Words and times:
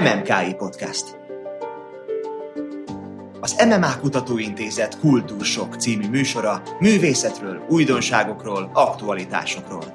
MMKI 0.00 0.54
Podcast. 0.56 1.18
Az 3.40 3.64
MMA 3.68 3.98
Kutatóintézet 4.00 4.98
Kultúrsok 4.98 5.74
című 5.74 6.08
műsora 6.08 6.62
művészetről, 6.80 7.66
újdonságokról, 7.68 8.70
aktualitásokról. 8.74 9.94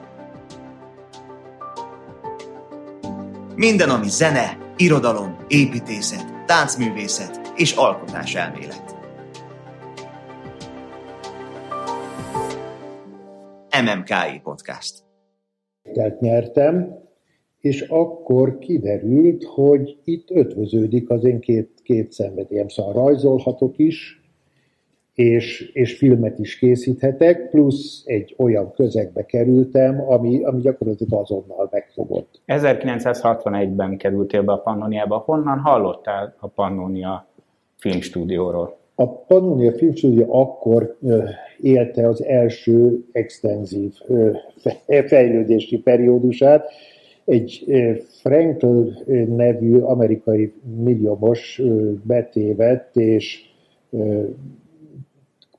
Minden, 3.56 3.90
ami 3.90 4.10
zene, 4.10 4.58
irodalom, 4.78 5.38
építészet, 5.48 6.46
táncművészet 6.46 7.52
és 7.56 7.74
alkotás 7.74 8.36
elmélet. 8.36 8.96
MMKI 13.82 14.40
Podcast. 14.44 15.04
Tehát 15.94 16.20
nyertem, 16.20 17.02
és 17.62 17.82
akkor 17.82 18.58
kiderült, 18.58 19.44
hogy 19.44 19.98
itt 20.04 20.30
ötvöződik 20.32 21.10
az 21.10 21.24
én 21.24 21.40
két, 21.40 21.70
két 21.84 22.12
szenvedélyem. 22.12 22.68
Szóval 22.68 22.94
rajzolhatok 22.94 23.78
is, 23.78 24.22
és, 25.14 25.72
és 25.74 25.98
filmet 25.98 26.40
is 26.40 26.58
készíthetek, 26.58 27.50
plusz 27.50 28.04
egy 28.06 28.36
olyan 28.38 28.72
közegbe 28.72 29.26
kerültem, 29.26 30.02
ami, 30.02 30.44
ami 30.44 30.62
gyakorlatilag 30.62 31.22
azonnal 31.22 31.68
megfogott. 31.72 32.42
1961-ben 32.48 33.98
kerültél 33.98 34.44
be 34.44 34.52
a 34.52 34.58
Pannoniába. 34.58 35.18
Honnan 35.18 35.60
hallottál 35.60 36.36
a 36.40 36.48
Pannonia 36.48 37.28
filmstúdióról? 37.78 38.78
A 38.96 39.08
Pannonia 39.08 39.72
Filmstúdió 39.72 40.26
akkor 40.34 40.98
élte 41.60 42.08
az 42.08 42.24
első 42.24 43.06
extenzív 43.12 43.94
fejlődési 45.08 45.78
periódusát, 45.78 46.70
egy 47.32 47.66
Frankl 48.22 48.82
nevű 49.28 49.80
amerikai 49.80 50.54
milliómos 50.84 51.62
betévett, 52.04 52.96
és 52.96 53.40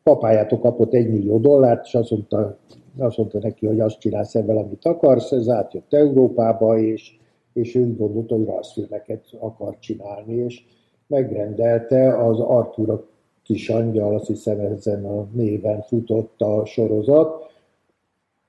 papájától 0.03 0.59
kapott 0.59 0.93
egy 0.93 1.11
millió 1.11 1.39
dollárt, 1.39 1.85
és 1.85 1.95
azt 1.95 2.11
mondta, 2.11 2.57
azt 2.99 3.17
mondta 3.17 3.39
neki, 3.39 3.67
hogy 3.67 3.81
azt 3.81 3.99
csinálsz 3.99 4.35
ebben, 4.35 4.57
amit 4.57 4.85
akarsz, 4.85 5.33
ez 5.33 5.49
átjött 5.49 5.93
Európába, 5.93 6.79
és, 6.79 7.17
és 7.53 7.75
ő 7.75 7.97
gondolta, 7.97 8.35
hogy 8.35 8.45
rajzfilmeket 8.45 9.25
akar 9.39 9.79
csinálni, 9.79 10.35
és 10.35 10.63
megrendelte 11.07 12.27
az 12.27 12.41
Artura 12.41 13.05
kis 13.43 13.69
angyal, 13.69 14.15
azt 14.15 14.27
hiszem 14.27 14.61
ezen 14.61 15.05
a 15.05 15.29
néven 15.33 15.83
futott 15.83 16.41
a 16.41 16.65
sorozat, 16.65 17.51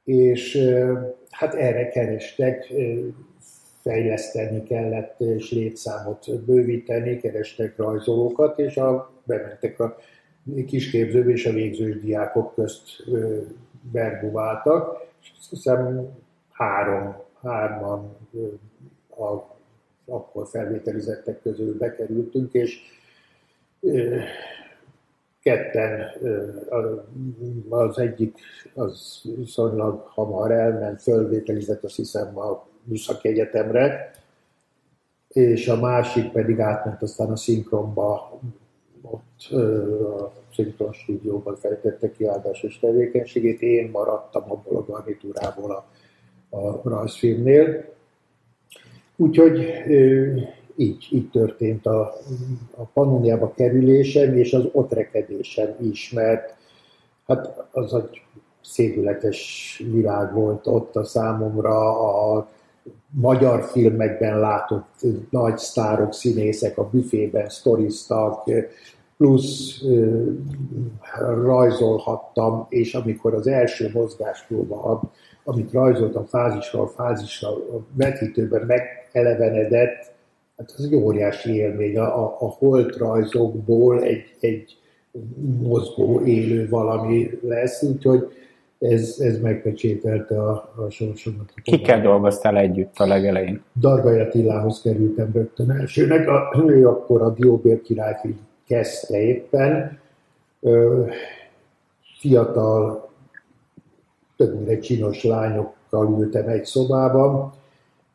és 0.04 0.74
hát 1.34 1.54
erre 1.54 1.90
kerestek, 1.90 2.74
fejleszteni 3.82 4.64
kellett, 4.64 5.20
és 5.20 5.52
létszámot 5.52 6.44
bővíteni, 6.46 7.20
kerestek 7.20 7.78
rajzolókat, 7.78 8.60
és 8.60 8.78
a, 8.78 9.12
bementek 9.24 9.80
a 9.80 9.98
kisképző 10.68 11.30
és 11.30 11.46
a 11.46 11.52
végzős 11.52 12.02
diákok 12.02 12.54
közt 12.56 13.04
berguváltak, 13.92 15.06
és 15.22 15.32
azt 15.40 15.50
hiszem 15.50 16.10
három, 16.52 17.16
hárman 17.42 18.18
a 19.10 19.52
akkor 20.06 20.48
felvételizettek 20.48 21.42
közül 21.42 21.78
bekerültünk, 21.78 22.54
és 22.54 22.80
ketten, 25.44 26.12
az 27.70 27.98
egyik 27.98 28.38
az 28.74 29.22
viszonylag 29.38 30.08
hamar 30.08 30.52
elment, 30.52 31.02
fölvételizett 31.02 31.84
azt 31.84 31.96
hiszem 31.96 32.38
a 32.38 32.68
Műszaki 32.84 33.28
Egyetemre, 33.28 34.12
és 35.28 35.68
a 35.68 35.80
másik 35.80 36.32
pedig 36.32 36.60
átment 36.60 37.02
aztán 37.02 37.32
a 37.32 37.36
szinkronba, 37.36 38.40
ott 39.02 39.52
a 40.20 40.32
szinkron 40.54 40.94
stúdióban 40.94 41.56
fejtette 41.56 42.12
ki 42.12 42.26
áldásos 42.26 42.80
tevékenységét, 42.80 43.62
én 43.62 43.90
maradtam 43.90 44.52
abból 44.52 44.78
a 44.78 44.92
garnitúrából 44.92 45.72
a, 45.72 45.86
a 46.58 46.82
rajzfilmnél. 46.90 47.92
Úgyhogy 49.16 49.66
így, 50.76 51.08
így 51.12 51.30
történt 51.30 51.86
a, 51.86 52.14
a 52.76 52.84
Pannoniába 52.94 53.54
kerülésem, 53.54 54.38
és 54.38 54.54
az 54.54 54.64
ott 54.72 54.94
rekedésem 54.94 55.76
is, 55.82 56.12
mert 56.12 56.56
hát 57.28 57.68
az 57.72 57.94
egy 57.94 58.22
szégületes 58.62 59.84
világ 59.92 60.34
volt 60.34 60.68
ott 60.68 60.96
a 60.96 61.04
számomra, 61.04 62.00
a 62.36 62.48
magyar 63.10 63.64
filmekben 63.64 64.40
látott 64.40 65.06
nagy 65.30 65.58
sztárok, 65.58 66.14
színészek 66.14 66.78
a 66.78 66.90
büfében 66.90 67.50
sztoriztak, 67.50 68.44
plusz 69.18 69.82
rajzolhattam, 71.44 72.66
és 72.70 72.94
amikor 72.94 73.34
az 73.34 73.48
első 73.48 73.90
mozgáspróba, 73.94 75.02
amit 75.44 75.72
rajzoltam 75.72 76.26
fázisról 76.26 76.88
fázisra, 76.88 77.50
a 77.50 77.86
vetítőben 77.94 78.66
megelevenedett, 78.66 80.13
hát 80.58 80.74
az 80.78 80.84
egy 80.84 80.96
óriási 80.96 81.54
élmény. 81.56 81.98
A, 81.98 82.24
a, 82.24 82.38
a 82.40 82.46
holtrajzokból 82.46 84.02
egy, 84.02 84.36
egy 84.40 84.78
mozgó, 85.62 86.22
élő 86.22 86.70
valami 86.70 87.40
lesz, 87.42 87.84
úgyhogy 87.84 88.28
ez, 88.80 89.16
ez 89.20 89.40
megpecsételte 89.40 90.42
a, 90.42 90.74
a 90.76 90.90
sorsomat. 90.90 91.54
Kikkel 91.64 92.02
dolgoztál 92.02 92.58
együtt 92.58 92.98
a 92.98 93.06
legelején? 93.06 93.64
Dargai 93.80 94.20
Attilához 94.20 94.82
kerültem 94.82 95.30
rögtön 95.34 95.72
elsőnek. 95.72 96.28
A, 96.28 96.64
ő 96.68 96.88
akkor 96.88 97.22
a 97.22 97.30
Dióbér 97.30 97.82
királyfi 97.82 98.36
kezdte 98.68 99.22
éppen. 99.22 100.00
Ö, 100.60 101.06
fiatal, 102.20 103.10
többnyire 104.38 104.80
csinos 104.80 105.24
lányokkal 105.24 106.20
ültem 106.20 106.48
egy 106.48 106.66
szobában, 106.66 107.54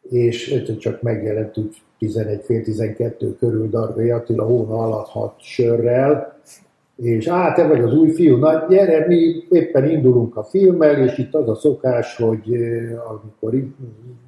és 0.03 0.65
csak 0.78 1.03
megjelent 1.03 1.56
úgy 1.56 1.76
11 1.98 2.42
fél 2.44 2.62
12 2.62 3.36
körül 3.36 3.69
Dargai 3.69 4.10
Attila 4.10 4.44
hóna 4.44 4.75
alatt 4.75 5.09
hat 5.09 5.34
sörrel, 5.41 6.38
és 6.97 7.26
á, 7.26 7.53
te 7.53 7.66
vagy 7.66 7.81
az 7.81 7.94
új 7.94 8.10
fiú, 8.10 8.36
na 8.36 8.66
gyere, 8.69 9.06
mi 9.06 9.44
éppen 9.50 9.91
indulunk 9.91 10.37
a 10.37 10.44
filmmel, 10.44 11.03
és 11.04 11.19
itt 11.19 11.34
az 11.34 11.48
a 11.48 11.54
szokás, 11.54 12.16
hogy 12.16 12.56
amikor 13.08 13.54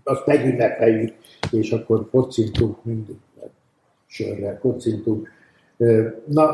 azt 0.05 0.27
megünnepeljük, 0.27 1.15
és 1.51 1.73
akkor 1.73 2.11
kocintunk 2.11 2.85
mindig, 2.85 3.17
sörrel 4.07 4.59
kocintunk. 4.59 5.29
Na, 6.25 6.51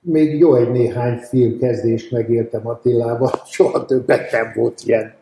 még 0.00 0.38
jó 0.38 0.54
egy 0.54 0.70
néhány 0.70 1.16
film 1.16 1.58
kezdést 1.58 2.10
megértem 2.10 2.66
Attilával, 2.66 3.30
soha 3.46 3.84
többet 3.84 4.32
nem 4.32 4.52
volt 4.54 4.80
ilyen 4.84 5.14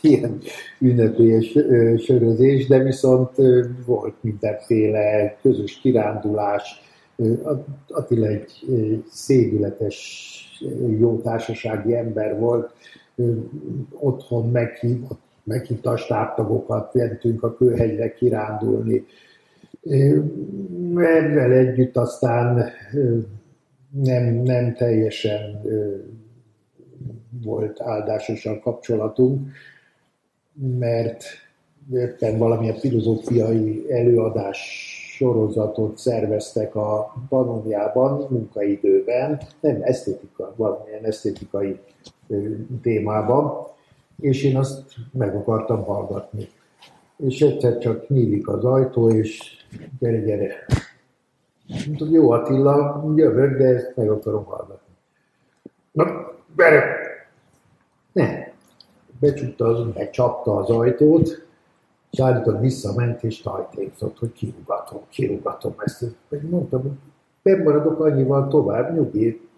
ilyen 0.00 0.38
ünnepélyes 0.78 1.58
sörözés, 2.04 2.66
de 2.66 2.82
viszont 2.82 3.30
volt 3.86 4.14
mindenféle 4.20 5.36
közös 5.42 5.78
kirándulás. 5.82 6.82
Attila 7.88 8.26
egy 8.26 8.50
szégületes, 9.10 10.28
jó 10.98 11.20
társasági 11.20 11.94
ember 11.94 12.38
volt, 12.38 12.72
otthon 13.90 14.50
meghívott, 14.50 15.20
meghívta 15.44 15.90
a 15.90 15.96
stábtagokat, 15.96 16.94
mentünk 16.94 17.42
a 17.42 17.56
kőhegyre 17.56 18.12
kirándulni. 18.12 19.04
Ezzel 20.96 21.52
együtt 21.52 21.96
aztán 21.96 22.70
nem, 23.90 24.34
nem 24.34 24.74
teljesen 24.74 25.62
volt 27.42 27.80
áldásos 27.80 28.46
a 28.46 28.60
kapcsolatunk, 28.60 29.48
mert 30.78 31.24
éppen 31.92 32.38
valamilyen 32.38 32.76
filozófiai 32.76 33.92
előadás 33.92 34.58
sorozatot 35.16 35.98
szerveztek 35.98 36.74
a 36.74 37.14
Panoniában 37.28 38.26
munkaidőben, 38.30 39.40
nem 39.60 39.78
esztétika, 39.82 40.54
valamilyen 40.56 41.04
esztétikai 41.04 41.80
témában, 42.82 43.66
és 44.20 44.42
én 44.44 44.56
azt 44.56 44.82
meg 45.12 45.34
akartam 45.34 45.82
hallgatni. 45.84 46.48
És 47.16 47.40
egyszer 47.40 47.78
csak 47.78 48.08
nyílik 48.08 48.48
az 48.48 48.64
ajtó, 48.64 49.10
és 49.10 49.56
gyere, 49.98 50.20
gyere. 50.20 50.66
Mondtam, 51.86 52.10
jó 52.10 52.30
Attila, 52.30 53.04
jövök, 53.16 53.58
de 53.58 53.64
ezt 53.64 53.96
meg 53.96 54.10
akarom 54.10 54.44
hallgatni. 54.44 54.94
Na, 55.92 56.04
gyere, 56.56 56.99
nem. 58.12 58.48
Becsukta 59.20 59.66
az, 59.66 59.86
megcsapta 59.94 60.56
az 60.56 60.70
ajtót, 60.70 61.46
és 62.10 62.20
állított 62.20 62.60
visszament, 62.60 63.22
és 63.22 63.40
tajtékzott, 63.40 64.18
hogy 64.18 64.32
kirúgatom, 64.32 65.00
kirúgatom 65.08 65.74
ezt. 65.78 66.04
Meg 66.28 66.50
mondtam, 66.50 66.82
hogy 66.82 66.90
bemaradok 67.42 68.00
annyival 68.00 68.48
tovább, 68.48 68.94
nyugi, 68.94 69.48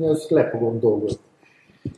ezt 0.00 0.30
le 0.30 0.48
fogom 0.50 0.78
dolgozni. 0.80 1.20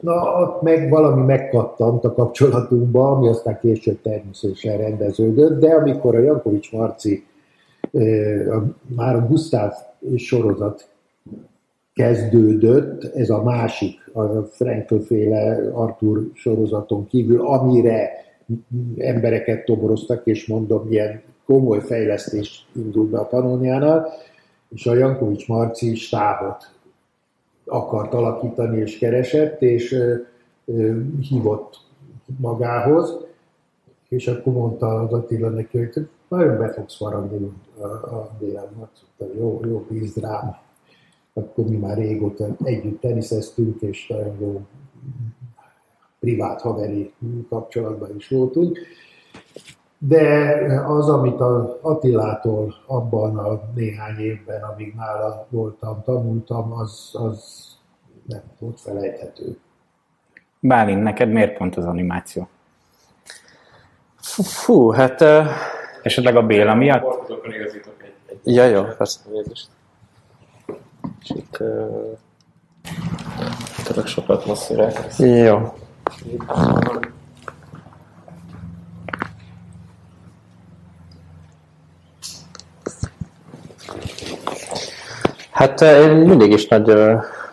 Na, 0.01 0.59
meg 0.63 0.89
valami 0.91 1.23
megkattant 1.23 2.05
a 2.05 2.15
kapcsolatunkba, 2.15 3.11
ami 3.11 3.29
aztán 3.29 3.59
később 3.61 4.01
természetesen 4.01 4.77
rendeződött, 4.77 5.61
de 5.61 5.75
amikor 5.75 6.15
a 6.15 6.19
Jankovics 6.19 6.73
Marci 6.73 7.27
már 8.97 9.15
a 9.15 9.27
Gustav 9.27 9.73
sorozat 10.17 10.89
kezdődött, 12.01 13.05
ez 13.05 13.31
a 13.31 13.43
másik, 13.43 14.11
a 14.13 14.43
Frankl-féle 14.43 15.71
Arthur 15.73 16.31
sorozaton 16.35 17.07
kívül, 17.07 17.47
amire 17.47 18.11
embereket 18.97 19.65
toboroztak, 19.65 20.27
és 20.27 20.47
mondom, 20.47 20.91
ilyen 20.91 21.23
komoly 21.47 21.81
fejlesztés 21.81 22.67
indult 22.73 23.11
be 23.11 23.19
a 23.19 23.27
Panoniánál, 23.27 24.13
és 24.69 24.87
a 24.87 24.95
Jankovics 24.95 25.49
Marci 25.49 25.95
stábot 25.95 26.71
akart 27.65 28.15
alakítani 28.15 28.81
és 28.81 28.99
keresett, 28.99 29.63
és 29.63 29.97
hívott 31.21 31.77
magához, 32.41 33.17
és 34.09 34.29
akkor 34.29 34.53
mondta 34.53 34.87
az 34.87 35.13
Attila 35.13 35.49
neki, 35.49 35.79
hogy 35.79 36.09
nagyon 36.29 36.59
be 36.59 36.73
fogsz 36.73 37.01
maradni 37.01 37.53
a, 37.81 37.87
a 37.87 38.31
délen. 38.39 38.89
Jó, 39.39 39.61
jó, 39.65 39.87
bízd 39.89 40.19
rám. 40.19 40.69
Akkor 41.41 41.65
mi 41.67 41.77
már 41.77 41.97
régóta 41.97 42.47
együtt 42.65 43.01
teniszeztünk, 43.01 43.81
és 43.81 44.07
nagyon 44.07 44.37
jó 44.41 44.61
privát 46.21 46.61
haveri 46.61 47.13
kapcsolatban 47.49 48.17
is 48.17 48.29
voltunk. 48.29 48.79
De 49.99 50.55
az, 50.87 51.09
amit 51.09 51.41
az 51.41 51.77
Attilától 51.81 52.75
abban 52.87 53.39
a 53.39 53.63
néhány 53.75 54.19
évben, 54.19 54.63
amíg 54.63 54.95
nála 54.95 55.47
voltam, 55.51 56.03
tanultam, 56.05 56.73
az, 56.73 57.11
az 57.13 57.65
nem 58.27 58.43
volt 58.59 58.81
felejthető. 58.81 59.59
Bálint, 60.61 61.03
neked 61.03 61.31
miért 61.31 61.57
pont 61.57 61.77
az 61.77 61.85
animáció? 61.85 62.49
Fú, 64.43 64.91
hát... 64.91 65.21
Uh, 65.21 65.47
Esetleg 66.03 66.37
a 66.37 66.43
Béla 66.43 66.75
miatt? 66.75 67.33
Ja, 68.45 68.65
jó, 68.65 68.83
persze. 68.83 69.21
Itt 71.29 71.57
uh, 71.61 72.19
tudok 73.85 74.07
sokat 74.07 74.47
masszírák. 74.47 75.05
Jó. 75.19 75.75
Hát 85.51 85.81
én 85.81 86.11
mindig 86.11 86.53
is 86.53 86.67
nagy 86.67 86.93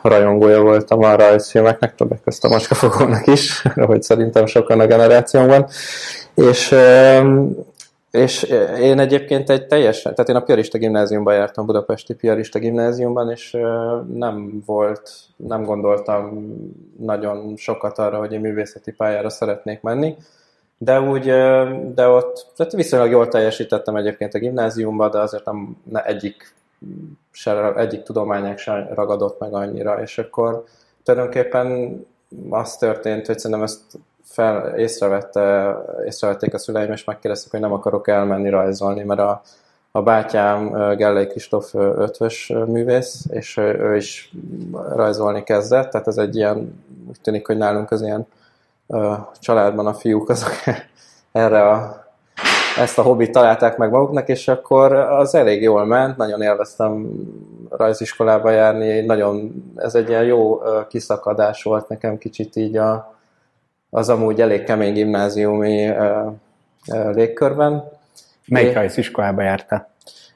rajongója 0.01 0.61
voltam 0.61 1.03
a 1.03 1.15
rajzfilmeknek, 1.15 1.95
többek 1.95 2.21
közt 2.23 2.43
a 2.43 2.47
macskafogónak 2.47 3.27
is, 3.27 3.63
ahogy 3.75 4.01
szerintem 4.01 4.45
sokan 4.45 4.79
a 4.79 4.85
generációnkban. 4.85 5.67
És, 6.35 6.75
és 8.17 8.43
én 8.79 8.99
egyébként 8.99 9.49
egy 9.49 9.67
teljesen, 9.67 10.15
tehát 10.15 10.29
én 10.29 10.35
a 10.35 10.43
piarista 10.43 10.77
gimnáziumban 10.77 11.33
jártam, 11.33 11.65
budapesti 11.65 12.13
piarista 12.13 12.59
gimnáziumban, 12.59 13.31
és 13.31 13.57
nem 14.13 14.63
volt, 14.65 15.11
nem 15.35 15.63
gondoltam 15.63 16.47
nagyon 16.97 17.53
sokat 17.57 17.97
arra, 17.97 18.17
hogy 18.17 18.33
én 18.33 18.39
művészeti 18.39 18.91
pályára 18.91 19.29
szeretnék 19.29 19.81
menni. 19.81 20.15
De 20.77 21.01
úgy, 21.01 21.25
de 21.93 22.07
ott 22.07 22.47
tehát 22.55 22.71
viszonylag 22.71 23.09
jól 23.09 23.27
teljesítettem 23.27 23.95
egyébként 23.95 24.33
a 24.33 24.39
gimnáziumban, 24.39 25.11
de 25.11 25.19
azért 25.19 25.45
nem 25.45 25.77
egyik 26.03 26.53
se, 27.31 27.73
egyik 27.73 28.03
tudományák 28.03 28.57
sem 28.57 28.87
ragadott 28.93 29.39
meg 29.39 29.53
annyira, 29.53 30.01
és 30.01 30.17
akkor 30.17 30.63
tulajdonképpen 31.03 31.99
az 32.49 32.77
történt, 32.77 33.25
hogy 33.25 33.39
szerintem 33.39 33.65
ezt 33.65 33.81
fel, 34.37 34.75
észrevette, 34.75 35.75
észrevették 36.05 36.53
a 36.53 36.57
szüleim, 36.57 36.91
és 36.91 37.03
megkérdezték, 37.03 37.51
hogy 37.51 37.59
nem 37.59 37.73
akarok 37.73 38.07
elmenni 38.07 38.49
rajzolni, 38.49 39.03
mert 39.03 39.19
a, 39.19 39.41
a 39.91 40.01
bátyám 40.01 40.71
Gellei 40.95 41.27
Kristóf 41.27 41.73
ötvös 41.73 42.53
művész, 42.67 43.25
és 43.29 43.57
ő 43.57 43.95
is 43.95 44.33
rajzolni 44.93 45.43
kezdett, 45.43 45.89
tehát 45.89 46.07
ez 46.07 46.17
egy 46.17 46.35
ilyen, 46.35 46.83
úgy 47.07 47.21
tűnik, 47.21 47.47
hogy 47.47 47.57
nálunk 47.57 47.91
az 47.91 48.01
ilyen 48.01 48.27
családban 49.39 49.87
a 49.87 49.93
fiúk 49.93 50.29
azok 50.29 50.51
erre 51.31 51.69
a 51.69 52.05
ezt 52.77 52.97
a 52.97 53.01
hobbit 53.01 53.31
találták 53.31 53.77
meg 53.77 53.89
maguknak, 53.89 54.27
és 54.27 54.47
akkor 54.47 54.93
az 54.93 55.35
elég 55.35 55.61
jól 55.61 55.85
ment, 55.85 56.17
nagyon 56.17 56.41
élveztem 56.41 57.09
rajziskolába 57.69 58.49
járni, 58.49 58.99
nagyon, 58.99 59.63
ez 59.75 59.95
egy 59.95 60.09
ilyen 60.09 60.23
jó 60.23 60.61
kiszakadás 60.87 61.63
volt 61.63 61.89
nekem 61.89 62.17
kicsit 62.17 62.55
így 62.55 62.77
a, 62.77 63.16
az 63.89 64.09
amúgy 64.09 64.41
elég 64.41 64.63
kemény 64.63 64.93
gimnáziumi 64.93 65.93
légkörben. 67.11 67.83
Melyik 68.47 68.73
rajziskolába 68.73 69.41
jártál? 69.41 69.89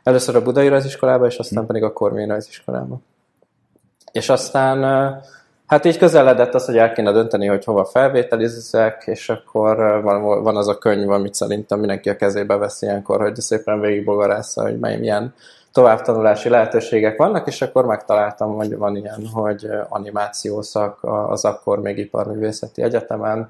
Először 0.04 0.36
a 0.36 0.42
Budai 0.42 0.68
rajziskolába, 0.68 1.26
és 1.26 1.38
aztán 1.38 1.62
hm. 1.62 1.68
pedig 1.68 1.84
a 1.84 1.94
Kormény 1.94 2.28
rajziskolába. 2.28 3.00
És 4.12 4.30
aztán 4.30 4.84
Hát 5.72 5.86
így 5.86 5.98
közeledett 5.98 6.54
az, 6.54 6.66
hogy 6.66 6.78
el 6.78 6.94
kéne 6.94 7.12
dönteni, 7.12 7.48
hogy 7.48 7.64
hova 7.64 7.86
felvételizek, 7.86 9.04
és 9.06 9.30
akkor 9.30 10.02
van, 10.04 10.44
van 10.44 10.58
az 10.58 10.68
a 10.68 10.78
könyv, 10.78 11.10
amit 11.10 11.34
szerintem 11.34 11.80
mindenki 11.80 12.10
a 12.10 12.16
kezébe 12.16 12.56
veszi 12.56 12.86
ilyenkor, 12.86 13.22
hogy 13.22 13.36
szépen 13.36 13.80
végigbogarásza, 13.80 14.62
hogy 14.62 14.80
mely 14.80 14.98
milyen 14.98 15.34
továbbtanulási 15.72 16.50
lehetőségek 16.50 17.18
vannak, 17.18 17.48
és 17.48 17.62
akkor 17.62 17.86
megtaláltam, 17.86 18.56
hogy 18.56 18.78
van 18.78 18.96
ilyen, 18.96 19.28
hogy 19.34 19.70
animációszak 19.90 21.00
az 21.04 21.46
akkor 21.46 21.80
még 21.80 21.98
iparművészeti 21.98 22.82
egyetemen, 22.82 23.50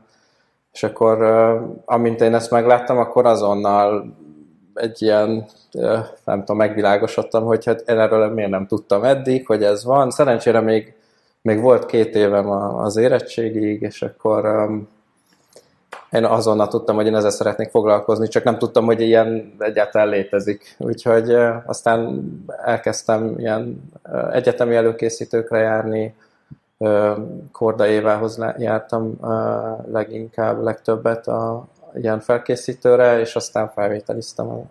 és 0.71 0.83
akkor 0.83 1.21
amint 1.85 2.21
én 2.21 2.35
ezt 2.35 2.51
megláttam, 2.51 2.97
akkor 2.97 3.25
azonnal 3.25 4.15
egy 4.73 5.01
ilyen, 5.01 5.45
nem 6.23 6.39
tudom, 6.39 6.57
megvilágosodtam, 6.57 7.44
hogy 7.44 7.65
hát 7.65 7.83
én 7.89 8.00
erről 8.00 8.29
miért 8.29 8.50
nem 8.50 8.68
tudtam 8.68 9.03
eddig, 9.03 9.47
hogy 9.47 9.63
ez 9.63 9.85
van. 9.85 10.09
Szerencsére 10.09 10.59
még 10.59 10.95
még 11.41 11.62
volt 11.62 11.85
két 11.85 12.15
évem 12.15 12.50
az 12.77 12.97
érettségig, 12.97 13.81
és 13.81 14.01
akkor 14.01 14.69
én 16.11 16.25
azonnal 16.25 16.67
tudtam, 16.67 16.95
hogy 16.95 17.05
én 17.05 17.15
ezzel 17.15 17.29
szeretnék 17.29 17.69
foglalkozni, 17.69 18.27
csak 18.27 18.43
nem 18.43 18.57
tudtam, 18.57 18.85
hogy 18.85 19.01
ilyen 19.01 19.53
egyáltalán 19.59 20.07
létezik. 20.07 20.75
Úgyhogy 20.77 21.35
aztán 21.65 22.21
elkezdtem 22.63 23.35
ilyen 23.37 23.91
egyetemi 24.31 24.75
előkészítőkre 24.75 25.57
járni, 25.57 26.15
Korda 27.51 27.87
Évához 27.87 28.39
jártam 28.57 29.13
leginkább, 29.91 30.63
legtöbbet 30.63 31.27
a 31.27 31.65
ilyen 31.93 32.19
felkészítőre, 32.19 33.19
és 33.19 33.35
aztán 33.35 33.69
felvételiztem. 33.69 34.49
A... 34.49 34.65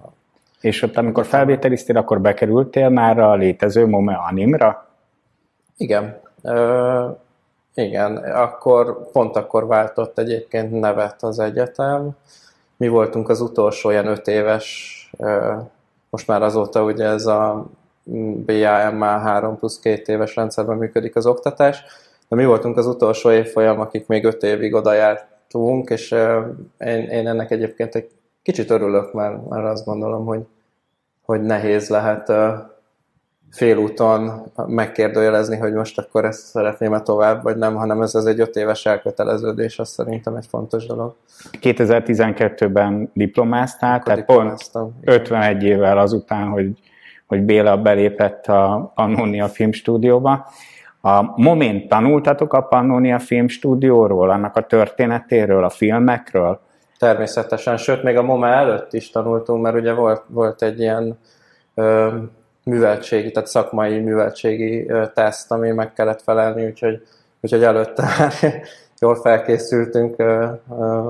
És 0.61 0.83
ott, 0.83 0.97
amikor 0.97 1.27
felvételiztél, 1.27 1.97
akkor 1.97 2.21
bekerültél 2.21 2.89
már 2.89 3.19
a 3.19 3.35
létező 3.35 3.87
Mome 3.87 4.15
Animra? 4.15 4.87
Igen, 5.77 6.21
Ö, 6.43 7.07
igen, 7.75 8.17
akkor, 8.17 9.11
pont 9.11 9.37
akkor 9.37 9.67
váltott 9.67 10.19
egyébként 10.19 10.81
nevet 10.81 11.23
az 11.23 11.39
egyetem. 11.39 12.11
Mi 12.77 12.89
voltunk 12.89 13.29
az 13.29 13.41
utolsó 13.41 13.91
ilyen 13.91 14.07
öt 14.07 14.27
éves, 14.27 15.11
most 16.11 16.27
már 16.27 16.43
azóta 16.43 16.85
ugye 16.85 17.05
ez 17.05 17.27
a 17.27 17.67
BAMA 18.47 19.07
3 19.07 19.59
plusz 19.59 19.79
két 19.79 20.09
éves 20.09 20.37
rendszerben 20.37 20.77
működik 20.77 21.17
az 21.17 21.27
oktatás, 21.27 21.85
de 22.29 22.37
mi 22.37 22.45
voltunk 22.45 22.77
az 22.77 22.87
utolsó 22.87 23.31
évfolyam, 23.31 23.81
akik 23.81 24.07
még 24.07 24.25
öt 24.25 24.43
évig 24.43 24.75
oda 24.75 24.93
jártunk, 24.93 25.91
és 25.91 26.11
én, 26.79 27.09
én 27.09 27.29
ennek 27.29 27.51
egyébként 27.51 27.95
egy 27.95 28.11
kicsit 28.43 28.71
örülök, 28.71 29.13
mert, 29.13 29.49
mert 29.49 29.65
azt 29.65 29.85
gondolom, 29.85 30.25
hogy, 30.25 30.41
hogy 31.25 31.43
nehéz 31.43 31.89
lehet 31.89 32.33
félúton 33.51 34.43
megkérdőjelezni, 34.67 35.57
hogy 35.57 35.73
most 35.73 35.99
akkor 35.99 36.25
ezt 36.25 36.47
szeretném-e 36.47 37.01
tovább, 37.01 37.43
vagy 37.43 37.57
nem, 37.57 37.75
hanem 37.75 38.03
ez, 38.03 38.15
ez 38.15 38.25
egy 38.25 38.41
öt 38.41 38.57
éves 38.57 38.87
elköteleződés, 38.87 39.79
az 39.79 39.89
szerintem 39.89 40.35
egy 40.35 40.47
fontos 40.49 40.87
dolog. 40.87 41.15
2012-ben 41.61 43.11
diplomáztál, 43.15 43.95
akkor 43.99 44.25
tehát 44.25 44.25
pont 44.25 44.71
51 45.05 45.63
évvel 45.63 45.99
azután, 45.99 46.49
hogy, 46.49 46.71
hogy 47.27 47.43
Béla 47.43 47.77
belépett 47.77 48.47
a 48.47 48.93
Pannonia 48.95 49.49
Filmstúdióba. 49.49 50.47
A 51.01 51.41
Moment 51.41 51.89
tanultatok 51.89 52.53
a 52.53 52.61
Pannonia 52.61 53.19
Filmstúdióról, 53.19 54.31
annak 54.31 54.57
a 54.57 54.67
történetéről, 54.67 55.65
a 55.65 55.71
filmekről? 55.71 56.61
Természetesen, 56.99 57.77
sőt, 57.77 58.03
még 58.03 58.17
a 58.17 58.23
MOMA 58.23 58.49
előtt 58.49 58.93
is 58.93 59.11
tanultunk, 59.11 59.63
mert 59.63 59.77
ugye 59.77 59.93
volt, 59.93 60.23
volt 60.27 60.63
egy 60.63 60.81
ilyen 60.81 61.19
ö, 61.75 62.09
műveltségi, 62.65 63.31
tehát 63.31 63.49
szakmai 63.49 63.99
műveltségi 63.99 64.91
teszt, 65.15 65.51
ami 65.51 65.71
meg 65.71 65.93
kellett 65.93 66.23
felelni, 66.23 66.67
úgyhogy, 66.67 67.07
úgyhogy 67.41 67.63
előtte 67.63 68.03
már 68.03 68.33
jól 69.01 69.15
felkészültünk 69.15 70.19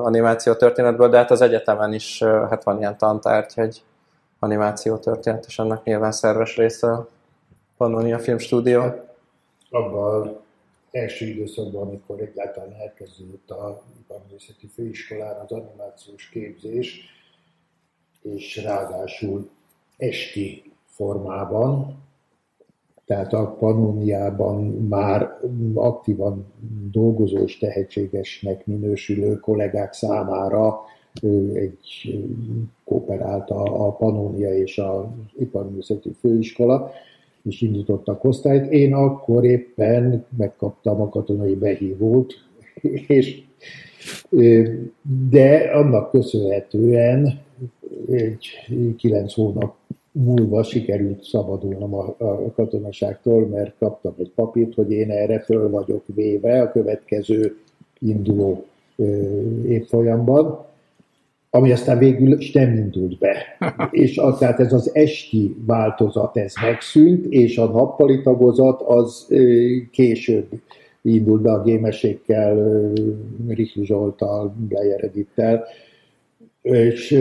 animáció 0.03 0.53
történetből, 0.53 1.09
de 1.09 1.17
hát 1.17 1.31
az 1.31 1.41
egyetemen 1.41 1.93
is 1.93 2.23
hát 2.23 2.65
van 2.65 2.79
ilyen 2.79 2.99
tantárgy, 2.99 3.55
hogy 3.55 3.83
animáció 4.39 4.97
történet, 4.97 5.45
és 5.47 5.59
annak 5.59 5.85
nyilván 5.85 6.13
szerves 6.13 6.57
része 6.57 6.93
a 6.93 7.09
Pannonia 7.77 8.19
Filmstúdió. 8.19 8.83
Abban 9.71 10.41
első 10.91 11.27
időszakban, 11.27 11.89
amikor 11.89 12.21
egyáltalán 12.21 12.75
elkezdődött 12.81 13.51
a 13.51 13.83
Iparművészeti 14.01 14.67
Főiskolán 14.75 15.41
az 15.45 15.53
animációs 15.53 16.29
képzés, 16.29 17.01
és 18.23 18.63
ráadásul 18.63 19.51
esti 19.97 20.73
formában, 21.01 21.99
tehát 23.07 23.33
a 23.33 23.57
Pannoniában 23.59 24.65
már 24.89 25.39
aktívan 25.75 26.45
dolgozó 26.91 27.39
és 27.39 27.59
tehetségesnek 27.59 28.67
minősülő 28.67 29.35
kollégák 29.37 29.93
számára 29.93 30.81
egy 31.53 32.19
kooperált 32.85 33.51
a, 33.51 33.87
a 33.87 33.93
Pannonia 33.93 34.55
és 34.55 34.79
az 34.79 35.05
Iparművészeti 35.39 36.11
Főiskola, 36.21 36.91
és 37.43 37.61
indítottak 37.61 38.25
osztályt. 38.25 38.71
Én 38.71 38.95
akkor 38.95 39.45
éppen 39.45 40.27
megkaptam 40.37 41.01
a 41.01 41.09
katonai 41.09 41.55
behívót, 41.55 42.33
és 43.07 43.43
de 45.31 45.71
annak 45.73 46.11
köszönhetően 46.11 47.41
egy 48.11 48.47
kilenc 48.97 49.35
hónap 49.35 49.79
múlva 50.13 50.63
sikerült 50.63 51.23
szabadulnom 51.23 51.95
a, 51.95 52.15
a 52.19 52.53
katonaságtól, 52.53 53.47
mert 53.47 53.75
kaptam 53.79 54.15
egy 54.19 54.31
papírt, 54.35 54.75
hogy 54.75 54.91
én 54.91 55.11
erre 55.11 55.41
föl 55.41 55.71
vagyok 55.71 56.05
véve 56.15 56.61
a 56.61 56.71
következő 56.71 57.57
induló 57.99 58.65
évfolyamban, 59.67 60.65
ami 61.51 61.73
aztán 61.73 61.99
végül 61.99 62.39
is 62.39 62.53
nem 62.53 62.77
indult 62.77 63.19
be. 63.19 63.37
és 63.91 64.19
az, 64.19 64.39
tehát 64.39 64.61
ez 64.61 64.73
az 64.73 64.95
esti 64.95 65.57
változat, 65.67 66.37
ez 66.37 66.53
megszűnt, 66.63 67.25
és 67.25 67.59
a 67.59 67.65
nappali 67.65 68.23
tagozat 68.23 68.83
az 68.83 69.27
később 69.91 70.49
indult 71.03 71.43
be 71.43 71.53
a 71.53 71.63
gémesékkel, 71.63 72.93
Rikli 73.49 73.85
Zsoltal, 73.85 74.55
Blejer 74.69 75.05
Edittel, 75.05 75.65
és 76.63 77.19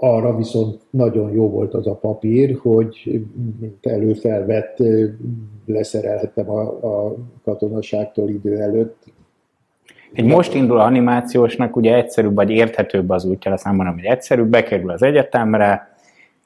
arra 0.00 0.36
viszont 0.36 0.80
nagyon 0.90 1.32
jó 1.32 1.50
volt 1.50 1.74
az 1.74 1.86
a 1.86 1.94
papír, 1.94 2.58
hogy 2.62 3.20
mint 3.60 3.86
előfelvett 3.86 4.76
leszerelhettem 5.66 6.50
a, 6.50 6.60
a 6.62 7.14
katonaságtól 7.44 8.28
idő 8.28 8.60
előtt. 8.60 9.04
Egy 10.12 10.24
most 10.24 10.54
induló 10.54 10.80
animációsnak 10.80 11.76
ugye 11.76 11.94
egyszerűbb 11.94 12.34
vagy 12.34 12.50
érthetőbb 12.50 13.10
az 13.10 13.24
útja, 13.24 13.52
azt 13.52 13.64
nem 13.64 13.74
mondom, 13.74 13.94
hogy 13.94 14.04
egyszerűbb, 14.04 14.48
bekerül 14.48 14.90
az 14.90 15.02
egyetemre, 15.02 15.96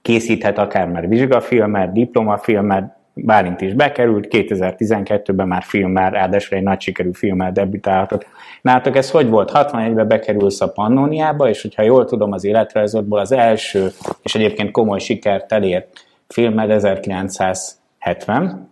készíthet 0.03 0.59
akár 0.59 0.89
már 0.89 1.09
vizsgafilmet, 1.09 1.93
diplomafilmet, 1.93 2.97
Bálint 3.25 3.61
is 3.61 3.75
bekerült, 3.75 4.27
2012-ben 4.31 5.49
már 5.49 5.63
filmmel, 5.63 6.11
ráadásul 6.11 6.59
egy 6.59 6.63
nagy 6.63 6.81
sikerű 6.81 7.11
filmmel 7.13 7.53
debütálhatott. 7.53 8.27
Nálatok 8.63 8.97
ez 8.97 9.11
hogy 9.11 9.29
volt? 9.29 9.51
61-ben 9.55 10.09
bekerülsz 10.09 10.61
a 10.61 10.73
Pannoniába, 10.73 11.49
és 11.49 11.63
hogyha 11.63 11.83
jól 11.83 12.05
tudom 12.05 12.33
az 12.33 12.45
életrajzodból, 12.45 13.19
az 13.19 13.33
első, 13.33 13.89
és 14.23 14.35
egyébként 14.35 14.71
komoly 14.71 14.99
sikert 14.99 15.53
elért 15.53 15.89
filmed 16.29 16.71
1970. 16.71 18.69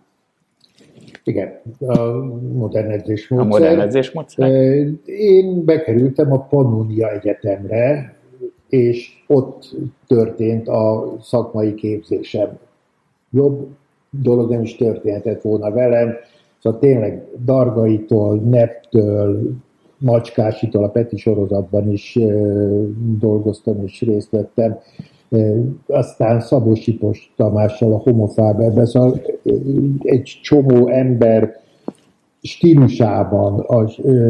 Igen, 1.23 1.61
a 1.79 2.01
modern 2.53 2.89
edzésmódszer. 2.89 3.47
A 3.47 3.49
modern 3.49 3.79
edzésmódszer. 3.79 4.49
Én 5.05 5.65
bekerültem 5.65 6.31
a 6.31 6.39
Pannonia 6.39 7.11
Egyetemre, 7.11 8.13
és 8.69 9.23
ott 9.27 9.75
történt 10.07 10.67
a 10.67 11.13
szakmai 11.21 11.73
képzésem. 11.73 12.57
Jobb 13.31 13.67
dolog 14.09 14.49
nem 14.49 14.61
is 14.61 14.75
történhetett 14.75 15.41
volna 15.41 15.71
velem. 15.71 16.13
Szóval 16.61 16.79
tényleg 16.79 17.27
Dargaitól, 17.45 18.35
Neptől, 18.37 19.51
Macskásitól, 19.97 20.83
a 20.83 20.89
Peti 20.89 21.17
sorozatban 21.17 21.91
is 21.91 22.15
e, 22.15 22.25
dolgoztam 23.19 23.83
és 23.85 24.01
részt 24.01 24.29
vettem. 24.29 24.77
E, 25.29 25.37
aztán 25.87 26.39
Szabó 26.39 26.75
Sipos 26.75 27.33
Tamással 27.35 27.93
a 27.93 27.97
homofáberben, 27.97 28.85
szóval 28.85 29.21
egy 30.01 30.39
csomó 30.43 30.87
ember 30.87 31.57
stílusában, 32.41 33.59
a 33.59 33.89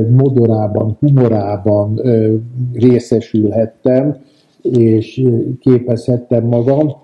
modorában, 0.09 0.98
humorában 1.00 2.01
részesülhettem, 2.74 4.17
és 4.62 5.21
képezhettem 5.59 6.43
magam. 6.43 6.95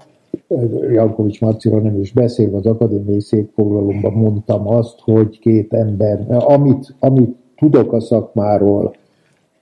Jankovics 0.91 1.41
Marciról 1.41 1.81
nem 1.81 1.99
is 1.99 2.11
beszélve, 2.11 2.57
az 2.57 2.65
akadémiai 2.65 3.21
székfoglalomban 3.21 4.13
mondtam 4.13 4.67
azt, 4.67 4.99
hogy 4.99 5.39
két 5.39 5.73
ember, 5.73 6.25
amit, 6.29 6.95
amit 6.99 7.35
tudok 7.55 7.93
a 7.93 7.99
szakmáról, 7.99 8.95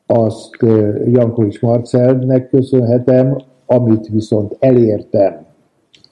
azt 0.06 0.50
Jankovics 1.06 1.62
Marcelnek 1.62 2.50
köszönhetem, 2.50 3.38
amit 3.66 4.08
viszont 4.08 4.56
elértem 4.60 5.46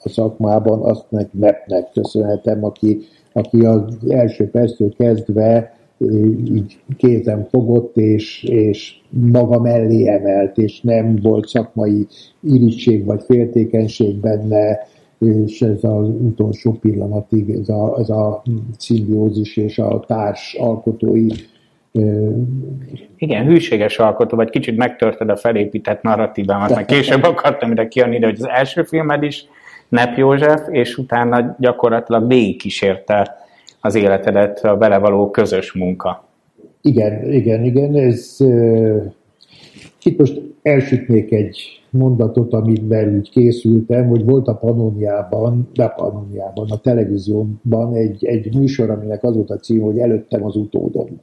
a 0.03 0.09
szakmában, 0.09 0.81
azt 0.81 1.05
meg 1.09 1.29
Nepnek 1.31 1.91
köszönhetem, 1.93 2.63
aki, 2.63 2.99
aki 3.33 3.65
az 3.65 3.83
első 4.09 4.49
perctől 4.49 4.93
kezdve 4.97 5.73
így 6.53 6.79
kézen 6.97 7.47
fogott, 7.49 7.97
és, 7.97 8.43
és 8.43 8.95
maga 9.09 9.59
mellé 9.59 10.07
emelt, 10.07 10.57
és 10.57 10.81
nem 10.81 11.15
volt 11.21 11.47
szakmai 11.47 12.07
irítség 12.39 13.05
vagy 13.05 13.23
féltékenység 13.23 14.15
benne, 14.15 14.87
és 15.19 15.61
ez 15.61 15.83
az 15.83 16.07
utolsó 16.07 16.71
pillanatig, 16.71 17.49
ez 17.49 17.69
a, 17.69 17.95
ez 17.99 18.09
a 18.09 18.43
szimbiózis 18.77 19.57
és 19.57 19.79
a 19.79 19.99
társ 20.07 20.53
alkotói 20.59 21.27
igen, 23.17 23.45
hűséges 23.45 23.99
alkotó, 23.99 24.37
vagy 24.37 24.49
kicsit 24.49 24.77
megtörted 24.77 25.29
a 25.29 25.35
felépített 25.35 26.01
narratívámat, 26.01 26.75
mert 26.75 26.87
később 26.87 27.23
akartam 27.23 27.71
ide 27.71 27.87
kijönni, 27.87 28.19
de 28.19 28.25
hogy 28.25 28.37
az 28.39 28.47
első 28.47 28.83
filmed 28.83 29.23
is 29.23 29.45
Nep 29.89 30.17
József, 30.17 30.61
és 30.69 30.97
utána 30.97 31.55
gyakorlatilag 31.59 32.27
végigkísérte 32.27 33.40
az 33.81 33.95
életedet 33.95 34.63
a 34.63 34.77
vele 34.77 34.97
való 34.97 35.29
közös 35.29 35.73
munka. 35.73 36.27
Igen, 36.81 37.31
igen, 37.31 37.63
igen. 37.63 37.95
Ez, 37.95 38.37
itt 40.03 40.17
most 40.17 40.41
elsütnék 40.61 41.31
egy 41.31 41.81
mondatot, 41.89 42.53
amivel 42.53 43.13
úgy 43.13 43.29
készültem, 43.29 44.07
hogy 44.07 44.25
volt 44.25 44.47
a 44.47 44.53
Panoniában, 44.53 45.69
de 45.73 45.83
a 45.83 46.23
a 46.53 46.79
televízióban 46.81 47.93
egy, 47.93 48.25
egy 48.25 48.55
műsor, 48.55 48.89
aminek 48.89 49.23
az 49.23 49.35
volt 49.35 49.49
a 49.49 49.57
cím, 49.57 49.81
hogy 49.81 49.97
előttem 49.97 50.45
az 50.45 50.55
utódom. 50.55 51.21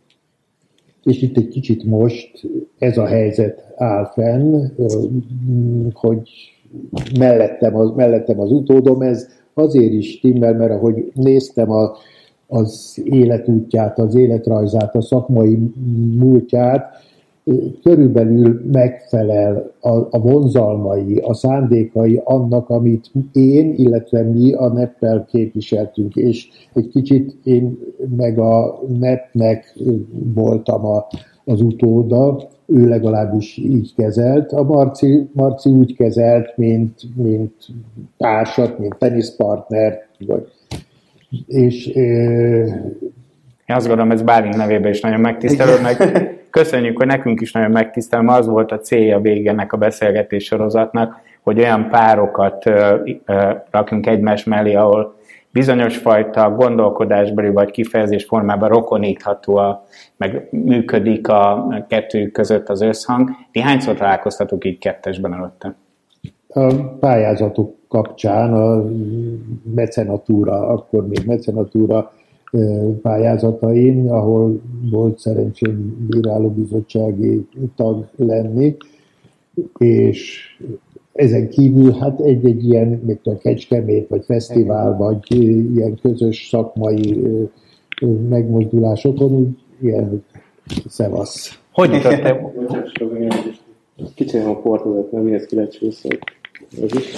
És 1.04 1.22
itt 1.22 1.36
egy 1.36 1.48
kicsit 1.48 1.84
most 1.84 2.48
ez 2.78 2.98
a 2.98 3.06
helyzet 3.06 3.72
áll 3.76 4.04
fenn, 4.04 4.66
hogy 5.92 6.30
mellettem 7.18 7.76
az, 7.76 7.90
mellettem 7.96 8.40
az 8.40 8.52
utódom, 8.52 9.02
ez 9.02 9.28
azért 9.54 9.92
is 9.92 10.10
stimmel, 10.10 10.54
mert 10.54 10.70
ahogy 10.70 11.12
néztem 11.14 11.70
a, 11.70 11.96
az 12.48 13.00
életútját, 13.04 13.98
az 13.98 14.14
életrajzát, 14.14 14.94
a 14.94 15.02
szakmai 15.02 15.58
múltját, 16.18 17.06
körülbelül 17.82 18.60
megfelel 18.72 19.72
a, 19.80 19.94
a 19.94 20.20
vonzalmai, 20.20 21.16
a 21.16 21.34
szándékai 21.34 22.20
annak, 22.24 22.68
amit 22.68 23.10
én, 23.32 23.74
illetve 23.76 24.22
mi 24.22 24.52
a 24.52 24.72
neppel 24.72 25.26
képviseltünk, 25.30 26.16
és 26.16 26.48
egy 26.74 26.88
kicsit 26.88 27.36
én 27.44 27.78
meg 28.16 28.38
a 28.38 28.80
nepnek 28.98 29.76
voltam 30.34 30.86
a, 30.86 31.06
az 31.44 31.60
utóda, 31.60 32.48
ő 32.66 32.88
legalábbis 32.88 33.56
így 33.56 33.94
kezelt. 33.94 34.52
A 34.52 34.62
Marci, 34.62 35.28
Marci 35.32 35.70
úgy 35.70 35.96
kezelt, 35.96 36.56
mint, 36.56 37.00
mint 37.16 37.52
társat, 38.16 38.78
mint 38.78 38.96
teniszpartner, 38.98 39.98
vagy 40.26 40.46
és 41.46 41.86
én 41.86 43.76
azt 43.76 43.86
gondolom, 43.86 44.10
ez 44.10 44.22
Bálint 44.22 44.56
nevében 44.56 44.90
is 44.90 45.00
nagyon 45.00 45.20
megtisztelő, 45.20 45.80
meg 45.80 45.96
köszönjük, 46.50 46.96
hogy 46.96 47.06
nekünk 47.06 47.40
is 47.40 47.52
nagyon 47.52 47.70
megtisztelő, 47.70 48.22
mert 48.22 48.38
az 48.38 48.46
volt 48.46 48.72
a 48.72 48.78
célja 48.78 49.20
végenek 49.20 49.72
a 49.72 49.76
beszélgetés 49.76 50.44
sorozatnak, 50.44 51.20
hogy 51.42 51.58
olyan 51.58 51.88
párokat 51.88 52.70
rakjunk 53.70 54.06
egymás 54.06 54.44
mellé, 54.44 54.74
ahol 54.74 55.16
bizonyos 55.50 55.96
fajta 55.96 56.50
gondolkodásbeli 56.50 57.48
vagy 57.48 57.70
kifejezés 57.70 58.24
formában 58.24 58.68
rokonítható, 58.68 59.56
a, 59.56 59.86
meg 60.16 60.48
működik 60.50 61.28
a 61.28 61.68
kettőjük 61.88 62.32
között 62.32 62.68
az 62.68 62.80
összhang. 62.80 63.30
Ti 63.52 63.60
hányszor 63.60 63.94
találkoztatok 63.94 64.64
így 64.64 64.78
kettesben 64.78 65.34
előtte? 65.34 65.74
A 66.48 66.74
pályázatok 67.00 67.74
kapcsán 67.88 68.52
a 68.52 68.90
mecenatúra, 69.74 70.68
akkor 70.68 71.06
még 71.06 71.22
mecenatúra 71.26 72.12
pályázatain, 73.02 74.10
ahol 74.10 74.60
volt 74.90 75.18
szerencsém 75.18 76.06
bírálóbizottsági 76.08 77.46
tag 77.76 78.08
lenni, 78.16 78.76
és 79.78 80.46
ezen 81.12 81.48
kívül 81.48 81.92
hát 81.92 82.20
egy-egy 82.20 82.64
ilyen, 82.64 82.88
mint 82.88 83.26
a 83.26 83.36
Kecskemét, 83.36 84.08
vagy 84.08 84.24
fesztivál, 84.24 84.96
vagy 84.96 85.34
ilyen 85.74 85.98
közös 86.02 86.48
szakmai 86.48 87.22
megmozdulásokon, 88.28 89.58
ilyen 89.80 90.24
szevasz. 90.86 91.60
Hogy 91.72 91.92
jutott 91.92 93.66
Kicsit 94.14 94.46
a 94.46 94.60
portodat, 94.60 95.12
nem 95.12 95.22
mihez 95.22 95.46
ki 95.46 95.56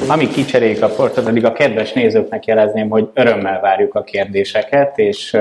Ami 0.09 0.29
kicseréljük 0.29 0.83
a 0.83 0.89
portot, 0.89 1.27
addig 1.27 1.45
a 1.45 1.53
kedves 1.53 1.93
nézőknek 1.93 2.45
jelezném, 2.45 2.89
hogy 2.89 3.11
örömmel 3.15 3.61
várjuk 3.61 3.95
a 3.95 4.03
kérdéseket, 4.03 4.99
és, 4.99 5.37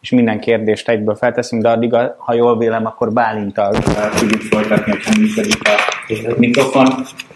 és 0.00 0.10
minden 0.10 0.40
kérdést 0.40 0.88
egyből 0.88 1.14
felteszünk, 1.14 1.62
de 1.62 1.68
addig, 1.68 1.94
ha 2.16 2.34
jól 2.34 2.58
vélem, 2.58 2.86
akkor 2.86 3.12
Bálintal 3.12 3.72
tudjuk 4.18 4.40
folytatni, 4.40 4.92
hogyha 4.92 5.20
működik 5.20 5.68
a 5.68 6.34
mikrofon. 6.38 6.86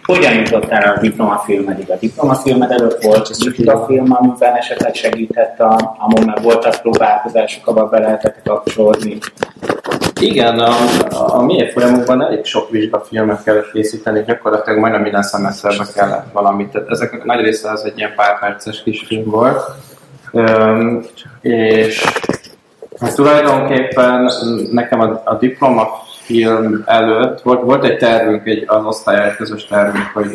Hogyan 0.02 0.35
jutottál 0.35 0.94
a 0.94 1.00
diplomafilmedig? 1.00 1.90
A 1.90 1.97
diplomafilmed 2.00 2.71
előtt 2.71 3.02
volt 3.02 3.30
a 3.64 3.85
film, 3.87 4.12
amiben 4.12 4.54
esetleg 4.54 4.94
segített 4.94 5.61
a, 5.61 5.97
a 5.99 6.09
moment, 6.16 6.40
voltak 6.40 6.80
próbálkozások, 6.80 7.66
abban 7.66 7.90
be 7.90 7.99
lehetett 7.99 8.40
kapcsolódni? 8.44 9.18
Igen, 10.21 10.59
a, 10.59 10.75
a 11.11 11.42
mi 11.42 11.71
folyamokban 11.71 12.23
elég 12.23 12.44
sok 12.44 12.71
vizsgafilmet 12.71 13.42
kellett 13.42 13.71
készíteni, 13.73 14.25
gyakorlatilag 14.26 14.78
majdnem 14.78 15.02
minden 15.02 15.23
szemeszterben 15.23 15.87
kellett 15.94 16.26
valamit. 16.32 16.68
Tehát 16.68 16.90
ezek 16.90 17.25
nagy 17.25 17.40
része 17.40 17.71
az 17.71 17.85
egy 17.85 17.99
ilyen 17.99 18.12
pár 18.16 18.38
perces 18.38 18.82
kis 18.82 19.04
film 19.06 19.30
volt. 19.30 19.62
Üm, 20.32 21.04
és 21.40 22.04
hát 23.00 23.14
tulajdonképpen 23.14 24.30
nekem 24.71 25.00
a, 25.00 25.23
a 25.25 25.37
diplomafilm 26.26 26.82
előtt. 26.86 27.40
Volt, 27.40 27.62
volt 27.62 27.84
egy 27.84 27.96
tervünk, 27.96 28.46
egy, 28.46 28.64
az 28.66 28.84
osztály 28.84 29.28
egy 29.28 29.36
közös 29.36 29.66
tervünk, 29.66 30.10
hogy 30.14 30.30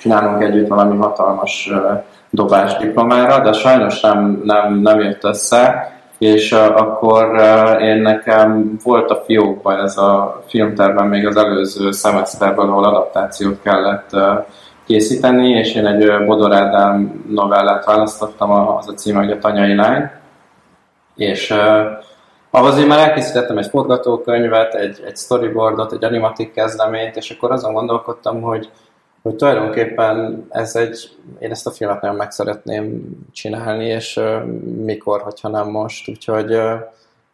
csinálunk 0.00 0.42
együtt 0.42 0.68
valami 0.68 0.96
hatalmas 0.96 1.70
dobás 2.30 2.76
diplomára, 2.76 3.42
de 3.42 3.52
sajnos 3.52 4.00
nem, 4.00 4.42
nem, 4.44 4.74
nem 4.74 5.00
jött 5.00 5.24
össze. 5.24 5.92
És 6.18 6.52
akkor 6.52 7.40
én 7.80 7.96
nekem 7.96 8.76
volt 8.84 9.10
a 9.10 9.22
fiókban 9.26 9.80
ez 9.80 9.96
a 9.96 10.42
filmterben 10.48 11.06
még 11.06 11.26
az 11.26 11.36
előző 11.36 11.90
szemeszterben, 11.90 12.68
ahol 12.68 12.84
adaptációt 12.84 13.62
kellett 13.62 14.10
készíteni, 14.86 15.48
és 15.48 15.74
én 15.74 15.86
egy 15.86 16.26
Bodor 16.26 16.52
Ádám 16.54 17.24
novellát 17.28 17.84
választottam, 17.84 18.50
az 18.50 18.88
a 18.88 18.92
címe, 18.92 19.18
hogy 19.18 19.30
a 19.30 19.38
Tanyai 19.38 19.74
Lány, 19.74 20.10
és 21.16 21.54
ahhoz 22.54 22.78
én 22.78 22.86
már 22.86 23.08
elkészítettem 23.08 23.58
egy 23.58 23.66
forgatókönyvet, 23.66 24.74
egy, 24.74 25.02
egy 25.06 25.16
storyboardot, 25.16 25.92
egy 25.92 26.04
animatik 26.04 26.52
kezdeményt, 26.52 27.16
és 27.16 27.30
akkor 27.30 27.52
azon 27.52 27.72
gondolkodtam, 27.72 28.42
hogy 28.42 28.70
hogy 29.22 29.36
tulajdonképpen 29.36 30.46
ez 30.50 30.76
egy, 30.76 31.16
én 31.38 31.50
ezt 31.50 31.66
a 31.66 31.70
filmet 31.70 32.00
nagyon 32.00 32.16
meg 32.16 32.30
szeretném 32.30 33.02
csinálni, 33.32 33.84
és 33.84 34.16
uh, 34.16 34.44
mikor, 34.84 35.20
hogyha 35.20 35.48
nem 35.48 35.68
most, 35.68 36.08
úgyhogy 36.08 36.52
uh, 36.52 36.78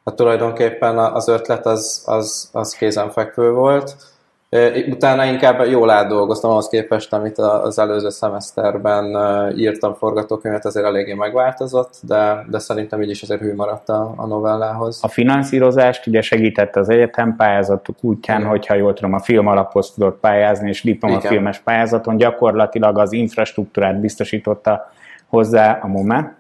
hát 0.04 0.14
tulajdonképpen 0.16 0.98
az 0.98 1.28
ötlet 1.28 1.66
az, 1.66 2.02
az, 2.06 2.48
az 2.52 2.72
kézenfekvő 2.72 3.52
volt, 3.52 3.96
Utána 4.90 5.24
inkább 5.24 5.66
jól 5.66 5.90
átdolgoztam 5.90 6.50
ahhoz 6.50 6.68
képest, 6.68 7.12
amit 7.12 7.38
az 7.38 7.78
előző 7.78 8.08
szemeszterben 8.08 9.16
írtam 9.56 9.94
forgatókönyvet, 9.94 10.64
azért 10.64 10.86
eléggé 10.86 11.14
megváltozott, 11.14 11.94
de, 12.02 12.44
de 12.48 12.58
szerintem 12.58 13.02
így 13.02 13.10
is 13.10 13.22
azért 13.22 13.40
hű 13.40 13.54
maradt 13.54 13.88
a, 13.88 14.12
a 14.16 14.26
novellához. 14.26 14.98
A 15.02 15.08
finanszírozást 15.08 16.06
ugye 16.06 16.20
segített 16.20 16.76
az 16.76 16.88
egyetem 16.88 17.36
pályázatok 17.36 17.96
útján, 18.00 18.38
Igen. 18.38 18.50
hogyha 18.50 18.74
jól 18.74 18.92
tudom, 18.92 19.12
a 19.12 19.20
film 19.20 19.46
alaphoz 19.46 19.90
tudott 19.90 20.20
pályázni, 20.20 20.68
és 20.68 20.82
diplomafilmes 20.82 21.58
pályázaton 21.58 22.16
gyakorlatilag 22.16 22.98
az 22.98 23.12
infrastruktúrát 23.12 24.00
biztosította 24.00 24.90
hozzá 25.26 25.78
a 25.82 25.86
MOME. 25.86 26.39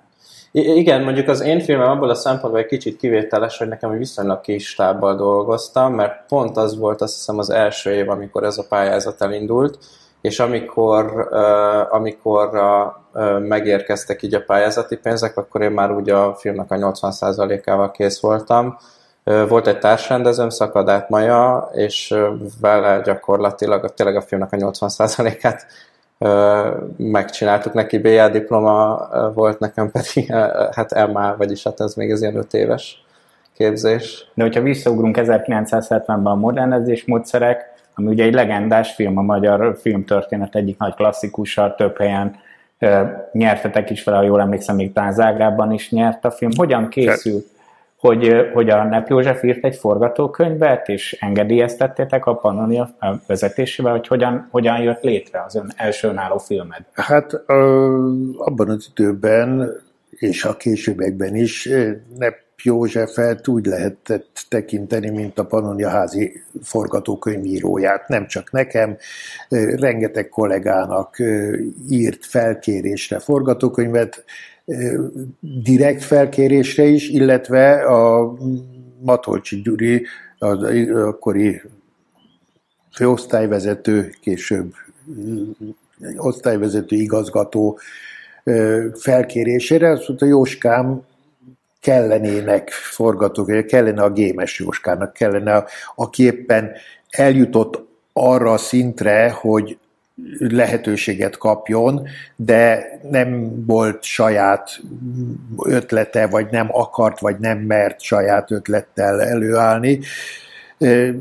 Igen, 0.52 1.02
mondjuk 1.02 1.28
az 1.28 1.40
én 1.40 1.60
filmem 1.60 1.90
abból 1.90 2.10
a 2.10 2.14
szempontból 2.14 2.60
egy 2.60 2.66
kicsit 2.66 2.96
kivételes, 2.96 3.58
hogy 3.58 3.68
nekem 3.68 3.98
viszonylag 3.98 4.40
kis 4.40 4.68
stábbal 4.68 5.16
dolgoztam, 5.16 5.94
mert 5.94 6.26
pont 6.28 6.56
az 6.56 6.78
volt 6.78 7.00
azt 7.00 7.14
hiszem 7.14 7.38
az 7.38 7.50
első 7.50 7.90
év, 7.92 8.08
amikor 8.08 8.44
ez 8.44 8.58
a 8.58 8.66
pályázat 8.68 9.22
elindult, 9.22 9.78
és 10.20 10.40
amikor, 10.40 11.28
uh, 11.30 11.94
amikor 11.94 12.50
uh, 13.12 13.40
megérkeztek 13.40 14.22
így 14.22 14.34
a 14.34 14.42
pályázati 14.46 14.96
pénzek, 14.96 15.36
akkor 15.36 15.62
én 15.62 15.70
már 15.70 15.92
úgy 15.92 16.10
a 16.10 16.34
filmnek 16.34 16.70
a 16.70 16.76
80%-ával 16.76 17.90
kész 17.90 18.20
voltam. 18.20 18.76
Uh, 19.24 19.48
volt 19.48 19.66
egy 19.66 19.78
társrendezőm, 19.78 20.48
Szakadát 20.48 21.08
Maja, 21.08 21.70
és 21.72 22.14
vele 22.60 23.00
gyakorlatilag 23.00 23.94
tényleg 23.94 24.16
a 24.16 24.22
filmnek 24.22 24.52
a 24.52 24.56
80%-át 24.56 25.66
megcsináltuk 26.96 27.72
neki, 27.72 27.98
BA 27.98 28.28
diploma 28.28 29.08
volt, 29.34 29.58
nekem 29.58 29.90
pedig 29.90 30.32
hát 30.70 31.12
MA, 31.12 31.34
vagyis 31.36 31.62
hát 31.62 31.80
ez 31.80 31.94
még 31.94 32.12
az 32.12 32.22
ilyen 32.22 32.36
öt 32.36 32.54
éves 32.54 33.04
képzés. 33.56 34.30
De 34.34 34.42
hogyha 34.42 34.60
visszaugrunk 34.60 35.16
1970-ben 35.20 36.26
a 36.26 36.34
modernezés 36.34 37.04
módszerek, 37.04 37.72
ami 37.94 38.06
ugye 38.06 38.24
egy 38.24 38.34
legendás 38.34 38.94
film, 38.94 39.18
a 39.18 39.22
magyar 39.22 39.76
filmtörténet 39.80 40.54
egyik 40.54 40.78
nagy 40.78 40.94
klasszikusa, 40.94 41.74
több 41.74 41.98
helyen 41.98 42.36
nyertetek 43.32 43.90
is 43.90 44.04
vele, 44.04 44.16
ha 44.16 44.22
jól 44.22 44.40
emlékszem, 44.40 44.76
még 44.76 44.92
talán 44.92 45.12
Zágrában 45.12 45.72
is 45.72 45.90
nyert 45.90 46.24
a 46.24 46.30
film. 46.30 46.50
Hogyan 46.56 46.88
készült? 46.88 47.46
Hogy, 48.00 48.50
hogy 48.52 48.70
a 48.70 48.84
Nep 48.84 49.08
József 49.08 49.42
írt 49.42 49.64
egy 49.64 49.76
forgatókönyvet, 49.76 50.88
és 50.88 51.16
engedélyeztettétek 51.20 52.26
a 52.26 52.34
Pannonia 52.34 52.90
vezetésével, 53.26 53.92
hogy 53.92 54.06
hogyan, 54.06 54.48
hogyan 54.50 54.82
jött 54.82 55.02
létre 55.02 55.42
az 55.46 55.54
ön 55.54 55.72
első 55.76 56.08
önálló 56.08 56.38
filmed? 56.38 56.80
Hát 56.92 57.32
abban 58.36 58.68
az 58.68 58.90
időben, 58.90 59.70
és 60.10 60.44
a 60.44 60.56
későbbekben 60.56 61.34
is 61.34 61.68
Nep 62.18 62.34
Józsefet 62.62 63.48
úgy 63.48 63.66
lehetett 63.66 64.44
tekinteni, 64.48 65.10
mint 65.10 65.38
a 65.38 65.46
Pannonia 65.46 65.88
házi 65.88 66.42
forgatókönyvíróját. 66.62 68.08
Nem 68.08 68.26
csak 68.26 68.52
nekem, 68.52 68.96
rengeteg 69.76 70.28
kollégának 70.28 71.16
írt 71.90 72.26
felkérésre 72.26 73.18
forgatókönyvet, 73.18 74.24
direkt 75.40 76.02
felkérésre 76.02 76.84
is, 76.84 77.08
illetve 77.08 77.72
a 77.72 78.32
Matolcsi 79.00 79.60
Gyuri, 79.60 80.06
az 80.38 80.62
akkori 80.92 81.60
főosztályvezető, 82.94 84.14
később 84.20 84.72
osztályvezető 86.16 86.96
igazgató 86.96 87.78
felkérésére, 88.94 89.90
azt 89.90 90.08
mondta, 90.08 90.26
Jóskám, 90.26 91.02
kellenének 91.80 92.70
forgatók, 92.70 93.66
kellene 93.66 94.02
a 94.02 94.10
gémes 94.10 94.58
Jóskának, 94.58 95.12
kellene, 95.12 95.64
aki 95.94 96.22
éppen 96.22 96.72
eljutott 97.10 97.88
arra 98.12 98.52
a 98.52 98.58
szintre, 98.58 99.30
hogy 99.30 99.78
lehetőséget 100.38 101.36
kapjon, 101.36 102.08
de 102.36 102.84
nem 103.10 103.62
volt 103.66 104.02
saját 104.02 104.80
ötlete, 105.64 106.26
vagy 106.26 106.46
nem 106.50 106.68
akart, 106.70 107.20
vagy 107.20 107.38
nem 107.38 107.58
mert 107.58 108.00
saját 108.00 108.50
ötlettel 108.50 109.20
előállni. 109.20 110.00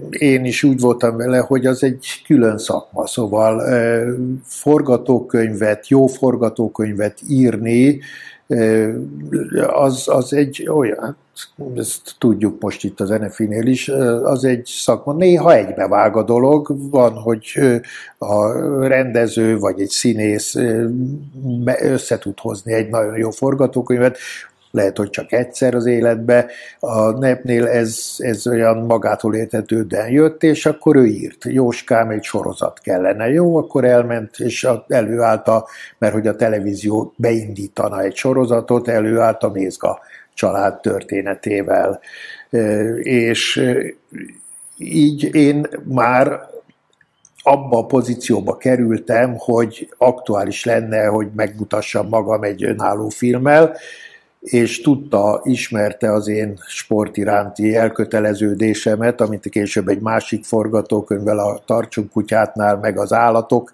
Én 0.09 0.45
is 0.45 0.63
úgy 0.63 0.79
voltam 0.79 1.17
vele, 1.17 1.38
hogy 1.38 1.65
az 1.65 1.83
egy 1.83 2.05
külön 2.25 2.57
szakma, 2.57 3.07
szóval 3.07 3.63
forgatókönyvet, 4.43 5.88
jó 5.88 6.07
forgatókönyvet 6.07 7.17
írni, 7.29 7.99
az, 9.67 10.07
az 10.07 10.33
egy 10.33 10.69
olyan, 10.69 11.17
ezt 11.75 12.15
tudjuk 12.17 12.62
most 12.62 12.84
itt 12.84 12.99
az 12.99 13.10
NFI-nél 13.10 13.67
is, 13.67 13.89
az 14.23 14.43
egy 14.43 14.65
szakma. 14.65 15.13
Néha 15.13 15.54
egybevág 15.54 16.15
a 16.15 16.23
dolog, 16.23 16.75
van, 16.91 17.13
hogy 17.13 17.45
a 18.17 18.52
rendező 18.88 19.58
vagy 19.60 19.82
egy 19.82 19.89
színész 19.89 20.56
össze 21.82 22.17
tud 22.17 22.39
hozni 22.39 22.73
egy 22.73 22.89
nagyon 22.89 23.17
jó 23.17 23.30
forgatókönyvet, 23.30 24.17
lehet, 24.71 24.97
hogy 24.97 25.10
csak 25.10 25.32
egyszer 25.32 25.75
az 25.75 25.86
életbe. 25.86 26.45
A 26.80 27.10
nepnél 27.10 27.67
ez, 27.67 28.15
ez 28.17 28.47
olyan 28.47 28.78
magától 28.78 29.36
értetődően 29.36 30.10
jött, 30.10 30.43
és 30.43 30.65
akkor 30.65 30.95
ő 30.95 31.06
írt. 31.06 31.43
Jóskám, 31.43 32.10
egy 32.10 32.23
sorozat 32.23 32.80
kellene. 32.80 33.30
Jó, 33.30 33.58
akkor 33.58 33.86
elment, 33.86 34.39
és 34.39 34.67
előállta, 34.88 35.67
mert 35.97 36.13
hogy 36.13 36.28
a 36.28 36.36
televízió 36.36 37.13
beindítana 37.15 38.02
egy 38.02 38.15
sorozatot, 38.15 38.88
előállt 38.88 39.43
a 39.43 39.49
Mézga 39.49 39.99
család 40.39 40.80
történetével. 40.80 41.99
És 43.02 43.62
így 44.78 45.36
én 45.36 45.67
már 45.84 46.39
abba 47.43 47.78
a 47.78 47.86
pozícióba 47.86 48.58
kerültem, 48.58 49.36
hogy 49.38 49.93
aktuális 49.97 50.65
lenne, 50.65 51.06
hogy 51.06 51.28
megmutassam 51.36 52.08
magam 52.08 52.43
egy 52.43 52.63
önálló 52.63 53.10
filmmel, 53.10 53.78
és 54.39 54.82
tudta, 54.82 55.41
ismerte 55.43 56.13
az 56.13 56.28
én 56.28 56.60
sport 56.67 57.17
iránti 57.17 57.75
elköteleződésemet, 57.75 59.21
amit 59.21 59.49
később 59.49 59.88
egy 59.88 60.02
másik 60.02 60.45
forgatókönyvvel 60.45 61.39
a 61.39 61.63
Tartsunk 61.65 62.12
kutyátnál, 62.12 62.78
meg 62.78 62.97
az 62.97 63.13
állatok 63.13 63.73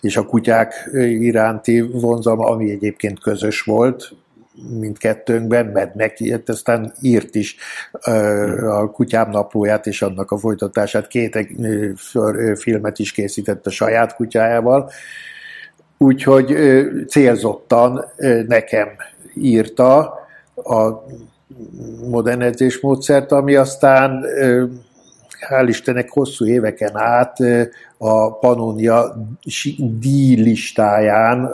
és 0.00 0.16
a 0.16 0.26
kutyák 0.26 0.90
iránti 1.02 1.80
vonzalma, 1.80 2.46
ami 2.46 2.70
egyébként 2.70 3.20
közös 3.20 3.60
volt, 3.60 4.12
mindkettőnkben, 4.78 5.66
mert 5.66 5.94
neki 5.94 6.30
hát 6.30 6.48
aztán 6.48 6.92
írt 7.00 7.34
is 7.34 7.56
a 8.60 8.90
kutyám 8.90 9.30
naplóját 9.30 9.86
és 9.86 10.02
annak 10.02 10.30
a 10.30 10.38
folytatását, 10.38 11.06
két 11.06 11.38
filmet 12.54 12.98
is 12.98 13.12
készített 13.12 13.66
a 13.66 13.70
saját 13.70 14.14
kutyájával, 14.14 14.90
Úgyhogy 15.98 16.56
célzottan 17.08 18.04
nekem 18.46 18.88
írta 19.34 20.18
a 20.54 21.04
modern 22.08 22.40
edzésmódszert, 22.40 23.32
ami 23.32 23.54
aztán 23.54 24.24
hál' 25.48 25.68
Istennek 25.68 26.10
hosszú 26.10 26.46
éveken 26.46 26.96
át 26.96 27.36
a 27.98 28.38
Pannonia 28.38 29.16
díjlistáján 29.78 31.50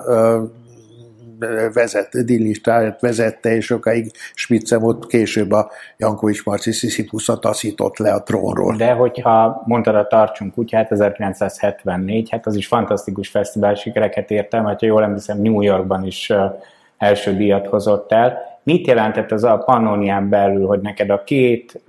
vezet, 1.73 2.25
díjlistáját 2.25 3.01
vezette, 3.01 3.55
és 3.55 3.65
sokáig 3.65 4.11
Spitzem 4.35 4.83
ott 4.83 5.07
később 5.07 5.51
a 5.53 5.71
Jankovics 5.97 6.45
Marci 6.45 6.73
Sisyphusat 6.73 7.41
taszított 7.41 7.99
le 7.99 8.13
a 8.13 8.23
trónról. 8.23 8.77
De 8.77 8.93
hogyha 8.93 9.63
mondtad 9.67 9.95
a 9.95 10.07
Tartsunk 10.07 10.55
kutyát 10.55 10.91
1974, 10.91 12.31
hát 12.31 12.47
az 12.47 12.57
is 12.57 12.67
fantasztikus 12.67 13.29
fesztivál 13.29 13.75
sikereket 13.75 14.31
értem, 14.31 14.65
mert 14.65 14.81
ha 14.81 14.87
jól 14.87 15.03
emlékszem, 15.03 15.41
New 15.41 15.61
Yorkban 15.61 16.07
is 16.07 16.33
első 16.99 17.37
díjat 17.37 17.67
hozott 17.67 18.13
el. 18.13 18.39
Mit 18.63 18.87
jelentett 18.87 19.33
az 19.33 19.45
a 19.45 19.57
Pannonián 19.57 20.29
belül, 20.29 20.67
hogy 20.67 20.81
neked 20.81 21.11
a 21.11 21.25
két 21.25 21.81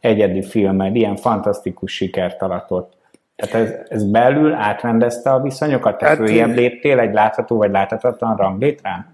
egyedi 0.00 0.42
filmed 0.42 0.96
ilyen 0.96 1.16
fantasztikus 1.16 1.92
sikert 1.92 2.42
aratott. 2.42 2.92
Tehát 3.40 3.68
ez, 3.68 3.74
ez 3.88 4.10
belül 4.10 4.52
átrendezte 4.52 5.30
a 5.30 5.40
viszonyokat? 5.40 5.98
Te 5.98 6.06
hát, 6.06 6.16
följebb 6.16 6.54
léptél 6.54 6.98
egy 6.98 7.12
látható 7.12 7.56
vagy 7.56 7.70
láthatatlan 7.70 8.36
ranglétrán? 8.36 9.06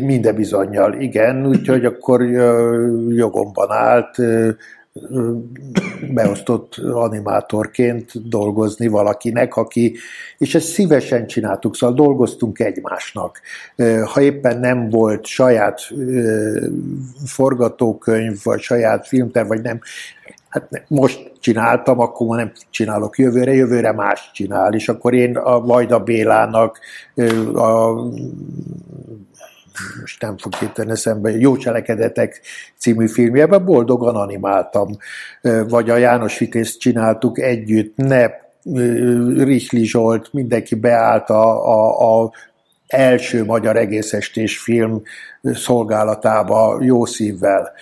Minden 0.00 0.34
bizonyal, 0.34 0.94
igen, 0.94 1.46
úgyhogy 1.46 1.84
akkor 1.84 2.22
jogomban 3.08 3.70
állt 3.70 4.16
beosztott 6.14 6.76
animátorként 6.76 8.28
dolgozni 8.28 8.86
valakinek, 8.86 9.56
aki, 9.56 9.96
és 10.38 10.54
ezt 10.54 10.66
szívesen 10.66 11.26
csináltuk, 11.26 11.76
szóval 11.76 11.96
dolgoztunk 11.96 12.58
egymásnak. 12.58 13.40
Ha 14.04 14.20
éppen 14.20 14.58
nem 14.58 14.88
volt 14.88 15.26
saját 15.26 15.80
forgatókönyv, 17.24 18.36
vagy 18.44 18.60
saját 18.60 19.06
filmter, 19.06 19.46
vagy 19.46 19.60
nem, 19.62 19.80
hát 20.56 20.84
most 20.88 21.32
csináltam, 21.40 22.00
akkor 22.00 22.26
már 22.26 22.38
nem 22.38 22.52
csinálok 22.70 23.18
jövőre, 23.18 23.52
jövőre 23.52 23.92
más 23.92 24.30
csinál, 24.32 24.74
és 24.74 24.88
akkor 24.88 25.14
én 25.14 25.36
a 25.36 25.60
Vajda 25.60 25.98
Bélának 25.98 26.78
a 27.54 27.92
most 30.00 30.22
nem 30.22 30.38
fog 30.38 30.54
hirtelen 30.54 30.90
eszembe, 30.90 31.30
Jó 31.30 31.56
Cselekedetek 31.56 32.40
című 32.78 33.08
filmjében 33.08 33.64
boldogan 33.64 34.14
animáltam, 34.14 34.96
vagy 35.68 35.90
a 35.90 35.96
János 35.96 36.38
Vitézt 36.38 36.78
csináltuk 36.78 37.40
együtt, 37.40 37.96
ne 37.96 38.26
Rihli 39.44 39.84
Zsolt, 39.84 40.32
mindenki 40.32 40.74
beállt 40.74 41.30
a, 41.30 41.68
a, 41.68 42.22
a 42.22 42.32
első 42.86 43.44
magyar 43.44 43.76
egészestés 43.76 44.58
film 44.58 45.02
szolgálatába 45.42 46.78
jó 46.80 47.04
szívvel. 47.04 47.72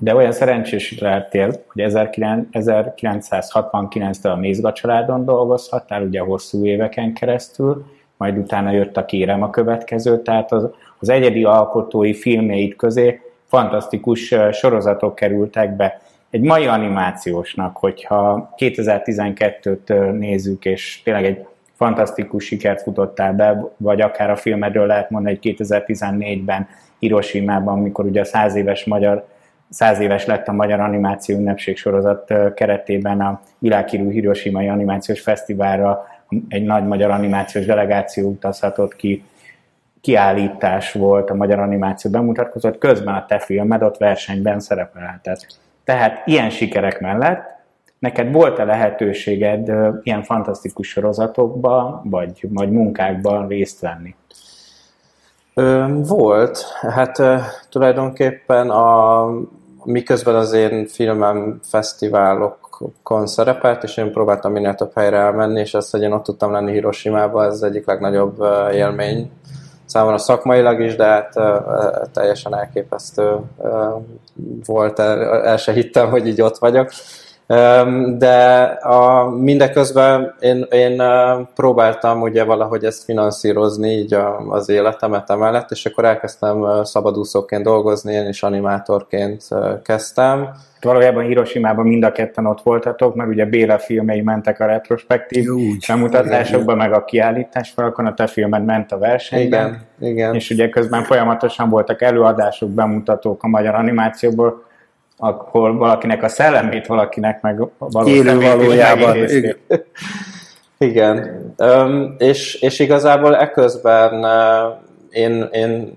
De 0.00 0.14
olyan 0.14 0.32
szerencsés 0.32 0.98
lehettél, 0.98 1.46
hogy 1.46 1.84
1969-től 1.88 4.32
a 4.32 4.36
Mézga 4.36 4.72
családon 4.72 5.24
dolgozhattál, 5.24 6.02
ugye 6.02 6.20
hosszú 6.20 6.66
éveken 6.66 7.14
keresztül, 7.14 7.84
majd 8.16 8.38
utána 8.38 8.70
jött 8.70 8.96
a 8.96 9.04
Kérem 9.04 9.42
a 9.42 9.50
következő, 9.50 10.22
tehát 10.22 10.52
az, 10.52 10.68
az 10.98 11.08
egyedi 11.08 11.44
alkotói 11.44 12.14
filmjeid 12.14 12.76
közé 12.76 13.20
fantasztikus 13.46 14.34
sorozatok 14.52 15.14
kerültek 15.14 15.76
be. 15.76 16.00
Egy 16.30 16.40
mai 16.40 16.66
animációsnak, 16.66 17.76
hogyha 17.76 18.54
2012-t 18.56 20.18
nézzük, 20.18 20.64
és 20.64 21.00
tényleg 21.04 21.24
egy 21.24 21.46
fantasztikus 21.74 22.44
sikert 22.44 22.82
futottál 22.82 23.32
be, 23.32 23.72
vagy 23.76 24.00
akár 24.00 24.30
a 24.30 24.36
filmedről 24.36 24.86
lehet 24.86 25.10
mondani, 25.10 25.38
hogy 25.42 25.54
2014-ben 25.58 26.68
Hiroshima-ban, 26.98 27.78
amikor 27.78 28.04
ugye 28.04 28.20
a 28.20 28.24
száz 28.24 28.54
éves 28.54 28.84
magyar 28.84 29.26
száz 29.72 30.00
éves 30.00 30.26
lett 30.26 30.48
a 30.48 30.52
Magyar 30.52 30.80
Animáció 30.80 31.38
Ünnepség 31.38 31.76
sorozat 31.76 32.32
keretében 32.54 33.20
a 33.20 33.40
világhírű 33.58 34.10
Hiroshima 34.10 34.72
Animációs 34.72 35.20
Fesztiválra 35.20 36.06
egy 36.48 36.64
nagy 36.64 36.86
magyar 36.86 37.10
animációs 37.10 37.64
delegáció 37.64 38.28
utazhatott 38.30 38.96
ki, 38.96 39.24
kiállítás 40.00 40.92
volt, 40.92 41.30
a 41.30 41.34
magyar 41.34 41.58
animáció 41.58 42.10
bemutatkozott, 42.10 42.78
közben 42.78 43.14
a 43.14 43.26
te 43.26 43.38
filmed 43.38 43.82
ott 43.82 43.96
versenyben 43.96 44.60
szerepelhetett. 44.60 45.46
Tehát 45.84 46.26
ilyen 46.26 46.50
sikerek 46.50 47.00
mellett 47.00 47.50
neked 47.98 48.32
volt-e 48.32 48.64
lehetőséged 48.64 49.72
ilyen 50.02 50.22
fantasztikus 50.22 50.88
sorozatokban, 50.88 52.00
vagy, 52.04 52.46
vagy 52.48 52.70
munkákban 52.70 53.48
részt 53.48 53.80
venni? 53.80 54.14
Volt. 56.06 56.64
Hát 56.80 57.22
tulajdonképpen 57.70 58.70
a, 58.70 59.24
miközben 59.84 60.34
az 60.34 60.52
én 60.52 60.86
filmem 60.86 61.60
fesztiválokon 61.62 63.26
szerepelt, 63.26 63.82
és 63.82 63.96
én 63.96 64.12
próbáltam 64.12 64.52
minél 64.52 64.74
több 64.74 64.90
helyre 64.94 65.16
elmenni, 65.16 65.60
és 65.60 65.74
azt, 65.74 65.90
hogy 65.90 66.02
én 66.02 66.12
ott 66.12 66.24
tudtam 66.24 66.52
lenni 66.52 66.72
Hiroshima-ban, 66.72 67.44
ez 67.44 67.62
egyik 67.62 67.86
legnagyobb 67.86 68.44
élmény 68.72 69.30
számomra 69.84 70.18
szakmailag 70.18 70.80
is, 70.80 70.96
de 70.96 71.04
hát 71.04 71.32
teljesen 72.12 72.54
elképesztő 72.54 73.36
volt, 74.66 74.98
el, 74.98 75.44
el 75.44 75.56
se 75.56 75.72
hittem, 75.72 76.10
hogy 76.10 76.26
így 76.26 76.42
ott 76.42 76.58
vagyok. 76.58 76.90
De 78.18 78.62
a, 78.82 79.30
mindeközben 79.30 80.34
én, 80.40 80.66
én 80.70 81.02
próbáltam 81.54 82.20
ugye 82.20 82.44
valahogy 82.44 82.84
ezt 82.84 83.04
finanszírozni 83.04 83.90
így 83.90 84.16
az 84.48 84.68
életemet 84.68 85.30
emellett, 85.30 85.70
és 85.70 85.86
akkor 85.86 86.04
elkezdtem 86.04 86.84
szabadúszóként 86.84 87.62
dolgozni, 87.62 88.12
én 88.12 88.28
is 88.28 88.42
animátorként 88.42 89.48
kezdtem. 89.82 90.48
Valójában 90.80 91.24
Hiroshima-ban 91.24 91.86
mind 91.86 92.04
a 92.04 92.12
ketten 92.12 92.46
ott 92.46 92.62
voltatok, 92.62 93.14
mert 93.14 93.30
ugye 93.30 93.44
Béla 93.44 93.78
filmei 93.78 94.20
mentek 94.20 94.60
a 94.60 94.66
retrospektív 94.66 95.48
bemutatásokban, 95.88 96.76
meg 96.76 96.92
a 96.92 97.04
kiállítás 97.04 97.70
falakon, 97.70 98.06
a 98.06 98.14
te 98.14 98.26
filmed 98.26 98.64
ment 98.64 98.92
a 98.92 98.98
versenyben. 98.98 99.86
Igen, 99.98 100.10
igen. 100.10 100.34
És 100.34 100.50
ugye 100.50 100.68
közben 100.68 101.02
folyamatosan 101.02 101.68
voltak 101.68 102.02
előadások, 102.02 102.70
bemutatók 102.70 103.42
a 103.42 103.48
magyar 103.48 103.74
animációból, 103.74 104.70
akkor 105.24 105.76
valakinek 105.76 106.22
a 106.22 106.28
szellemét, 106.28 106.86
valakinek 106.86 107.40
meg 107.40 107.68
Élő 108.04 108.40
valójában. 108.40 109.16
Igen. 109.16 109.56
Igen. 110.78 111.44
Um, 111.58 112.14
és, 112.18 112.54
és 112.54 112.78
igazából 112.78 113.36
eközben 113.36 114.24
uh, 114.24 114.78
én, 115.10 115.48
én, 115.52 115.94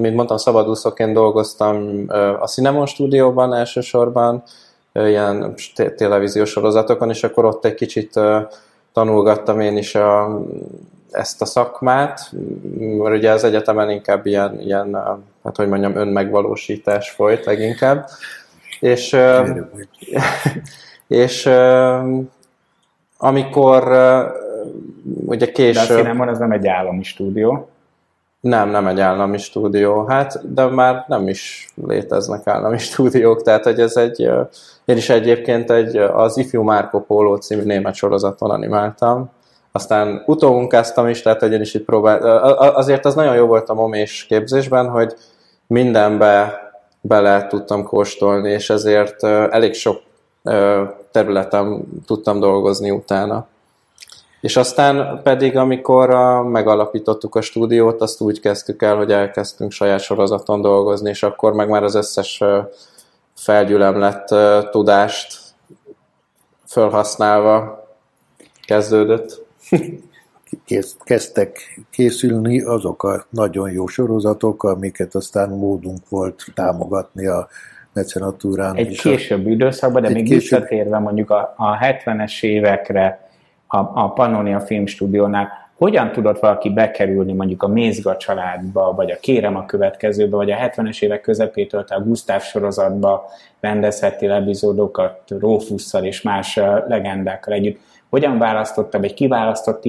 mint 0.00 0.14
mondtam, 0.14 0.36
szabadúszóként 0.36 1.12
dolgoztam 1.12 2.04
uh, 2.08 2.42
a 2.42 2.46
Cinemon 2.46 2.86
stúdióban 2.86 3.54
elsősorban, 3.54 4.42
uh, 4.94 5.08
ilyen 5.08 5.54
televíziós 5.96 6.50
sorozatokon, 6.50 7.10
és 7.10 7.24
akkor 7.24 7.44
ott 7.44 7.64
egy 7.64 7.74
kicsit 7.74 8.16
uh, 8.16 8.42
tanulgattam 8.92 9.60
én 9.60 9.76
is 9.76 9.94
a, 9.94 10.40
ezt 11.10 11.42
a 11.42 11.44
szakmát, 11.44 12.30
mert 12.78 13.16
ugye 13.16 13.30
az 13.30 13.44
egyetemen 13.44 13.90
inkább 13.90 14.26
ilyen, 14.26 14.60
ilyen 14.60 14.96
hát 15.44 15.56
hogy 15.56 15.68
mondjam, 15.68 15.96
önmegvalósítás 15.96 17.10
folyt 17.10 17.44
leginkább. 17.44 18.08
És, 18.80 19.16
és 21.06 21.50
amikor 23.18 23.82
ugye 25.26 25.52
később... 25.52 26.02
De 26.02 26.22
a 26.24 26.28
ez 26.28 26.38
nem 26.38 26.52
egy 26.52 26.66
állami 26.66 27.02
stúdió. 27.02 27.68
Nem, 28.40 28.70
nem 28.70 28.86
egy 28.86 29.00
állami 29.00 29.38
stúdió, 29.38 30.04
hát, 30.04 30.54
de 30.54 30.64
már 30.66 31.04
nem 31.08 31.28
is 31.28 31.68
léteznek 31.86 32.46
állami 32.46 32.78
stúdiók, 32.88 33.42
tehát 33.42 33.64
hogy 33.64 33.80
ez 33.80 33.96
egy, 33.96 34.20
én 34.84 34.96
is 34.96 35.08
egyébként 35.08 35.70
egy, 35.70 35.96
az 35.96 36.36
Ifjú 36.36 36.62
Márko 36.62 37.00
Póló 37.00 37.36
című 37.36 37.62
német 37.62 37.94
sorozaton 37.94 38.50
animáltam, 38.50 39.30
aztán 39.72 40.22
utómunkáztam 40.26 41.08
is, 41.08 41.22
tehát 41.22 41.40
hogy 41.40 41.52
én 41.52 41.60
is 41.60 41.74
itt 41.74 41.84
próbál, 41.84 42.18
azért 42.56 43.04
az 43.04 43.14
nagyon 43.14 43.34
jó 43.34 43.46
volt 43.46 43.68
a 43.68 43.74
momés 43.74 44.24
képzésben, 44.28 44.88
hogy 44.88 45.14
mindenbe 45.66 46.60
bele 47.00 47.46
tudtam 47.46 47.84
kóstolni, 47.84 48.50
és 48.50 48.70
ezért 48.70 49.22
elég 49.24 49.74
sok 49.74 50.00
területen 51.10 51.84
tudtam 52.06 52.40
dolgozni 52.40 52.90
utána. 52.90 53.46
És 54.40 54.56
aztán 54.56 55.20
pedig, 55.22 55.56
amikor 55.56 56.08
megalapítottuk 56.44 57.34
a 57.34 57.40
stúdiót, 57.40 58.00
azt 58.00 58.20
úgy 58.20 58.40
kezdtük 58.40 58.82
el, 58.82 58.96
hogy 58.96 59.12
elkezdtünk 59.12 59.72
saját 59.72 60.00
sorozaton 60.00 60.60
dolgozni, 60.60 61.08
és 61.08 61.22
akkor 61.22 61.52
meg 61.52 61.68
már 61.68 61.82
az 61.82 61.94
összes 61.94 62.42
felgyülemlett 63.34 64.34
tudást 64.70 65.38
felhasználva 66.64 67.86
kezdődött. 68.66 69.46
kezdtek 71.04 71.80
készülni 71.90 72.62
azok 72.62 73.02
a 73.02 73.26
nagyon 73.30 73.70
jó 73.70 73.86
sorozatok, 73.86 74.62
amiket 74.62 75.14
aztán 75.14 75.48
módunk 75.48 76.08
volt 76.08 76.44
támogatni 76.54 77.26
a 77.26 77.48
mecenatúrán. 77.92 78.76
Egy 78.76 79.00
később 79.00 79.46
időszakban, 79.46 80.02
de 80.02 80.08
még 80.08 80.24
később... 80.24 80.40
visszatérve 80.40 80.98
mondjuk 80.98 81.30
a, 81.30 81.54
a 81.56 81.78
70-es 81.78 82.42
évekre, 82.42 83.28
a, 83.66 83.76
a 83.76 84.12
Pannonia 84.12 84.60
Filmstúdiónál, 84.60 85.48
hogyan 85.78 86.12
tudott 86.12 86.38
valaki 86.38 86.70
bekerülni 86.70 87.32
mondjuk 87.32 87.62
a 87.62 87.68
Mézga 87.68 88.16
családba, 88.16 88.92
vagy 88.92 89.10
a 89.10 89.16
Kérem 89.20 89.56
a 89.56 89.66
következőbe, 89.66 90.36
vagy 90.36 90.50
a 90.50 90.56
70-es 90.56 91.02
évek 91.02 91.20
közepétől 91.20 91.84
a 91.88 92.00
Gusztáv 92.00 92.42
sorozatba 92.42 93.24
rendezhettél 93.60 94.32
epizódokat 94.32 95.20
Rófusszal 95.28 96.04
és 96.04 96.22
más 96.22 96.56
legendákkal 96.88 97.54
együtt. 97.54 97.80
Hogyan 98.10 98.38
választotta, 98.38 99.00
vagy 99.00 99.14
kiválasztott 99.14 99.82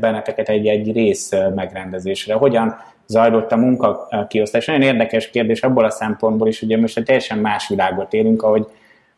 benneteket 0.00 0.48
egy-egy 0.48 0.92
rész 0.92 1.30
megrendezésre? 1.54 2.34
Hogyan 2.34 2.76
zajlott 3.06 3.52
a 3.52 3.56
munka 3.56 4.08
kiosztás? 4.28 4.66
Nagyon 4.66 4.82
érdekes 4.82 5.30
kérdés 5.30 5.62
abból 5.62 5.84
a 5.84 5.90
szempontból 5.90 6.48
is, 6.48 6.60
hogy 6.60 6.80
most 6.80 6.96
egy 6.96 7.04
teljesen 7.04 7.38
más 7.38 7.68
világot 7.68 8.12
élünk, 8.12 8.42
ahogy 8.42 8.66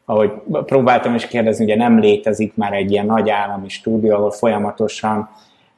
ahogy 0.04 0.32
próbáltam 0.64 1.14
is 1.14 1.26
kérdezni, 1.26 1.64
ugye 1.64 1.76
nem 1.76 1.98
létezik 1.98 2.56
már 2.56 2.72
egy 2.72 2.90
ilyen 2.90 3.06
nagy 3.06 3.30
állami 3.30 3.68
stúdió, 3.68 4.14
ahol 4.14 4.30
folyamatosan 4.30 5.30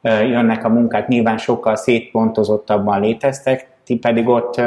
jönnek 0.02 0.64
a 0.64 0.68
munkák, 0.68 1.08
nyilván 1.08 1.38
sokkal 1.38 1.76
szétpontozottabban 1.76 3.00
léteztek, 3.00 3.66
ti 3.84 3.98
pedig 3.98 4.28
ott 4.28 4.60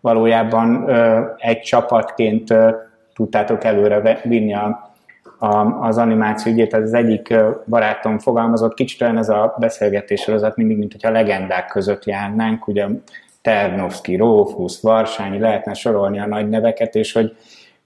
valójában 0.00 0.90
egy 1.36 1.60
csapatként 1.60 2.54
tudtátok 3.14 3.64
előre 3.64 4.20
vinni 4.24 4.54
a, 4.54 4.93
a, 5.44 5.78
az 5.80 5.98
animáció 5.98 6.52
ügyét. 6.52 6.72
Az 6.74 6.94
egyik 6.94 7.34
barátom 7.66 8.18
fogalmazott, 8.18 8.74
kicsit 8.74 9.02
olyan 9.02 9.18
ez 9.18 9.28
a 9.28 9.54
beszélgetés 9.58 10.20
sorozat, 10.20 10.56
mindig, 10.56 10.78
mint 10.78 10.92
hogyha 10.92 11.10
legendák 11.10 11.66
között 11.66 12.04
járnánk, 12.04 12.68
ugye 12.68 12.86
Ternovszki, 13.42 14.16
Rófusz, 14.16 14.80
Varsányi, 14.80 15.38
lehetne 15.38 15.74
sorolni 15.74 16.20
a 16.20 16.26
nagy 16.26 16.48
neveket, 16.48 16.94
és 16.94 17.12
hogy, 17.12 17.36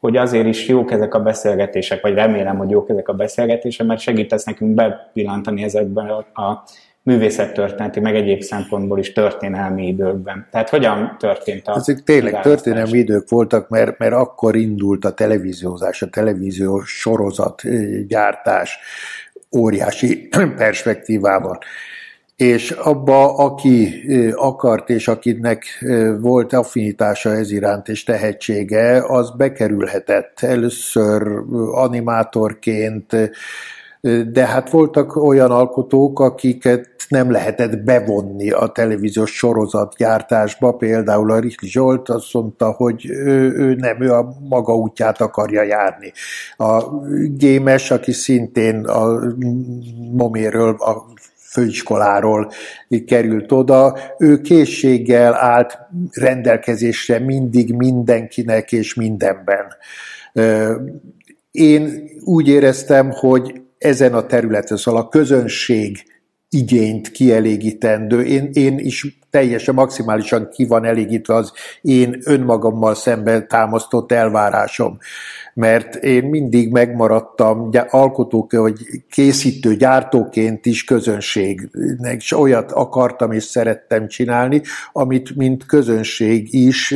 hogy 0.00 0.16
azért 0.16 0.46
is 0.46 0.68
jók 0.68 0.90
ezek 0.90 1.14
a 1.14 1.22
beszélgetések, 1.22 2.02
vagy 2.02 2.14
remélem, 2.14 2.56
hogy 2.56 2.70
jók 2.70 2.88
ezek 2.88 3.08
a 3.08 3.12
beszélgetések, 3.12 3.86
mert 3.86 4.00
segítesz 4.00 4.44
nekünk 4.44 4.74
bepillantani 4.74 5.62
ezekben 5.62 6.06
a, 6.06 6.42
a 6.42 6.64
művészettörténeti, 7.08 8.00
meg 8.00 8.16
egyéb 8.16 8.40
szempontból 8.40 8.98
is 8.98 9.12
történelmi 9.12 9.86
időkben. 9.86 10.46
Tehát 10.50 10.68
hogyan 10.68 11.16
történt 11.18 11.66
a... 11.66 11.76
Ezek 11.76 12.02
tényleg 12.02 12.40
történelmi 12.40 12.98
idők 12.98 13.28
voltak, 13.28 13.68
mert, 13.68 13.98
mert 13.98 14.12
akkor 14.12 14.56
indult 14.56 15.04
a 15.04 15.14
televíziózás, 15.14 16.02
a 16.02 16.08
televíziós 16.08 16.90
sorozat 16.90 17.62
gyártás 18.06 18.78
óriási 19.56 20.28
perspektívában 20.56 21.58
és 22.36 22.70
abba, 22.70 23.36
aki 23.36 24.04
akart, 24.34 24.90
és 24.90 25.08
akinek 25.08 25.84
volt 26.20 26.52
affinitása 26.52 27.30
ez 27.30 27.50
iránt 27.50 27.88
és 27.88 28.04
tehetsége, 28.04 29.04
az 29.06 29.30
bekerülhetett 29.36 30.40
először 30.40 31.22
animátorként, 31.72 33.16
de 34.32 34.46
hát 34.46 34.70
voltak 34.70 35.16
olyan 35.16 35.50
alkotók, 35.50 36.20
akiket 36.20 36.97
nem 37.08 37.30
lehetett 37.30 37.78
bevonni 37.78 38.50
a 38.50 38.66
televíziós 38.66 39.30
sorozatgyártásba, 39.30 40.72
például 40.72 41.32
a 41.32 41.38
Rikli 41.38 41.68
Zsolt 41.68 42.08
azt 42.08 42.32
mondta, 42.32 42.70
hogy 42.70 43.10
ő, 43.10 43.52
ő 43.52 43.74
nem, 43.74 44.02
ő 44.02 44.12
a 44.12 44.36
maga 44.48 44.76
útját 44.76 45.20
akarja 45.20 45.62
járni. 45.62 46.12
A 46.56 46.82
Gémes, 47.36 47.90
aki 47.90 48.12
szintén 48.12 48.84
a 48.84 49.34
Moméről, 50.12 50.74
a 50.74 51.04
főiskoláról 51.50 52.50
került 53.06 53.52
oda. 53.52 53.98
Ő 54.18 54.40
készséggel 54.40 55.34
állt 55.34 55.78
rendelkezésre 56.12 57.18
mindig 57.18 57.74
mindenkinek 57.74 58.72
és 58.72 58.94
mindenben. 58.94 59.66
Én 61.50 62.10
úgy 62.24 62.48
éreztem, 62.48 63.10
hogy 63.10 63.60
ezen 63.78 64.14
a 64.14 64.26
területen, 64.26 64.76
szóval 64.76 65.00
a 65.00 65.08
közönség 65.08 66.02
igényt 66.50 67.10
kielégítendő. 67.10 68.22
Én, 68.22 68.50
én 68.52 68.78
is 68.78 69.18
teljesen 69.30 69.74
maximálisan 69.74 70.48
ki 70.48 70.66
van 70.66 70.84
elégítve 70.84 71.34
az 71.34 71.52
én 71.82 72.18
önmagammal 72.24 72.94
szemben 72.94 73.48
támasztott 73.48 74.12
elvárásom 74.12 74.98
mert 75.58 75.94
én 75.94 76.24
mindig 76.24 76.70
megmaradtam 76.70 77.70
alkotók, 77.88 78.52
vagy 78.52 78.74
készítő, 79.10 79.76
gyártóként 79.76 80.66
is 80.66 80.84
közönségnek, 80.84 82.16
és 82.16 82.32
olyat 82.32 82.72
akartam 82.72 83.32
és 83.32 83.44
szerettem 83.44 84.08
csinálni, 84.08 84.62
amit 84.92 85.36
mint 85.36 85.66
közönség 85.66 86.54
is 86.54 86.94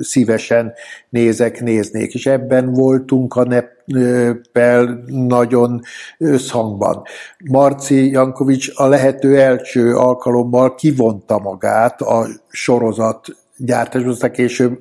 szívesen 0.00 0.72
nézek, 1.08 1.60
néznék, 1.60 2.14
és 2.14 2.26
ebben 2.26 2.72
voltunk 2.72 3.36
a 3.36 3.44
neppel 3.92 5.04
nagyon 5.06 5.80
összhangban. 6.18 7.02
Marci 7.50 8.10
Jankovics 8.10 8.70
a 8.74 8.86
lehető 8.86 9.38
első 9.40 9.94
alkalommal 9.96 10.74
kivonta 10.74 11.38
magát 11.38 12.00
a 12.00 12.26
sorozat 12.48 13.26
gyártáshoz, 13.56 14.20
később 14.32 14.78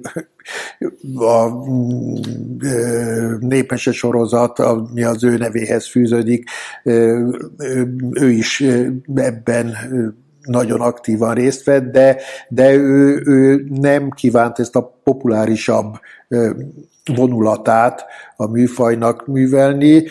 a 1.15 1.49
népese 3.39 3.91
sorozat, 3.91 4.59
ami 4.59 5.03
az 5.03 5.23
ő 5.23 5.37
nevéhez 5.37 5.89
fűződik, 5.89 6.49
ő 8.13 8.29
is 8.29 8.63
ebben 9.15 9.75
nagyon 10.41 10.81
aktívan 10.81 11.33
részt 11.33 11.63
vett, 11.63 11.91
de, 11.91 12.17
de 12.49 12.73
ő, 12.73 13.21
ő 13.25 13.67
nem 13.69 14.09
kívánt 14.09 14.59
ezt 14.59 14.75
a 14.75 14.99
populárisabb 15.03 15.95
vonulatát 17.15 18.05
a 18.35 18.47
műfajnak 18.47 19.27
művelni. 19.27 20.03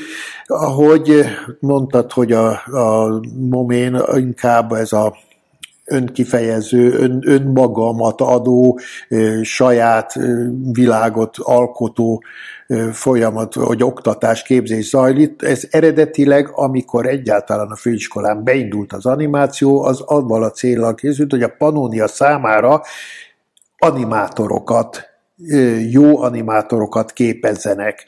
Ahogy 0.47 1.25
mondtad, 1.61 2.13
hogy 2.13 2.33
a, 2.33 2.51
a 2.67 3.21
momén 3.49 4.03
inkább 4.17 4.73
ez 4.73 4.93
a 4.93 5.17
önkifejező, 5.85 6.93
ön, 6.93 7.23
önmagamat 7.27 8.21
adó, 8.21 8.79
saját 9.43 10.19
világot 10.73 11.37
alkotó 11.39 12.23
folyamat, 12.93 13.55
vagy 13.55 13.83
oktatás, 13.83 14.43
képzés 14.43 14.89
zajlik. 14.89 15.43
Ez 15.43 15.63
eredetileg, 15.71 16.51
amikor 16.53 17.07
egyáltalán 17.07 17.71
a 17.71 17.77
főiskolán 17.77 18.45
beindult 18.45 18.93
az 18.93 19.07
animáció, 19.07 19.83
az 19.83 20.01
avval 20.01 20.43
a 20.43 20.51
célral 20.51 20.95
készült, 20.95 21.31
hogy 21.31 21.43
a 21.43 21.55
Pannonia 21.59 22.09
számára 22.09 22.83
animátorokat, 23.79 25.07
jó 25.91 26.23
animátorokat 26.23 27.13
képezzenek 27.13 28.05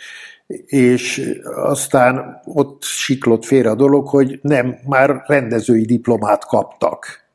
és 0.67 1.33
aztán 1.55 2.41
ott 2.45 2.83
siklott 2.83 3.45
félre 3.45 3.71
a 3.71 3.75
dolog, 3.75 4.09
hogy 4.09 4.39
nem, 4.43 4.79
már 4.87 5.23
rendezői 5.27 5.85
diplomát 5.85 6.47
kaptak. 6.47 7.29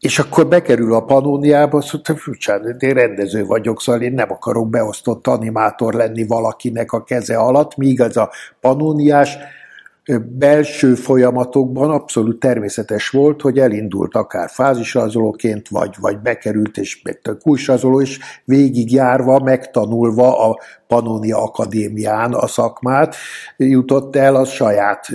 És 0.00 0.18
akkor 0.18 0.46
bekerül 0.46 0.94
a 0.94 1.04
panóniába, 1.04 1.78
azt 1.78 1.92
mondta, 1.92 2.16
furcsán, 2.16 2.76
én 2.78 2.94
rendező 2.94 3.44
vagyok, 3.44 3.80
szóval 3.80 4.02
én 4.02 4.12
nem 4.12 4.30
akarok 4.30 4.68
beosztott 4.68 5.26
animátor 5.26 5.94
lenni 5.94 6.26
valakinek 6.26 6.92
a 6.92 7.04
keze 7.04 7.36
alatt, 7.36 7.76
míg 7.76 8.00
ez 8.00 8.16
a 8.16 8.30
panóniás 8.60 9.36
belső 10.38 10.94
folyamatokban 10.94 11.90
abszolút 11.90 12.38
természetes 12.38 13.08
volt, 13.08 13.40
hogy 13.40 13.58
elindult 13.58 14.14
akár 14.14 14.50
fázisrajzolóként, 14.50 15.68
vagy, 15.68 15.94
vagy 16.00 16.18
bekerült, 16.18 16.76
és 16.76 17.02
kulcsrajzoló, 17.42 18.00
és 18.00 18.18
végigjárva, 18.44 19.38
megtanulva 19.38 20.48
a 20.50 20.60
Pannonia 20.86 21.42
Akadémián 21.42 22.32
a 22.32 22.46
szakmát, 22.46 23.16
jutott 23.56 24.16
el 24.16 24.36
a 24.36 24.44
saját 24.44 25.06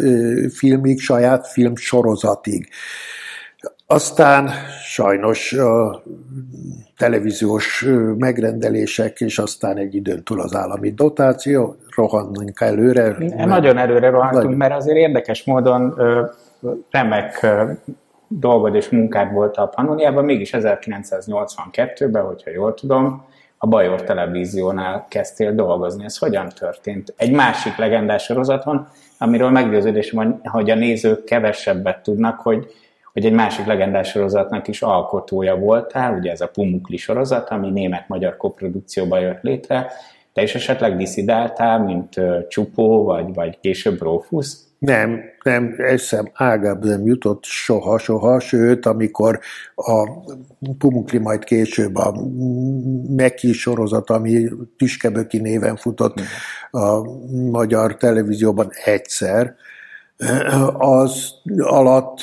filmig, 0.53 0.99
saját 0.99 1.47
filmsorozatig. 1.47 2.67
Aztán 3.91 4.49
sajnos 4.83 5.53
a 5.53 6.01
televíziós 6.97 7.85
megrendelések, 8.17 9.19
és 9.19 9.39
aztán 9.39 9.77
egy 9.77 9.95
időn 9.95 10.23
túl 10.23 10.41
az 10.41 10.55
állami 10.55 10.91
dotáció, 10.91 11.75
rohannunk 11.95 12.61
előre. 12.61 13.15
Mert... 13.19 13.45
Nagyon 13.45 13.77
előre 13.77 14.09
rohantunk, 14.09 14.57
mert 14.57 14.73
azért 14.73 14.97
érdekes 14.97 15.43
módon 15.43 15.95
remek 16.89 17.47
dolgod 18.27 18.75
és 18.75 18.89
munkád 18.89 19.31
volt 19.33 19.57
a 19.57 19.65
Pannoniában, 19.65 20.25
mégis 20.25 20.49
1982-ben, 20.53 22.23
hogyha 22.23 22.51
jól 22.51 22.73
tudom, 22.73 23.23
a 23.57 23.67
Bajor 23.67 24.03
Televíziónál 24.03 25.05
kezdtél 25.09 25.55
dolgozni. 25.55 26.03
Ez 26.03 26.17
hogyan 26.17 26.49
történt? 26.49 27.13
Egy 27.17 27.31
másik 27.31 27.75
legendás 27.75 28.23
sorozaton, 28.23 28.87
amiről 29.17 29.49
meggyőződésem, 29.49 30.41
hogy 30.43 30.69
a 30.69 30.75
nézők 30.75 31.23
kevesebbet 31.23 32.03
tudnak, 32.03 32.39
hogy 32.39 32.67
hogy 33.13 33.25
egy 33.25 33.33
másik 33.33 33.65
legendás 33.65 34.09
sorozatnak 34.09 34.67
is 34.67 34.81
alkotója 34.81 35.55
voltál, 35.55 36.17
ugye 36.17 36.31
ez 36.31 36.41
a 36.41 36.47
Pumukli 36.47 36.97
sorozat, 36.97 37.49
ami 37.49 37.69
német-magyar 37.69 38.37
koprodukcióban 38.37 39.19
jött 39.19 39.41
létre, 39.41 39.91
te 40.33 40.41
is 40.41 40.55
esetleg 40.55 40.97
diszidáltál, 40.97 41.79
mint 41.83 42.15
Csupó, 42.47 43.03
vagy, 43.03 43.33
vagy 43.33 43.59
később 43.59 44.01
Rófusz? 44.01 44.67
Nem, 44.79 45.21
nem, 45.43 45.75
eszem 45.77 46.29
ágább 46.33 46.85
nem 46.85 47.05
jutott 47.05 47.43
soha, 47.43 47.97
soha, 47.97 48.39
sőt, 48.39 48.85
amikor 48.85 49.39
a 49.75 50.09
Pumukli 50.77 51.17
majd 51.17 51.43
később 51.43 51.95
a 51.95 52.15
Meki 53.09 53.51
sorozat, 53.53 54.09
ami 54.09 54.49
Tüskeböki 54.77 55.37
néven 55.37 55.75
futott 55.75 56.21
a 56.71 57.01
magyar 57.51 57.97
televízióban 57.97 58.69
egyszer, 58.85 59.55
az 60.77 61.33
alatt 61.57 62.21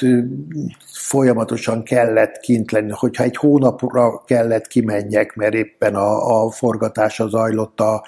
folyamatosan 0.93 1.83
kellett 1.83 2.39
kint 2.39 2.71
lenni, 2.71 2.91
hogyha 2.91 3.25
egy 3.25 3.37
hónapra 3.37 4.23
kellett 4.25 4.67
kimenjek, 4.67 5.35
mert 5.35 5.55
éppen 5.55 5.95
a, 5.95 6.45
a 6.45 6.51
forgatása 6.51 7.29
zajlott 7.29 7.81
a, 7.81 8.05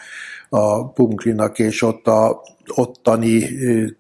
a 0.49 0.89
Punklinak, 0.89 1.59
és 1.59 1.83
ott 1.83 2.07
a 2.07 2.43
ottani 2.75 3.47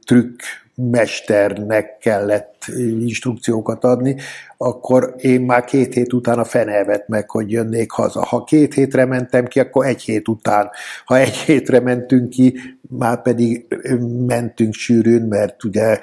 trükk 0.04 0.40
mesternek 0.74 1.98
kellett 1.98 2.64
instrukciókat 3.00 3.84
adni, 3.84 4.16
akkor 4.60 5.14
én 5.18 5.40
már 5.40 5.64
két 5.64 5.94
hét 5.94 6.12
után 6.12 6.38
a 6.38 6.44
fenevet 6.44 7.08
meg, 7.08 7.30
hogy 7.30 7.50
jönnék 7.50 7.90
haza. 7.90 8.24
Ha 8.24 8.44
két 8.44 8.74
hétre 8.74 9.04
mentem 9.04 9.46
ki, 9.46 9.60
akkor 9.60 9.86
egy 9.86 10.02
hét 10.02 10.28
után. 10.28 10.70
Ha 11.04 11.18
egy 11.18 11.36
hétre 11.36 11.80
mentünk 11.80 12.28
ki, 12.28 12.60
már 12.88 13.22
pedig 13.22 13.66
mentünk 14.26 14.74
sűrűn, 14.74 15.22
mert 15.22 15.64
ugye 15.64 15.98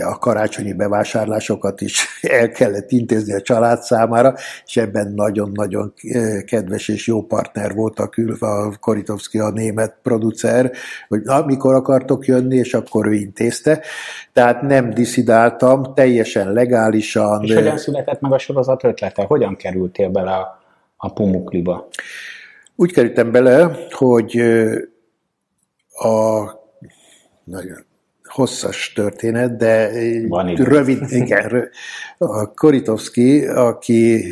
a 0.00 0.18
karácsonyi 0.18 0.72
bevásárlásokat 0.72 1.80
is 1.80 2.06
el 2.40 2.50
kellett 2.50 2.90
intézni 2.90 3.32
a 3.32 3.40
család 3.40 3.82
számára, 3.82 4.34
és 4.66 4.76
ebben 4.76 5.12
nagyon-nagyon 5.16 5.92
eh, 6.02 6.42
kedves 6.42 6.88
és 6.88 7.06
jó 7.06 7.22
partner 7.22 7.74
volt 7.74 7.98
a, 7.98 8.08
kül, 8.08 8.36
a 8.40 8.76
Koritovski, 8.80 9.38
a 9.38 9.50
német 9.50 9.96
producer, 10.02 10.72
hogy 11.08 11.20
na, 11.22 11.44
mikor 11.44 11.74
akartok 11.74 12.26
jönni, 12.26 12.56
és 12.56 12.74
akkor 12.74 13.06
ő 13.06 13.12
intézte. 13.12 13.80
Tehát 14.32 14.62
nem 14.62 14.90
diszidáltam, 14.90 15.94
teljesen 15.94 16.52
legálisan. 16.52 17.42
És 17.42 17.54
hogyan 17.54 17.78
született 17.78 18.20
meg 18.20 18.32
a 18.32 18.38
sorozat 18.38 18.84
ötlete? 18.84 19.24
Hogyan 19.24 19.56
kerültél 19.56 20.08
bele 20.08 20.32
a, 20.32 20.60
a 20.96 21.12
Pumukliba? 21.12 21.88
Úgy 22.76 22.92
kerültem 22.92 23.32
bele, 23.32 23.76
hogy 23.90 24.36
eh, 24.36 24.74
a 25.92 26.60
nagyon 27.44 27.90
hosszas 28.32 28.92
történet, 28.92 29.56
de 29.56 29.90
Van 30.28 30.54
rövid, 30.54 31.02
igen, 31.08 31.68
a 32.18 32.54
Koritovski, 32.54 33.46
aki 33.46 34.24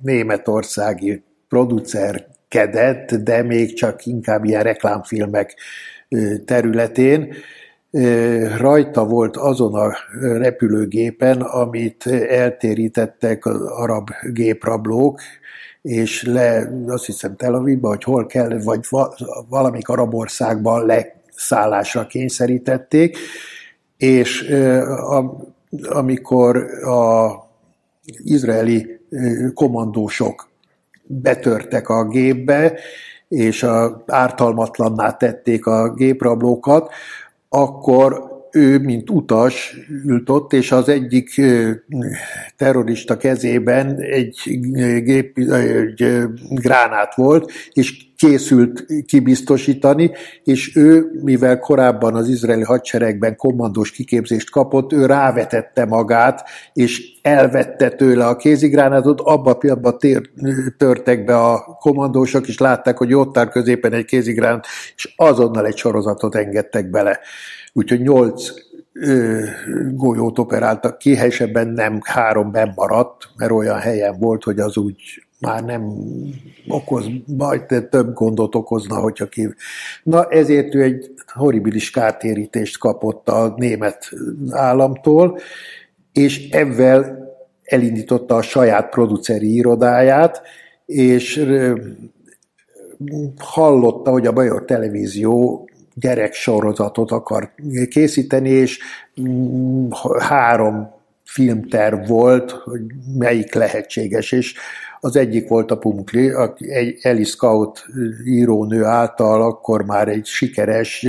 németországi 0.00 1.22
producerkedett, 1.48 3.14
de 3.14 3.42
még 3.42 3.74
csak 3.74 4.06
inkább 4.06 4.44
ilyen 4.44 4.62
reklámfilmek 4.62 5.54
területén, 6.44 7.34
rajta 8.58 9.04
volt 9.04 9.36
azon 9.36 9.74
a 9.74 9.92
repülőgépen, 10.20 11.40
amit 11.40 12.06
eltérítettek 12.28 13.46
az 13.46 13.60
arab 13.60 14.10
géprablók, 14.32 15.20
és 15.82 16.22
le, 16.22 16.72
azt 16.86 17.06
hiszem 17.06 17.36
Tel 17.36 17.54
Avivba, 17.54 17.88
vagy 17.88 18.04
hol 18.04 18.26
kell, 18.26 18.60
vagy 18.64 18.80
valamik 19.48 19.88
arab 19.88 20.14
országban 20.14 20.86
le 20.86 21.21
szállásra 21.42 22.06
kényszerítették, 22.06 23.16
és 23.96 24.54
amikor 25.88 26.56
a 26.84 27.30
izraeli 28.24 29.00
kommandósok 29.54 30.50
betörtek 31.06 31.88
a 31.88 32.08
gépbe, 32.08 32.78
és 33.28 33.62
a 33.62 34.04
ártalmatlanná 34.06 35.16
tették 35.16 35.66
a 35.66 35.94
géprablókat, 35.94 36.92
akkor 37.48 38.30
ő, 38.52 38.78
mint 38.78 39.10
utas 39.10 39.76
ült 40.06 40.30
ott, 40.30 40.52
és 40.52 40.72
az 40.72 40.88
egyik 40.88 41.40
terrorista 42.56 43.16
kezében 43.16 44.00
egy, 44.00 44.58
gép, 45.04 45.38
egy 45.38 46.24
gránát 46.50 47.14
volt, 47.14 47.52
és 47.72 48.11
készült 48.26 48.86
kibiztosítani, 49.06 50.10
és 50.44 50.76
ő, 50.76 51.10
mivel 51.22 51.58
korábban 51.58 52.14
az 52.14 52.28
izraeli 52.28 52.62
hadseregben 52.62 53.36
kommandós 53.36 53.90
kiképzést 53.90 54.50
kapott, 54.50 54.92
ő 54.92 55.06
rávetette 55.06 55.84
magát, 55.84 56.48
és 56.72 57.18
elvette 57.22 57.88
tőle 57.88 58.26
a 58.26 58.36
kézigránátot, 58.36 59.20
abba 59.20 59.50
a 59.50 59.54
pillanatban 59.54 59.98
tér, 59.98 60.30
törtek 60.76 61.24
be 61.24 61.36
a 61.36 61.76
kommandósok, 61.80 62.48
és 62.48 62.58
látták, 62.58 62.98
hogy 62.98 63.14
ott 63.14 63.38
áll 63.38 63.48
középen 63.48 63.92
egy 63.92 64.04
kézigránát, 64.04 64.66
és 64.96 65.14
azonnal 65.16 65.66
egy 65.66 65.76
sorozatot 65.76 66.34
engedtek 66.34 66.90
bele. 66.90 67.18
Úgyhogy 67.72 68.00
nyolc 68.00 68.50
golyót 69.92 70.38
operáltak 70.38 70.98
ki, 70.98 71.14
helyesebben 71.14 71.68
nem 71.68 72.00
három 72.04 72.52
maradt, 72.74 73.28
mert 73.36 73.52
olyan 73.52 73.78
helyen 73.78 74.16
volt, 74.18 74.42
hogy 74.42 74.58
az 74.58 74.76
úgy 74.76 75.21
már 75.42 75.64
nem 75.64 75.92
okoz 76.68 77.06
baj, 77.36 77.64
de 77.68 77.80
több 77.80 78.12
gondot 78.12 78.54
okozna, 78.54 78.96
hogyha 78.96 79.26
ki. 79.26 79.54
Na 80.02 80.24
ezért 80.28 80.74
ő 80.74 80.82
egy 80.82 81.14
horribilis 81.26 81.90
kártérítést 81.90 82.78
kapott 82.78 83.28
a 83.28 83.54
német 83.56 84.10
államtól, 84.50 85.38
és 86.12 86.48
ebben 86.50 87.28
elindította 87.62 88.36
a 88.36 88.42
saját 88.42 88.88
produceri 88.88 89.54
irodáját, 89.54 90.42
és 90.86 91.46
hallotta, 93.38 94.10
hogy 94.10 94.26
a 94.26 94.32
Bajor 94.32 94.64
Televízió 94.64 95.68
gyereksorozatot 95.94 97.10
akar 97.10 97.52
készíteni, 97.88 98.48
és 98.48 98.78
mm, 99.20 99.88
három 100.18 100.94
filmterv 101.24 102.08
volt, 102.08 102.50
hogy 102.50 102.80
melyik 103.18 103.54
lehetséges, 103.54 104.32
és 104.32 104.54
az 105.04 105.16
egyik 105.16 105.48
volt 105.48 105.70
a 105.70 105.78
Pumkli, 105.78 106.32
egy 106.58 106.98
Eli 107.02 107.24
Scout 107.24 107.86
írónő 108.24 108.84
által 108.84 109.42
akkor 109.42 109.84
már 109.84 110.08
egy 110.08 110.26
sikeres 110.26 111.06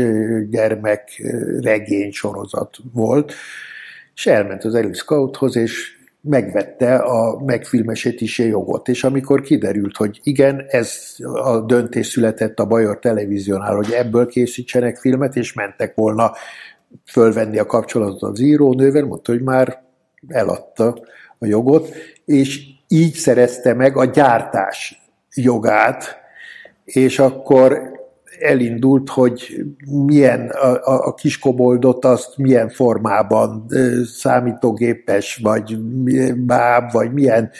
gyermek 0.49 1.21
regény 1.61 2.11
sorozat 2.11 2.77
volt, 2.93 3.33
és 4.15 4.27
elment 4.27 4.63
az 4.63 4.75
Eli 4.75 4.93
Scouthoz, 4.93 5.55
és 5.55 5.97
megvette 6.21 6.95
a 6.95 7.43
megfilmesítési 7.45 8.47
jogot, 8.47 8.87
és 8.87 9.03
amikor 9.03 9.41
kiderült, 9.41 9.95
hogy 9.95 10.19
igen, 10.23 10.65
ez 10.67 11.15
a 11.33 11.59
döntés 11.59 12.07
született 12.07 12.59
a 12.59 12.65
Bajor 12.65 12.99
televíziónál, 12.99 13.75
hogy 13.75 13.91
ebből 13.91 14.27
készítsenek 14.27 14.97
filmet, 14.97 15.35
és 15.35 15.53
mentek 15.53 15.95
volna 15.95 16.31
fölvenni 17.05 17.57
a 17.57 17.65
kapcsolatot 17.65 18.21
az 18.21 18.39
írónővel, 18.39 19.05
mondta, 19.05 19.31
hogy 19.31 19.41
már 19.41 19.83
eladta 20.27 20.97
a 21.39 21.45
jogot, 21.45 21.93
és 22.25 22.72
így 22.93 23.13
szerezte 23.13 23.73
meg 23.73 23.97
a 23.97 24.05
gyártás 24.05 25.01
jogát, 25.35 26.17
és 26.83 27.19
akkor 27.19 27.91
elindult, 28.39 29.09
hogy 29.09 29.65
milyen 30.05 30.49
a, 30.49 30.67
a, 30.67 31.05
a 31.05 31.13
kiskoboldot 31.13 32.05
azt 32.05 32.37
milyen 32.37 32.69
formában 32.69 33.65
számítógépes, 34.05 35.39
vagy 35.43 35.77
báb, 36.35 36.91
vagy 36.91 37.13
milyen 37.13 37.51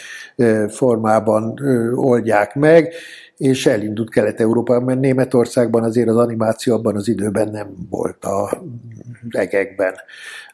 formában 0.68 1.60
oldják 1.94 2.54
meg, 2.54 2.92
és 3.36 3.66
elindult 3.66 4.10
Kelet-Európában, 4.10 4.84
mert 4.84 5.00
Németországban 5.00 5.82
azért 5.82 6.08
az 6.08 6.16
animáció 6.16 6.74
abban 6.74 6.96
az 6.96 7.08
időben 7.08 7.48
nem 7.48 7.74
volt 7.90 8.24
a 8.24 8.62
regekben. 9.30 9.94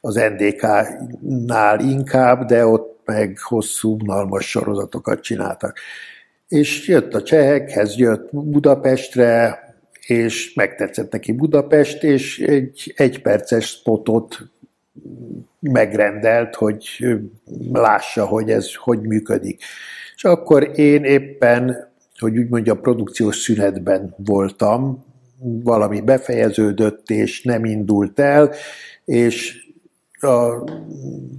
Az 0.01 0.15
NDK-nál 0.15 1.81
inkább, 1.81 2.45
de 2.45 2.67
ott 2.67 3.00
meg 3.11 3.39
hosszú, 3.39 3.97
unalmas 4.01 4.51
sorozatokat 4.51 5.21
csináltak. 5.21 5.79
És 6.49 6.89
jött 6.89 7.15
a 7.15 7.23
csehekhez, 7.23 7.97
jött 7.97 8.29
Budapestre, 8.33 9.59
és 10.07 10.55
megtetszett 10.55 11.13
neki 11.13 11.33
Budapest, 11.33 12.03
és 12.03 12.39
egy 12.39 12.93
egyperces 12.97 13.67
spotot 13.67 14.39
megrendelt, 15.61 16.55
hogy 16.55 17.07
lássa, 17.73 18.25
hogy 18.25 18.51
ez 18.51 18.75
hogy 18.75 19.01
működik. 19.01 19.63
És 20.17 20.25
akkor 20.25 20.71
én 20.79 21.05
éppen, 21.05 21.89
hogy 22.19 22.39
úgy 22.39 22.49
mondja, 22.49 22.75
produkciós 22.75 23.37
szünetben 23.37 24.15
voltam, 24.17 25.05
valami 25.43 26.01
befejeződött, 26.01 27.11
és 27.11 27.43
nem 27.43 27.65
indult 27.65 28.21
el, 28.21 28.53
és 29.05 29.69
a 30.23 30.65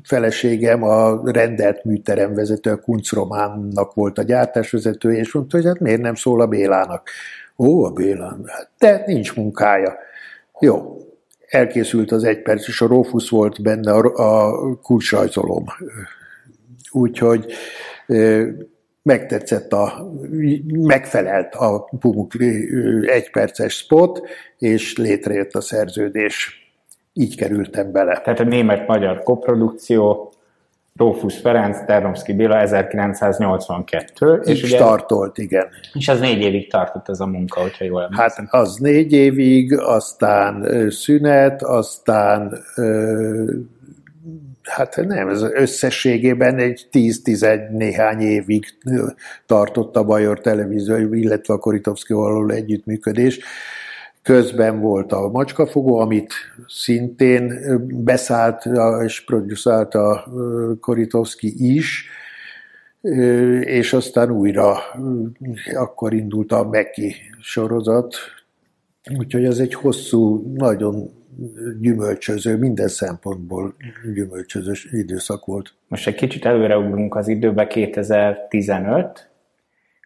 feleségem 0.03 0.83
a 0.83 1.31
rendelt 1.31 1.83
műteremvezető, 1.83 2.71
a 2.71 2.79
Kunc 2.79 3.11
Románnak 3.11 3.93
volt 3.93 4.17
a 4.17 4.23
gyártásvezető, 4.23 5.13
és 5.13 5.33
mondta, 5.33 5.57
hogy 5.57 5.65
hát 5.65 5.79
miért 5.79 6.01
nem 6.01 6.15
szól 6.15 6.41
a 6.41 6.47
Bélának. 6.47 7.09
Ó, 7.57 7.83
a 7.83 7.89
Bélán, 7.89 8.43
hát 8.45 8.69
de 8.77 9.03
nincs 9.05 9.35
munkája. 9.35 9.95
Jó, 10.59 10.97
elkészült 11.47 12.11
az 12.11 12.23
egy 12.23 12.41
perc, 12.41 12.67
és 12.67 12.81
a 12.81 12.87
Rófusz 12.87 13.29
volt 13.29 13.61
benne 13.61 13.91
a, 13.91 14.11
a 14.15 14.75
kulcsrajzolom. 14.75 15.65
Úgyhogy 16.91 17.53
megtetszett 19.03 19.73
a, 19.73 20.11
megfelelt 20.71 21.55
a 21.55 21.89
Pumuk 21.99 22.31
egyperces 23.05 23.77
spot, 23.77 24.21
és 24.57 24.97
létrejött 24.97 25.53
a 25.53 25.61
szerződés 25.61 26.60
így 27.21 27.35
kerültem 27.35 27.91
bele. 27.91 28.21
Tehát 28.23 28.39
a 28.39 28.43
német-magyar 28.43 29.23
koprodukció, 29.23 30.33
Rófusz 30.95 31.39
Ferenc, 31.39 31.85
Ternomszki 31.85 32.33
Béla 32.33 32.59
1982. 32.59 34.41
Így 34.45 34.63
és 34.63 34.67
startolt, 34.67 35.37
igen. 35.37 35.67
És 35.93 36.07
az 36.07 36.19
négy 36.19 36.41
évig 36.41 36.69
tartott 36.69 37.09
ez 37.09 37.19
a 37.19 37.25
munka, 37.25 37.61
hogyha 37.61 37.85
jól 37.85 38.01
emlékszem. 38.01 38.47
Hát 38.49 38.61
az 38.61 38.75
négy 38.75 39.13
évig, 39.13 39.77
aztán 39.77 40.67
szünet, 40.89 41.63
aztán 41.63 42.57
hát 44.63 44.95
nem, 45.07 45.27
ez 45.27 45.41
összességében 45.41 46.57
egy 46.57 46.87
10-11 46.91 47.69
néhány 47.69 48.19
évig 48.19 48.65
tartott 49.45 49.95
a 49.95 50.03
Bajor 50.03 50.39
Televízió, 50.39 51.13
illetve 51.13 51.53
a 51.53 51.57
Koritovszkival 51.57 52.33
való 52.33 52.49
együttműködés. 52.49 53.39
Közben 54.23 54.79
volt 54.79 55.11
a 55.11 55.29
macskafogó, 55.29 55.97
amit 55.97 56.33
szintén 56.67 57.53
beszállt 58.03 58.65
és 59.03 59.23
produszált 59.23 59.95
a 59.95 60.27
Koritovszki 60.79 61.75
is, 61.75 62.09
és 63.61 63.93
aztán 63.93 64.31
újra 64.31 64.77
akkor 65.73 66.13
indult 66.13 66.51
a 66.51 66.67
Meki 66.67 67.15
sorozat, 67.39 68.15
úgyhogy 69.17 69.45
ez 69.45 69.57
egy 69.57 69.73
hosszú, 69.73 70.53
nagyon 70.55 71.09
gyümölcsöző, 71.79 72.57
minden 72.57 72.87
szempontból 72.87 73.75
gyümölcsöző 74.13 74.73
időszak 74.91 75.45
volt. 75.45 75.73
Most 75.87 76.07
egy 76.07 76.15
kicsit 76.15 76.45
előreugrunk 76.45 77.15
az 77.15 77.27
időbe, 77.27 77.67
2015, 77.67 79.30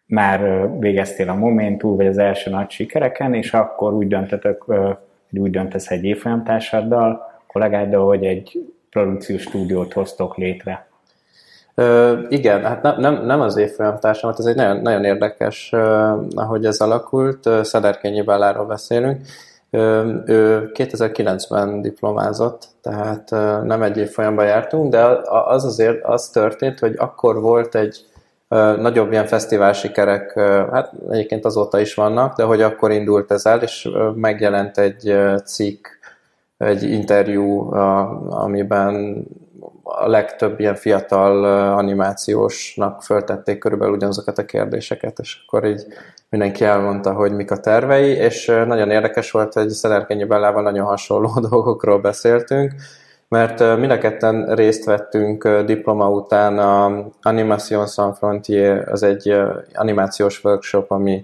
már 0.06 0.70
végeztél 0.80 1.30
a 1.30 1.36
Momentul, 1.36 1.96
vagy 1.96 2.08
az 2.08 2.18
első 2.18 2.50
nagy 2.50 2.70
sikereken, 2.70 3.34
és 3.34 3.54
akkor 3.54 3.94
úgy 3.94 4.08
döntötök, 4.08 4.64
hogy 4.64 5.40
úgy 5.40 5.52
döntesz 5.52 5.92
egy 5.92 6.04
évfolyamtársaddal, 6.04 7.34
kollégáddal, 7.48 8.06
hogy 8.06 8.26
egy 8.26 8.74
produkciós 8.90 9.42
stúdiót 9.42 9.94
hoztok 9.94 10.38
létre. 10.38 10.88
Ö, 11.76 12.20
igen, 12.30 12.64
hát 12.64 12.82
nem, 12.82 13.00
nem, 13.00 13.26
nem 13.26 13.42
az 13.42 13.58
évfolyamtársamat, 13.58 14.40
ez 14.40 14.46
egy 14.46 14.56
nagyon, 14.56 14.78
nagyon 14.78 15.04
érdekes, 15.04 15.74
ahogy 16.36 16.66
ez 16.66 16.80
alakult. 16.80 17.50
Szederkényi 17.64 18.22
Belláról 18.22 18.66
beszélünk. 18.66 19.22
Ő 20.26 20.72
2009-ben 20.74 21.82
diplomázott, 21.82 22.68
tehát 22.82 23.30
nem 23.64 23.82
egy 23.82 23.98
évfolyamban 23.98 24.46
jártunk, 24.46 24.92
de 24.92 25.04
az 25.30 25.66
azért 25.66 26.04
az 26.04 26.30
történt, 26.30 26.80
hogy 26.80 26.94
akkor 26.98 27.42
volt 27.42 27.76
egy 27.76 28.06
nagyobb 28.82 29.12
ilyen 29.12 29.26
fesztivál 29.26 29.74
sikerek, 29.74 30.34
hát 30.72 30.92
egyébként 31.10 31.46
azóta 31.46 31.80
is 31.80 31.94
vannak, 31.94 32.36
de 32.36 32.44
hogy 32.44 32.62
akkor 32.62 32.92
indult 32.92 33.32
ez 33.32 33.46
el, 33.46 33.62
és 33.62 33.90
megjelent 34.16 34.78
egy 34.78 35.16
cikk, 35.46 35.88
egy 36.58 36.84
interjú, 36.84 37.74
amiben 38.30 39.26
a 39.84 40.08
legtöbb 40.08 40.60
ilyen 40.60 40.76
fiatal 40.76 41.44
animációsnak 41.78 43.04
föltették 43.04 43.58
körülbelül 43.58 43.94
ugyanazokat 43.94 44.38
a 44.38 44.46
kérdéseket, 44.46 45.20
és 45.20 45.38
akkor 45.46 45.66
így 45.66 45.86
mindenki 46.30 46.64
elmondta, 46.64 47.14
hogy 47.14 47.32
mik 47.32 47.52
a 47.52 47.58
tervei, 47.58 48.10
és 48.10 48.46
nagyon 48.46 48.92
érdekes 48.92 49.32
volt, 49.32 49.54
hogy 49.54 49.70
Szenerkenyi 49.70 50.24
Bellával 50.24 50.62
nagyon 50.62 50.86
hasonló 50.86 51.40
dolgokról 51.50 52.00
beszéltünk, 52.00 52.74
mert 53.36 53.78
mind 53.78 53.92
a 53.92 53.98
ketten 53.98 54.56
részt 54.56 54.86
vettünk 54.86 55.48
diploma 55.48 56.10
után 56.10 56.58
a 56.60 57.06
Animation 57.22 57.88
Sans 57.88 58.18
Frontier, 58.18 58.90
az 58.92 59.04
egy 59.04 59.36
animációs 59.74 60.44
workshop, 60.44 60.92
ami 60.92 61.24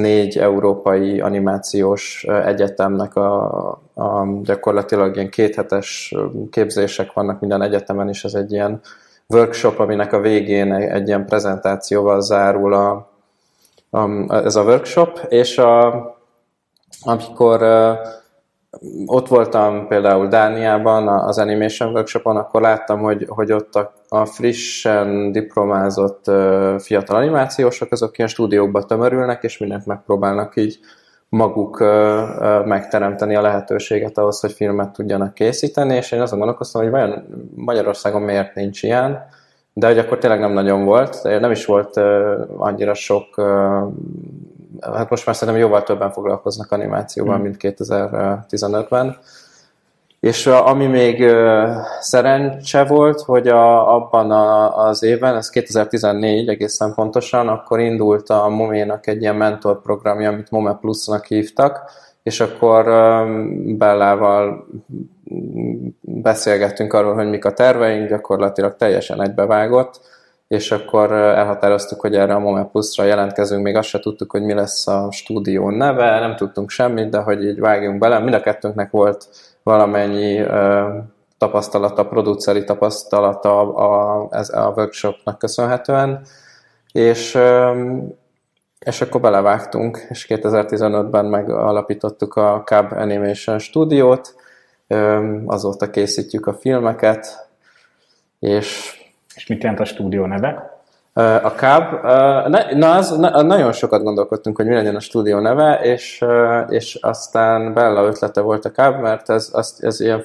négy 0.00 0.38
európai 0.38 1.20
animációs 1.20 2.24
egyetemnek 2.44 3.16
a, 3.16 3.68
a 3.94 4.26
gyakorlatilag 4.42 5.16
ilyen 5.16 5.30
kéthetes 5.30 6.14
képzések 6.50 7.12
vannak 7.12 7.40
minden 7.40 7.62
egyetemen, 7.62 8.08
és 8.08 8.24
ez 8.24 8.34
egy 8.34 8.52
ilyen 8.52 8.80
workshop, 9.28 9.78
aminek 9.78 10.12
a 10.12 10.20
végén 10.20 10.72
egy 10.72 11.06
ilyen 11.08 11.26
prezentációval 11.26 12.20
zárul 12.20 12.74
a, 12.74 13.10
a, 13.90 14.34
ez 14.34 14.56
a 14.56 14.62
workshop, 14.62 15.26
és 15.28 15.58
a, 15.58 15.86
amikor 17.02 17.62
ott 19.06 19.28
voltam 19.28 19.86
például 19.86 20.28
Dániában 20.28 21.08
az 21.08 21.38
Animation 21.38 21.92
Workshopon, 21.92 22.36
akkor 22.36 22.60
láttam, 22.60 23.00
hogy, 23.00 23.24
hogy 23.28 23.52
ott 23.52 23.74
a, 23.74 23.92
a 24.08 24.24
frissen 24.24 25.32
diplomázott 25.32 26.30
fiatal 26.78 27.16
animációsok, 27.16 27.92
azok 27.92 28.18
ilyen 28.18 28.30
stúdiókba 28.30 28.84
tömörülnek, 28.84 29.42
és 29.42 29.58
mindent 29.58 29.86
megpróbálnak 29.86 30.56
így 30.56 30.78
maguk 31.28 31.80
megteremteni 32.64 33.34
a 33.34 33.40
lehetőséget 33.40 34.18
ahhoz, 34.18 34.40
hogy 34.40 34.52
filmet 34.52 34.92
tudjanak 34.92 35.34
készíteni, 35.34 35.94
és 35.94 36.12
én 36.12 36.20
azon 36.20 36.38
gondolkoztam, 36.38 36.82
hogy 36.82 36.90
vajon 36.90 37.24
Magyarországon 37.54 38.22
miért 38.22 38.54
nincs 38.54 38.82
ilyen, 38.82 39.26
de 39.72 39.86
hogy 39.86 39.98
akkor 39.98 40.18
tényleg 40.18 40.40
nem 40.40 40.52
nagyon 40.52 40.84
volt, 40.84 41.22
nem 41.22 41.50
is 41.50 41.64
volt 41.64 41.96
annyira 42.56 42.94
sok 42.94 43.26
hát 44.82 45.10
most 45.10 45.26
már 45.26 45.36
szerintem 45.36 45.62
jóval 45.62 45.82
többen 45.82 46.12
foglalkoznak 46.12 46.72
animációval, 46.72 47.38
mm. 47.38 47.42
mint 47.42 47.56
2015-ben. 47.58 49.16
És 50.20 50.46
ami 50.46 50.86
még 50.86 51.26
szerencse 52.00 52.84
volt, 52.84 53.20
hogy 53.20 53.48
a, 53.48 53.94
abban 53.94 54.30
a, 54.30 54.76
az 54.86 55.02
évben, 55.02 55.36
ez 55.36 55.50
2014 55.50 56.48
egészen 56.48 56.94
pontosan, 56.94 57.48
akkor 57.48 57.80
indult 57.80 58.28
a 58.28 58.48
Moménak 58.48 59.06
egy 59.06 59.20
ilyen 59.20 59.36
mentorprogramja, 59.36 60.30
amit 60.30 60.50
Mome 60.50 60.74
Plus-nak 60.80 61.24
hívtak, 61.24 61.90
és 62.22 62.40
akkor 62.40 62.84
Bellával 63.64 64.66
beszélgettünk 66.00 66.92
arról, 66.92 67.14
hogy 67.14 67.28
mik 67.28 67.44
a 67.44 67.52
terveink, 67.52 68.08
gyakorlatilag 68.08 68.76
teljesen 68.76 69.22
egybevágott, 69.22 70.00
és 70.52 70.70
akkor 70.70 71.12
elhatároztuk, 71.12 72.00
hogy 72.00 72.14
erre 72.14 72.34
a 72.34 72.38
Moment 72.38 72.70
Plus-ra 72.70 73.04
jelentkezünk, 73.04 73.62
még 73.62 73.76
azt 73.76 73.88
se 73.88 73.98
tudtuk, 73.98 74.30
hogy 74.30 74.42
mi 74.42 74.52
lesz 74.52 74.86
a 74.86 75.08
stúdió 75.10 75.70
neve, 75.70 76.18
nem 76.18 76.36
tudtunk 76.36 76.70
semmit, 76.70 77.10
de 77.10 77.18
hogy 77.18 77.44
így 77.44 77.58
vágjunk 77.58 77.98
bele. 77.98 78.18
Mind 78.18 78.34
a 78.34 78.40
kettőnknek 78.40 78.90
volt 78.90 79.28
valamennyi 79.62 80.44
tapasztalata, 81.38 82.06
produceri 82.06 82.64
tapasztalata 82.64 83.74
a, 83.74 84.28
ez, 84.30 84.50
a 84.50 84.72
workshopnak 84.76 85.38
köszönhetően, 85.38 86.26
és, 86.92 87.34
um, 87.34 88.14
és 88.78 89.00
akkor 89.00 89.20
belevágtunk, 89.20 90.06
és 90.08 90.26
2015-ben 90.28 91.24
megalapítottuk 91.24 92.34
a 92.34 92.62
Cab 92.64 92.92
Animation 92.92 93.58
stúdiót, 93.58 94.34
azóta 95.46 95.90
készítjük 95.90 96.46
a 96.46 96.54
filmeket, 96.54 97.48
és 98.38 99.00
és 99.34 99.46
mit 99.46 99.62
jelent 99.62 99.80
a 99.80 99.84
stúdió 99.84 100.26
neve? 100.26 100.80
A 101.42 101.48
Cab, 101.56 102.04
na, 102.74 102.94
az, 102.94 103.16
na, 103.16 103.42
nagyon 103.42 103.72
sokat 103.72 104.02
gondolkodtunk, 104.02 104.56
hogy 104.56 104.66
mi 104.66 104.74
legyen 104.74 104.96
a 104.96 105.00
stúdió 105.00 105.38
neve, 105.38 105.80
és, 105.82 106.24
és 106.68 106.98
aztán 107.00 107.74
Bella 107.74 108.06
ötlete 108.06 108.40
volt 108.40 108.64
a 108.64 108.70
Cab, 108.70 109.00
mert 109.00 109.30
ez, 109.30 109.48
az, 109.52 109.78
ez 109.80 110.00
ilyen 110.00 110.24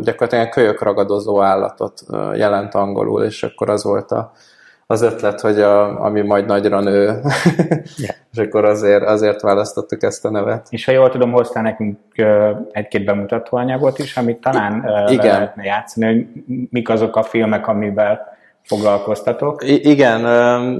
gyakorlatilag 0.00 0.48
kölyök 0.48 0.82
ragadozó 0.82 1.42
állatot 1.42 2.00
jelent 2.34 2.74
angolul, 2.74 3.24
és 3.24 3.42
akkor 3.42 3.70
az 3.70 3.84
volt 3.84 4.10
a, 4.10 4.32
az 4.86 5.02
ötlet, 5.02 5.40
hogy 5.40 5.60
a, 5.60 6.04
ami 6.04 6.20
majd 6.20 6.46
nagyra 6.46 6.80
nő, 6.80 7.02
yeah. 7.02 8.14
és 8.32 8.38
akkor 8.38 8.64
azért, 8.64 9.02
azért 9.02 9.40
választottuk 9.40 10.02
ezt 10.02 10.24
a 10.24 10.30
nevet. 10.30 10.66
És 10.70 10.84
ha 10.84 10.92
jól 10.92 11.10
tudom, 11.10 11.32
hoztál 11.32 11.62
nekünk 11.62 11.98
egy-két 12.70 13.04
bemutatóanyagot 13.04 13.98
is, 13.98 14.16
amit 14.16 14.40
talán 14.40 14.84
Igen. 15.08 15.26
lehetne 15.26 15.64
játszani, 15.64 16.06
hogy 16.06 16.44
mik 16.70 16.88
azok 16.88 17.16
a 17.16 17.22
filmek, 17.22 17.68
amivel 17.68 18.35
foglalkoztatok. 18.66 19.64
I- 19.64 19.90
igen, 19.90 20.20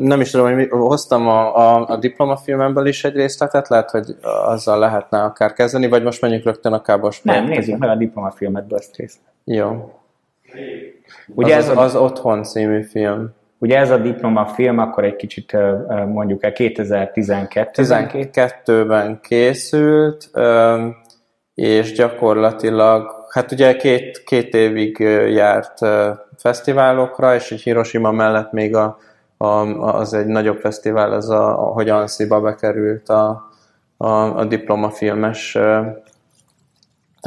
nem 0.01 0.21
is 0.21 0.31
tudom, 0.31 0.47
hogy 0.47 0.57
mi, 0.57 0.67
hoztam 0.69 1.29
a, 1.29 1.57
a, 1.57 1.87
a 1.89 1.97
diplomafilmemből 1.97 2.87
is 2.87 3.05
egy 3.05 3.15
részletet, 3.15 3.69
lehet, 3.69 3.91
hogy 3.91 4.17
azzal 4.45 4.79
lehetne 4.79 5.23
akár 5.23 5.53
kezdeni, 5.53 5.89
vagy 5.89 6.03
most 6.03 6.21
menjünk 6.21 6.45
rögtön 6.45 6.73
a 6.73 6.83
kábos 6.83 7.23
Nem, 7.23 7.45
nézzük 7.45 7.79
meg 7.79 7.89
a 7.89 7.95
diplomafilmetből 7.95 8.79
ezt 8.79 8.97
részt. 8.97 9.19
Jó. 9.45 9.93
Ugye 11.35 11.57
az, 11.57 11.65
ez 11.65 11.71
az, 11.71 11.77
az 11.77 11.97
Otthon 11.97 12.43
című 12.43 12.83
film. 12.83 13.35
Ugye 13.59 13.79
ez 13.79 13.91
a 13.91 13.99
diplomafilm, 13.99 14.79
akkor 14.79 15.05
egy 15.05 15.17
kicsit 15.17 15.57
mondjuk 16.07 16.45
el 16.45 16.53
2012-ben 16.55 18.11
12-ben 18.13 19.21
készült, 19.23 20.31
és 21.55 21.93
gyakorlatilag, 21.93 23.11
hát 23.31 23.53
ugye 23.53 23.77
két, 23.77 24.23
két 24.25 24.55
évig 24.55 24.99
járt 25.29 25.79
fesztiválokra, 26.47 27.35
és 27.35 27.53
egy 27.53 27.61
Hiroshima 27.61 28.11
mellett 28.11 28.53
még 28.53 28.77
a, 28.77 28.99
a, 29.37 29.47
az 29.47 30.15
egy 30.15 30.27
nagyobb 30.27 30.59
fesztivál, 30.61 31.13
az 31.13 31.31
a, 31.31 31.53
hogy 31.53 31.89
Ansziba 31.89 32.41
bekerült 32.41 33.09
a, 33.09 33.51
a, 33.97 34.09
a 34.09 34.45
diplomafilmes 34.45 35.59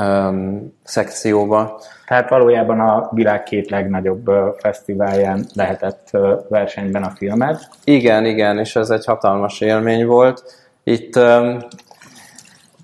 um, 0.02 0.74
szekcióba. 0.84 1.82
Tehát 2.08 2.30
valójában 2.30 2.80
a 2.80 3.10
világ 3.12 3.44
két 3.44 3.70
legnagyobb 3.70 4.32
fesztiválján 4.58 5.46
lehetett 5.54 6.10
versenyben 6.50 7.04
a 7.04 7.10
filmed. 7.10 7.60
Igen, 7.84 8.26
igen, 8.26 8.58
és 8.58 8.76
ez 8.76 8.90
egy 8.90 9.06
hatalmas 9.06 9.62
élmény 9.62 10.06
volt. 10.06 10.44
Itt 10.84 11.16
um, 11.16 11.58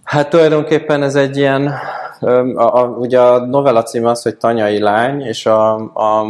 hát 0.03 0.29
tulajdonképpen 0.29 1.03
ez 1.03 1.15
egy 1.15 1.37
ilyen 1.37 1.73
a, 2.19 2.81
a, 2.81 2.87
ugye 2.87 3.19
a 3.21 3.45
novella 3.45 3.83
címe 3.83 4.09
az, 4.09 4.21
hogy 4.21 4.37
Tanyai 4.37 4.79
lány, 4.79 5.21
és 5.21 5.45
a, 5.45 5.73
a 5.75 6.25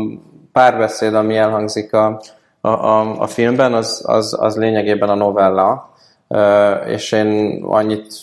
párbeszéd, 0.51 1.13
ami 1.13 1.37
elhangzik 1.37 1.93
a, 1.93 2.21
a, 2.61 2.69
a, 2.69 3.19
a 3.19 3.27
filmben, 3.27 3.73
az, 3.73 4.03
az, 4.05 4.35
az 4.39 4.57
lényegében 4.57 5.09
a 5.09 5.15
novella, 5.15 5.93
és 6.87 7.11
én 7.11 7.61
annyit 7.63 8.13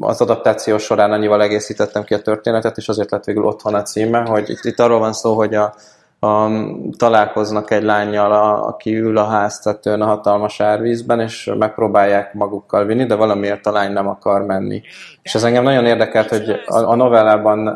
az 0.00 0.20
adaptáció 0.20 0.78
során 0.78 1.12
annyival 1.12 1.42
egészítettem 1.42 2.04
ki 2.04 2.14
a 2.14 2.22
történetet, 2.22 2.76
és 2.76 2.88
azért 2.88 3.10
lett 3.10 3.24
végül 3.24 3.44
otthon 3.44 3.74
a 3.74 3.82
címe, 3.82 4.20
hogy 4.20 4.50
itt, 4.50 4.64
itt 4.64 4.78
arról 4.78 4.98
van 4.98 5.12
szó, 5.12 5.34
hogy 5.34 5.54
a, 5.54 5.74
a, 6.20 6.48
találkoznak 6.96 7.70
egy 7.70 7.82
lányjal, 7.82 8.32
a, 8.32 8.66
aki 8.66 8.98
ül 8.98 9.18
a 9.18 9.24
háztetőn 9.24 10.00
a 10.00 10.06
hatalmas 10.06 10.60
árvízben, 10.60 11.20
és 11.20 11.50
megpróbálják 11.58 12.34
magukkal 12.34 12.84
vinni, 12.84 13.06
de 13.06 13.14
valamiért 13.14 13.66
a 13.66 13.72
lány 13.72 13.92
nem 13.92 14.08
akar 14.08 14.42
menni. 14.42 14.82
És 15.22 15.34
ez 15.34 15.44
engem 15.44 15.62
nagyon 15.62 15.86
érdekelt, 15.86 16.28
hogy 16.28 16.50
a, 16.66 16.76
a 16.76 16.94
novellában 16.94 17.68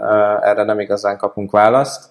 erre 0.42 0.64
nem 0.64 0.80
igazán 0.80 1.18
kapunk 1.18 1.50
választ, 1.50 2.10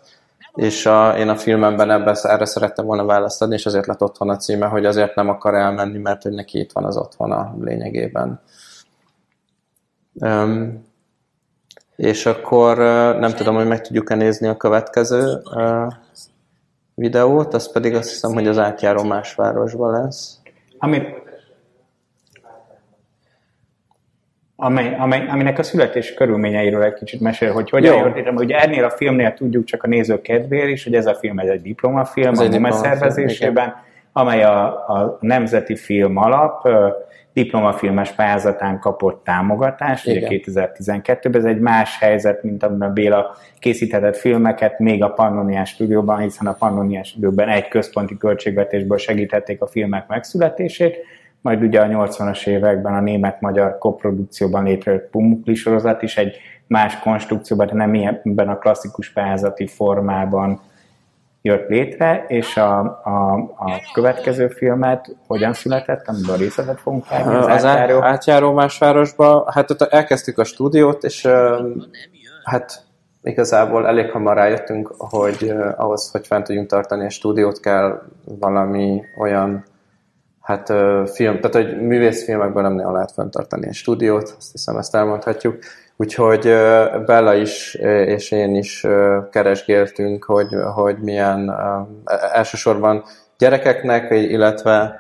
és 0.56 0.86
a, 0.86 1.18
én 1.18 1.30
a 1.30 1.36
filmemben 1.36 1.92
ebben 1.92 2.16
erre 2.22 2.46
szerettem 2.46 2.86
volna 2.86 3.06
választ 3.06 3.42
adni, 3.42 3.54
és 3.56 3.66
azért 3.66 3.86
lett 3.86 4.02
otthon 4.02 4.30
a 4.30 4.38
címe, 4.38 4.66
hogy 4.66 4.86
azért 4.86 5.16
nem 5.16 5.30
akar 5.30 5.56
elmenni, 5.56 5.98
mert 5.98 6.22
hogy 6.22 6.32
neki 6.32 6.60
itt 6.60 6.72
van 6.72 6.86
az 6.86 6.98
otthona 6.98 7.56
lényegében. 7.60 8.42
Um, 10.14 10.90
és 12.02 12.26
akkor 12.26 12.78
nem 13.20 13.32
tudom, 13.32 13.56
hogy 13.56 13.68
meg 13.68 13.82
tudjuk-e 13.82 14.16
nézni 14.16 14.48
a 14.48 14.58
következő 14.58 15.42
videót, 16.94 17.54
az 17.54 17.72
pedig 17.72 17.96
azt 17.96 18.10
hiszem, 18.10 18.34
hogy 18.34 18.48
az 18.48 18.58
átjáró 18.58 19.04
más 19.04 19.36
városban 19.36 19.92
lesz. 19.92 20.40
Amit 20.78 21.20
amely, 24.56 24.96
amely, 25.00 25.28
aminek 25.28 25.60
a 25.60 25.64
születés 25.64 26.14
körülményeiről 26.14 26.84
egy 26.84 26.94
kicsit 26.94 27.20
mesél, 27.20 27.52
hogy 27.52 27.70
hogyan 27.70 28.14
jött, 28.16 28.32
ugye 28.32 28.60
ennél 28.60 28.84
a 28.84 28.90
filmnél 28.90 29.34
tudjuk 29.34 29.64
csak 29.64 29.84
a 29.84 29.88
nézők 29.88 30.22
kedvéért 30.22 30.70
is, 30.70 30.84
hogy 30.84 30.96
ez 30.96 31.06
a 31.06 31.14
film 31.14 31.40
ez 31.40 31.50
egy 31.50 31.62
diplomafilm 31.62 32.32
ez 32.32 32.40
a 32.40 32.48
NOME 32.48 32.72
szervezésében, 32.72 33.76
amely 34.12 34.44
a, 34.44 34.64
a 34.88 35.18
Nemzeti 35.20 35.76
Film 35.76 36.18
Alap 36.18 36.68
diplomafilmes 37.34 38.12
pályázatán 38.12 38.80
kapott 38.80 39.24
támogatást, 39.24 40.08
Igen. 40.08 40.24
ugye 40.24 40.42
2012-ben, 40.46 41.42
ez 41.42 41.46
egy 41.46 41.60
más 41.60 42.00
helyzet, 42.00 42.44
mint 42.44 42.64
amiben 42.64 42.94
Béla 42.94 43.36
készíthetett 43.60 44.18
filmeket. 44.18 44.80
Még 44.80 45.04
a 45.04 45.10
Pannoniás 45.10 45.70
stúdióban, 45.70 46.20
hiszen 46.20 46.48
a 46.48 46.54
Pannoniás 46.54 47.08
stúdióban 47.08 47.50
egy 47.50 47.68
központi 47.68 48.18
költségvetésből 48.18 48.98
segíthették 48.98 49.62
a 49.62 49.68
filmek 49.68 50.08
megszületését, 50.08 50.98
majd 51.42 51.62
ugye 51.62 51.80
a 51.80 51.88
80-as 51.88 52.48
években 52.48 52.94
a 52.94 53.02
német-magyar 53.02 53.78
koprodukcióban 53.78 54.64
létrejött 54.64 55.10
Pumukli 55.10 55.54
sorozat 55.54 56.02
is 56.02 56.18
egy 56.18 56.36
más 56.68 57.00
konstrukcióban, 57.00 57.68
de 57.68 57.74
nem 57.74 57.94
ebben 57.94 58.50
a 58.50 58.58
klasszikus 58.58 59.12
pályázati 59.12 59.68
formában 59.68 60.62
jött 61.42 61.70
létre, 61.70 62.26
és 62.28 62.58
a, 62.58 62.80
a, 63.04 63.34
a 63.56 63.92
következő 63.94 64.48
filmet 64.48 65.16
hogyan 65.28 65.54
született, 65.54 66.08
amiből 66.08 66.38
részletet 66.38 66.80
fogunk 66.80 67.10
látni? 67.10 67.36
Az, 67.36 67.46
az 67.46 67.66
átjáró, 67.66 68.02
átjáró 68.02 68.54
másvárosba, 68.54 69.52
hát 69.54 69.72
ott 69.72 69.82
elkezdtük 69.82 70.38
a 70.38 70.44
stúdiót, 70.44 71.04
és 71.04 71.28
hát 72.44 72.84
igazából 73.24 73.88
elég 73.88 74.12
hamar 74.12 74.36
rájöttünk, 74.36 74.94
hogy 74.98 75.54
ahhoz, 75.78 76.12
hogy 76.12 76.28
fent 76.28 76.46
tudjunk 76.46 76.68
tartani 76.68 77.06
a 77.06 77.10
stúdiót, 77.10 77.60
kell 77.60 78.02
valami 78.26 79.02
olyan 79.18 79.64
hát 80.42 80.68
film, 81.14 81.40
tehát 81.40 81.54
hogy 81.54 81.82
művészfilmekben 81.82 82.64
nem 82.64 82.74
nagyon 82.74 82.94
lehet 82.94 83.12
fenntartani 83.12 83.68
egy 83.68 83.74
stúdiót, 83.74 84.36
azt 84.38 84.52
hiszem 84.52 84.78
ezt 84.78 84.96
elmondhatjuk. 84.96 85.58
Úgyhogy 86.02 86.42
Bella 87.06 87.34
is 87.34 87.74
és 88.06 88.32
én 88.32 88.56
is 88.56 88.88
keresgéltünk, 89.32 90.24
hogy, 90.24 90.48
hogy 90.74 90.98
milyen 90.98 91.50
e, 91.50 91.86
elsősorban 92.32 93.04
gyerekeknek, 93.38 94.12
illetve 94.12 95.00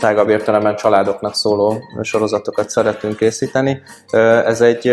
tágabb 0.00 0.28
értelemben 0.28 0.76
családoknak 0.76 1.34
szóló 1.34 1.82
sorozatokat 2.00 2.70
szeretünk 2.70 3.16
készíteni. 3.16 3.82
Ez 4.46 4.60
egy 4.60 4.92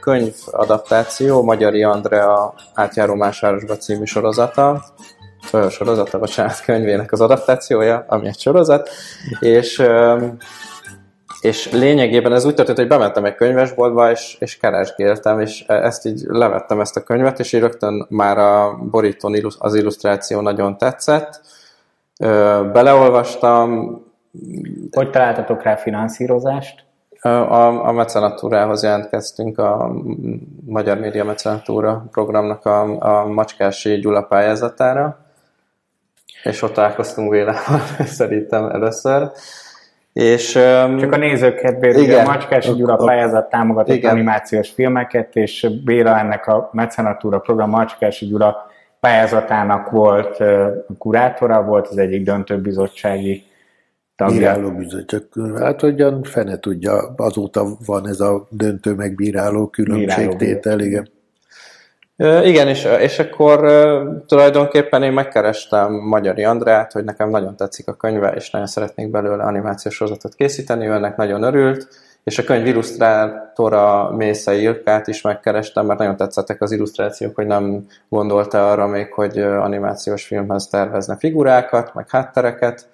könyvadaptáció, 0.00 1.42
Magyari 1.42 1.82
Andrea 1.82 2.54
átjáró 2.74 3.14
másvárosba 3.14 3.76
című 3.76 4.04
sorozata, 4.04 4.84
sorozata, 5.70 6.18
bocsánat, 6.18 6.60
könyvének 6.60 7.12
az 7.12 7.20
adaptációja, 7.20 8.04
ami 8.08 8.26
egy 8.26 8.38
sorozat, 8.38 8.88
és, 9.40 9.82
és 11.40 11.70
lényegében 11.72 12.32
ez 12.32 12.44
úgy 12.44 12.54
történt, 12.54 12.78
hogy 12.78 12.88
bementem 12.88 13.24
egy 13.24 13.34
könyvesboltba, 13.34 14.10
és, 14.10 14.36
és 14.38 14.56
keresgéltem, 14.56 15.40
és 15.40 15.60
ezt 15.66 16.06
így 16.06 16.22
levettem 16.26 16.80
ezt 16.80 16.96
a 16.96 17.02
könyvet, 17.02 17.38
és 17.38 17.52
így 17.52 17.60
rögtön 17.60 18.06
már 18.08 18.38
a 18.38 18.78
borítón 18.90 19.34
az 19.58 19.74
illusztráció 19.74 20.40
nagyon 20.40 20.78
tetszett, 20.78 21.40
beleolvastam. 22.72 23.98
Hogy 24.90 25.10
találtatok 25.10 25.62
rá 25.62 25.76
finanszírozást? 25.76 26.84
A, 27.20 27.86
a 27.88 27.92
mecenatúrához 27.92 28.82
jelentkeztünk, 28.82 29.58
a 29.58 29.92
Magyar 30.66 30.98
Média 30.98 31.24
Mecenatúra 31.24 32.06
programnak 32.10 32.66
a, 32.66 32.98
a 32.98 33.26
Macskási 33.26 33.94
Gyula 33.94 34.22
pályázatára, 34.22 35.18
és 36.42 36.62
ott 36.62 36.72
találkoztunk 36.72 37.30
Vélával 37.30 37.80
szerintem 38.18 38.64
először. 38.64 39.30
És, 40.12 40.52
Csak 40.98 41.12
a 41.12 41.16
nézők 41.16 41.54
kedvéért, 41.54 41.96
igen, 41.96 42.26
a 42.26 42.30
Macskási 42.30 42.72
Gyula 42.72 42.96
pályázat 42.96 43.48
támogatott 43.48 43.94
igen. 43.94 44.10
animációs 44.10 44.70
filmeket, 44.70 45.36
és 45.36 45.66
Béla 45.84 46.18
ennek 46.18 46.46
a 46.46 46.70
mecenatúra 46.72 47.38
program 47.38 47.70
Macskási 47.70 48.26
Gyula 48.26 48.70
pályázatának 49.00 49.90
volt 49.90 50.42
kurátora, 50.98 51.62
volt 51.62 51.88
az 51.88 51.98
egyik 51.98 52.22
döntőbizottsági 52.22 53.44
tagja. 54.16 54.36
Bíráló 54.36 54.70
bizottság. 54.70 55.22
Hát 55.58 55.80
hogyan 55.80 56.22
fene 56.22 56.58
tudja, 56.58 57.14
azóta 57.16 57.66
van 57.86 58.08
ez 58.08 58.20
a 58.20 58.46
döntő 58.50 58.94
megbíráló 58.94 59.66
különbségtétel, 59.66 60.80
igen. 60.80 61.08
Igen, 62.22 62.68
és, 62.68 62.88
és 63.00 63.18
akkor 63.18 63.60
tulajdonképpen 64.26 65.02
én 65.02 65.12
megkerestem 65.12 65.92
Magyari 65.92 66.44
Andrát, 66.44 66.92
hogy 66.92 67.04
nekem 67.04 67.30
nagyon 67.30 67.56
tetszik 67.56 67.88
a 67.88 67.92
könyve, 67.92 68.32
és 68.32 68.50
nagyon 68.50 68.66
szeretnék 68.66 69.10
belőle 69.10 69.42
animációs 69.42 69.94
sorozatot 69.94 70.34
készíteni, 70.34 70.86
ő 70.86 70.92
ennek 70.92 71.16
nagyon 71.16 71.42
örült, 71.42 71.88
és 72.24 72.38
a 72.38 72.44
könyv 72.44 72.66
illusztrátora 72.66 74.10
Mészei 74.16 74.60
Ilkát 74.60 75.06
is 75.06 75.22
megkerestem, 75.22 75.86
mert 75.86 75.98
nagyon 75.98 76.16
tetszettek 76.16 76.62
az 76.62 76.72
illusztrációk, 76.72 77.34
hogy 77.34 77.46
nem 77.46 77.86
gondolta 78.08 78.70
arra 78.70 78.86
még, 78.86 79.12
hogy 79.12 79.38
animációs 79.38 80.26
filmhez 80.26 80.66
tervezne 80.66 81.16
figurákat, 81.16 81.94
meg 81.94 82.10
háttereket, 82.10 82.88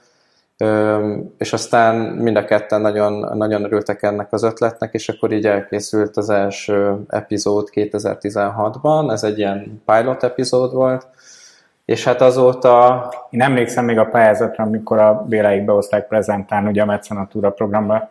és 1.38 1.52
aztán 1.52 1.96
mind 1.96 2.36
a 2.36 2.44
ketten 2.44 2.80
nagyon, 2.80 3.36
nagyon 3.36 3.64
örültek 3.64 4.02
ennek 4.02 4.32
az 4.32 4.42
ötletnek, 4.42 4.94
és 4.94 5.08
akkor 5.08 5.32
így 5.32 5.46
elkészült 5.46 6.16
az 6.16 6.30
első 6.30 6.96
epizód 7.08 7.68
2016-ban, 7.72 9.12
ez 9.12 9.22
egy 9.22 9.38
ilyen 9.38 9.82
pilot 9.84 10.22
epizód 10.22 10.72
volt, 10.72 11.06
és 11.84 12.04
hát 12.04 12.20
azóta... 12.20 13.08
Én 13.30 13.42
emlékszem 13.42 13.84
még 13.84 13.98
a 13.98 14.04
pályázatra, 14.04 14.64
amikor 14.64 14.98
a 14.98 15.24
Béláig 15.28 15.64
behozták 15.64 16.06
prezentálni 16.06 16.68
ugye 16.68 16.82
a 16.82 16.86
Mecenatúra 16.86 17.50
programba 17.50 18.08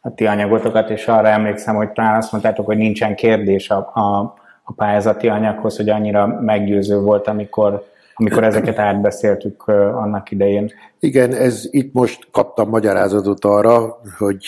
a 0.00 0.14
ti 0.14 0.26
anyagotokat, 0.26 0.90
és 0.90 1.06
arra 1.06 1.28
emlékszem, 1.28 1.74
hogy 1.74 1.90
talán 1.90 2.16
azt 2.16 2.32
mondtátok, 2.32 2.66
hogy 2.66 2.76
nincsen 2.76 3.14
kérdés 3.14 3.70
a, 3.70 3.76
a, 3.76 4.34
a 4.62 4.72
pályázati 4.72 5.28
anyaghoz, 5.28 5.76
hogy 5.76 5.88
annyira 5.88 6.26
meggyőző 6.26 6.98
volt, 6.98 7.28
amikor 7.28 7.84
amikor 8.18 8.44
ezeket 8.44 8.78
átbeszéltük 8.78 9.68
annak 9.68 10.30
idején. 10.30 10.72
Igen, 10.98 11.34
ez 11.34 11.64
itt 11.70 11.92
most 11.92 12.28
kaptam 12.30 12.68
magyarázatot 12.68 13.44
arra, 13.44 14.00
hogy 14.18 14.44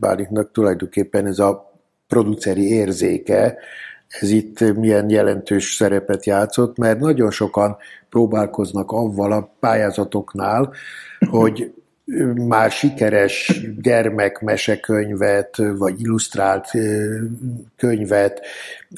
Bálintnak 0.00 0.52
tulajdonképpen 0.52 1.26
ez 1.26 1.38
a 1.38 1.72
produceri 2.08 2.68
érzéke, 2.68 3.56
ez 4.20 4.30
itt 4.30 4.74
milyen 4.76 5.10
jelentős 5.10 5.74
szerepet 5.74 6.26
játszott, 6.26 6.78
mert 6.78 6.98
nagyon 6.98 7.30
sokan 7.30 7.76
próbálkoznak 8.08 8.90
avval 8.92 9.32
a 9.32 9.52
pályázatoknál, 9.60 10.72
hogy 11.30 11.72
már 12.48 12.70
sikeres 12.70 13.60
gyermekmesekönyvet, 13.82 15.56
vagy 15.78 16.00
illusztrált 16.00 16.70
könyvet 17.76 18.40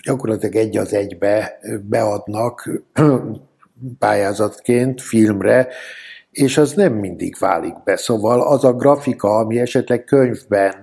gyakorlatilag 0.03 0.55
egy 0.55 0.77
az 0.77 0.95
egybe 0.95 1.59
beadnak 1.89 2.70
pályázatként 3.99 5.03
filmre, 5.03 5.68
és 6.30 6.59
az 6.59 6.72
nem 6.72 6.93
mindig 6.93 7.37
válik 7.39 7.83
be. 7.85 7.97
Szóval 7.97 8.41
az 8.41 8.64
a 8.64 8.72
grafika, 8.72 9.37
ami 9.37 9.61
esetleg 9.61 10.05
könyvben 10.05 10.74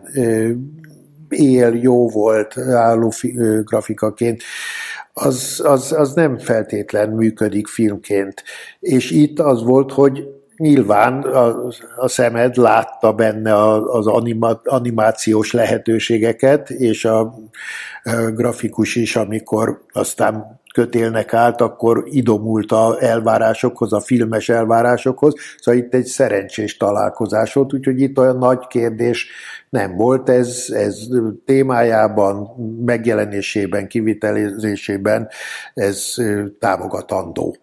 él, 1.29 1.73
jó 1.73 2.09
volt 2.09 2.57
álló 2.57 3.11
grafikaként, 3.63 4.43
az, 5.13 5.61
az, 5.63 5.91
az 5.91 6.13
nem 6.13 6.37
feltétlen 6.37 7.09
működik 7.09 7.67
filmként. 7.67 8.43
És 8.79 9.11
itt 9.11 9.39
az 9.39 9.63
volt, 9.63 9.91
hogy 9.91 10.27
nyilván 10.57 11.21
a, 11.21 11.67
a 11.97 12.07
szemed 12.07 12.55
látta 12.55 13.13
benne 13.13 13.73
az 13.83 14.07
anima, 14.07 14.61
animációs 14.63 15.51
lehetőségeket, 15.51 16.69
és 16.69 17.05
a, 17.05 17.19
a 17.19 18.11
grafikus 18.33 18.95
is, 18.95 19.15
amikor 19.15 19.81
aztán 19.91 20.58
kötélnek 20.73 21.33
át, 21.33 21.61
akkor 21.61 22.03
idomult 22.05 22.71
a 22.71 22.97
elvárásokhoz, 22.99 23.93
a 23.93 23.99
filmes 23.99 24.49
elvárásokhoz, 24.49 25.33
szóval 25.59 25.81
itt 25.81 25.93
egy 25.93 26.05
szerencsés 26.05 26.77
találkozás 26.77 27.53
volt, 27.53 27.73
úgyhogy 27.73 28.01
itt 28.01 28.17
olyan 28.17 28.37
nagy 28.37 28.67
kérdés 28.67 29.27
nem 29.69 29.95
volt, 29.95 30.29
ez, 30.29 30.65
ez 30.69 31.07
témájában, 31.45 32.47
megjelenésében, 32.85 33.87
kivitelezésében 33.87 35.27
ez 35.73 36.15
támogatandó. 36.59 37.55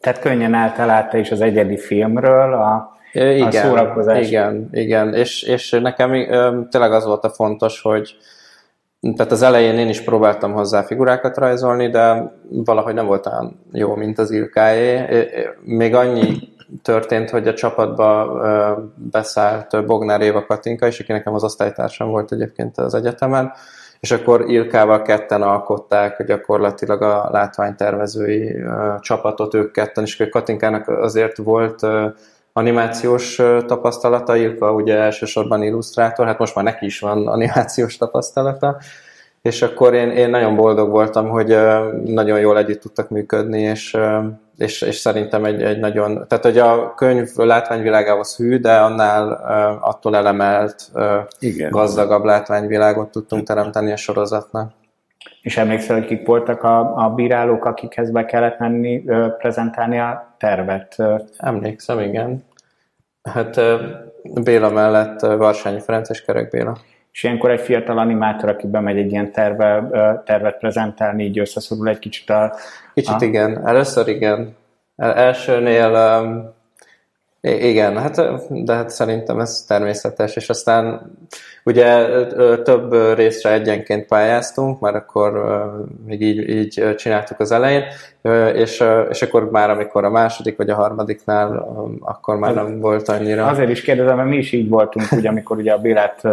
Tehát 0.00 0.20
könnyen 0.20 0.54
általálta 0.54 1.18
is 1.18 1.30
az 1.30 1.40
egyedi 1.40 1.78
filmről 1.78 2.52
a, 2.52 2.96
igen, 3.12 3.46
a 3.46 3.50
szórakozás. 3.50 4.26
Igen, 4.26 4.68
igen, 4.72 5.14
és, 5.14 5.42
és 5.42 5.70
nekem 5.70 6.10
tényleg 6.70 6.92
az 6.92 7.04
volt 7.04 7.24
a 7.24 7.30
fontos, 7.30 7.80
hogy 7.80 8.16
tehát 9.00 9.32
az 9.32 9.42
elején 9.42 9.78
én 9.78 9.88
is 9.88 10.00
próbáltam 10.00 10.52
hozzá 10.52 10.82
figurákat 10.82 11.36
rajzolni, 11.36 11.90
de 11.90 12.32
valahogy 12.50 12.94
nem 12.94 13.06
volt 13.06 13.26
olyan 13.26 13.60
jó, 13.72 13.94
mint 13.94 14.18
az 14.18 14.30
Ilkáé. 14.30 15.04
Még 15.62 15.94
annyi 15.94 16.36
történt, 16.82 17.30
hogy 17.30 17.48
a 17.48 17.54
csapatba 17.54 18.40
beszállt 18.94 19.86
Bognár 19.86 20.20
Éva 20.20 20.46
Katinka, 20.46 20.86
és 20.86 21.00
aki 21.00 21.12
nekem 21.12 21.34
az 21.34 21.44
osztálytársam 21.44 22.08
volt 22.08 22.32
egyébként 22.32 22.78
az 22.78 22.94
egyetemen, 22.94 23.52
és 24.00 24.10
akkor 24.10 24.44
Ilkával 24.50 25.02
ketten 25.02 25.42
alkották 25.42 26.24
gyakorlatilag 26.24 27.02
a 27.02 27.28
látványtervezői 27.32 28.56
csapatot, 29.00 29.54
ők 29.54 29.72
ketten, 29.72 30.04
és 30.04 30.28
Katinkának 30.30 30.88
azért 30.88 31.36
volt 31.36 31.86
animációs 32.58 33.40
tapasztalata, 33.66 34.36
Ilka 34.36 34.72
ugye 34.72 34.96
elsősorban 34.96 35.62
illusztrátor, 35.62 36.26
hát 36.26 36.38
most 36.38 36.54
már 36.54 36.64
neki 36.64 36.84
is 36.86 37.00
van 37.00 37.28
animációs 37.28 37.96
tapasztalata, 37.96 38.76
és 39.42 39.62
akkor 39.62 39.94
én, 39.94 40.10
én 40.10 40.30
nagyon 40.30 40.56
boldog 40.56 40.90
voltam, 40.90 41.28
hogy 41.28 41.56
nagyon 42.04 42.40
jól 42.40 42.58
együtt 42.58 42.80
tudtak 42.80 43.08
működni, 43.08 43.60
és, 43.60 43.96
és, 44.56 44.82
és 44.82 44.96
szerintem 44.96 45.44
egy, 45.44 45.62
egy 45.62 45.78
nagyon, 45.78 46.24
tehát 46.28 46.44
hogy 46.44 46.58
a 46.58 46.94
könyv 46.94 47.28
látványvilágához 47.36 48.36
hű, 48.36 48.58
de 48.58 48.76
annál 48.76 49.30
attól 49.82 50.16
elemelt, 50.16 50.90
Igen. 51.38 51.70
gazdagabb 51.70 52.24
látványvilágot 52.24 53.10
tudtunk 53.10 53.46
teremteni 53.46 53.92
a 53.92 53.96
sorozatnak. 53.96 54.70
És 55.42 55.56
emlékszel, 55.56 55.96
hogy 55.96 56.06
kik 56.06 56.26
voltak 56.26 56.62
a, 56.62 57.04
a 57.04 57.08
bírálók, 57.14 57.64
akikhez 57.64 58.10
be 58.10 58.24
kellett 58.24 58.58
menni 58.58 59.04
prezentálni 59.38 59.98
a 59.98 60.34
tervet? 60.38 60.96
Emlékszem, 61.36 62.00
igen. 62.00 62.44
Hát 63.22 63.60
Béla 64.22 64.70
mellett 64.70 65.20
Varsányi 65.20 65.80
Ferenc 65.80 66.08
és 66.08 66.24
Kerek 66.24 66.50
Béla. 66.50 66.76
És 67.12 67.24
ilyenkor 67.24 67.50
egy 67.50 67.60
fiatal 67.60 67.98
animátor, 67.98 68.48
aki 68.48 68.66
bemegy 68.66 68.98
egy 68.98 69.12
ilyen 69.12 69.32
terve, 69.32 69.88
tervet 70.24 70.58
prezentálni, 70.58 71.24
így 71.24 71.38
összeszorul 71.38 71.88
egy 71.88 71.98
kicsit 71.98 72.30
a... 72.30 72.54
Kicsit 72.94 73.20
a... 73.20 73.24
igen, 73.24 73.66
először 73.66 74.08
igen. 74.08 74.56
El, 74.96 75.14
elsőnél 75.14 76.20
um, 76.22 76.56
igen, 77.48 77.98
hát, 77.98 78.20
de 78.64 78.74
hát 78.74 78.90
szerintem 78.90 79.40
ez 79.40 79.64
természetes, 79.68 80.36
és 80.36 80.48
aztán 80.48 81.12
ugye 81.64 82.06
több 82.62 83.14
részre 83.14 83.52
egyenként 83.52 84.06
pályáztunk, 84.06 84.80
mert 84.80 84.94
akkor 84.94 85.42
még 86.06 86.20
így, 86.20 86.48
így 86.48 86.94
csináltuk 86.96 87.40
az 87.40 87.50
elején, 87.52 87.82
és, 88.54 88.84
és 89.10 89.22
akkor 89.22 89.50
már 89.50 89.70
amikor 89.70 90.04
a 90.04 90.10
második 90.10 90.56
vagy 90.56 90.70
a 90.70 90.74
harmadiknál, 90.74 91.68
akkor 92.00 92.36
már 92.36 92.54
nem 92.54 92.80
volt 92.80 93.08
annyira. 93.08 93.46
Azért 93.46 93.70
is 93.70 93.80
kérdezem, 93.80 94.16
mert 94.16 94.28
mi 94.28 94.36
is 94.36 94.52
így 94.52 94.68
voltunk, 94.68 95.12
ugye, 95.12 95.28
amikor 95.28 95.56
ugye 95.56 95.72
a 95.72 95.78
Bélát 95.78 96.24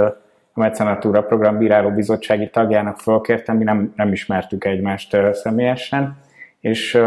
a 0.57 0.59
Mecenatúra 0.59 1.22
program 1.22 1.57
bíráló 1.57 1.89
bizottsági 1.89 2.49
tagjának 2.49 2.97
fölkértem, 2.97 3.57
mi 3.57 3.63
nem, 3.63 3.93
nem 3.95 4.11
ismertük 4.11 4.66
egymást 4.66 5.18
személyesen, 5.34 6.18
és, 6.66 6.99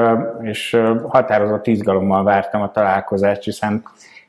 és 0.43 0.81
határozott 1.09 1.67
izgalommal 1.67 2.25
vártam 2.25 2.63
a 2.63 2.71
találkozást, 2.71 3.43
hiszen 3.43 3.83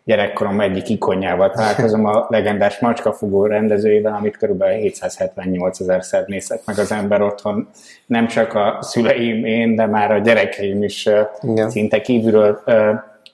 gyerekkorom 0.04 0.62
egyik 0.62 0.90
ikonjával 0.90 1.50
találkozom 1.50 2.06
a 2.06 2.26
legendás 2.30 2.80
macskafogó 2.80 3.46
rendezőjével, 3.46 4.14
amit 4.14 4.38
kb. 4.38 4.64
778 4.64 5.80
ezer 5.80 6.24
nézett 6.26 6.66
meg 6.66 6.80
az 6.80 6.92
ember 6.92 7.22
otthon. 7.22 7.68
Nem 8.06 8.28
csak 8.28 8.54
a 8.54 8.78
szüleim, 8.82 9.46
én, 9.46 9.76
de 9.76 9.86
már 9.86 10.12
a 10.12 10.18
gyerekeim 10.18 10.84
is 10.84 11.10
Igen. 11.42 11.70
szinte 11.70 12.02
kívülről 12.02 12.64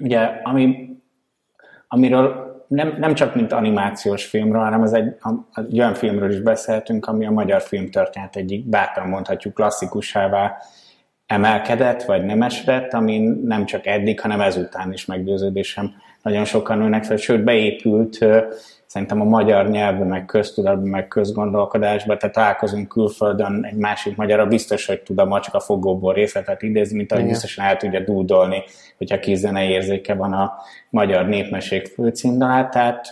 Ugye, 0.00 0.20
ami, 0.42 0.96
amiről 1.88 2.50
nem, 2.68 2.96
nem 2.98 3.14
csak 3.14 3.34
mint 3.34 3.52
animációs 3.52 4.24
filmről, 4.24 4.62
hanem 4.62 4.82
az 4.82 4.92
egy, 4.92 5.14
egy 5.54 5.78
olyan 5.78 5.94
filmről 5.94 6.30
is 6.30 6.40
beszéltünk, 6.40 7.06
ami 7.06 7.26
a 7.26 7.30
magyar 7.30 7.62
filmtörténet 7.62 8.36
egyik, 8.36 8.68
bátran 8.68 9.08
mondhatjuk, 9.08 9.54
klasszikusává 9.54 10.56
emelkedett, 11.26 12.02
vagy 12.02 12.24
nem 12.24 12.42
esedett, 12.42 12.92
ami 12.92 13.18
nem 13.44 13.64
csak 13.64 13.86
eddig, 13.86 14.20
hanem 14.20 14.40
ezután 14.40 14.92
is 14.92 15.04
meggyőződésem 15.04 15.94
nagyon 16.22 16.44
sokan 16.44 16.78
nőnek 16.78 17.04
fel, 17.04 17.16
sőt 17.16 17.44
beépült 17.44 18.18
szerintem 18.92 19.20
a 19.20 19.24
magyar 19.24 19.68
nyelvbe, 19.68 20.04
meg 20.04 20.24
köztudatba, 20.24 20.88
meg 20.88 21.08
közgondolkodásba, 21.08 22.16
tehát 22.16 22.34
találkozunk 22.34 22.88
külföldön 22.88 23.64
egy 23.70 23.76
másik 23.76 24.16
magyarra, 24.16 24.46
biztos, 24.46 24.86
hogy 24.86 25.00
tud 25.00 25.18
a 25.18 25.24
macska 25.24 25.60
fogóból 25.60 26.14
részletet 26.14 26.62
idézni, 26.62 26.96
mint 26.96 27.12
ahogy 27.12 27.26
biztosan 27.26 27.64
el 27.64 27.76
tudja 27.76 28.00
dúdolni, 28.00 28.62
hogyha 28.98 29.18
kis 29.18 29.38
zenei 29.38 29.68
érzéke 29.68 30.14
van 30.14 30.32
a 30.32 30.52
magyar 30.90 31.26
népmeség 31.26 31.86
főcímdalát, 31.86 32.70
tehát 32.70 33.08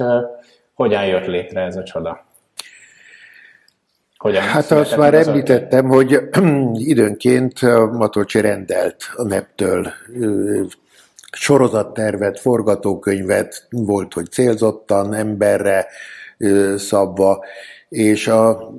hogyan 0.75 1.07
jött 1.07 1.27
létre 1.27 1.61
ez 1.61 1.77
a 1.77 1.83
csoda? 1.83 2.25
Hogyan 4.17 4.43
hát 4.43 4.71
azt 4.71 4.97
már 4.97 5.15
említettem, 5.15 5.87
hogy 5.87 6.19
időnként 6.93 7.61
Matolcsi 7.93 8.41
rendelt 8.41 8.97
a 9.17 9.23
NEP-től 9.23 9.93
sorozattervet, 11.33 12.41
forgatókönyvet, 12.41 13.67
volt, 13.71 14.13
hogy 14.13 14.31
célzottan 14.31 15.15
emberre 15.15 15.87
szabva, 16.77 17.45
és 17.89 18.29
a, 18.29 18.73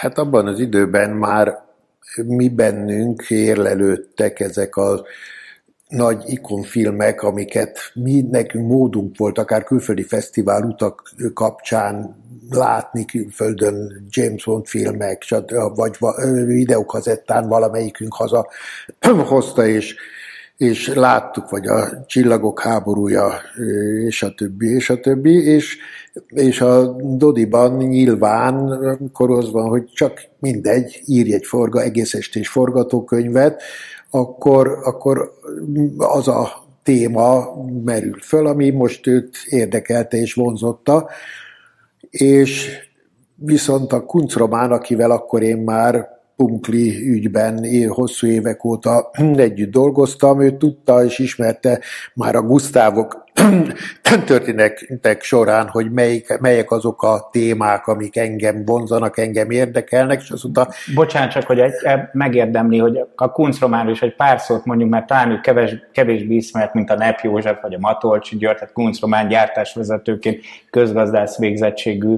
hát 0.00 0.18
abban 0.18 0.46
az 0.46 0.58
időben 0.58 1.10
már 1.10 1.64
mi 2.24 2.48
bennünk 2.48 3.30
érlelődtek 3.30 4.40
ezek 4.40 4.76
a 4.76 5.04
nagy 5.88 6.22
ikonfilmek, 6.26 7.22
amiket 7.22 7.78
mi 7.94 8.20
nekünk 8.30 8.68
módunk 8.68 9.16
volt, 9.16 9.38
akár 9.38 9.64
külföldi 9.64 10.02
fesztivál 10.02 10.62
utak 10.62 11.14
kapcsán 11.34 12.24
látni 12.50 13.04
külföldön 13.04 14.06
James 14.08 14.44
Bond 14.44 14.66
filmek, 14.66 15.24
vagy 15.74 15.96
videókazettán 16.44 17.48
valamelyikünk 17.48 18.14
haza 18.14 18.48
hozta, 19.26 19.66
és, 19.66 19.96
és 20.56 20.94
láttuk, 20.94 21.50
vagy 21.50 21.66
a 21.66 22.04
Csillagok 22.06 22.60
háborúja, 22.60 23.32
és 24.06 24.22
a 24.22 24.34
többi, 24.34 24.66
és 24.74 24.90
a 24.90 25.00
többi, 25.00 25.44
és, 25.44 25.76
és 26.28 26.60
a 26.60 26.96
Dodiban 27.00 27.76
nyilván 27.76 28.68
van, 29.50 29.68
hogy 29.68 29.84
csak 29.92 30.20
mindegy, 30.38 31.02
írj 31.04 31.32
egy 31.32 31.44
forga, 31.44 31.82
egész 31.82 32.14
estés 32.14 32.48
forgatókönyvet, 32.48 33.62
akkor, 34.10 34.78
akkor 34.82 35.32
az 35.96 36.28
a 36.28 36.64
téma 36.82 37.54
merül 37.84 38.18
föl, 38.20 38.46
ami 38.46 38.70
most 38.70 39.06
őt 39.06 39.36
érdekelte 39.48 40.16
és 40.16 40.34
vonzotta, 40.34 41.08
és 42.10 42.78
viszont 43.34 43.92
a 43.92 44.04
Kuncromán, 44.04 44.72
akivel 44.72 45.10
akkor 45.10 45.42
én 45.42 45.56
már 45.56 46.15
Punkli 46.36 47.10
ügyben 47.10 47.64
én 47.64 47.88
hosszú 47.88 48.26
évek 48.26 48.64
óta 48.64 49.10
együtt 49.36 49.70
dolgoztam, 49.70 50.40
ő 50.40 50.56
tudta 50.56 51.04
és 51.04 51.18
ismerte 51.18 51.80
már 52.14 52.34
a 52.34 52.42
Gusztávok 52.42 53.24
történetek 54.26 55.22
során, 55.22 55.68
hogy 55.68 55.90
melyik, 55.90 56.38
melyek 56.38 56.70
azok 56.70 57.02
a 57.02 57.28
témák, 57.32 57.86
amik 57.86 58.16
engem 58.16 58.64
vonzanak, 58.64 59.18
engem 59.18 59.50
érdekelnek, 59.50 60.20
és 60.22 60.30
azt 60.30 60.42
mondta... 60.42 60.68
Bocsánat, 60.94 61.30
csak 61.30 61.46
hogy 61.46 61.58
egy, 61.58 61.72
megérdemli, 62.12 62.78
hogy 62.78 63.00
a 63.14 63.32
Kuncromáról 63.32 63.92
is 63.92 64.02
egy 64.02 64.16
pár 64.16 64.40
szót 64.40 64.64
mondjuk, 64.64 64.90
mert 64.90 65.06
talán 65.06 65.30
ő 65.30 65.40
keves, 65.40 65.76
kevésbé 65.92 66.34
ismert, 66.34 66.74
mint 66.74 66.90
a 66.90 66.96
Nep 66.96 67.20
József, 67.22 67.62
vagy 67.62 67.74
a 67.74 67.78
Matolcsi 67.80 68.36
György, 68.36 68.56
tehát 68.56 68.74
Kuncromán 68.74 69.28
gyártásvezetőként 69.28 70.40
közgazdász 70.70 71.38
végzettségű 71.38 72.16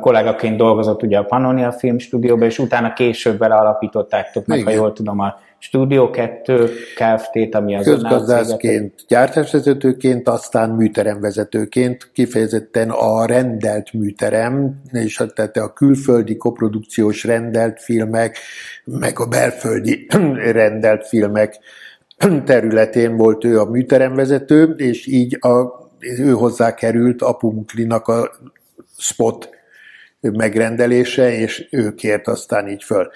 kollégaként 0.00 0.56
dolgozott 0.56 1.02
ugye 1.02 1.18
a 1.18 1.24
Pannonia 1.24 1.72
Filmstúdióban, 1.72 2.46
és 2.46 2.58
utána 2.58 2.92
később 2.92 3.38
vele 3.38 3.54
alapítottátok 3.54 4.46
meg, 4.46 4.58
Igen. 4.58 4.72
ha 4.72 4.78
jól 4.78 4.92
tudom, 4.92 5.20
a 5.20 5.34
Studio 5.58 6.10
2 6.10 6.70
Kft., 6.94 7.54
ami 7.54 7.76
az 7.76 7.84
Közgazdászként, 7.84 8.94
gyártásvezetőként, 9.08 10.28
aztán 10.28 10.70
műteremvezetőként, 10.70 12.10
kifejezetten 12.12 12.90
a 12.90 13.26
rendelt 13.26 13.92
műterem, 13.92 14.80
és 14.92 15.22
tehát 15.34 15.56
a 15.56 15.72
külföldi 15.72 16.36
koprodukciós 16.36 17.24
rendelt 17.24 17.80
filmek, 17.80 18.38
meg 18.84 19.20
a 19.20 19.26
belföldi 19.26 20.06
rendelt 20.52 21.06
filmek 21.06 21.58
területén 22.44 23.16
volt 23.16 23.44
ő 23.44 23.60
a 23.60 23.70
műteremvezető, 23.70 24.74
és 24.76 25.06
így 25.06 25.38
a, 25.40 25.82
ő 26.18 26.30
hozzá 26.30 26.74
került 26.74 27.22
Apunklinak 27.22 28.08
a 28.08 28.30
spot 29.04 29.48
megrendelése, 30.20 31.32
és 31.32 31.68
ő 31.70 31.94
kért 31.94 32.28
aztán 32.28 32.68
így 32.68 32.82
föl. 32.82 33.10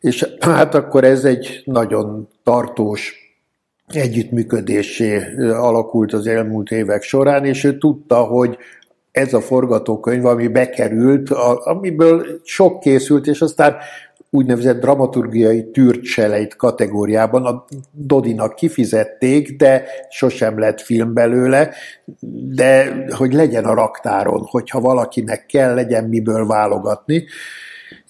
És 0.00 0.26
hát 0.40 0.74
akkor 0.74 1.04
ez 1.04 1.24
egy 1.24 1.62
nagyon 1.64 2.28
tartós 2.42 3.14
együttműködésé 3.86 5.22
alakult 5.52 6.12
az 6.12 6.26
elmúlt 6.26 6.70
évek 6.70 7.02
során, 7.02 7.44
és 7.44 7.64
ő 7.64 7.78
tudta, 7.78 8.16
hogy 8.16 8.58
ez 9.10 9.34
a 9.34 9.40
forgatókönyv, 9.40 10.24
ami 10.24 10.48
bekerült, 10.48 11.30
amiből 11.64 12.40
sok 12.44 12.80
készült, 12.80 13.26
és 13.26 13.40
aztán 13.40 13.76
úgynevezett 14.30 14.80
dramaturgiai 14.80 15.70
tűrtseleit 15.70 16.56
kategóriában 16.56 17.44
a 17.44 17.64
Dodinak 17.92 18.54
kifizették, 18.54 19.56
de 19.56 19.84
sosem 20.08 20.58
lett 20.58 20.80
film 20.80 21.14
belőle, 21.14 21.70
de 22.50 22.94
hogy 23.10 23.32
legyen 23.32 23.64
a 23.64 23.74
raktáron, 23.74 24.40
hogyha 24.40 24.80
valakinek 24.80 25.46
kell, 25.46 25.74
legyen 25.74 26.04
miből 26.04 26.46
válogatni. 26.46 27.24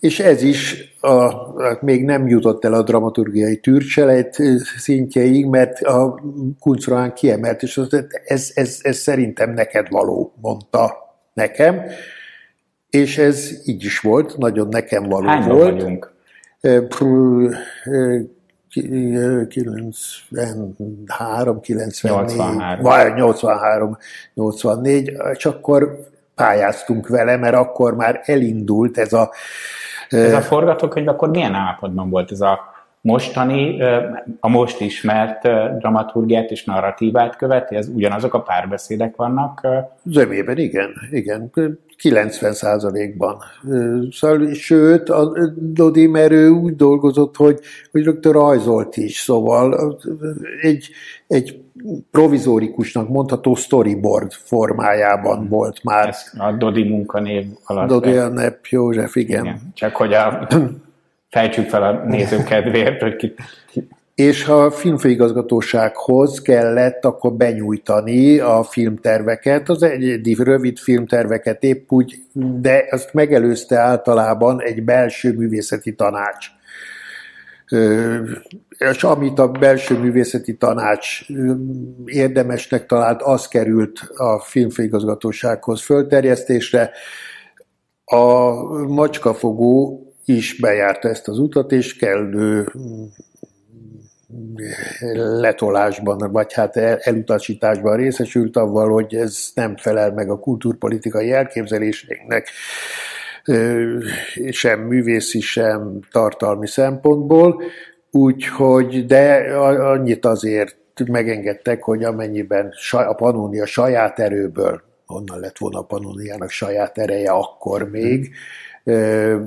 És 0.00 0.20
ez 0.20 0.42
is 0.42 0.92
a, 1.00 1.32
még 1.80 2.04
nem 2.04 2.28
jutott 2.28 2.64
el 2.64 2.72
a 2.72 2.82
dramaturgiai 2.82 3.56
tűrcselejt 3.56 4.36
szintjeig, 4.76 5.46
mert 5.46 5.80
a 5.80 6.20
Kuncroán 6.60 7.14
kiemelt, 7.14 7.62
és 7.62 7.76
az, 7.76 8.04
ez, 8.24 8.50
ez, 8.54 8.78
ez 8.82 8.96
szerintem 8.96 9.52
neked 9.52 9.86
való, 9.90 10.32
mondta 10.40 10.96
nekem. 11.34 11.82
És 12.90 13.18
ez 13.18 13.50
így 13.64 13.84
is 13.84 14.00
volt, 14.00 14.36
nagyon 14.36 14.68
nekem 14.68 15.02
való 15.02 15.26
Hányan 15.26 15.56
volt. 15.56 15.72
vagyunk? 15.72 16.12
93, 19.48 21.60
94, 21.60 22.36
83, 23.14 23.98
84, 24.34 25.12
és 25.32 25.46
akkor 25.46 26.08
pályáztunk 26.34 27.08
vele, 27.08 27.36
mert 27.36 27.54
akkor 27.54 27.94
már 27.94 28.20
elindult 28.24 28.98
ez 28.98 29.12
a... 29.12 29.30
Ez 30.08 30.32
a 30.32 30.40
forgatókönyv 30.40 31.08
akkor 31.08 31.28
milyen 31.28 31.54
állapotban 31.54 32.10
volt 32.10 32.30
ez 32.30 32.40
a 32.40 32.60
mostani, 33.00 33.82
a 34.40 34.48
most 34.48 34.80
ismert 34.80 35.42
dramaturgiát 35.78 36.50
és 36.50 36.64
narratívát 36.64 37.36
követi? 37.36 37.76
Ez 37.76 37.88
ugyanazok 37.88 38.34
a 38.34 38.40
párbeszédek 38.40 39.16
vannak? 39.16 39.66
Zömében 40.04 40.58
igen, 40.58 40.90
igen. 41.10 41.50
90 41.96 42.52
százalékban. 42.52 43.38
Szóval, 44.10 44.52
sőt, 44.52 45.08
a 45.08 45.32
Dodi, 45.56 46.06
mert 46.06 46.30
ő 46.30 46.48
úgy 46.48 46.76
dolgozott, 46.76 47.36
hogy, 47.36 47.60
hogy 47.90 48.04
rögtön 48.04 48.32
rajzolt 48.32 48.96
is, 48.96 49.16
szóval 49.16 49.98
egy, 50.60 50.88
egy 51.26 51.62
provizórikusnak 52.10 53.08
mondható 53.08 53.54
storyboard 53.54 54.32
formájában 54.32 55.38
hmm. 55.38 55.48
volt 55.48 55.84
már. 55.84 56.08
Ez 56.08 56.32
a 56.38 56.52
Dodi 56.52 56.88
munkanév 56.88 57.44
alatt. 57.64 57.88
Dodi 57.88 58.16
a 58.16 58.28
Nepp 58.28 58.64
József, 58.64 59.16
igen. 59.16 59.44
igen. 59.44 59.60
Csak 59.74 59.96
hogy 59.96 60.12
a, 60.12 60.48
fejtsük 61.30 61.68
fel 61.68 61.82
a 61.82 62.04
nézők 62.04 62.44
kedvéért, 62.44 63.02
hogy 63.02 63.16
ki, 63.16 63.34
ki, 63.70 63.88
és 64.18 64.44
ha 64.44 64.64
a 64.64 64.70
filmfőigazgatósághoz 64.70 66.42
kellett 66.42 67.04
akkor 67.04 67.32
benyújtani 67.32 68.38
a 68.38 68.62
filmterveket, 68.62 69.68
az 69.68 69.82
egy 69.82 70.36
rövid 70.38 70.78
filmterveket 70.78 71.62
épp 71.62 71.90
úgy, 71.90 72.14
de 72.60 72.86
azt 72.90 73.14
megelőzte 73.14 73.76
általában 73.76 74.62
egy 74.62 74.84
belső 74.84 75.32
művészeti 75.32 75.94
tanács. 75.94 76.46
És 78.78 79.04
amit 79.04 79.38
a 79.38 79.48
belső 79.48 79.98
művészeti 79.98 80.56
tanács 80.56 81.20
érdemesnek 82.04 82.86
talált, 82.86 83.22
az 83.22 83.48
került 83.48 84.00
a 84.16 84.38
filmfőigazgatósághoz 84.38 85.82
fölterjesztésre. 85.82 86.90
A 88.04 88.52
macskafogó 88.86 90.07
is 90.28 90.60
bejárta 90.60 91.08
ezt 91.08 91.28
az 91.28 91.38
utat, 91.38 91.72
és 91.72 91.96
kellő 91.96 92.72
letolásban, 95.14 96.32
vagy 96.32 96.52
hát 96.52 96.76
elutasításban 96.76 97.96
részesült 97.96 98.56
avval, 98.56 98.88
hogy 98.88 99.14
ez 99.14 99.50
nem 99.54 99.76
felel 99.76 100.12
meg 100.12 100.30
a 100.30 100.38
kulturpolitikai 100.38 101.32
elképzeléseinknek, 101.32 102.48
sem 104.50 104.80
művészi, 104.80 105.40
sem 105.40 106.00
tartalmi 106.10 106.66
szempontból, 106.66 107.62
úgyhogy, 108.10 109.06
de 109.06 109.54
annyit 109.78 110.24
azért 110.24 110.76
megengedtek, 111.06 111.82
hogy 111.82 112.04
amennyiben 112.04 112.72
a 112.90 113.14
Panónia 113.14 113.66
saját 113.66 114.18
erőből, 114.18 114.82
onnan 115.06 115.40
lett 115.40 115.58
volna 115.58 115.78
a 115.78 115.82
Panóniának 115.82 116.50
saját 116.50 116.98
ereje 116.98 117.30
akkor 117.30 117.90
még, 117.90 118.30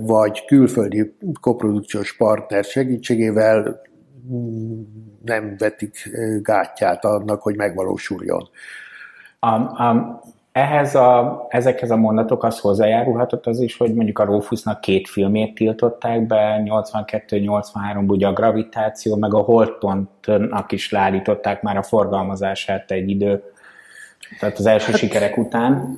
vagy 0.01 0.45
külföldi 0.45 1.15
koprodukciós 1.41 2.17
partner 2.17 2.63
segítségével 2.63 3.81
nem 5.25 5.55
vetik 5.57 6.09
gátját 6.41 7.05
annak, 7.05 7.41
hogy 7.41 7.55
megvalósuljon. 7.55 8.49
Um, 9.41 9.69
um, 9.79 10.19
ehhez 10.51 10.95
a, 10.95 11.45
ezekhez 11.49 11.91
a 11.91 11.95
mondatokhoz 11.95 12.59
hozzájárulhatott 12.59 13.45
az 13.45 13.59
is, 13.59 13.77
hogy 13.77 13.93
mondjuk 13.93 14.19
a 14.19 14.25
Rófusznak 14.25 14.81
két 14.81 15.09
filmét 15.09 15.55
tiltották 15.55 16.27
be, 16.27 16.61
82-83 16.65 18.07
ugye 18.07 18.27
a 18.27 18.33
Gravitáció, 18.33 19.15
meg 19.15 19.33
a 19.33 19.39
Holtontnak 19.39 20.71
is 20.71 20.91
leállították 20.91 21.61
már 21.61 21.77
a 21.77 21.83
forgalmazását 21.83 22.91
egy 22.91 23.09
idő, 23.09 23.43
tehát 24.39 24.57
az 24.57 24.65
első 24.65 24.91
hát, 24.91 24.99
sikerek 24.99 25.37
után. 25.37 25.97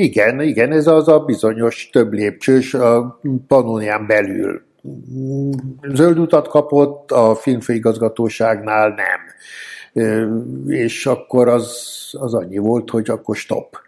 Igen, 0.00 0.40
igen, 0.40 0.72
ez 0.72 0.86
az 0.86 1.08
a 1.08 1.18
bizonyos 1.18 1.88
több 1.92 2.12
lépcsős 2.12 2.74
a 2.74 3.20
Pannonián 3.46 4.06
belül 4.06 4.62
zöld 5.92 6.18
utat 6.18 6.48
kapott, 6.48 7.10
a 7.10 7.34
filmfőigazgatóságnál 7.34 8.88
nem. 8.88 9.20
És 10.66 11.06
akkor 11.06 11.48
az, 11.48 11.88
az 12.12 12.34
annyi 12.34 12.58
volt, 12.58 12.90
hogy 12.90 13.10
akkor 13.10 13.36
stop. 13.36 13.80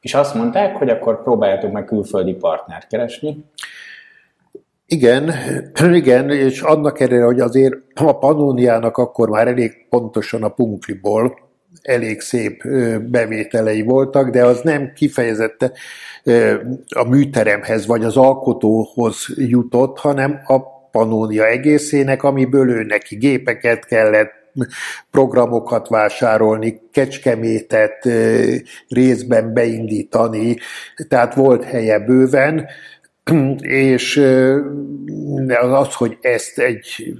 És 0.00 0.14
azt 0.14 0.34
mondták, 0.34 0.76
hogy 0.76 0.88
akkor 0.88 1.22
próbáljátok 1.22 1.72
meg 1.72 1.84
külföldi 1.84 2.32
partnert 2.32 2.86
keresni? 2.86 3.44
Igen, 4.86 5.32
igen, 5.92 6.30
és 6.30 6.60
annak 6.60 7.00
ellenére, 7.00 7.24
hogy 7.24 7.40
azért 7.40 7.74
a 7.94 8.18
Panóniának 8.18 8.96
akkor 8.96 9.28
már 9.28 9.48
elég 9.48 9.86
pontosan 9.88 10.42
a 10.42 10.48
punkliból 10.48 11.43
elég 11.82 12.20
szép 12.20 12.68
bevételei 12.98 13.82
voltak, 13.82 14.30
de 14.30 14.44
az 14.44 14.60
nem 14.60 14.92
kifejezette 14.94 15.72
a 16.94 17.08
műteremhez 17.08 17.86
vagy 17.86 18.04
az 18.04 18.16
alkotóhoz 18.16 19.26
jutott, 19.36 19.98
hanem 19.98 20.40
a 20.46 20.60
Panónia 20.90 21.46
egészének, 21.46 22.22
amiből 22.22 22.70
ő 22.70 22.82
neki 22.82 23.16
gépeket 23.16 23.86
kellett, 23.86 24.42
programokat 25.10 25.88
vásárolni, 25.88 26.80
kecskemétet 26.92 28.08
részben 28.88 29.52
beindítani, 29.52 30.56
tehát 31.08 31.34
volt 31.34 31.64
helye 31.64 31.98
bőven, 31.98 32.66
és 33.58 34.16
az, 35.60 35.94
hogy 35.94 36.18
ezt 36.20 36.58
egy 36.58 37.14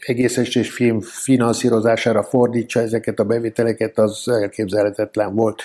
egész 0.00 0.36
estés 0.36 0.70
film 0.70 1.00
finanszírozására 1.00 2.22
fordítsa 2.22 2.80
ezeket 2.80 3.18
a 3.18 3.24
bevételeket, 3.24 3.98
az 3.98 4.28
elképzelhetetlen 4.28 5.34
volt. 5.34 5.62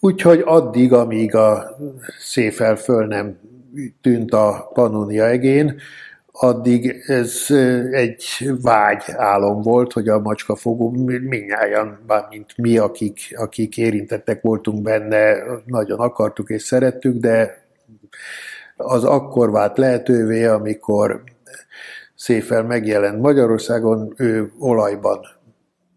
Úgyhogy 0.00 0.42
addig, 0.44 0.92
amíg 0.92 1.34
a 1.34 1.76
széfel 2.18 2.76
föl 2.76 3.06
nem 3.06 3.38
tűnt 4.00 4.32
a 4.32 4.70
Pannonia 4.74 5.28
egén, 5.28 5.80
addig 6.32 7.02
ez 7.06 7.46
egy 7.90 8.50
vágy 8.62 9.02
álom 9.06 9.62
volt, 9.62 9.92
hogy 9.92 10.08
a 10.08 10.18
macskafogó 10.18 10.90
minnyáján, 11.20 11.98
mint 12.30 12.56
mi, 12.56 12.78
akik, 12.78 13.20
akik 13.36 13.76
érintettek 13.76 14.42
voltunk 14.42 14.82
benne, 14.82 15.36
nagyon 15.66 15.98
akartuk 15.98 16.50
és 16.50 16.62
szerettük, 16.62 17.16
de 17.16 17.64
az 18.76 19.04
akkor 19.04 19.50
vált 19.50 19.78
lehetővé, 19.78 20.44
amikor 20.44 21.22
Széfel 22.22 22.62
megjelent 22.62 23.20
Magyarországon, 23.20 24.14
ő 24.16 24.52
olajban 24.58 25.20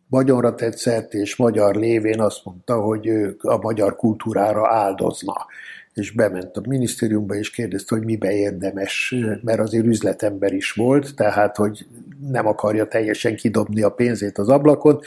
magyarra 0.08 0.56
tetszett, 0.56 1.14
és 1.14 1.36
magyar 1.36 1.76
lévén 1.76 2.22
azt 2.22 2.46
mondta, 2.46 2.82
hogy 2.82 3.08
ő 3.08 3.36
a 3.42 3.58
magyar 3.58 3.96
kultúrára 3.96 4.74
áldozna. 4.74 5.46
és 5.94 6.12
bement 6.12 6.58
a 6.58 6.62
minisztériumba, 6.68 7.36
és 7.36 7.50
kérdezte, 7.50 7.96
hogy 7.96 8.06
mibe 8.06 8.32
érdemes, 8.32 9.16
mert 9.42 9.60
azért 9.60 9.86
üzletember 9.86 10.54
is 10.54 10.72
volt, 10.72 11.16
tehát, 11.16 11.56
hogy 11.56 11.86
nem 12.30 12.48
akarja 12.48 12.88
teljesen 12.88 13.36
kidobni 13.36 13.82
a 13.82 13.90
pénzét 13.90 14.38
az 14.38 14.50
ablakon, 14.50 15.00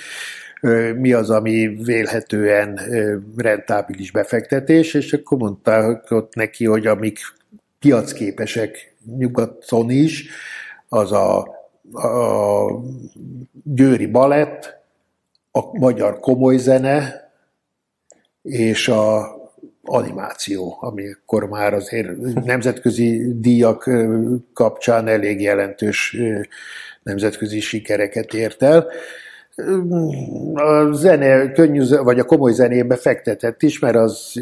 mi 0.96 1.12
az, 1.12 1.30
ami 1.30 1.78
vélhetően 1.84 2.80
rentábilis 3.36 4.10
befektetés, 4.10 4.94
és 4.94 5.12
akkor 5.12 5.38
mondta 5.38 6.02
ott 6.08 6.34
neki, 6.34 6.64
hogy 6.64 6.86
amik 6.86 7.18
piacképesek 7.78 8.94
nyugaton 9.16 9.90
is, 9.90 10.30
az 10.88 11.12
a, 11.12 11.38
a 11.92 12.70
győri 13.64 14.06
balett, 14.06 14.76
a 15.50 15.78
magyar 15.78 16.20
komoly 16.20 16.56
zene, 16.56 17.30
és 18.42 18.88
a 18.88 19.36
animáció, 19.82 20.76
ami 20.80 21.12
akkor 21.12 21.44
már 21.48 21.74
azért 21.74 22.16
nemzetközi 22.44 23.40
díjak 23.40 23.90
kapcsán 24.52 25.08
elég 25.08 25.40
jelentős 25.40 26.16
nemzetközi 27.02 27.60
sikereket 27.60 28.34
ért 28.34 28.62
el. 28.62 28.86
A 30.54 30.92
zene, 30.92 31.52
könnyű, 31.52 31.82
vagy 32.02 32.18
a 32.18 32.24
komoly 32.24 32.52
zenébe 32.52 32.96
fektetett 32.96 33.62
is, 33.62 33.78
mert 33.78 33.96
az 33.96 34.32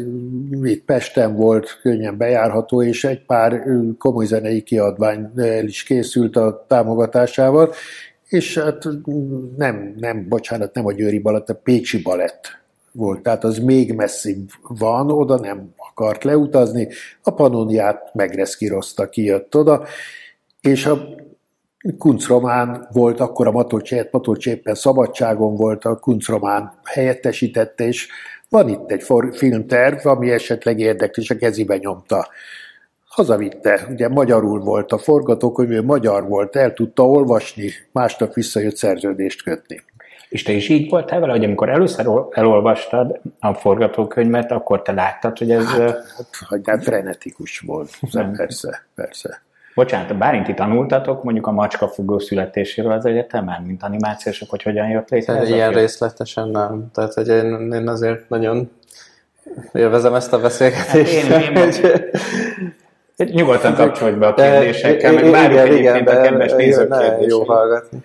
itt 0.63 0.85
Pesten 0.85 1.35
volt 1.35 1.79
könnyen 1.81 2.17
bejárható, 2.17 2.83
és 2.83 3.03
egy 3.03 3.25
pár 3.25 3.63
komoly 3.97 4.25
zenei 4.25 4.61
kiadvány 4.61 5.31
el 5.35 5.65
is 5.65 5.83
készült 5.83 6.35
a 6.35 6.65
támogatásával, 6.67 7.73
és 8.27 8.57
hát 8.57 8.87
nem, 9.57 9.95
nem, 9.99 10.25
bocsánat, 10.29 10.73
nem 10.73 10.85
a 10.85 10.93
Győri 10.93 11.19
Balett, 11.19 11.49
a 11.49 11.59
Pécsi 11.63 12.01
Balett 12.01 12.47
volt, 12.91 13.21
tehát 13.21 13.43
az 13.43 13.57
még 13.57 13.93
messzibb 13.93 14.49
van, 14.67 15.11
oda 15.11 15.39
nem 15.39 15.73
akart 15.77 16.23
leutazni, 16.23 16.87
a 17.23 17.31
Panoniát 17.31 18.13
megreszkírozta, 18.13 19.09
kijött 19.09 19.55
oda, 19.55 19.83
és 20.61 20.85
a 20.85 21.09
Kuncromán 21.97 22.87
volt, 22.91 23.19
akkor 23.19 23.47
a 23.47 23.51
Matolcsi, 23.51 24.01
Matolcsi 24.11 24.49
éppen 24.49 24.75
szabadságon 24.75 25.55
volt, 25.55 25.85
a 25.85 25.95
Kuncromán 25.95 26.73
helyettesítette, 26.83 27.87
és 27.87 28.07
van 28.49 28.69
itt 28.69 28.91
egy 28.91 29.03
filmterv, 29.31 30.05
ami 30.05 30.31
esetleg 30.31 30.79
érdekes, 30.79 31.29
a 31.29 31.35
kezébe 31.35 31.77
nyomta. 31.77 32.27
Hazavitte, 33.05 33.87
ugye 33.89 34.07
magyarul 34.09 34.59
volt 34.59 34.91
a 34.91 34.97
forgatókönyv, 34.97 35.83
magyar 35.83 36.27
volt, 36.27 36.55
el 36.55 36.73
tudta 36.73 37.03
olvasni, 37.09 37.69
másnap 37.91 38.33
visszajött 38.33 38.75
szerződést 38.75 39.43
kötni. 39.43 39.81
És 40.29 40.43
te 40.43 40.51
is 40.51 40.69
így 40.69 40.89
voltál 40.89 41.19
vele, 41.19 41.31
hogy 41.31 41.43
amikor 41.43 41.69
először 41.69 42.07
elolvastad 42.29 43.21
a 43.39 43.53
forgatókönyvet, 43.53 44.51
akkor 44.51 44.81
te 44.81 44.91
láttad, 44.91 45.37
hogy 45.37 45.51
ez... 45.51 45.65
Hát, 45.65 46.05
hát, 46.49 46.59
hát 46.65 46.83
frenetikus 46.83 47.59
volt, 47.59 47.89
persze, 48.11 48.85
persze. 48.95 49.41
Bocsánat, 49.77 50.17
Bárinti 50.17 50.53
tanultatok 50.53 51.23
mondjuk 51.23 51.47
a 51.47 51.51
macskafogó 51.51 52.19
születéséről 52.19 52.91
az 52.91 53.05
egyetemen, 53.05 53.61
mint 53.61 53.83
animációsok, 53.83 54.49
hogy 54.49 54.63
hogyan 54.63 54.87
jött 54.89 55.09
létre? 55.09 55.33
Ez 55.33 55.49
ilyen 55.49 55.71
részletesen 55.71 56.49
nem. 56.49 56.85
Tehát, 56.93 57.13
hogy 57.13 57.27
én, 57.27 57.71
én 57.73 57.87
azért 57.87 58.29
nagyon 58.29 58.71
élvezem 59.73 60.13
ezt 60.13 60.33
a 60.33 60.39
beszélgetést. 60.39 61.27
Hát 61.27 61.41
én, 61.41 61.55
én, 63.15 63.33
Nyugodtan 63.35 63.73
kapcsolj 63.73 64.11
be 64.11 64.27
a 64.27 64.33
kérdésekkel, 64.33 65.13
meg 65.13 65.29
várjuk 65.29 65.59
egyébként 65.59 66.09
a 66.09 66.21
kedves 66.21 66.51
nézők 66.51 66.95
Jó 67.27 67.43
hallgatni. 67.43 67.99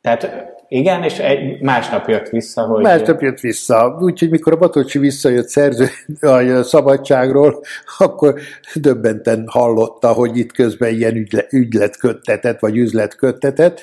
Tehát 0.00 0.30
igen, 0.68 1.02
és 1.02 1.18
egy, 1.18 1.60
másnap 1.60 2.08
jött 2.08 2.28
vissza, 2.28 2.62
hogy... 2.62 2.82
Másnap 2.82 3.20
jött 3.20 3.40
vissza. 3.40 3.98
Úgyhogy 4.00 4.30
mikor 4.30 4.52
a 4.52 4.56
Batocsi 4.56 4.98
visszajött 4.98 5.48
szerző 5.48 5.86
a 6.20 6.62
szabadságról, 6.62 7.62
akkor 7.98 8.40
döbbenten 8.74 9.44
hallotta, 9.46 10.12
hogy 10.12 10.36
itt 10.36 10.52
közben 10.52 10.94
ilyen 10.94 11.16
ügylet, 11.16 11.52
ügyletköttetett, 11.52 12.60
vagy 12.60 12.76
üzletköttetett. 12.76 13.80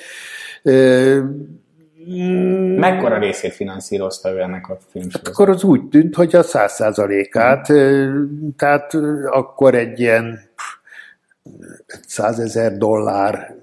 Mekkora 2.76 3.18
részét 3.18 3.52
finanszírozta 3.52 4.30
ő 4.30 4.40
ennek 4.40 4.68
a 4.68 4.78
filmsorozatnak? 4.90 5.34
Akkor 5.34 5.48
az 5.48 5.64
úgy 5.64 5.88
tűnt, 5.88 6.14
hogy 6.14 6.34
a 6.34 6.42
száz 6.42 6.72
százalékát, 6.72 7.72
tehát 8.56 8.94
akkor 9.30 9.74
egy 9.74 10.00
ilyen 10.00 10.40
százezer 12.06 12.76
dollár 12.76 13.54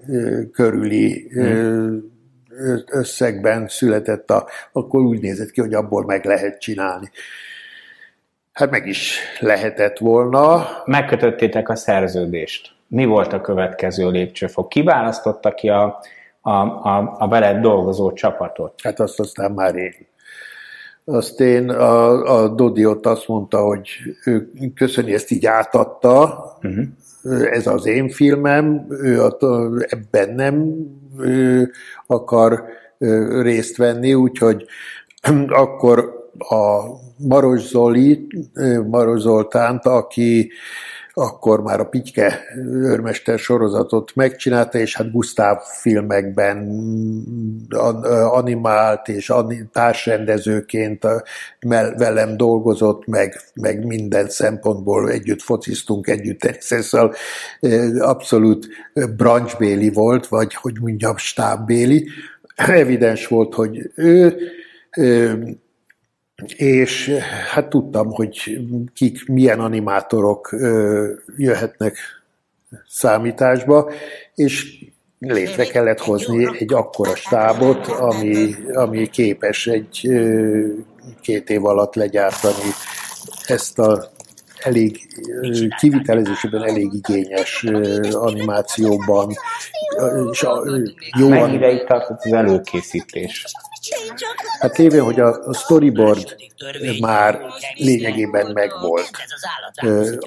körüli 0.52 1.28
hmm 1.32 2.12
összegben 2.92 3.68
született, 3.68 4.32
a, 4.32 4.48
akkor 4.72 5.02
úgy 5.02 5.22
nézett 5.22 5.52
ki, 5.52 5.62
hogy 5.62 5.74
abból 5.74 6.06
meg 6.06 6.26
lehet 6.26 6.60
csinálni. 6.60 7.10
Hát 8.52 8.70
meg 8.72 8.88
is 8.88 9.20
lehetett 9.40 9.98
volna. 9.98 10.68
Megkötöttétek 10.86 11.70
a 11.70 11.76
szerződést. 11.76 12.72
Mi 12.88 13.06
volt 13.06 13.34
a 13.34 13.42
következő 13.42 14.10
lépcsőfok? 14.10 14.70
Kiválasztotta 14.70 15.54
ki 15.54 15.70
a, 15.70 16.00
a, 16.42 16.52
a, 16.52 17.16
a 17.18 17.28
veled 17.28 17.62
dolgozó 17.62 18.14
csapatot? 18.14 18.74
Hát 18.84 19.00
azt 19.00 19.20
aztán 19.20 19.52
már 19.52 19.76
én. 19.76 19.96
Azt 21.06 21.40
én, 21.40 21.70
a, 21.70 22.24
a 22.42 22.48
Dodi 22.48 22.86
ott 22.86 23.06
azt 23.06 23.28
mondta, 23.28 23.62
hogy 23.62 23.90
ő 24.26 24.52
köszöni, 24.76 25.14
ezt 25.14 25.32
így 25.32 25.46
átadta, 25.46 26.44
uh-huh 26.62 26.86
ez 27.52 27.68
az 27.68 27.86
én 27.86 28.10
filmem, 28.10 28.86
ő 28.90 29.22
ebben 29.88 30.30
nem 30.36 30.76
akar 32.08 32.64
részt 33.42 33.78
venni, 33.78 34.14
úgyhogy 34.14 34.66
akkor 35.48 36.30
a 36.38 36.82
Maros 37.18 37.62
Zoli, 37.62 38.28
Maros 38.90 39.22
Zoltánt, 39.22 39.86
aki 39.86 40.52
akkor 41.14 41.62
már 41.62 41.80
a 41.80 41.86
Pityke 41.86 42.40
őrmester 42.66 43.40
sorozatot 43.40 44.16
megcsinálta, 44.16 44.78
és 44.78 44.96
hát 44.98 45.12
Gusztáv 45.12 45.58
filmekben 45.82 46.58
animált 48.32 49.08
és 49.08 49.34
társrendezőként 49.72 51.08
velem 51.98 52.38
dolgozott, 52.38 53.08
meg, 53.08 53.42
meg 53.54 53.86
minden 53.86 54.30
szempontból 54.30 55.10
együtt 55.10 55.42
fociztunk, 55.42 56.08
együtt 56.08 56.58
szóval 56.60 57.16
abszolút 58.00 58.68
branchbéli 59.16 59.90
volt, 59.90 60.28
vagy 60.28 60.54
hogy 60.54 60.78
mondjam, 60.82 61.18
stábbéli. 61.18 62.08
Evidens 62.56 63.28
volt, 63.28 63.54
hogy 63.54 63.92
ő 63.96 64.38
és 66.56 67.10
hát 67.52 67.70
tudtam, 67.70 68.12
hogy 68.12 68.60
kik, 68.94 69.28
milyen 69.28 69.60
animátorok 69.60 70.56
jöhetnek 71.38 71.98
számításba, 72.88 73.92
és 74.36 74.86
létre 75.20 75.66
kellett 75.66 76.00
hozni 76.00 76.48
egy 76.60 76.74
akkora 76.74 77.16
stábot, 77.16 77.88
ami, 77.88 78.56
ami 78.74 79.08
képes 79.08 79.68
egy 79.68 80.10
két 81.22 81.50
év 81.50 81.66
alatt 81.66 81.96
legyártani 81.96 82.70
ezt 83.46 83.80
a 83.80 84.12
elég 84.60 85.08
kivitelezésében 85.80 86.64
elég 86.64 86.94
igényes 86.94 87.64
animációban. 88.12 89.32
És 90.32 90.44
a, 90.44 90.64
jó 91.20 91.30
Mennyi 91.30 91.56
ideig 91.56 91.84
tartott 91.84 92.24
az 92.24 92.34
előkészítés? 92.34 93.46
Hát 94.60 94.78
lévén, 94.78 95.02
hogy 95.04 95.20
a 95.20 95.54
storyboard 95.54 96.36
már 97.00 97.40
lényegében 97.76 98.52
megvolt. 98.54 99.10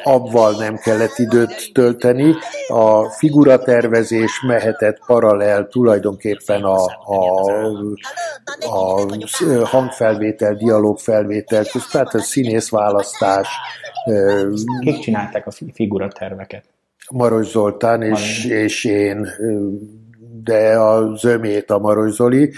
Abval 0.02 0.52
nem 0.52 0.76
kellett 0.76 1.18
időt 1.18 1.70
tölteni, 1.72 2.34
a 2.68 3.10
figuratervezés 3.10 4.42
mehetett 4.46 4.98
paralel 5.06 5.68
tulajdonképpen 5.68 6.62
a, 6.62 6.84
a, 7.04 7.50
a 8.60 9.66
hangfelvétel, 9.66 10.54
dialógfelvétel, 10.54 11.64
tehát 11.90 12.14
a 12.14 12.20
színészválasztás. 12.20 13.48
Kik 14.80 14.98
csinálták 14.98 15.46
a 15.46 15.52
figuraterveket? 15.72 16.64
Maros 17.10 17.46
Zoltán 17.46 18.02
és, 18.02 18.44
és 18.44 18.84
én, 18.84 19.28
de 20.42 20.78
a 20.78 21.16
zömét 21.16 21.70
a 21.70 21.78
Maros 21.78 22.12
Zoli, 22.12 22.52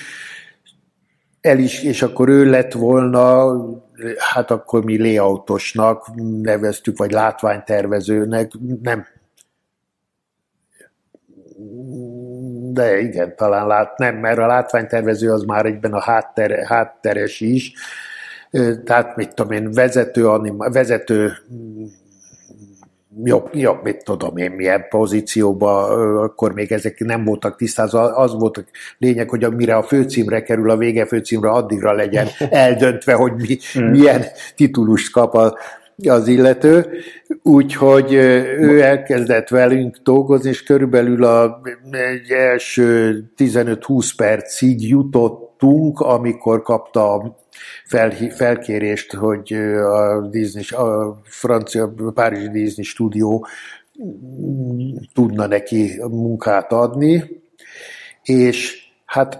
el 1.41 1.59
is, 1.59 1.83
és 1.83 2.03
akkor 2.03 2.29
ő 2.29 2.45
lett 2.45 2.73
volna, 2.73 3.57
hát 4.19 4.51
akkor 4.51 4.85
mi 4.85 4.99
layoutosnak 4.99 6.07
neveztük, 6.43 6.99
vagy 6.99 7.11
látványtervezőnek, 7.11 8.53
nem. 8.83 9.07
De 12.73 12.99
igen, 12.99 13.37
talán 13.37 13.67
lát, 13.67 13.99
nem, 13.99 14.17
mert 14.17 14.39
a 14.39 14.47
látványtervező 14.47 15.33
az 15.33 15.43
már 15.43 15.67
egyben 15.67 15.93
a 15.93 16.01
háttere, 16.01 16.67
hátteres 16.67 17.41
is, 17.41 17.73
tehát 18.85 19.17
mit 19.17 19.35
tudom 19.35 19.53
én, 19.53 19.71
vezető, 19.73 20.29
anima, 20.29 20.71
vezető 20.71 21.33
jobb, 23.25 23.49
jobb, 23.53 23.83
mit 23.83 24.05
tudom 24.05 24.37
én, 24.37 24.51
milyen 24.51 24.87
pozícióban, 24.89 26.17
akkor 26.17 26.53
még 26.55 26.73
ezek 26.73 26.99
nem 26.99 27.25
voltak 27.25 27.57
tisztázva, 27.57 28.17
az 28.17 28.35
volt 28.35 28.57
a 28.57 28.65
lényeg, 28.99 29.29
hogy 29.29 29.55
mire 29.57 29.77
a 29.77 29.83
főcímre 29.83 30.43
kerül, 30.43 30.71
a 30.71 30.77
vége 30.77 31.07
főcímre, 31.07 31.51
addigra 31.51 31.93
legyen 31.93 32.27
eldöntve, 32.51 33.13
hogy 33.13 33.33
mi, 33.35 33.59
hmm. 33.73 33.91
milyen 33.91 34.25
titulust 34.55 35.13
kap 35.13 35.35
a 35.35 35.59
az 36.07 36.29
illető, 36.29 36.87
úgyhogy 37.43 38.13
ő 38.13 38.83
elkezdett 38.83 39.49
velünk 39.49 39.97
dolgozni, 40.03 40.49
és 40.49 40.63
körülbelül 40.63 41.25
a, 41.25 41.61
egy 41.91 42.31
első 42.31 43.25
15-20 43.37 44.11
percig 44.17 44.89
jutottunk, 44.89 46.01
amikor 46.01 46.63
kapta 46.63 47.37
fel, 47.89 48.11
felkérést, 48.11 49.13
hogy 49.13 49.53
a 49.53 50.21
Disney, 50.21 50.65
a 50.69 51.21
francia, 51.25 51.95
a 51.99 52.11
Párizsi 52.11 52.49
Disney 52.49 52.85
stúdió 52.85 53.47
tudna 55.15 55.47
neki 55.47 56.01
munkát 56.09 56.73
adni, 56.73 57.43
és 58.23 58.87
hát 59.05 59.39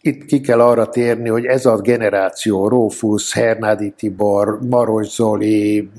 itt 0.00 0.24
ki 0.24 0.40
kell 0.40 0.60
arra 0.60 0.88
térni, 0.88 1.28
hogy 1.28 1.44
ez 1.44 1.66
a 1.66 1.80
generáció, 1.80 2.68
Rófusz, 2.68 3.34
Hernádi 3.34 3.90
Tibor, 3.96 4.58
Maros 4.68 5.08
Zoli, 5.08 5.90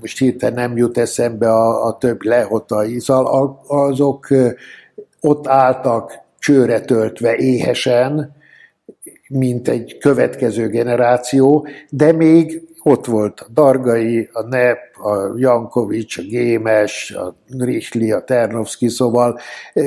most 0.00 0.18
hirtelen 0.18 0.54
nem 0.54 0.76
jut 0.76 0.98
eszembe 0.98 1.52
a, 1.52 1.86
a 1.86 1.98
több 1.98 2.22
lehotai, 2.22 3.00
szóval 3.00 3.60
azok 3.66 4.28
ott 5.20 5.46
álltak 5.46 6.18
csőre 6.38 6.80
töltve 6.80 7.36
éhesen, 7.36 8.40
mint 9.32 9.68
egy 9.68 9.98
következő 9.98 10.68
generáció, 10.68 11.66
de 11.90 12.12
még 12.12 12.62
ott 12.82 13.06
volt 13.06 13.40
a 13.40 13.46
Dargai, 13.52 14.28
a 14.32 14.42
Nep, 14.42 14.78
a 14.96 15.32
Jankovics, 15.36 16.18
a 16.18 16.22
Gémes, 16.22 17.10
a 17.10 17.34
Richli, 17.58 18.12
a 18.12 18.24
Ternovszki, 18.24 18.88
szóval 18.88 19.38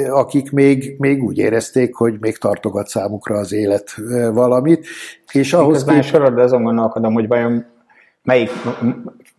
akik 0.09 0.51
még, 0.51 0.95
még 0.97 1.23
úgy 1.23 1.37
érezték, 1.37 1.95
hogy 1.95 2.17
még 2.19 2.37
tartogat 2.37 2.87
számukra 2.87 3.37
az 3.37 3.53
élet 3.53 3.93
valamit. 4.33 4.87
És 5.31 5.53
ahhoz 5.53 5.73
Közben 5.73 6.01
kép... 6.01 6.03
sorod 6.03 6.39
azon 6.39 6.63
gondolkodom, 6.63 7.13
hogy 7.13 7.27
vajon 7.27 7.65
melyik 8.23 8.49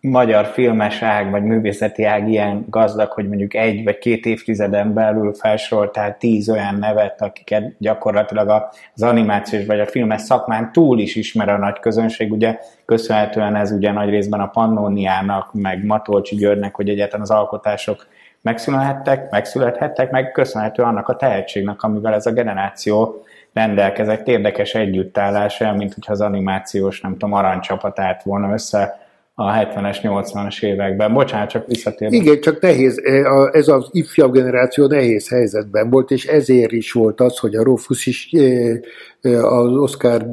magyar 0.01 0.45
filmes 0.45 1.01
ág, 1.01 1.31
vagy 1.31 1.43
művészeti 1.43 2.03
ág 2.03 2.29
ilyen 2.29 2.65
gazdag, 2.69 3.11
hogy 3.11 3.27
mondjuk 3.27 3.53
egy 3.53 3.83
vagy 3.83 3.97
két 3.97 4.25
évtizeden 4.25 4.93
belül 4.93 5.33
felsoroltál 5.33 6.17
tíz 6.17 6.49
olyan 6.49 6.75
nevet, 6.75 7.21
akiket 7.21 7.73
gyakorlatilag 7.77 8.69
az 8.93 9.03
animációs 9.03 9.65
vagy 9.65 9.79
a 9.79 9.85
filmes 9.85 10.21
szakmán 10.21 10.71
túl 10.71 10.99
is 10.99 11.15
ismer 11.15 11.49
a 11.49 11.57
nagy 11.57 11.79
közönség. 11.79 12.31
Ugye 12.31 12.59
köszönhetően 12.85 13.55
ez 13.55 13.71
ugye 13.71 13.91
nagy 13.91 14.09
részben 14.09 14.39
a 14.39 14.47
Pannóniának, 14.47 15.53
meg 15.53 15.85
Matolcsi 15.85 16.35
Györgynek, 16.35 16.75
hogy 16.75 16.89
egyáltalán 16.89 17.21
az 17.21 17.31
alkotások 17.31 18.07
megszülethettek, 18.41 19.31
megszülethettek, 19.31 20.11
meg 20.11 20.31
köszönhető 20.31 20.83
annak 20.83 21.07
a 21.07 21.15
tehetségnek, 21.15 21.83
amivel 21.83 22.13
ez 22.13 22.25
a 22.25 22.31
generáció 22.31 23.23
rendelkezett 23.53 24.27
érdekes 24.27 24.75
együttállás, 24.75 25.63
mint 25.77 25.93
hogyha 25.93 26.11
az 26.11 26.21
animációs, 26.21 27.01
nem 27.01 27.11
tudom, 27.11 27.33
aranycsapatát 27.33 28.23
volna 28.23 28.53
össze 28.53 29.06
a 29.39 29.51
70-es, 29.51 29.97
80-as 30.01 30.63
években. 30.63 31.13
Bocsánat, 31.13 31.49
csak 31.49 31.67
visszatérve. 31.67 32.15
Igen, 32.15 32.41
csak 32.41 32.61
nehéz, 32.61 33.01
e, 33.03 33.49
ez 33.51 33.67
az 33.67 33.89
ifjabb 33.91 34.31
generáció 34.31 34.87
nehéz 34.87 35.29
helyzetben 35.29 35.89
volt, 35.89 36.11
és 36.11 36.25
ezért 36.25 36.71
is 36.71 36.91
volt 36.91 37.21
az, 37.21 37.37
hogy 37.37 37.55
a 37.55 37.63
Rufus 37.63 38.05
is 38.05 38.29
e, 38.31 38.41
e, 39.21 39.45
az 39.45 39.77
Oscar 39.77 40.25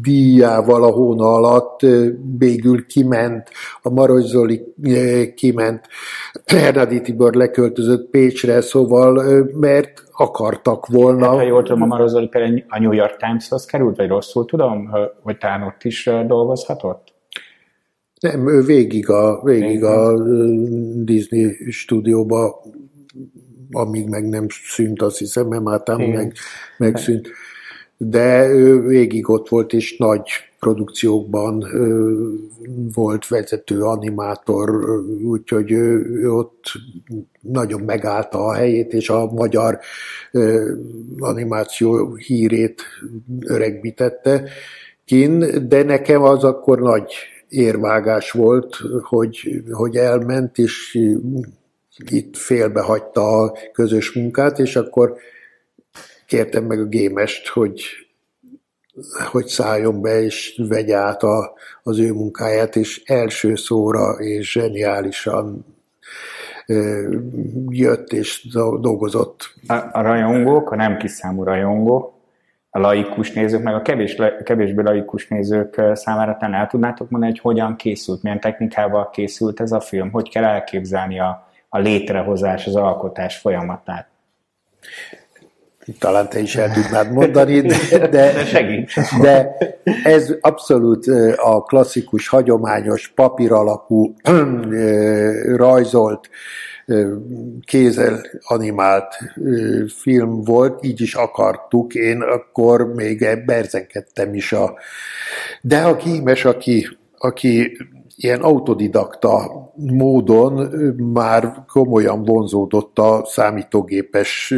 díjával 0.00 0.84
a 0.84 0.90
hóna 0.90 1.32
alatt 1.32 1.80
végül 2.38 2.86
kiment, 2.86 3.50
a 3.82 3.90
Maros 3.90 4.24
Zoli 4.24 4.74
kiment, 5.34 5.86
Hernádi 6.46 7.00
Tibor 7.00 7.34
leköltözött 7.34 8.10
Pécsre, 8.10 8.60
szóval, 8.60 9.44
mert 9.54 10.02
akartak 10.12 10.86
volna. 10.86 11.26
Hát, 11.26 11.34
ha 11.34 11.42
jól 11.42 11.62
tudom, 11.62 11.82
a 11.82 11.86
Maros 11.86 12.10
Zoli 12.10 12.26
például 12.26 12.64
a 12.68 12.78
New 12.80 12.92
York 12.92 13.16
Times-hoz 13.16 13.64
került, 13.64 13.96
vagy 13.96 14.08
rosszul 14.08 14.44
tudom, 14.44 14.90
hogy 15.22 15.38
talán 15.38 15.62
ott 15.62 15.84
is 15.84 16.10
dolgozhatott? 16.26 17.18
Nem, 18.20 18.48
ő 18.48 18.62
végig 18.62 19.08
a, 19.08 19.40
végig 19.44 19.84
a 19.84 20.24
Disney 21.04 21.70
stúdióba, 21.70 22.62
amíg 23.70 24.08
meg 24.08 24.28
nem 24.28 24.46
szűnt, 24.64 25.02
azt 25.02 25.18
hiszem, 25.18 25.46
mert 25.46 25.62
már 25.62 25.82
tám 25.82 26.02
meg, 26.02 26.32
megszűnt. 26.78 27.28
De 27.96 28.48
ő 28.48 28.80
végig 28.80 29.28
ott 29.28 29.48
volt, 29.48 29.72
és 29.72 29.96
nagy 29.96 30.28
produkciókban 30.58 31.66
volt 32.94 33.28
vezető 33.28 33.82
animátor, 33.82 34.70
úgyhogy 35.24 35.72
ő, 35.72 36.06
ő 36.12 36.32
ott 36.32 36.62
nagyon 37.40 37.80
megállta 37.80 38.44
a 38.44 38.54
helyét, 38.54 38.92
és 38.92 39.10
a 39.10 39.30
magyar 39.32 39.78
animáció 41.18 42.14
hírét 42.14 42.82
öregbítette 43.40 44.48
kin, 45.04 45.68
de 45.68 45.82
nekem 45.82 46.22
az 46.22 46.44
akkor 46.44 46.80
nagy 46.80 47.12
érvágás 47.50 48.30
volt, 48.30 48.76
hogy, 49.02 49.62
hogy 49.70 49.96
elment, 49.96 50.58
és 50.58 50.98
itt 51.96 52.36
félbehagyta 52.36 53.40
a 53.42 53.52
közös 53.72 54.12
munkát, 54.12 54.58
és 54.58 54.76
akkor 54.76 55.16
kértem 56.26 56.64
meg 56.64 56.80
a 56.80 56.84
gémest, 56.84 57.48
hogy, 57.48 57.82
hogy 59.30 59.46
szálljon 59.46 60.00
be, 60.00 60.22
és 60.22 60.62
vegye 60.68 60.96
át 60.96 61.22
a, 61.22 61.52
az 61.82 61.98
ő 61.98 62.12
munkáját, 62.12 62.76
és 62.76 63.02
első 63.04 63.54
szóra 63.54 64.12
és 64.12 64.52
zseniálisan 64.52 65.64
jött 67.68 68.12
és 68.12 68.46
dolgozott. 68.80 69.54
A, 69.66 69.74
a 69.92 70.02
rajongók, 70.02 70.70
a 70.70 70.76
nem 70.76 70.96
kiszámú 70.96 71.44
rajongók, 71.44 72.19
a 72.70 72.78
laikus 72.78 73.32
nézők, 73.32 73.62
meg 73.62 73.74
a 73.74 73.82
kevés, 73.82 74.16
kevésbé 74.44 74.82
laikus 74.82 75.28
nézők 75.28 75.80
számára 75.92 76.36
talán 76.36 76.60
el 76.60 76.66
tudnátok 76.66 77.10
mondani, 77.10 77.32
hogy 77.32 77.40
hogyan 77.40 77.76
készült, 77.76 78.22
milyen 78.22 78.40
technikával 78.40 79.10
készült 79.10 79.60
ez 79.60 79.72
a 79.72 79.80
film, 79.80 80.10
hogy 80.10 80.28
kell 80.28 80.44
elképzelni 80.44 81.20
a, 81.20 81.48
a 81.68 81.78
létrehozás, 81.78 82.66
az 82.66 82.76
alkotás 82.76 83.36
folyamatát? 83.36 84.08
Talán 85.98 86.28
te 86.28 86.38
is 86.38 86.56
el 86.56 86.70
tudnád 86.70 87.12
mondani, 87.12 87.60
de, 87.60 87.76
de, 88.08 88.32
de 89.20 89.56
ez 90.04 90.34
abszolút 90.40 91.06
a 91.36 91.62
klasszikus, 91.62 92.28
hagyományos, 92.28 93.08
papíralapú, 93.08 94.14
rajzolt, 95.56 96.28
kézzel 97.64 98.20
animált 98.40 99.14
film 99.96 100.42
volt, 100.42 100.84
így 100.84 101.00
is 101.00 101.14
akartuk, 101.14 101.94
én 101.94 102.20
akkor 102.20 102.94
még 102.94 103.26
berzenkedtem 103.46 104.34
is 104.34 104.52
a... 104.52 104.74
De 105.62 105.78
a 105.78 105.96
kímes, 105.96 106.44
aki, 106.44 106.86
aki 107.18 107.76
ilyen 108.16 108.40
autodidakta 108.40 109.50
módon 109.76 110.52
már 110.96 111.64
komolyan 111.66 112.22
vonzódott 112.24 112.98
a 112.98 113.22
számítógépes 113.24 114.54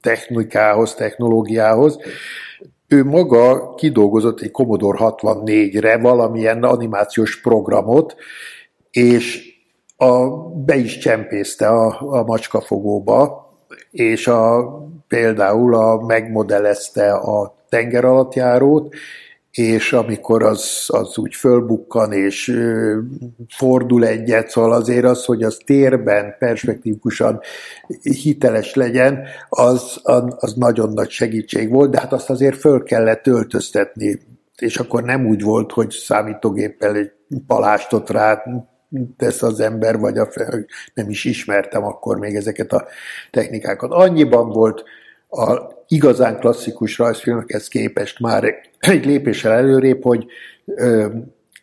technikához, 0.00 0.94
technológiához. 0.94 1.98
Ő 2.88 3.04
maga 3.04 3.74
kidolgozott 3.74 4.40
egy 4.40 4.50
Commodore 4.50 4.98
64-re 5.00 5.98
valamilyen 5.98 6.62
animációs 6.62 7.40
programot, 7.40 8.16
és 8.90 9.55
a, 9.96 10.28
be 10.54 10.76
is 10.76 10.98
csempészte 10.98 11.68
a, 11.68 11.96
a 12.00 12.24
macskafogóba, 12.24 13.50
és 13.90 14.26
a, 14.26 14.70
például 15.08 15.74
a, 15.74 16.04
megmodellezte 16.06 17.12
a 17.12 17.54
tengeralattjárót, 17.68 18.94
és 19.50 19.92
amikor 19.92 20.42
az, 20.42 20.84
az 20.86 21.18
úgy 21.18 21.34
fölbukkan 21.34 22.12
és 22.12 22.48
ö, 22.48 22.98
fordul 23.48 24.06
egyet, 24.06 24.48
szóval 24.48 24.72
azért 24.72 25.04
az, 25.04 25.24
hogy 25.24 25.42
az 25.42 25.60
térben 25.64 26.34
perspektívikusan 26.38 27.40
hiteles 28.02 28.74
legyen, 28.74 29.22
az, 29.48 30.00
az 30.36 30.54
nagyon 30.54 30.92
nagy 30.92 31.10
segítség 31.10 31.70
volt, 31.70 31.90
de 31.90 32.00
hát 32.00 32.12
azt 32.12 32.30
azért 32.30 32.56
föl 32.56 32.82
kellett 32.82 33.26
öltöztetni, 33.26 34.18
és 34.56 34.76
akkor 34.76 35.02
nem 35.02 35.26
úgy 35.26 35.42
volt, 35.42 35.72
hogy 35.72 35.90
számítógéppel 35.90 36.94
egy 36.94 37.12
palástot 37.46 38.10
rá 38.10 38.42
tesz 39.16 39.42
az 39.42 39.60
ember, 39.60 39.98
vagy 39.98 40.18
a, 40.18 40.28
nem 40.94 41.10
is 41.10 41.24
ismertem 41.24 41.84
akkor 41.84 42.18
még 42.18 42.34
ezeket 42.34 42.72
a 42.72 42.86
technikákat. 43.30 43.92
Annyiban 43.92 44.48
volt 44.48 44.84
a 45.28 45.60
igazán 45.88 46.38
klasszikus 46.38 46.98
rajzfilmekhez 46.98 47.68
képest 47.68 48.20
már 48.20 48.54
egy 48.78 49.04
lépéssel 49.04 49.52
előrébb, 49.52 50.02
hogy 50.02 50.26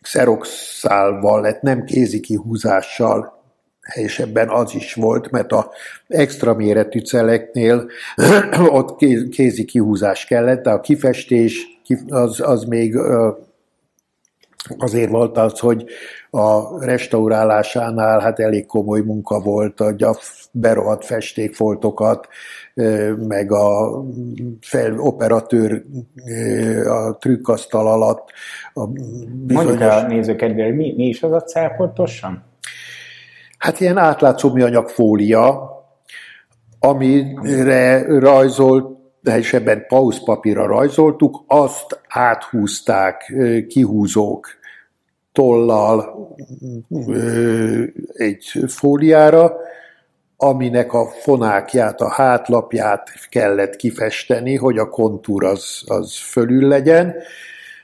xeroxálval 0.01 1.41
lett, 1.41 1.61
nem 1.61 1.84
kézi 1.84 2.19
kihúzással, 2.19 3.41
helyesebben 3.82 4.49
az 4.49 4.76
is 4.76 4.93
volt, 4.93 5.32
mert 5.32 5.51
a 5.51 5.71
extra 6.07 6.53
méretű 6.53 6.99
celeknél 6.99 7.89
ott 8.69 8.97
kézi 9.30 9.65
kihúzás 9.65 10.26
kellett, 10.26 10.63
de 10.63 10.69
a 10.69 10.80
kifestés 10.80 11.67
az, 12.07 12.39
az 12.39 12.63
még 12.63 12.97
azért 14.78 15.09
volt 15.09 15.38
az, 15.38 15.59
hogy 15.59 15.86
a 16.36 16.84
restaurálásánál 16.86 18.19
hát 18.19 18.39
elég 18.39 18.65
komoly 18.65 19.01
munka 19.01 19.39
volt, 19.39 19.79
a 19.79 20.17
berohadt 20.51 21.05
festékfoltokat, 21.05 22.27
meg 23.27 23.51
a 23.51 24.01
fel, 24.61 24.99
operatőr 24.99 25.84
a 26.88 27.17
trükkasztal 27.17 27.88
alatt. 27.88 28.29
A 28.73 28.88
bizonyos... 28.88 29.65
Mondjuk 29.65 29.91
a 29.91 30.07
nézőkedvére, 30.07 30.73
mi, 30.73 30.93
mi 30.97 31.07
is 31.07 31.23
az 31.23 31.31
a 31.31 31.41
cél 31.41 31.73
pontosan? 31.77 32.43
Hát 33.57 33.79
ilyen 33.79 33.97
átlátszó 33.97 34.53
műanyag 34.53 34.89
fólia, 34.89 35.71
amire 36.79 38.05
rajzolt, 38.19 38.97
de 39.21 39.38
és 39.38 39.53
ebben 39.53 39.86
pauszpapírra 39.88 40.65
rajzoltuk, 40.65 41.43
azt 41.47 42.01
áthúzták 42.07 43.34
kihúzók 43.67 44.47
tollal 45.34 46.27
egy 48.13 48.63
fóliára, 48.67 49.57
aminek 50.38 50.93
a 50.93 51.05
fonákját, 51.05 52.01
a 52.01 52.09
hátlapját 52.09 53.09
kellett 53.29 53.75
kifesteni, 53.75 54.55
hogy 54.55 54.77
a 54.77 54.89
kontúr 54.89 55.43
az, 55.43 55.84
az 55.86 56.17
fölül 56.17 56.67
legyen, 56.67 57.15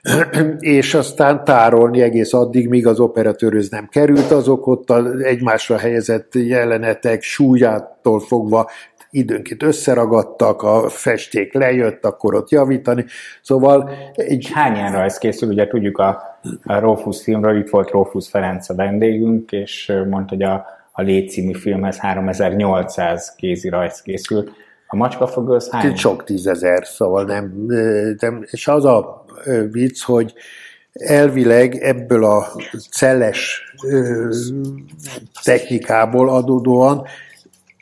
és 0.60 0.94
aztán 0.94 1.44
tárolni 1.44 2.02
egész 2.02 2.34
addig, 2.34 2.68
míg 2.68 2.88
az 2.88 3.00
operatőröz 3.00 3.70
nem 3.70 3.88
került, 3.88 4.32
azok 4.32 4.68
ott 4.68 4.90
az 4.90 5.20
egymásra 5.22 5.78
helyezett 5.78 6.34
jelenetek 6.34 7.22
súlyától 7.22 8.20
fogva 8.20 8.70
időnként 9.12 9.64
összeragadtak, 9.64 10.62
a 10.62 10.90
festék 10.90 11.54
lejött, 11.54 12.06
akkor 12.06 12.36
ott 12.36 12.50
javítani. 12.50 13.06
Szóval... 13.42 13.92
Egy... 14.14 14.50
Hány 14.54 14.76
ilyen 14.76 14.92
rajz 14.92 15.18
készül? 15.18 15.50
Ugye 15.50 15.68
tudjuk 15.68 15.98
a, 15.98 16.40
a 16.64 16.80
Rófusz 16.80 17.24
filmről, 17.24 17.58
itt 17.58 17.70
volt 17.70 17.90
Rófusz 17.90 18.30
Ferenc 18.30 18.70
a 18.70 18.76
vendégünk, 18.76 19.52
és 19.52 19.94
mondta, 20.10 20.36
hogy 20.36 20.44
a, 20.44 20.66
a 20.92 21.02
Légy 21.02 21.30
című 21.30 21.54
filmhez 21.54 21.98
3800 21.98 23.36
kézi 23.38 23.70
rajz 23.70 24.02
készült. 24.02 24.52
A 24.88 24.96
macskafogó 24.96 25.54
az 25.54 25.70
hány? 25.70 25.96
Sok 25.96 26.24
tízezer, 26.24 26.86
szóval 26.86 27.24
nem, 27.24 27.66
nem. 28.20 28.46
És 28.52 28.68
az 28.68 28.86
a 28.86 29.26
vicc, 29.72 30.04
hogy 30.04 30.34
elvileg 30.94 31.76
ebből 31.76 32.24
a 32.24 32.48
celles 32.92 33.74
technikából 35.44 36.30
adódóan 36.30 37.06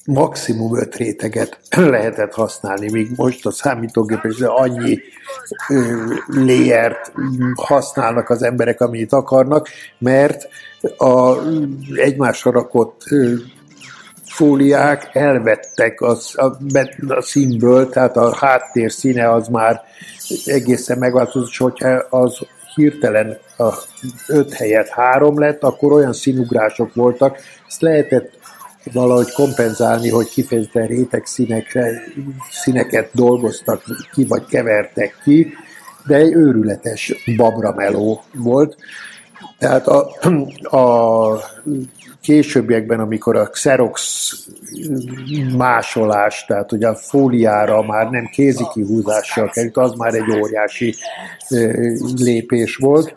maximum 0.07 0.77
öt 0.77 0.95
réteget 0.95 1.59
lehetett 1.75 2.33
használni, 2.33 2.91
míg 2.91 3.11
most 3.15 3.45
a 3.45 3.51
számítógépes 3.51 4.39
annyi 4.39 4.99
léert 6.27 7.11
használnak 7.55 8.29
az 8.29 8.43
emberek, 8.43 8.81
amit 8.81 9.13
akarnak, 9.13 9.67
mert 9.97 10.47
a 10.97 11.35
egymásra 11.95 12.51
rakott 12.51 13.03
fóliák 14.23 15.09
elvettek 15.13 16.01
az, 16.01 16.33
a, 16.35 16.45
a 17.07 17.21
színből, 17.21 17.89
tehát 17.89 18.17
a 18.17 18.35
háttér 18.35 18.91
színe 18.91 19.31
az 19.31 19.47
már 19.47 19.81
egészen 20.45 20.97
megváltozott, 20.97 21.55
hogyha 21.55 21.89
az 22.09 22.39
hirtelen 22.75 23.37
a 23.57 23.73
öt 24.27 24.53
helyett 24.53 24.87
három 24.87 25.39
lett, 25.39 25.63
akkor 25.63 25.91
olyan 25.91 26.13
színugrások 26.13 26.93
voltak, 26.93 27.37
ezt 27.67 27.81
lehetett 27.81 28.37
valahogy 28.93 29.31
kompenzálni, 29.31 30.09
hogy 30.09 30.29
kifejezetten 30.29 30.87
réteg 30.87 31.25
színekre, 31.25 32.03
színeket 32.51 33.09
dolgoztak 33.13 33.83
ki, 34.13 34.25
vagy 34.25 34.45
kevertek 34.45 35.15
ki, 35.23 35.53
de 36.07 36.15
egy 36.15 36.33
őrületes 36.33 37.13
babrameló 37.35 38.23
volt. 38.33 38.77
Tehát 39.57 39.87
a, 39.87 40.09
a 40.77 41.39
későbbiekben, 42.27 42.99
amikor 42.99 43.35
a 43.35 43.49
Xerox 43.49 44.31
másolás, 45.57 46.45
tehát 46.45 46.69
hogy 46.69 46.83
a 46.83 46.95
fóliára 46.95 47.81
már 47.81 48.09
nem 48.09 48.25
kézi 48.25 48.63
kihúzással 48.73 49.49
került, 49.49 49.77
az 49.77 49.93
már 49.93 50.13
egy 50.13 50.31
óriási 50.41 50.95
lépés 52.15 52.75
volt. 52.75 53.15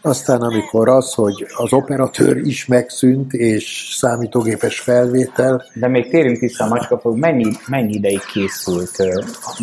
Aztán 0.00 0.40
amikor 0.40 0.88
az, 0.88 1.14
hogy 1.14 1.46
az 1.56 1.72
operatőr 1.72 2.36
is 2.36 2.66
megszűnt, 2.66 3.32
és 3.32 3.94
számítógépes 3.96 4.80
felvétel. 4.80 5.64
De 5.74 5.88
még 5.88 6.10
térjünk 6.10 6.38
vissza 6.38 6.64
a 6.64 6.68
macskafog, 6.68 7.18
mennyi, 7.18 7.52
mennyi 7.66 7.94
ideig 7.94 8.24
készült 8.32 9.02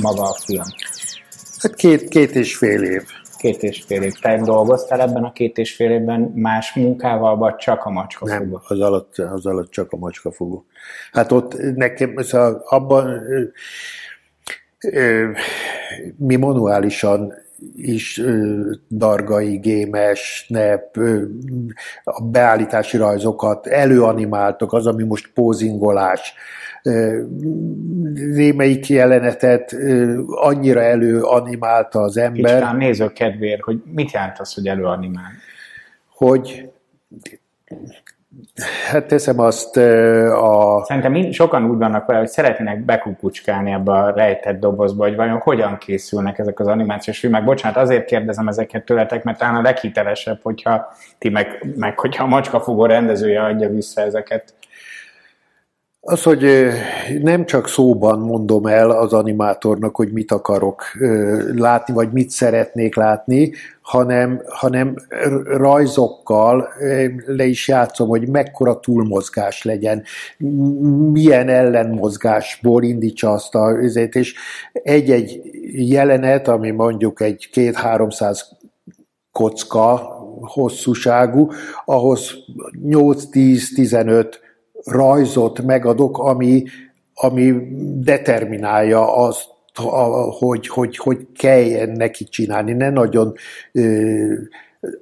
maga 0.02 0.22
a 0.22 0.38
film? 0.46 0.66
Hát 1.58 1.76
két, 1.76 2.08
két 2.08 2.36
és 2.36 2.56
fél 2.58 2.84
év 2.84 3.04
két 3.44 3.64
és 3.64 3.84
fél 3.88 4.02
év. 4.02 4.14
Te 4.22 4.41
dolgoztál 4.41 5.02
ebben 5.02 5.24
a 5.24 5.32
két 5.32 5.58
és 5.58 5.76
fél 5.76 5.91
évben 5.91 6.32
más 6.36 6.74
munkával, 6.74 7.38
vagy 7.38 7.56
csak 7.56 7.84
a 7.86 7.89
macskafogó? 7.89 8.44
Nem, 8.44 8.62
az 8.68 8.80
alatt, 8.80 9.18
az 9.18 9.46
alatt 9.46 9.72
csak 9.72 9.91
a 9.91 9.98
macskafogó. 9.98 10.66
Hát 11.12 11.32
ott 11.32 11.58
nekem, 11.76 12.16
szóval 12.18 12.64
abban 12.66 13.22
mi 16.18 16.36
manuálisan 16.36 17.34
is 17.76 18.22
dargai, 18.89 19.58
gémes, 19.58 20.46
nep, 20.48 20.98
a 22.04 22.24
beállítási 22.24 22.98
rajzokat 22.98 23.68
előanimáltok, 23.68 24.74
az, 24.74 24.88
ami 24.88 25.04
most 25.04 25.32
pózingolás, 25.34 26.34
némelyik 28.13 28.89
jelenetet 28.89 29.75
annyira 30.25 30.81
előanimálta 30.81 31.99
az 31.99 32.17
ember. 32.17 32.59
Kicsit 32.59 32.77
néző 32.77 33.07
kedvéért, 33.07 33.61
hogy 33.61 33.81
mit 33.86 34.11
jelent 34.11 34.39
az, 34.39 34.53
hogy 34.53 34.67
előanimál? 34.67 35.31
Hogy 36.09 36.71
Hát 38.89 39.07
teszem 39.07 39.39
azt 39.39 39.77
a... 39.77 40.84
Szerintem 40.86 41.31
sokan 41.31 41.69
úgy 41.69 41.77
vannak 41.77 42.05
vele, 42.05 42.19
hogy 42.19 42.27
szeretnének 42.27 42.86
bekukucskálni 42.86 43.71
ebbe 43.71 43.91
a 43.91 44.13
rejtett 44.13 44.59
dobozba, 44.59 45.03
hogy 45.03 45.15
vajon 45.15 45.38
hogyan 45.38 45.77
készülnek 45.77 46.39
ezek 46.39 46.59
az 46.59 46.67
animációs 46.67 47.19
filmek. 47.19 47.43
Bocsánat, 47.43 47.77
azért 47.77 48.05
kérdezem 48.05 48.47
ezeket 48.47 48.86
tőletek, 48.86 49.23
mert 49.23 49.38
talán 49.38 49.55
a 49.55 49.61
leghitelesebb, 49.61 50.39
hogyha 50.41 50.93
ti 51.17 51.29
meg, 51.29 51.73
meg 51.75 51.99
hogyha 51.99 52.23
a 52.23 52.27
macskafogó 52.27 52.86
rendezője 52.86 53.43
adja 53.43 53.69
vissza 53.69 54.01
ezeket. 54.01 54.53
Az, 56.06 56.24
hogy 56.24 56.45
nem 57.22 57.45
csak 57.45 57.68
szóban 57.68 58.20
mondom 58.20 58.66
el 58.66 58.89
az 58.89 59.14
animátornak, 59.14 59.95
hogy 59.95 60.12
mit 60.12 60.32
akarok 60.32 60.84
látni, 61.56 61.93
vagy 61.93 62.12
mit 62.12 62.30
szeretnék 62.30 62.95
látni, 62.95 63.54
hanem, 63.82 64.41
hanem 64.45 64.95
rajzokkal 65.45 66.68
le 67.26 67.45
is 67.45 67.68
játszom, 67.68 68.08
hogy 68.08 68.28
mekkora 68.30 68.80
túlmozgás 68.80 69.64
legyen, 69.64 70.04
milyen 71.12 71.49
ellenmozgásból 71.49 72.84
indítsa 72.84 73.32
azt 73.32 73.56
a 73.56 73.78
üzét, 73.82 74.16
és 74.16 74.36
egy-egy 74.74 75.41
jelenet, 75.72 76.47
ami 76.47 76.72
mondjuk 76.72 77.22
egy 77.22 77.49
két-háromszáz 77.51 78.49
kocka 79.32 79.95
hosszúságú, 80.41 81.51
ahhoz 81.86 82.32
8-10-15 82.86 84.41
rajzot 84.84 85.61
megadok, 85.61 86.17
ami, 86.17 86.63
ami 87.13 87.53
determinálja 87.99 89.15
azt, 89.15 89.47
hogy, 90.39 90.67
hogy, 90.67 90.97
hogy 90.97 91.27
kelljen 91.38 91.89
neki 91.89 92.23
csinálni, 92.23 92.73
ne 92.73 92.89
nagyon 92.89 93.34
ö, 93.71 94.34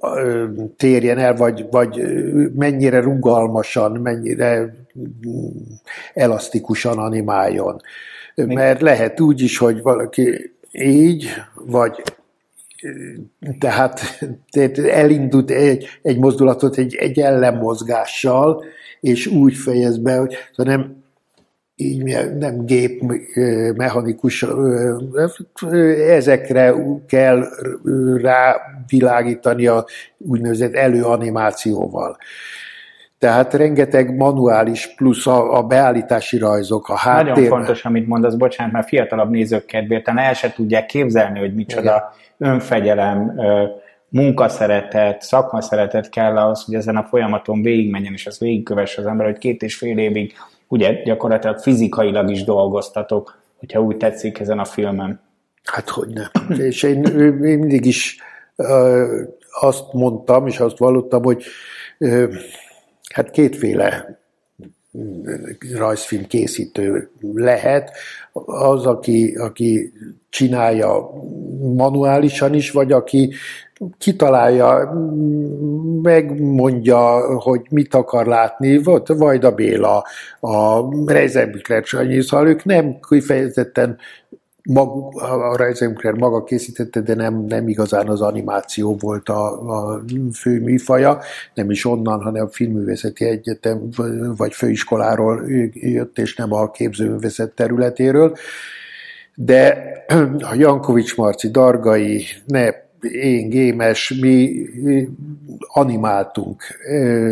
ö, 0.00 0.44
térjen 0.76 1.18
el, 1.18 1.36
vagy, 1.36 1.66
vagy 1.70 2.02
mennyire 2.54 3.00
rugalmasan, 3.00 3.92
mennyire 3.92 4.74
elasztikusan 6.14 6.98
animáljon. 6.98 7.80
Mert 8.34 8.80
lehet 8.80 9.20
úgy 9.20 9.40
is, 9.40 9.58
hogy 9.58 9.82
valaki 9.82 10.52
így, 10.72 11.26
vagy 11.54 12.02
tehát 13.58 14.00
elindult 14.90 15.50
egy, 15.50 15.86
egy 16.02 16.18
mozdulatot 16.18 16.76
egy, 16.76 16.94
egy 16.94 17.20
ellenmozgással, 17.20 18.64
és 19.02 19.26
úgy 19.26 19.54
fejez 19.54 19.98
be, 19.98 20.16
hogy 20.16 20.34
szóval 20.52 20.74
nem, 20.74 21.02
így 21.76 22.02
nem 22.38 22.64
gép 22.64 23.02
mechanikus, 23.76 24.46
ezekre 26.08 26.74
kell 27.06 27.44
rávilágítani 28.16 29.66
a 29.66 29.84
úgynevezett 30.18 30.74
előanimációval. 30.74 32.16
Tehát 33.18 33.54
rengeteg 33.54 34.16
manuális 34.16 34.94
plusz 34.94 35.26
a, 35.26 35.56
a 35.56 35.62
beállítási 35.62 36.38
rajzok, 36.38 36.88
a 36.88 36.96
háttér. 36.96 37.28
Nagyon 37.28 37.48
fontos, 37.48 37.84
amit 37.84 38.06
mondasz, 38.06 38.34
bocsánat, 38.34 38.72
mert 38.72 38.88
fiatalabb 38.88 39.30
nézők 39.30 39.64
kedvéért 39.64 40.08
el 40.08 40.34
se 40.34 40.52
tudják 40.52 40.86
képzelni, 40.86 41.38
hogy 41.38 41.54
micsoda 41.54 42.14
Igen. 42.38 42.52
önfegyelem, 42.52 43.32
munkaszeretet, 44.12 45.22
szakmaszeretet 45.22 46.08
kell 46.08 46.36
ahhoz, 46.36 46.64
hogy 46.64 46.74
ezen 46.74 46.96
a 46.96 47.02
folyamaton 47.02 47.62
végigmenjen, 47.62 48.12
és 48.12 48.26
ezt 48.26 48.38
végigkövesse 48.38 49.00
az 49.00 49.06
ember, 49.06 49.26
hogy 49.26 49.38
két 49.38 49.62
és 49.62 49.76
fél 49.76 49.98
évig 49.98 50.32
ugye 50.68 51.02
gyakorlatilag 51.02 51.58
fizikailag 51.58 52.30
is 52.30 52.44
dolgoztatok, 52.44 53.38
hogyha 53.58 53.80
úgy 53.80 53.96
tetszik 53.96 54.38
ezen 54.38 54.58
a 54.58 54.64
filmen. 54.64 55.20
Hát 55.64 55.88
hogy 55.88 56.08
nem. 56.08 56.58
és 56.58 56.82
én, 56.82 57.04
én 57.04 57.32
mindig 57.32 57.84
is 57.84 58.16
azt 59.60 59.92
mondtam, 59.92 60.46
és 60.46 60.60
azt 60.60 60.78
vallottam, 60.78 61.22
hogy 61.22 61.44
hát 63.14 63.30
kétféle 63.30 64.20
rajzfilm 65.76 66.26
készítő 66.26 67.10
lehet, 67.34 67.90
az, 68.46 68.86
aki, 68.86 69.34
aki 69.34 69.92
csinálja 70.28 71.10
manuálisan 71.74 72.54
is, 72.54 72.70
vagy 72.70 72.92
aki 72.92 73.32
kitalálja, 73.98 74.92
megmondja, 76.02 77.36
hogy 77.38 77.60
mit 77.70 77.94
akar 77.94 78.26
látni, 78.26 78.82
volt 78.82 79.08
Vajda 79.08 79.50
Béla, 79.50 80.04
a 80.40 80.80
Reisenbüchler 81.06 81.84
Sanyi, 81.84 82.20
szóval 82.20 82.48
ők 82.48 82.64
nem 82.64 82.98
kifejezetten 83.08 83.98
mag, 84.62 85.14
a 85.22 85.56
Reisenkler 85.56 86.12
maga 86.12 86.44
készítette, 86.44 87.00
de 87.00 87.14
nem, 87.14 87.44
nem 87.44 87.68
igazán 87.68 88.08
az 88.08 88.20
animáció 88.20 88.96
volt 89.00 89.28
a, 89.28 89.70
a 89.70 90.02
fő 90.34 90.60
műfaja, 90.60 91.18
nem 91.54 91.70
is 91.70 91.84
onnan, 91.84 92.22
hanem 92.22 92.44
a 92.44 92.48
filmművészeti 92.48 93.24
egyetem 93.24 93.88
vagy 94.36 94.52
főiskoláról 94.54 95.42
jött, 95.72 96.18
és 96.18 96.36
nem 96.36 96.52
a 96.52 96.70
képzőművészet 96.70 97.50
területéről. 97.50 98.36
De 99.34 99.82
a 100.50 100.54
Jankovics 100.54 101.16
Marci, 101.16 101.50
Dargai, 101.50 102.24
ne 102.46 102.70
én 103.10 103.48
gémes, 103.48 104.14
mi 104.20 104.66
animáltunk, 105.58 106.62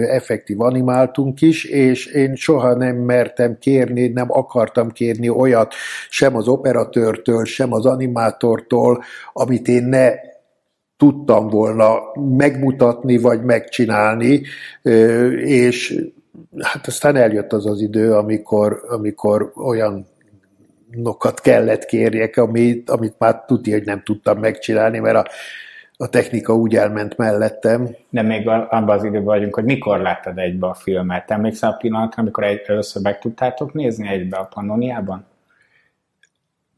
effektív 0.08 0.60
animáltunk 0.60 1.40
is, 1.40 1.64
és 1.64 2.06
én 2.06 2.34
soha 2.34 2.74
nem 2.74 2.96
mertem 2.96 3.58
kérni, 3.58 4.08
nem 4.08 4.26
akartam 4.30 4.90
kérni 4.90 5.28
olyat 5.28 5.74
sem 6.08 6.36
az 6.36 6.48
operatőrtől, 6.48 7.44
sem 7.44 7.72
az 7.72 7.86
animátortól, 7.86 9.02
amit 9.32 9.68
én 9.68 9.84
ne 9.84 10.12
tudtam 10.96 11.48
volna 11.48 11.98
megmutatni, 12.36 13.18
vagy 13.18 13.42
megcsinálni, 13.42 14.42
és 15.44 16.04
hát 16.58 16.86
aztán 16.86 17.16
eljött 17.16 17.52
az 17.52 17.66
az 17.66 17.80
idő, 17.80 18.12
amikor, 18.12 18.82
amikor 18.88 19.52
olyan 19.56 20.06
nokat 20.90 21.40
kellett 21.40 21.84
kérjek, 21.84 22.36
amit, 22.36 22.90
amit 22.90 23.14
már 23.18 23.44
tudja, 23.46 23.74
hogy 23.74 23.84
nem 23.84 24.02
tudtam 24.02 24.38
megcsinálni, 24.38 24.98
mert 24.98 25.16
a, 25.16 25.26
a 25.96 26.08
technika 26.08 26.54
úgy 26.54 26.76
elment 26.76 27.16
mellettem. 27.16 27.88
De 28.10 28.22
még 28.22 28.48
abban 28.48 28.88
az 28.88 29.04
időben 29.04 29.24
vagyunk, 29.24 29.54
hogy 29.54 29.64
mikor 29.64 29.98
láttad 29.98 30.38
egybe 30.38 30.66
a 30.66 30.74
filmet? 30.74 31.30
Emlékszel 31.30 31.70
a 31.70 31.76
pillanatra, 31.76 32.22
amikor 32.22 32.44
egy, 32.44 32.62
először 32.66 33.02
meg 33.02 33.18
tudtátok 33.18 33.72
nézni 33.72 34.08
egybe 34.08 34.36
a 34.36 34.48
Pannoniában? 34.54 35.26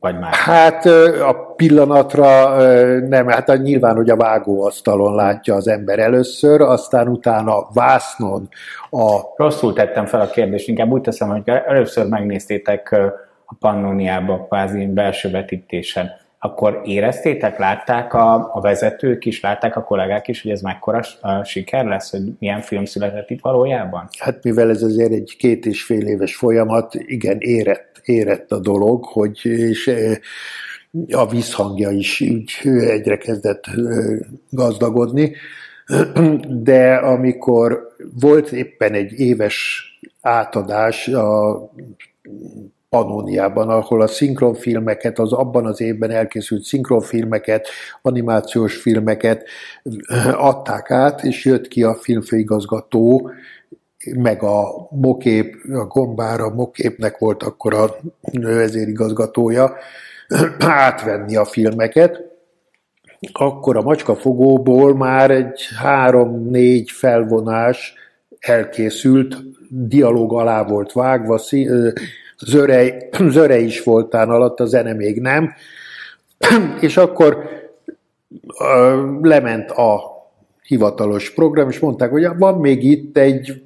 Vagy 0.01 0.19
már? 0.19 0.33
Hát 0.33 0.85
a 1.21 1.53
pillanatra 1.57 2.57
nem, 3.01 3.29
hát 3.29 3.63
nyilván, 3.63 3.97
hogy 3.97 4.11
a 4.11 4.17
vágóasztalon 4.17 5.15
látja 5.15 5.55
az 5.55 5.69
ember 5.69 5.99
először, 5.99 6.61
aztán 6.61 7.09
utána 7.09 7.69
vásznon 7.73 8.49
a... 8.91 9.21
Rosszul 9.37 9.73
tettem 9.73 10.07
fel 10.07 10.21
a 10.21 10.31
kérdést, 10.31 10.69
inkább 10.69 10.91
úgy 10.91 11.01
teszem, 11.01 11.29
hogy 11.29 11.43
először 11.47 12.07
megnéztétek 12.07 12.97
a 13.53 13.57
Pannoniába 13.59 14.47
kvázi 14.47 14.87
belső 14.87 15.31
vetítésen, 15.31 16.11
akkor 16.39 16.81
éreztétek, 16.85 17.59
látták 17.59 18.15
a, 18.15 18.51
a 18.55 18.61
vezetők 18.61 19.25
is, 19.25 19.41
látták 19.41 19.77
a 19.77 19.83
kollégák 19.83 20.29
is, 20.29 20.43
hogy 20.43 20.51
ez 20.51 20.61
mekkora 20.61 21.01
uh, 21.23 21.45
siker 21.45 21.85
lesz, 21.85 22.11
hogy 22.11 22.23
milyen 22.39 22.61
film 22.61 22.85
született 22.85 23.31
itt 23.31 23.41
valójában? 23.41 24.09
Hát 24.19 24.45
mivel 24.45 24.71
ez 24.71 24.83
azért 24.83 25.13
egy 25.13 25.37
két 25.39 25.67
és 25.67 25.83
fél 25.83 26.07
éves 26.07 26.37
folyamat, 26.37 26.95
igen, 26.95 27.37
érett, 27.41 28.01
érett 28.05 28.53
a 28.53 28.59
dolog, 28.59 29.05
hogy 29.05 29.45
és 29.45 29.95
a 31.11 31.27
vízhangja 31.27 31.91
is 31.91 32.21
úgy 32.21 32.53
egyre 32.65 33.17
kezdett 33.17 33.65
gazdagodni, 34.51 35.33
de 36.49 36.95
amikor 36.95 37.95
volt 38.21 38.53
éppen 38.53 38.93
egy 38.93 39.21
éves 39.21 39.85
átadás 40.21 41.09
a 41.09 41.59
Panóniában, 42.93 43.69
ahol 43.69 44.01
a 44.01 44.07
szinkronfilmeket, 44.07 45.19
az 45.19 45.33
abban 45.33 45.67
az 45.67 45.81
évben 45.81 46.11
elkészült 46.11 46.63
szinkronfilmeket, 46.63 47.69
animációs 48.03 48.77
filmeket 48.77 49.49
adták 50.33 50.91
át, 50.91 51.25
és 51.25 51.45
jött 51.45 51.69
ki 51.69 51.83
a 51.83 51.95
filmfőigazgató, 51.95 53.31
meg 54.17 54.43
a 54.43 54.89
Mokép, 54.91 55.57
a 55.73 55.85
Gombár, 55.85 56.41
a 56.41 56.55
Moképnek 56.55 57.19
volt 57.19 57.43
akkor 57.43 57.75
a 57.75 57.97
vezérigazgatója, 58.33 59.77
átvenni 60.59 61.37
a 61.37 61.45
filmeket, 61.45 62.21
akkor 63.33 63.77
a 63.77 63.83
macskafogóból 63.83 64.97
már 64.97 65.31
egy 65.31 65.69
három-négy 65.79 66.91
felvonás 66.91 67.95
elkészült, 68.39 69.37
dialóg 69.69 70.33
alá 70.33 70.65
volt 70.65 70.93
vágva, 70.93 71.39
zörej, 72.47 73.09
zörej 73.29 73.65
is 73.65 73.83
voltán 73.83 74.31
alatt, 74.31 74.61
a 74.61 74.67
zene 74.67 74.93
még 74.93 75.21
nem, 75.21 75.53
és 76.81 76.97
akkor 76.97 77.49
lement 79.23 79.71
a 79.71 80.01
hivatalos 80.63 81.31
program, 81.31 81.69
és 81.69 81.79
mondták, 81.79 82.11
hogy 82.11 82.29
van 82.39 82.61
még 82.61 82.85
itt 82.85 83.19
egy 83.19 83.63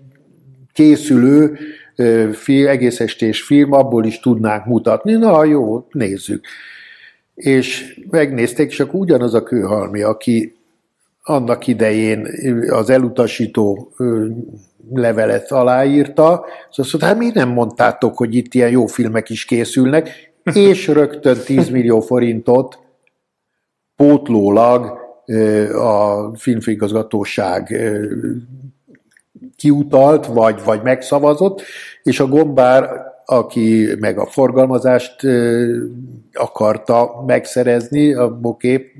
készülő 0.72 1.58
film, 2.32 2.68
egész 2.68 3.00
estés 3.00 3.42
film, 3.42 3.72
abból 3.72 4.04
is 4.04 4.20
tudnánk 4.20 4.64
mutatni. 4.64 5.12
Na 5.12 5.44
jó, 5.44 5.86
nézzük. 5.90 6.46
És 7.34 8.00
megnézték, 8.10 8.70
és 8.70 8.80
akkor 8.80 9.00
ugyanaz 9.00 9.34
a 9.34 9.42
kőhalmi, 9.42 10.02
aki 10.02 10.55
annak 11.28 11.66
idején 11.66 12.28
az 12.70 12.90
elutasító 12.90 13.92
levelet 14.92 15.52
aláírta, 15.52 16.44
és 16.70 16.78
azt 16.78 16.92
mondta, 16.92 17.06
hát 17.06 17.18
mi 17.18 17.30
nem 17.34 17.48
mondtátok, 17.48 18.16
hogy 18.16 18.34
itt 18.34 18.54
ilyen 18.54 18.70
jó 18.70 18.86
filmek 18.86 19.30
is 19.30 19.44
készülnek, 19.44 20.32
és 20.54 20.88
rögtön 20.88 21.36
10 21.44 21.68
millió 21.68 22.00
forintot 22.00 22.78
pótlólag 23.96 24.98
a 25.74 26.30
filmfőigazgatóság 26.36 27.76
kiutalt, 29.56 30.26
vagy, 30.26 30.60
vagy 30.64 30.82
megszavazott, 30.82 31.62
és 32.02 32.20
a 32.20 32.26
Gombár 32.26 33.05
aki 33.28 33.88
meg 34.00 34.18
a 34.18 34.26
forgalmazást 34.26 35.26
akarta 36.32 37.22
megszerezni 37.26 38.14
a 38.14 38.38
Bokép 38.38 38.92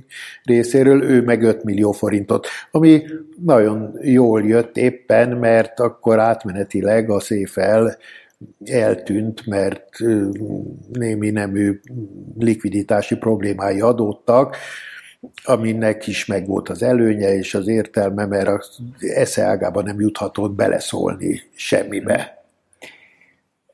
részéről, 0.45 1.03
ő 1.03 1.23
meg 1.23 1.43
5 1.43 1.65
millió 1.65 1.93
forintot, 1.93 2.47
ami 2.71 3.03
nagyon 3.45 3.99
jól 4.01 4.43
jött 4.43 4.77
éppen, 4.77 5.29
mert 5.29 5.81
akkor 5.81 6.19
átmenetileg 6.19 7.11
a 7.11 7.21
széfel 7.21 7.97
eltűnt, 8.65 9.47
mert 9.47 9.89
némi 10.93 11.31
nemű 11.31 11.81
likviditási 12.39 13.17
problémái 13.17 13.81
adódtak, 13.81 14.57
aminek 15.45 16.07
is 16.07 16.27
megvolt 16.27 16.69
az 16.69 16.83
előnye 16.83 17.35
és 17.35 17.55
az 17.55 17.69
értelme, 17.69 18.27
mert 18.27 18.49
az 18.49 18.79
esze 18.99 19.43
ágában 19.43 19.85
nem 19.85 20.01
juthatott 20.01 20.53
beleszólni 20.53 21.43
semmibe 21.55 22.36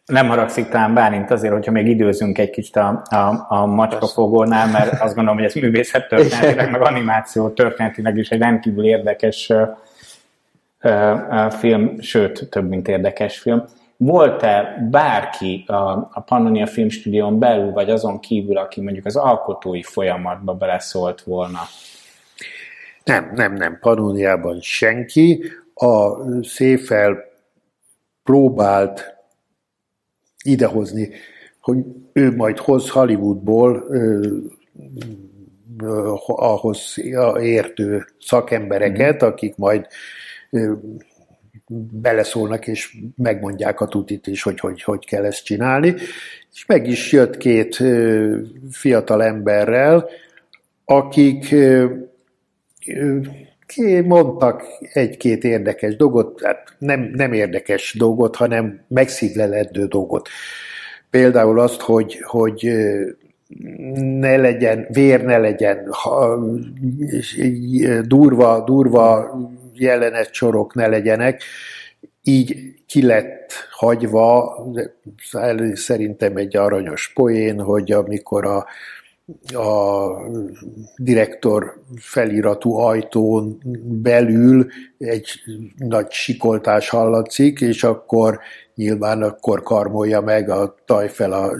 nem 0.06 0.28
haragszik 0.28 0.68
talán 0.68 0.94
Bálint 0.94 1.30
azért, 1.30 1.52
hogyha 1.52 1.72
még 1.72 1.86
időzünk 1.86 2.38
egy 2.38 2.50
kicsit 2.50 2.76
a, 2.76 3.02
a, 3.04 3.46
a 3.48 3.66
macskafogónál, 3.66 4.66
mert 4.66 5.00
azt 5.00 5.14
gondolom, 5.14 5.38
hogy 5.38 5.44
ez 5.44 5.54
művészet 5.54 6.08
történetileg, 6.08 6.70
meg 6.70 6.80
animáció 6.80 7.48
történetileg 7.48 8.16
is 8.16 8.28
egy 8.28 8.38
rendkívül 8.38 8.84
érdekes 8.84 9.48
uh, 9.48 9.68
uh, 10.82 11.52
film, 11.52 12.00
sőt, 12.00 12.48
több 12.50 12.68
mint 12.68 12.88
érdekes 12.88 13.38
film. 13.38 13.64
Volt-e 13.96 14.86
bárki 14.90 15.64
a, 15.66 16.08
a 16.12 16.22
Pannonia 16.26 16.66
Filmstúdión 16.66 17.38
belül, 17.38 17.72
vagy 17.72 17.90
azon 17.90 18.20
kívül, 18.20 18.56
aki 18.56 18.80
mondjuk 18.80 19.06
az 19.06 19.16
alkotói 19.16 19.82
folyamatba 19.82 20.54
beleszólt 20.54 21.22
volna? 21.22 21.60
Nem, 23.04 23.32
nem, 23.34 23.54
nem. 23.54 23.78
Pannoniában 23.80 24.60
senki. 24.60 25.44
A 25.74 26.16
Széfel 26.42 27.24
próbált 28.24 29.21
idehozni, 30.42 31.10
hogy 31.60 31.78
ő 32.12 32.36
majd 32.36 32.58
hoz 32.58 32.90
Hollywoodból 32.90 33.86
ö, 33.88 34.26
ö, 35.82 36.14
ahhoz 36.26 36.94
értő 37.40 38.04
szakembereket, 38.20 39.24
mm. 39.24 39.26
akik 39.26 39.56
majd 39.56 39.86
ö, 40.50 40.72
beleszólnak 41.90 42.66
és 42.66 42.96
megmondják 43.16 43.80
a 43.80 43.86
tutit 43.86 44.26
is, 44.26 44.42
hogy, 44.42 44.60
hogy 44.60 44.82
hogy 44.82 45.06
kell 45.06 45.24
ezt 45.24 45.44
csinálni. 45.44 45.94
És 46.52 46.66
meg 46.66 46.86
is 46.86 47.12
jött 47.12 47.36
két 47.36 47.80
ö, 47.80 48.38
fiatal 48.70 49.22
emberrel, 49.22 50.08
akik 50.84 51.52
ö, 51.52 51.86
mondtak 54.04 54.62
egy-két 54.92 55.44
érdekes 55.44 55.96
dolgot, 55.96 56.40
hát 56.42 56.74
nem, 56.78 57.10
nem 57.14 57.32
érdekes 57.32 57.94
dolgot, 57.98 58.36
hanem 58.36 58.80
megszívleledő 58.88 59.86
dolgot. 59.86 60.28
Például 61.10 61.60
azt, 61.60 61.80
hogy, 61.80 62.20
hogy 62.22 62.72
ne 63.94 64.36
legyen, 64.36 64.86
vér 64.88 65.24
ne 65.24 65.38
legyen, 65.38 65.86
ha, 65.90 66.38
durva, 68.06 68.64
durva 68.64 69.34
jelenet 69.74 70.32
sorok 70.32 70.74
ne 70.74 70.86
legyenek, 70.86 71.42
így 72.22 72.74
ki 72.86 73.06
lett 73.06 73.52
hagyva, 73.70 74.56
szerintem 75.74 76.36
egy 76.36 76.56
aranyos 76.56 77.12
poén, 77.14 77.60
hogy 77.60 77.92
amikor 77.92 78.46
a, 78.46 78.66
a 79.54 80.08
direktor 80.96 81.82
feliratú 81.96 82.74
ajtón 82.74 83.58
belül 84.02 84.66
egy 84.98 85.28
nagy 85.76 86.10
sikoltás 86.10 86.88
hallatszik, 86.88 87.60
és 87.60 87.84
akkor 87.84 88.40
nyilván 88.74 89.22
akkor 89.22 89.62
karmolja 89.62 90.20
meg 90.20 90.50
a 90.50 90.74
tajfel 90.84 91.32
a 91.32 91.52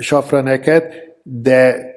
safraneket, 0.00 0.94
de 1.22 1.90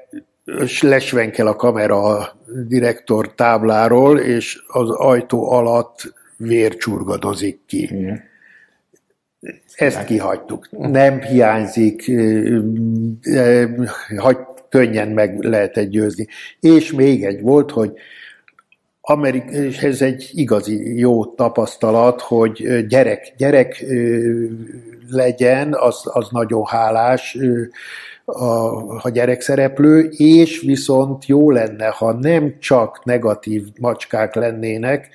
lesvenkel 0.82 1.48
a 1.48 1.56
kamera 1.56 2.04
a 2.04 2.36
direktor 2.68 3.34
tábláról, 3.34 4.20
és 4.20 4.64
az 4.68 4.90
ajtó 4.90 5.52
alatt 5.52 6.14
vér 6.38 6.76
csurgadozik 6.76 7.60
ki. 7.66 7.84
Igen. 7.84 8.34
Ezt 9.76 10.04
kihagytuk. 10.04 10.68
Nem 10.72 11.22
hiányzik, 11.22 12.12
hagy, 14.18 14.38
könnyen 14.70 15.08
meg 15.08 15.44
lehet 15.44 15.78
egy 15.78 15.90
győzni. 15.90 16.28
És 16.60 16.92
még 16.92 17.24
egy 17.24 17.42
volt, 17.42 17.72
hogy 17.72 17.92
Amerik, 19.02 19.50
és 19.50 19.78
ez 19.78 20.02
egy 20.02 20.30
igazi 20.34 20.98
jó 20.98 21.26
tapasztalat, 21.26 22.22
hogy 22.22 22.86
gyerek, 22.88 23.34
gyerek 23.38 23.86
legyen, 25.10 25.74
az, 25.74 26.02
az 26.04 26.28
nagyon 26.30 26.66
hálás, 26.66 27.38
a, 28.26 28.46
a 29.02 29.10
gyerekszereplő, 29.10 30.10
és 30.18 30.60
viszont 30.60 31.26
jó 31.26 31.52
lenne, 31.52 31.88
ha 31.88 32.14
nem 32.14 32.56
csak 32.60 33.04
negatív 33.04 33.64
macskák 33.80 34.36
lennének, 34.36 35.10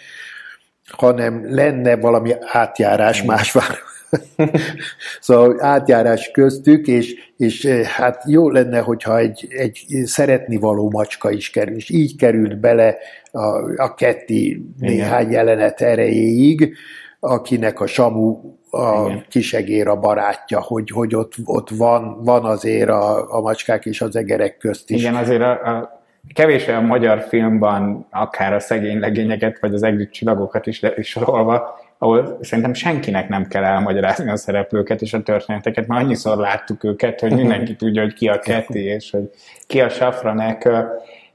hanem 0.90 1.54
lenne 1.54 1.96
valami 1.96 2.32
átjárás 2.40 3.22
más 3.22 3.52
város. 3.52 3.89
szóval 5.20 5.64
átjárás 5.64 6.30
köztük, 6.30 6.86
és, 6.86 7.14
és 7.36 7.66
hát 7.66 8.22
jó 8.26 8.50
lenne, 8.50 8.78
hogyha 8.78 9.18
egy, 9.18 9.46
egy 9.50 9.84
szeretni 10.04 10.56
való 10.56 10.90
macska 10.90 11.30
is 11.30 11.50
kerül, 11.50 11.76
és 11.76 11.90
így 11.90 12.16
került 12.16 12.60
bele 12.60 12.96
a, 13.32 13.46
a 13.82 13.94
Ketti 13.94 14.64
néhány 14.78 15.30
jelenet 15.30 15.80
erejéig, 15.80 16.74
akinek 17.20 17.80
a 17.80 17.86
Samu 17.86 18.38
a 18.70 19.06
Igen. 19.06 19.24
kisegér 19.28 19.88
a 19.88 19.96
barátja, 19.96 20.60
hogy, 20.60 20.90
hogy 20.90 21.14
ott, 21.14 21.32
ott 21.44 21.70
van, 21.70 22.24
van 22.24 22.44
azért 22.44 22.88
a, 22.88 23.34
a 23.36 23.40
macskák 23.40 23.84
és 23.84 24.00
az 24.00 24.16
egerek 24.16 24.56
közt 24.56 24.90
is. 24.90 25.00
Igen, 25.00 25.14
azért 25.14 25.40
a, 25.40 25.50
a 25.50 26.02
kevés 26.34 26.66
olyan 26.66 26.84
magyar 26.84 27.20
filmban, 27.28 28.06
akár 28.10 28.52
a 28.52 28.60
szegény 28.60 28.98
legényeket, 28.98 29.58
vagy 29.60 29.74
az 29.74 29.82
egri 29.82 30.08
csillagokat 30.08 30.66
is, 30.66 30.82
is 30.96 31.08
sorolva, 31.08 31.78
ahol 32.02 32.38
szerintem 32.40 32.74
senkinek 32.74 33.28
nem 33.28 33.46
kell 33.46 33.64
elmagyarázni 33.64 34.30
a 34.30 34.36
szereplőket 34.36 35.00
és 35.00 35.12
a 35.12 35.22
történeteket, 35.22 35.86
mert 35.86 36.02
annyiszor 36.02 36.36
láttuk 36.36 36.84
őket, 36.84 37.20
hogy 37.20 37.32
mindenki 37.34 37.76
tudja, 37.76 38.02
hogy 38.02 38.12
ki 38.12 38.28
a 38.28 38.38
Ketty, 38.38 38.74
és 38.74 39.10
hogy 39.10 39.30
ki 39.66 39.80
a 39.80 39.88
Safranek. 39.88 40.68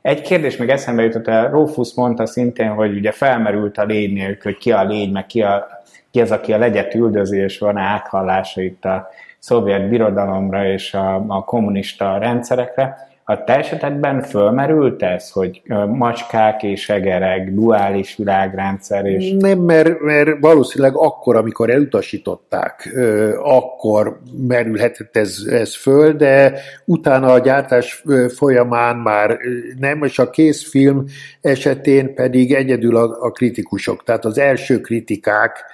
Egy 0.01 0.21
kérdés 0.21 0.57
még 0.57 0.69
eszembe 0.69 1.03
jutott, 1.03 1.27
a 1.27 1.49
Rófusz 1.49 1.95
mondta 1.95 2.25
szintén, 2.25 2.69
hogy 2.69 2.95
ugye 2.95 3.11
felmerült 3.11 3.77
a 3.77 3.83
légy 3.83 4.37
hogy 4.43 4.57
ki 4.57 4.71
a 4.71 4.83
légy, 4.83 5.11
meg 5.11 5.25
ki, 5.25 5.41
a, 5.41 5.67
ki 6.11 6.21
az, 6.21 6.31
aki 6.31 6.53
a 6.53 6.57
legyet 6.57 6.95
üldözi, 6.95 7.37
és 7.37 7.59
van 7.59 7.77
áthallása 7.77 8.61
itt 8.61 8.85
a 8.85 9.09
szovjet 9.39 9.89
birodalomra 9.89 10.65
és 10.67 10.93
a, 10.93 11.25
a 11.27 11.43
kommunista 11.43 12.17
rendszerekre. 12.17 12.97
A 13.27 13.43
te 13.43 13.57
esetedben 13.57 14.21
fölmerült 14.21 15.03
ez, 15.03 15.29
hogy 15.29 15.61
macskák 15.87 16.63
és 16.63 16.89
egerek, 16.89 17.53
duális 17.53 18.15
világrendszer? 18.15 19.05
És... 19.05 19.33
Nem, 19.39 19.59
mert, 19.59 19.99
mert 19.99 20.29
valószínűleg 20.39 20.95
akkor, 20.95 21.35
amikor 21.35 21.69
elutasították, 21.69 22.97
akkor 23.43 24.19
merülhetett 24.47 25.17
ez, 25.17 25.37
ez 25.49 25.75
föl, 25.75 26.13
de 26.13 26.59
utána 26.85 27.31
a 27.31 27.39
gyártás 27.39 28.03
folyamán 28.35 28.95
már 28.95 29.37
nem, 29.79 30.03
és 30.03 30.19
a 30.19 30.29
készfilm 30.29 31.05
esetén 31.41 32.15
pedig 32.15 32.53
egyedül 32.53 32.95
a, 32.95 33.17
a 33.19 33.31
kritikusok, 33.31 34.03
tehát 34.03 34.25
az 34.25 34.37
első 34.37 34.81
kritikák 34.81 35.65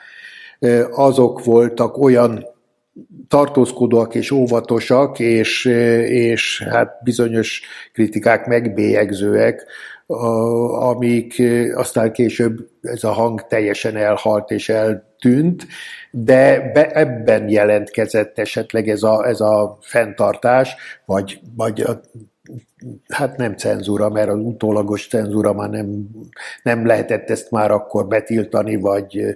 azok 0.91 1.43
voltak 1.43 1.97
olyan 1.97 2.45
tartózkodóak 3.27 4.15
és 4.15 4.31
óvatosak, 4.31 5.19
és, 5.19 5.65
és 6.05 6.63
hát 6.69 6.99
bizonyos 7.03 7.61
kritikák 7.93 8.45
megbélyegzőek, 8.45 9.65
amik 10.79 11.41
aztán 11.73 12.11
később 12.11 12.69
ez 12.81 13.03
a 13.03 13.11
hang 13.11 13.47
teljesen 13.47 13.95
elhalt 13.95 14.51
és 14.51 14.69
eltűnt, 14.69 15.67
de 16.11 16.71
be, 16.73 16.91
ebben 16.91 17.49
jelentkezett 17.49 18.39
esetleg 18.39 18.89
ez 18.89 19.03
a, 19.03 19.27
ez 19.27 19.39
a 19.39 19.77
fenntartás, 19.81 20.75
vagy, 21.05 21.39
vagy 21.55 21.81
a, 21.81 22.01
hát 23.07 23.37
nem 23.37 23.55
cenzúra, 23.55 24.09
mert 24.09 24.29
az 24.29 24.39
utólagos 24.39 25.07
cenzúra 25.07 25.53
már 25.53 25.69
nem, 25.69 26.07
nem 26.63 26.85
lehetett 26.85 27.29
ezt 27.29 27.51
már 27.51 27.71
akkor 27.71 28.07
betiltani, 28.07 28.75
vagy, 28.75 29.35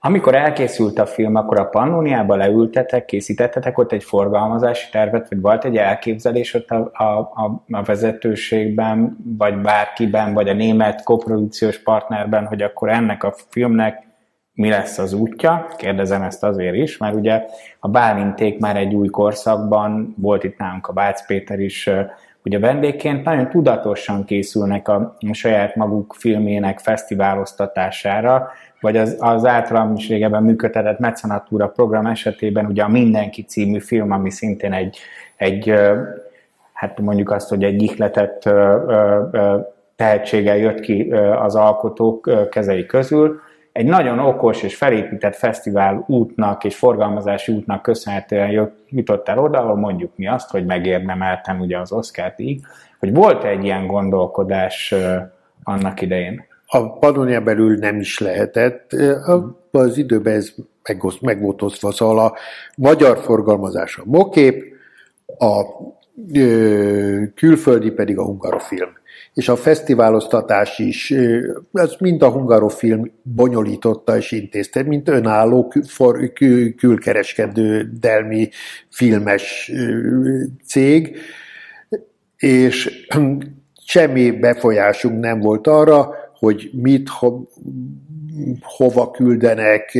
amikor 0.00 0.34
elkészült 0.34 0.98
a 0.98 1.06
film, 1.06 1.34
akkor 1.34 1.60
a 1.60 1.64
Pannoniába 1.64 2.36
leültetek, 2.36 3.04
készítettetek 3.04 3.78
ott 3.78 3.92
egy 3.92 4.04
forgalmazási 4.04 4.90
tervet, 4.90 5.28
vagy 5.28 5.40
volt 5.40 5.64
egy 5.64 5.76
elképzelés 5.76 6.54
ott 6.54 6.70
a, 6.70 6.90
a, 6.92 7.04
a, 7.18 7.62
a 7.70 7.82
vezetőségben, 7.82 9.16
vagy 9.38 9.60
bárkiben, 9.60 10.34
vagy 10.34 10.48
a 10.48 10.52
német 10.52 11.02
koprodukciós 11.02 11.82
partnerben, 11.82 12.46
hogy 12.46 12.62
akkor 12.62 12.88
ennek 12.88 13.24
a 13.24 13.34
filmnek 13.48 14.06
mi 14.52 14.68
lesz 14.68 14.98
az 14.98 15.12
útja? 15.12 15.68
Kérdezem 15.76 16.22
ezt 16.22 16.44
azért 16.44 16.74
is, 16.74 16.96
mert 16.96 17.14
ugye 17.14 17.44
a 17.80 17.88
Bálinték 17.88 18.58
már 18.58 18.76
egy 18.76 18.94
új 18.94 19.08
korszakban, 19.08 20.14
volt 20.16 20.44
itt 20.44 20.58
nálunk 20.58 20.86
a 20.86 20.92
Bác 20.92 21.26
Péter 21.26 21.58
is, 21.58 21.90
ugye 22.44 22.58
vendégként 22.58 23.24
nagyon 23.24 23.48
tudatosan 23.48 24.24
készülnek 24.24 24.88
a 24.88 25.16
saját 25.32 25.76
maguk 25.76 26.14
filmének 26.18 26.78
fesztiváloztatására, 26.78 28.50
vagy 28.80 28.96
az, 28.96 29.16
az 29.18 29.44
általam 29.44 29.94
is 29.94 30.08
régebben 30.08 30.42
működtetett 30.42 30.98
Mecenatúra 30.98 31.68
program 31.68 32.06
esetében 32.06 32.66
ugye 32.66 32.82
a 32.82 32.88
Mindenki 32.88 33.42
című 33.42 33.78
film, 33.78 34.10
ami 34.10 34.30
szintén 34.30 34.72
egy, 34.72 34.98
egy 35.36 35.74
hát 36.72 37.00
mondjuk 37.00 37.30
azt, 37.30 37.48
hogy 37.48 37.64
egy 37.64 37.82
ihletett 37.82 38.50
tehetséggel 39.96 40.56
jött 40.56 40.80
ki 40.80 41.12
az 41.38 41.54
alkotók 41.54 42.48
kezei 42.50 42.86
közül, 42.86 43.40
egy 43.72 43.86
nagyon 43.86 44.18
okos 44.18 44.62
és 44.62 44.76
felépített 44.76 45.36
fesztivál 45.36 46.04
útnak 46.06 46.64
és 46.64 46.76
forgalmazási 46.76 47.52
útnak 47.52 47.82
köszönhetően 47.82 48.70
jutott 48.88 49.28
el 49.28 49.38
oda, 49.38 49.58
ahol 49.58 49.76
mondjuk 49.76 50.12
mi 50.16 50.28
azt, 50.28 50.50
hogy 50.50 50.64
megérdemeltem 50.64 51.60
ugye 51.60 51.78
az 51.78 51.92
Oscar-t 51.92 52.40
így, 52.40 52.60
hogy 52.98 53.14
volt 53.14 53.44
egy 53.44 53.64
ilyen 53.64 53.86
gondolkodás 53.86 54.94
annak 55.62 56.00
idején? 56.00 56.47
A 56.70 56.98
Pannonia 56.98 57.40
belül 57.40 57.76
nem 57.76 58.00
is 58.00 58.18
lehetett. 58.18 58.96
Az 59.70 59.98
időben 59.98 60.34
ez 60.34 60.52
meg, 61.20 61.40
volt 61.40 61.62
osztva, 61.62 61.92
szóval 61.92 62.18
a 62.18 62.36
magyar 62.76 63.18
forgalmazás 63.18 63.96
a 63.96 64.02
mokép, 64.04 64.64
a 65.38 65.62
ö, 66.34 67.22
külföldi 67.34 67.90
pedig 67.90 68.18
a 68.18 68.24
hungarofilm. 68.24 68.88
És 69.34 69.48
a 69.48 69.56
fesztiváloztatás 69.56 70.78
is, 70.78 71.14
ez 71.72 71.94
mind 71.98 72.22
a 72.22 72.30
hungarofilm 72.30 73.12
bonyolította 73.22 74.16
és 74.16 74.32
intézte, 74.32 74.82
mint 74.82 75.08
önálló 75.08 75.68
kül, 75.68 76.32
kül, 76.32 76.74
külkereskedő 76.74 77.90
delmi 78.00 78.48
filmes 78.88 79.72
cég, 80.66 81.16
és 82.36 83.06
semmi 83.84 84.30
befolyásunk 84.30 85.20
nem 85.20 85.40
volt 85.40 85.66
arra, 85.66 86.14
hogy 86.38 86.70
mit, 86.72 87.08
ho, 87.08 87.42
hova 88.60 89.10
küldenek, 89.10 89.98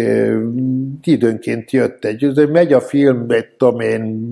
időnként 1.02 1.70
jött 1.70 2.05
egy, 2.05 2.48
megy 2.51 2.73
a 2.73 2.81
film, 2.81 3.27
egy 3.28 3.48
tudom 3.48 3.81
én, 3.81 4.31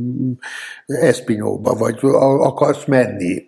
Espinyóba, 0.87 1.75
vagy 1.75 1.99
akarsz 2.41 2.85
menni, 2.85 3.45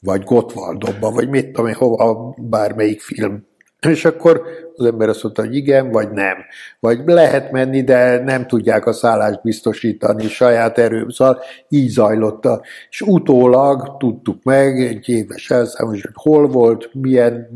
vagy 0.00 0.22
Gotwaldobba, 0.22 1.10
vagy 1.10 1.28
mit 1.28 1.46
tudom 1.46 1.66
én, 1.66 1.74
hova, 1.74 2.34
bármelyik 2.38 3.00
film. 3.00 3.46
És 3.88 4.04
akkor 4.04 4.42
az 4.76 4.84
ember 4.84 5.08
azt 5.08 5.22
mondta, 5.22 5.42
hogy 5.42 5.54
igen, 5.54 5.90
vagy 5.90 6.10
nem. 6.10 6.36
Vagy 6.80 7.00
lehet 7.04 7.50
menni, 7.50 7.82
de 7.82 8.18
nem 8.24 8.46
tudják 8.46 8.86
a 8.86 8.92
szállást 8.92 9.42
biztosítani 9.42 10.28
saját 10.28 10.78
erő. 10.78 11.06
Szóval 11.08 11.40
így 11.68 11.88
zajlott. 11.88 12.48
És 12.90 13.00
utólag 13.00 13.96
tudtuk 13.96 14.42
meg, 14.42 14.80
egy 14.80 15.08
éves 15.08 15.50
elszámolás, 15.50 16.02
hogy 16.02 16.12
hol 16.14 16.46
volt, 16.46 16.90
milyen 16.92 17.48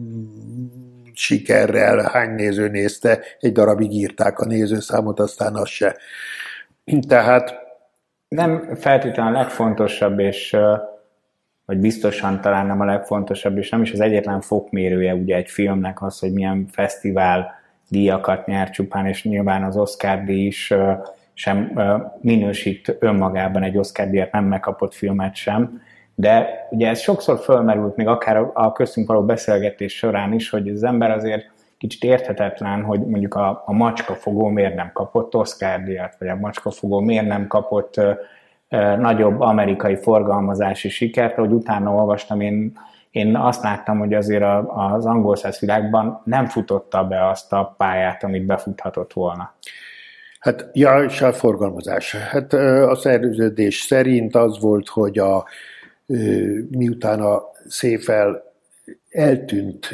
sikerrel, 1.12 2.10
hány 2.12 2.34
néző 2.34 2.68
nézte, 2.68 3.20
egy 3.40 3.52
darabig 3.52 3.92
írták 3.92 4.38
a 4.38 4.46
nézőszámot, 4.46 5.20
aztán 5.20 5.54
az 5.54 5.68
se. 5.68 5.96
Tehát 7.08 7.54
Nem 8.28 8.74
feltétlenül 8.74 9.34
a 9.34 9.38
legfontosabb, 9.38 10.18
és 10.18 10.56
vagy 11.68 11.78
biztosan 11.78 12.40
talán 12.40 12.66
nem 12.66 12.80
a 12.80 12.84
legfontosabb, 12.84 13.56
és 13.56 13.70
nem 13.70 13.82
is 13.82 13.92
az 13.92 14.00
egyetlen 14.00 14.40
fokmérője 14.40 15.14
ugye 15.14 15.36
egy 15.36 15.50
filmnek 15.50 16.02
az, 16.02 16.18
hogy 16.18 16.32
milyen 16.32 16.66
fesztivál 16.70 17.54
díjakat 17.88 18.46
nyer 18.46 18.70
csupán, 18.70 19.06
és 19.06 19.24
nyilván 19.24 19.64
az 19.64 19.76
Oscar 19.76 20.24
díj 20.24 20.46
is 20.46 20.74
sem 21.34 21.72
minősít 22.20 22.96
önmagában 22.98 23.62
egy 23.62 23.78
Oscar 23.78 24.08
díjat 24.08 24.32
nem 24.32 24.44
megkapott 24.44 24.94
filmet 24.94 25.34
sem, 25.34 25.82
de 26.14 26.48
ugye 26.70 26.88
ez 26.88 27.00
sokszor 27.00 27.38
fölmerült 27.38 27.96
még 27.96 28.06
akár 28.06 28.50
a 28.52 28.72
köztünk 28.72 29.08
való 29.08 29.24
beszélgetés 29.24 29.96
során 29.96 30.32
is, 30.32 30.50
hogy 30.50 30.68
az 30.68 30.82
ember 30.82 31.10
azért 31.10 31.50
kicsit 31.78 32.04
érthetetlen, 32.04 32.82
hogy 32.82 33.06
mondjuk 33.06 33.34
a, 33.34 33.62
a 33.66 33.72
macskafogó 33.72 34.46
miért 34.46 34.74
nem 34.74 34.90
kapott 34.92 35.34
Oscar 35.34 35.82
díjat, 35.82 36.16
vagy 36.18 36.28
a 36.28 36.36
macskafogó 36.36 37.00
miért 37.00 37.26
nem 37.26 37.46
kapott 37.46 38.00
nagyobb 38.98 39.40
amerikai 39.40 39.96
forgalmazási 39.96 40.88
sikert, 40.88 41.34
hogy 41.34 41.50
utána 41.50 41.94
olvastam, 41.94 42.40
én, 42.40 42.78
én 43.10 43.36
azt 43.36 43.62
láttam, 43.62 43.98
hogy 43.98 44.14
azért 44.14 44.42
a, 44.42 44.58
az 44.94 45.06
angol 45.06 45.36
világban 45.60 46.22
nem 46.24 46.46
futotta 46.46 47.04
be 47.04 47.28
azt 47.28 47.52
a 47.52 47.74
pályát, 47.76 48.24
amit 48.24 48.46
befuthatott 48.46 49.12
volna. 49.12 49.54
Hát, 50.40 50.70
ja, 50.72 51.02
és 51.02 51.20
a 51.20 51.32
forgalmazás. 51.32 52.14
Hát 52.14 52.52
a 52.52 52.94
szerződés 52.94 53.80
szerint 53.80 54.34
az 54.34 54.60
volt, 54.60 54.88
hogy 54.88 55.18
a, 55.18 55.44
miután 56.70 57.20
a 57.20 57.42
széfel 57.66 58.42
eltűnt, 59.10 59.90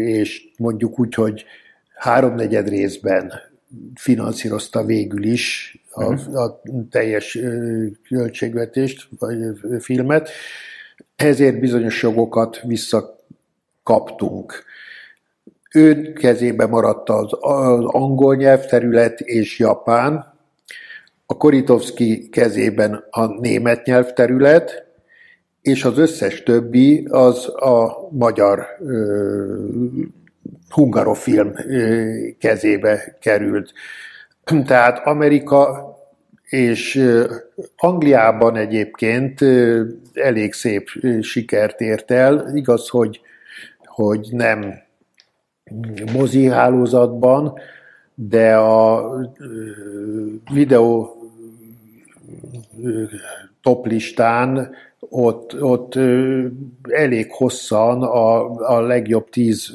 és 0.00 0.48
mondjuk 0.58 0.98
úgy, 0.98 1.14
hogy 1.14 1.44
háromnegyed 1.94 2.68
részben 2.68 3.32
finanszírozta 3.94 4.84
végül 4.84 5.24
is 5.24 5.76
a, 5.98 6.04
uh-huh. 6.04 6.42
a 6.42 6.60
teljes 6.90 7.38
költségvetést, 8.08 9.08
vagy 9.18 9.38
filmet, 9.80 10.30
ezért 11.16 11.60
bizonyos 11.60 12.02
jogokat 12.02 12.60
visszakaptunk. 12.60 14.64
Ő 15.74 16.12
kezébe 16.12 16.66
maradt 16.66 17.08
az, 17.08 17.32
az 17.40 17.84
angol 17.84 18.36
nyelvterület 18.36 19.20
és 19.20 19.58
Japán, 19.58 20.36
a 21.26 21.36
Koritovski 21.36 22.28
kezében 22.28 23.04
a 23.10 23.40
német 23.40 23.84
nyelvterület, 23.84 24.86
és 25.62 25.84
az 25.84 25.98
összes 25.98 26.42
többi 26.42 27.06
az 27.10 27.48
a 27.48 28.08
magyar 28.10 28.66
uh, 28.78 29.68
hungarofilm 30.68 31.48
uh, 31.48 32.36
kezébe 32.38 33.16
került. 33.20 33.72
Tehát 34.64 35.06
Amerika 35.06 35.88
és 36.48 37.04
Angliában 37.76 38.56
egyébként 38.56 39.40
elég 40.12 40.52
szép 40.52 40.88
sikert 41.20 41.80
ért 41.80 42.10
el. 42.10 42.56
Igaz, 42.56 42.88
hogy, 42.88 43.20
hogy 43.84 44.28
nem 44.30 44.74
mozi 46.12 46.46
hálózatban, 46.46 47.58
de 48.14 48.56
a 48.56 49.10
videó 50.52 51.16
toplistán 53.62 54.70
ott, 55.00 55.62
ott 55.62 55.94
elég 56.88 57.32
hosszan 57.32 58.02
a, 58.02 58.54
a 58.76 58.80
legjobb 58.80 59.28
10, 59.28 59.74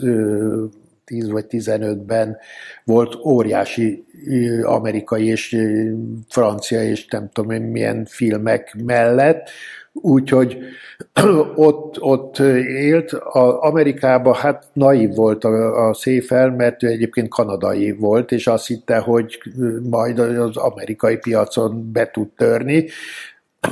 10 1.05 1.29
vagy 1.29 1.45
15-ben 1.49 2.37
volt 2.83 3.15
óriási 3.25 4.05
amerikai 4.63 5.27
és 5.27 5.57
francia 6.29 6.83
és 6.83 7.05
nem 7.05 7.29
tudom 7.33 7.51
én 7.51 7.61
milyen 7.61 8.05
filmek 8.05 8.75
mellett, 8.85 9.49
úgyhogy 9.93 10.57
ott, 11.55 12.01
ott 12.01 12.39
élt. 12.39 13.11
A 13.11 13.63
Amerikában 13.63 14.33
hát 14.33 14.65
naív 14.73 15.15
volt 15.15 15.43
a, 15.43 15.87
a 15.87 15.93
Széfel, 15.93 16.49
mert 16.51 16.83
ő 16.83 16.87
egyébként 16.87 17.29
kanadai 17.29 17.91
volt, 17.91 18.31
és 18.31 18.47
azt 18.47 18.67
hitte, 18.67 18.97
hogy 18.97 19.41
majd 19.89 20.19
az 20.19 20.57
amerikai 20.57 21.17
piacon 21.17 21.91
be 21.91 22.09
tud 22.09 22.27
törni, 22.35 22.85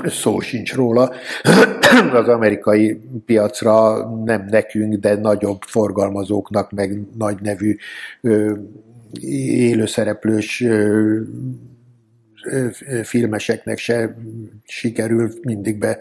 szó 0.06 0.40
sincs 0.40 0.74
róla. 0.74 1.12
Az 2.14 2.28
amerikai 2.28 3.02
piacra 3.26 4.06
nem 4.24 4.46
nekünk, 4.50 4.94
de 4.96 5.16
nagyobb 5.16 5.62
forgalmazóknak, 5.62 6.72
meg 6.72 7.02
nagy 7.18 7.38
nevű 7.42 7.76
élőszereplős 9.22 10.64
filmeseknek 13.04 13.78
se 13.78 14.16
sikerül 14.64 15.32
mindig 15.42 15.78
be, 15.78 15.98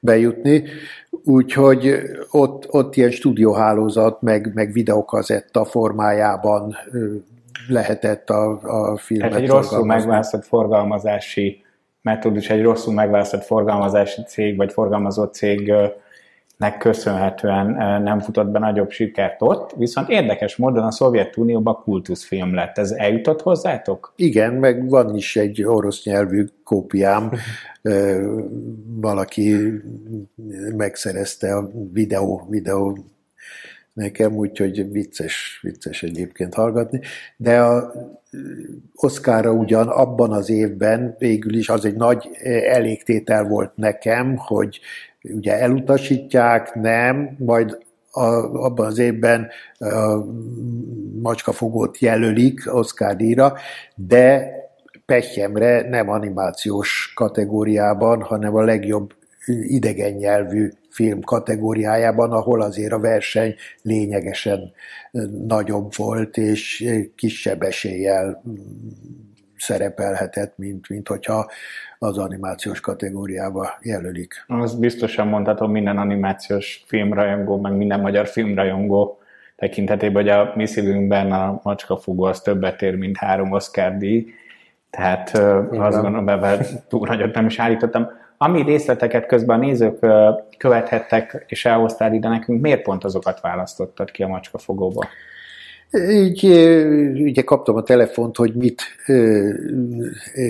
bejutni. 0.00 0.64
Úgyhogy 1.10 1.94
ott, 2.30 2.66
ott 2.68 2.96
ilyen 2.96 3.10
stúdióhálózat, 3.10 4.22
meg, 4.22 4.50
meg 4.54 4.72
videokazetta 4.72 5.64
formájában 5.64 6.76
lehetett 7.68 8.30
a, 8.30 8.50
a 8.92 8.96
filmet 8.96 9.28
Tehát 9.28 9.42
egy 9.42 9.50
rosszul 9.50 9.84
megválasztott 9.84 10.44
forgalmazási 10.44 11.63
metódus, 12.04 12.50
egy 12.50 12.62
rosszul 12.62 12.94
megválasztott 12.94 13.44
forgalmazási 13.44 14.22
cég, 14.22 14.56
vagy 14.56 14.72
forgalmazó 14.72 15.24
cég 15.24 15.72
nek 16.56 16.78
köszönhetően 16.78 17.66
nem 18.02 18.18
futott 18.18 18.46
be 18.46 18.58
nagyobb 18.58 18.90
sikert 18.90 19.42
ott, 19.42 19.72
viszont 19.76 20.08
érdekes 20.08 20.56
módon 20.56 20.84
a 20.84 20.90
Szovjetunióban 20.90 21.74
kultuszfilm 21.74 22.54
lett. 22.54 22.78
Ez 22.78 22.90
eljutott 22.90 23.42
hozzátok? 23.42 24.12
Igen, 24.16 24.52
meg 24.52 24.88
van 24.88 25.16
is 25.16 25.36
egy 25.36 25.62
orosz 25.62 26.04
nyelvű 26.04 26.44
kópiám, 26.64 27.30
valaki 29.00 29.56
megszerezte 30.76 31.54
a 31.54 31.70
videó, 31.92 32.46
videó 32.50 32.98
nekem, 33.94 34.36
úgyhogy 34.36 34.90
vicces, 34.92 35.58
vicces 35.62 36.02
egyébként 36.02 36.54
hallgatni. 36.54 37.00
De 37.36 37.60
a 37.60 37.92
Oszkára 38.94 39.52
ugyan 39.52 39.88
abban 39.88 40.32
az 40.32 40.50
évben 40.50 41.14
végül 41.18 41.54
is 41.54 41.68
az 41.68 41.84
egy 41.84 41.96
nagy 41.96 42.28
elégtétel 42.64 43.44
volt 43.44 43.76
nekem, 43.76 44.36
hogy 44.36 44.80
ugye 45.22 45.60
elutasítják, 45.60 46.74
nem, 46.74 47.36
majd 47.38 47.78
a, 48.10 48.24
abban 48.64 48.86
az 48.86 48.98
évben 48.98 49.48
a 49.78 50.24
macskafogót 51.22 51.98
jelölik 51.98 52.74
Oscar 52.74 53.16
díjra, 53.16 53.54
de 53.94 54.52
pehjemre 55.06 55.88
nem 55.88 56.08
animációs 56.08 57.12
kategóriában, 57.14 58.22
hanem 58.22 58.54
a 58.54 58.62
legjobb 58.62 59.14
idegen 59.46 60.12
nyelvű 60.12 60.70
film 60.94 61.20
kategóriájában, 61.20 62.32
ahol 62.32 62.60
azért 62.60 62.92
a 62.92 62.98
verseny 62.98 63.54
lényegesen 63.82 64.72
nagyobb 65.46 65.92
volt, 65.96 66.36
és 66.36 66.88
kisebb 67.16 67.62
eséllyel 67.62 68.42
szerepelhetett, 69.56 70.58
mint, 70.58 70.88
mint 70.88 71.08
hogyha 71.08 71.50
az 71.98 72.18
animációs 72.18 72.80
kategóriába 72.80 73.78
jelölik. 73.82 74.44
Az 74.46 74.74
biztosan 74.74 75.26
mondhatom 75.26 75.70
minden 75.70 75.98
animációs 75.98 76.84
filmrajongó, 76.86 77.60
meg 77.60 77.76
minden 77.76 78.00
magyar 78.00 78.26
filmrajongó 78.26 79.18
tekintetében, 79.56 80.22
hogy 80.22 80.28
a 80.28 80.52
mi 80.54 80.66
szívünkben 80.66 81.32
a 81.32 81.60
macskafugó 81.62 82.24
az 82.24 82.40
többet 82.40 82.82
ér, 82.82 82.96
mint 82.96 83.16
három 83.16 83.52
Oscar 83.52 83.96
díj, 83.96 84.26
tehát 84.90 85.28
Igen. 85.28 85.80
azt 85.80 86.00
gondolom, 86.00 86.28
ebben 86.28 86.66
túl 86.88 87.06
nagyot 87.06 87.34
nem 87.34 87.46
is 87.46 87.58
állítottam. 87.58 88.08
Ami 88.44 88.62
részleteket 88.62 89.26
közben 89.26 89.58
a 89.58 89.62
nézők 89.62 89.98
követhettek, 90.58 91.44
és 91.48 91.64
elhoztál 91.64 92.14
ide 92.14 92.28
nekünk, 92.28 92.60
miért 92.60 92.82
pont 92.82 93.04
azokat 93.04 93.40
választottad 93.40 94.10
ki 94.10 94.22
a 94.22 94.28
macskafogóba? 94.28 95.06
Így 96.10 96.44
ugye 97.20 97.42
kaptam 97.42 97.76
a 97.76 97.82
telefont, 97.82 98.36
hogy 98.36 98.54
mit 98.54 98.82
ö, 99.06 99.48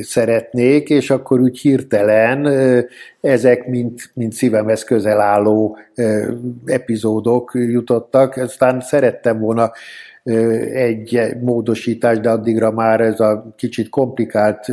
szeretnék, 0.02 0.88
és 0.88 1.10
akkor 1.10 1.40
úgy 1.40 1.58
hirtelen 1.58 2.44
ö, 2.44 2.80
ezek, 3.20 3.66
mint, 3.66 4.10
mint 4.14 4.32
szívemhez 4.32 4.84
közel 4.84 5.20
álló 5.20 5.78
ö, 5.94 6.32
epizódok 6.64 7.50
jutottak. 7.54 8.36
Aztán 8.36 8.80
szerettem 8.80 9.38
volna 9.38 9.72
egy 10.72 11.36
módosítás, 11.40 12.18
de 12.20 12.30
addigra 12.30 12.70
már 12.70 13.00
ez 13.00 13.20
a 13.20 13.54
kicsit 13.56 13.88
komplikált 13.88 14.66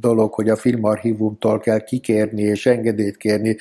dolog, 0.00 0.32
hogy 0.32 0.48
a 0.48 0.56
filmarchívumtól 0.56 1.58
kell 1.60 1.78
kikérni 1.78 2.42
és 2.42 2.66
engedélyt 2.66 3.16
kérni, 3.16 3.56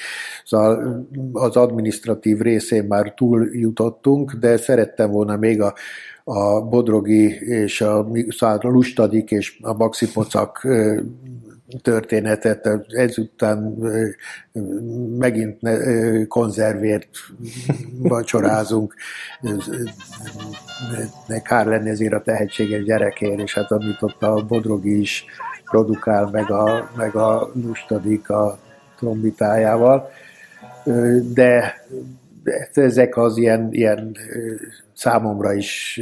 szóval 0.45 1.05
az 1.33 1.55
administratív 1.55 2.39
részén 2.39 2.83
már 2.83 3.13
túl 3.13 3.49
jutottunk, 3.51 4.33
de 4.33 4.57
szerettem 4.57 5.11
volna 5.11 5.37
még 5.37 5.61
a, 5.61 5.73
a 6.23 6.61
Bodrogi 6.61 7.25
és 7.39 7.81
a, 7.81 8.07
szóval 8.29 8.57
a 8.57 8.67
Lustadik 8.67 9.31
és 9.31 9.59
a 9.61 9.73
Maxi 9.73 10.11
Pocak 10.13 10.67
történetet, 11.81 12.69
ezután 12.87 13.57
megint 15.17 15.59
konzervért 16.27 17.07
vacsorázunk, 17.97 18.95
kár 21.43 21.65
lenni 21.65 21.89
ezért 21.89 22.13
a 22.13 22.21
tehetséges 22.21 22.83
gyerekért, 22.83 23.39
és 23.39 23.53
hát 23.53 23.71
amit 23.71 24.01
ott 24.01 24.23
a 24.23 24.45
Bodrogi 24.47 24.99
is 24.99 25.25
produkál, 25.65 26.29
meg 26.31 26.51
a, 26.51 26.91
meg 26.97 27.15
a 27.15 27.51
lustadik 27.53 28.29
a 28.29 28.59
trombitájával. 28.97 30.09
De 31.33 31.81
ezek 32.73 33.17
az 33.17 33.37
ilyen, 33.37 33.67
ilyen 33.71 34.17
számomra 34.93 35.53
is 35.53 36.01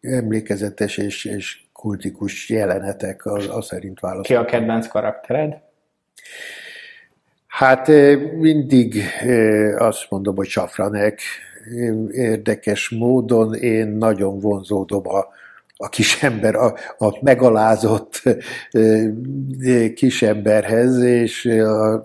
emlékezetes 0.00 0.96
és, 0.96 1.24
és 1.24 1.60
kultikus 1.78 2.48
jelenetek, 2.48 3.26
az, 3.26 3.48
az 3.50 3.66
szerint 3.66 4.00
választom. 4.00 4.36
Ki 4.36 4.44
a 4.44 4.44
kedvenc 4.44 4.86
karaktered? 4.86 5.60
Hát 7.46 7.88
mindig 8.38 9.02
azt 9.76 10.06
mondom, 10.08 10.36
hogy 10.36 10.46
Safranek 10.46 11.20
érdekes 12.10 12.88
módon 12.88 13.54
én 13.54 13.88
nagyon 13.88 14.38
vonzódom 14.38 15.08
a, 15.08 15.26
a 15.76 15.88
kisember, 15.88 16.54
a, 16.54 16.74
a 16.98 17.18
megalázott 17.20 18.22
kisemberhez, 19.94 21.02
és 21.02 21.44
a, 21.44 22.04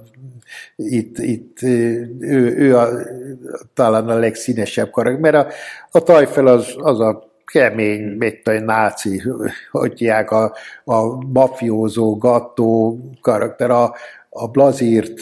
itt, 0.76 1.18
itt 1.18 1.62
ő, 1.62 2.56
ő 2.58 2.78
a, 2.78 2.90
talán 3.74 4.10
a 4.10 4.16
legszínesebb 4.16 4.90
karakter, 4.90 5.32
mert 5.32 5.36
a, 5.36 5.54
a 5.92 6.00
tajfel 6.00 6.48
az, 6.48 6.74
az 6.78 7.00
a 7.00 7.33
kemény, 7.54 8.02
mit 8.18 8.48
a 8.48 8.60
náci, 8.60 9.22
hogy 9.72 10.08
a, 10.08 10.56
a 10.84 11.26
mafiózó, 11.34 12.18
gattó 12.18 13.00
karakter, 13.22 13.70
a, 13.72 13.94
a 14.30 14.48
blazírt 14.48 15.22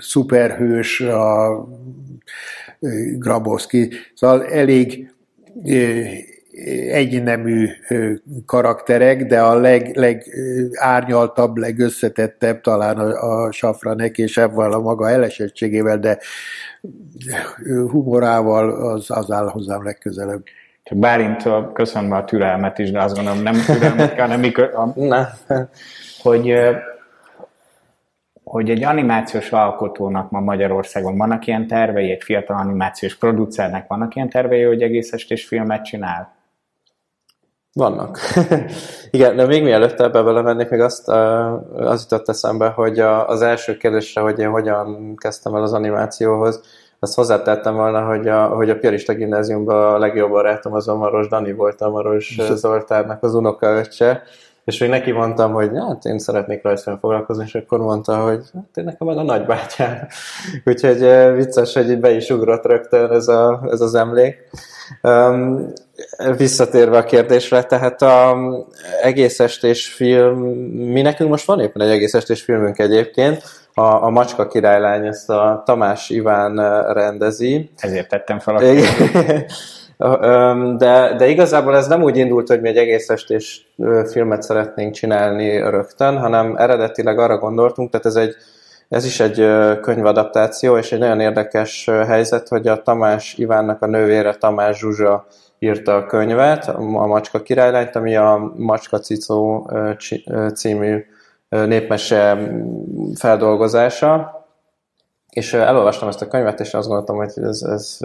szuperhős, 0.00 1.00
a 1.00 1.64
Grabowski, 3.18 3.90
szóval 4.14 4.46
elég 4.46 5.12
egynemű 6.90 7.68
karakterek, 8.46 9.26
de 9.26 9.40
a 9.40 9.54
leg, 9.54 9.96
legárnyaltabb, 9.96 11.56
legösszetettebb 11.56 12.60
talán 12.60 12.98
a, 12.98 13.44
a 13.44 13.52
Safranek, 13.52 14.18
és 14.18 14.36
ebben 14.36 14.72
a 14.72 14.80
maga 14.80 15.10
elesettségével, 15.10 15.98
de 15.98 16.18
humorával 17.90 18.70
az, 18.70 19.10
az 19.10 19.30
áll 19.30 19.48
hozzám 19.48 19.84
legközelebb. 19.84 20.42
Csak 20.82 20.98
Bálint, 20.98 21.42
köszönöm 21.72 22.12
a 22.12 22.24
türelmet 22.24 22.78
is, 22.78 22.90
de 22.90 23.02
azt 23.02 23.14
gondolom 23.14 23.42
nem 23.42 23.54
türelmet 23.66 24.14
kell, 24.14 24.28
nem 24.28 24.40
mikor, 24.40 24.74
a, 24.74 24.94
hogy 26.22 26.54
hogy 28.48 28.70
egy 28.70 28.82
animációs 28.82 29.50
alkotónak 29.50 30.30
ma 30.30 30.40
Magyarországon 30.40 31.16
vannak 31.16 31.46
ilyen 31.46 31.66
tervei, 31.66 32.10
egy 32.10 32.22
fiatal 32.22 32.56
animációs 32.56 33.16
producernek 33.16 33.86
vannak 33.86 34.14
ilyen 34.14 34.28
tervei, 34.28 34.62
hogy 34.62 34.82
egész 34.82 35.12
estés 35.12 35.46
filmet 35.46 35.84
csinál? 35.84 36.37
Vannak. 37.78 38.18
Igen, 39.10 39.36
de 39.36 39.46
még 39.46 39.62
mielőtt 39.62 40.00
ebbe 40.00 40.22
belemennék, 40.22 40.68
még 40.68 40.80
azt, 40.80 41.08
az 41.08 42.06
jutott 42.10 42.28
eszembe, 42.28 42.68
hogy 42.68 42.98
az 42.98 43.42
első 43.42 43.76
kérdésre, 43.76 44.20
hogy 44.20 44.38
én 44.38 44.50
hogyan 44.50 45.14
kezdtem 45.16 45.54
el 45.54 45.62
az 45.62 45.72
animációhoz, 45.72 46.60
azt 46.98 47.14
hozzátettem 47.14 47.74
volna, 47.74 48.04
hogy 48.04 48.28
a, 48.28 48.46
hogy 48.46 48.70
a 48.70 48.78
Piarista 48.78 49.12
gimnáziumban 49.12 49.94
a 49.94 49.98
legjobb 49.98 50.30
barátom 50.30 50.72
az 50.74 50.86
Maros 50.86 51.28
Dani 51.28 51.52
volt, 51.52 51.80
a 51.80 51.90
Maros 51.90 52.38
Zoltárnak 52.54 53.22
az 53.22 53.34
unokaöccse, 53.34 54.22
és 54.64 54.78
még 54.78 54.90
neki 54.90 55.10
mondtam, 55.10 55.52
hogy 55.52 55.70
hát 55.74 56.04
én 56.04 56.18
szeretnék 56.18 56.62
rajzfilm 56.62 56.98
foglalkozni, 56.98 57.44
és 57.44 57.54
akkor 57.54 57.78
mondta, 57.78 58.16
hogy 58.16 58.44
hát 58.54 58.76
én 58.76 58.84
nekem 58.84 59.06
van 59.06 59.18
a 59.18 59.22
nagybátyám. 59.22 60.06
Úgyhogy 60.64 60.98
vicces, 61.34 61.74
hogy 61.74 61.90
így 61.90 62.00
be 62.00 62.10
is 62.10 62.30
ugrott 62.30 62.64
rögtön 62.64 63.10
ez, 63.10 63.28
a, 63.28 63.60
ez 63.70 63.80
az 63.80 63.94
emlék. 63.94 64.36
Um, 65.02 65.72
visszatérve 66.36 66.98
a 66.98 67.04
kérdésre, 67.04 67.62
tehát 67.62 68.02
a 68.02 68.36
egész 69.02 69.40
estés 69.40 69.86
film, 69.86 70.38
mi 70.92 71.00
nekünk 71.00 71.30
most 71.30 71.46
van 71.46 71.60
éppen 71.60 71.82
egy 71.82 71.90
egész 71.90 72.14
estés 72.14 72.42
filmünk 72.42 72.78
egyébként, 72.78 73.42
a, 73.74 74.04
a 74.04 74.10
Macska 74.10 74.46
királylány, 74.46 75.06
ezt 75.06 75.30
a 75.30 75.62
Tamás 75.64 76.10
Iván 76.10 76.82
rendezi. 76.92 77.70
Ezért 77.76 78.08
tettem 78.08 78.38
fel 78.38 78.56
a 78.56 78.60
de, 80.76 81.14
de 81.16 81.28
igazából 81.28 81.76
ez 81.76 81.86
nem 81.86 82.02
úgy 82.02 82.16
indult, 82.16 82.48
hogy 82.48 82.60
mi 82.60 82.68
egy 82.68 82.76
egész 82.76 83.08
estés 83.08 83.72
filmet 84.10 84.42
szeretnénk 84.42 84.94
csinálni 84.94 85.58
rögtön, 85.58 86.18
hanem 86.18 86.56
eredetileg 86.56 87.18
arra 87.18 87.38
gondoltunk, 87.38 87.90
tehát 87.90 88.06
ez 88.06 88.14
egy 88.14 88.34
ez 88.88 89.04
is 89.04 89.20
egy 89.20 89.46
könyvadaptáció, 89.80 90.76
és 90.76 90.92
egy 90.92 90.98
nagyon 90.98 91.20
érdekes 91.20 91.90
helyzet, 92.06 92.48
hogy 92.48 92.68
a 92.68 92.82
Tamás 92.82 93.34
Ivánnak 93.36 93.82
a 93.82 93.86
nővére 93.86 94.34
Tamás 94.34 94.78
Zsuzsa 94.78 95.26
írta 95.58 95.96
a 95.96 96.06
könyvet, 96.06 96.68
a 96.68 97.06
Macska 97.06 97.42
királylányt, 97.42 97.96
ami 97.96 98.16
a 98.16 98.52
Macska 98.56 98.98
Cicó 98.98 99.70
című 100.54 101.04
népmese 101.48 102.38
feldolgozása, 103.14 104.36
és 105.30 105.52
elolvastam 105.52 106.08
ezt 106.08 106.22
a 106.22 106.28
könyvet, 106.28 106.60
és 106.60 106.74
azt 106.74 106.86
gondoltam, 106.86 107.16
hogy 107.16 107.32
ez, 107.36 107.62
ez 107.62 107.98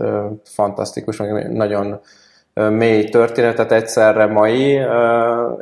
fantasztikus, 0.43 1.17
nagyon 1.49 1.99
mély 2.53 3.03
történetet, 3.03 3.71
egyszerre 3.71 4.25
mai, 4.25 4.81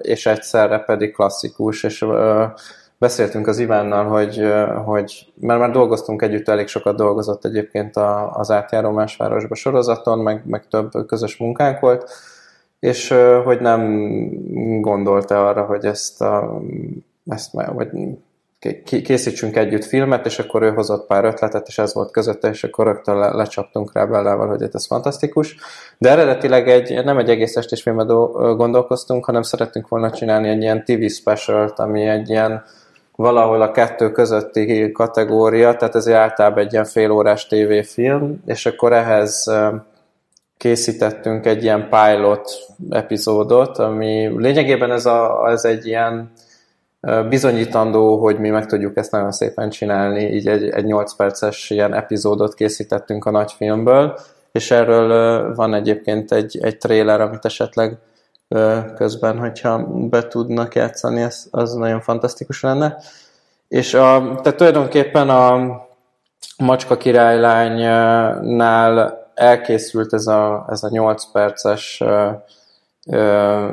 és 0.01 0.25
egyszerre 0.25 0.79
pedig 0.79 1.13
klasszikus, 1.13 1.83
és 1.83 2.05
beszéltünk 3.01 3.47
az 3.47 3.59
Ivánnal, 3.59 4.05
hogy, 4.05 4.53
hogy 4.85 5.33
mert 5.39 5.59
már 5.59 5.71
dolgoztunk 5.71 6.21
együtt, 6.21 6.47
elég 6.47 6.67
sokat 6.67 6.95
dolgozott 6.95 7.45
egyébként 7.45 7.95
az 8.31 8.51
átjáró 8.51 8.91
másvárosba 8.91 9.55
sorozaton, 9.55 10.19
meg, 10.19 10.41
meg 10.45 10.67
több 10.67 10.91
közös 11.07 11.37
munkánk 11.37 11.79
volt, 11.79 12.09
és 12.79 13.13
hogy 13.43 13.61
nem 13.61 13.81
gondolta 14.81 15.47
arra, 15.47 15.63
hogy 15.63 15.85
ezt, 15.85 16.21
a, 16.21 16.61
ezt 17.25 17.51
vagy 17.51 17.89
készítsünk 18.83 19.55
együtt 19.55 19.85
filmet, 19.85 20.25
és 20.25 20.39
akkor 20.39 20.61
ő 20.61 20.69
hozott 20.69 21.07
pár 21.07 21.25
ötletet, 21.25 21.67
és 21.67 21.77
ez 21.77 21.93
volt 21.93 22.11
közötte, 22.11 22.49
és 22.49 22.63
akkor 22.63 22.85
rögtön 22.85 23.17
le, 23.17 23.29
lecsaptunk 23.29 23.93
rá 23.93 24.05
Bellával, 24.05 24.47
hogy 24.47 24.69
ez 24.71 24.85
fantasztikus. 24.85 25.55
De 25.97 26.09
eredetileg 26.09 26.69
egy, 26.69 27.03
nem 27.03 27.17
egy 27.17 27.29
egész 27.29 27.55
estés 27.55 27.81
filmet 27.81 28.07
gondolkoztunk, 28.57 29.25
hanem 29.25 29.41
szerettünk 29.41 29.87
volna 29.87 30.11
csinálni 30.11 30.49
egy 30.49 30.61
ilyen 30.61 30.83
TV 30.83 31.05
specialt, 31.05 31.79
ami 31.79 32.07
egy 32.07 32.29
ilyen 32.29 32.63
valahol 33.21 33.61
a 33.61 33.71
kettő 33.71 34.11
közötti 34.11 34.91
kategória, 34.91 35.75
tehát 35.75 35.95
ez 35.95 36.09
általában 36.09 36.63
egy 36.63 36.71
ilyen 36.71 36.85
félórás 36.85 37.47
tévéfilm, 37.47 38.41
és 38.45 38.65
akkor 38.65 38.93
ehhez 38.93 39.51
készítettünk 40.57 41.45
egy 41.45 41.63
ilyen 41.63 41.89
pilot 41.89 42.51
epizódot, 42.89 43.77
ami 43.77 44.31
lényegében 44.37 44.91
ez, 44.91 45.05
a, 45.05 45.49
ez 45.49 45.65
egy 45.65 45.87
ilyen 45.87 46.31
bizonyítandó, 47.29 48.17
hogy 48.17 48.39
mi 48.39 48.49
meg 48.49 48.65
tudjuk 48.65 48.97
ezt 48.97 49.11
nagyon 49.11 49.31
szépen 49.31 49.69
csinálni, 49.69 50.23
így 50.23 50.47
egy, 50.47 50.69
egy 50.69 50.85
8 50.85 51.15
perces 51.15 51.69
ilyen 51.69 51.93
epizódot 51.93 52.53
készítettünk 52.53 53.25
a 53.25 53.31
nagyfilmből, 53.31 54.19
és 54.51 54.71
erről 54.71 55.55
van 55.55 55.73
egyébként 55.73 56.31
egy, 56.31 56.59
egy 56.61 56.77
trailer, 56.77 57.21
amit 57.21 57.45
esetleg 57.45 57.97
közben, 58.95 59.37
hogyha 59.37 59.87
be 59.87 60.27
tudnak 60.27 60.75
játszani, 60.75 61.21
ez, 61.21 61.47
az 61.51 61.73
nagyon 61.73 62.01
fantasztikus 62.01 62.61
lenne. 62.61 62.97
És 63.67 63.93
a, 63.93 64.39
tehát 64.41 64.57
tulajdonképpen 64.57 65.29
a 65.29 65.79
Macska 66.57 66.97
királylánynál 66.97 69.19
elkészült 69.33 70.13
ez 70.13 70.27
a, 70.27 70.65
ez 70.69 70.83
a 70.83 70.89
8 70.89 71.31
perces 71.31 72.01
ö, 72.01 72.29
ö, 73.05 73.67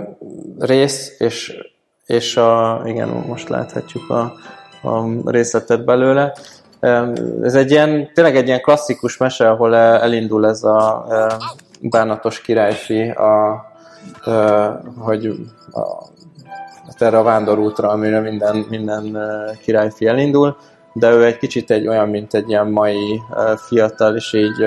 rész, 0.59 1.15
és 1.19 1.69
és 2.09 2.37
a, 2.37 2.83
igen, 2.85 3.09
most 3.09 3.49
láthatjuk 3.49 4.11
a, 4.11 4.33
a 4.89 5.31
részletet 5.31 5.85
belőle. 5.85 6.37
Ez 7.43 7.55
egy 7.55 7.71
ilyen, 7.71 8.11
tényleg 8.15 8.37
egy 8.37 8.47
ilyen 8.47 8.61
klasszikus 8.61 9.17
mese, 9.17 9.51
ahol 9.51 9.77
elindul 9.77 10.47
ez 10.47 10.63
a 10.63 11.07
bánatos 11.81 12.41
királyfi, 12.41 13.11
a, 13.11 13.67
hogy 14.99 15.27
a, 15.73 15.81
hát 16.87 17.03
erre 17.03 17.19
a 17.19 17.23
vándorútra, 17.23 17.89
amire 17.89 18.21
minden, 18.21 18.67
minden 18.69 19.19
királyfi 19.63 20.07
elindul, 20.07 20.57
de 20.93 21.11
ő 21.11 21.25
egy 21.25 21.39
kicsit 21.39 21.71
egy 21.71 21.89
olyan, 21.89 22.09
mint 22.09 22.35
egy 22.35 22.49
ilyen 22.49 22.67
mai 22.67 23.21
fiatal, 23.57 24.17
és 24.17 24.33
így 24.33 24.67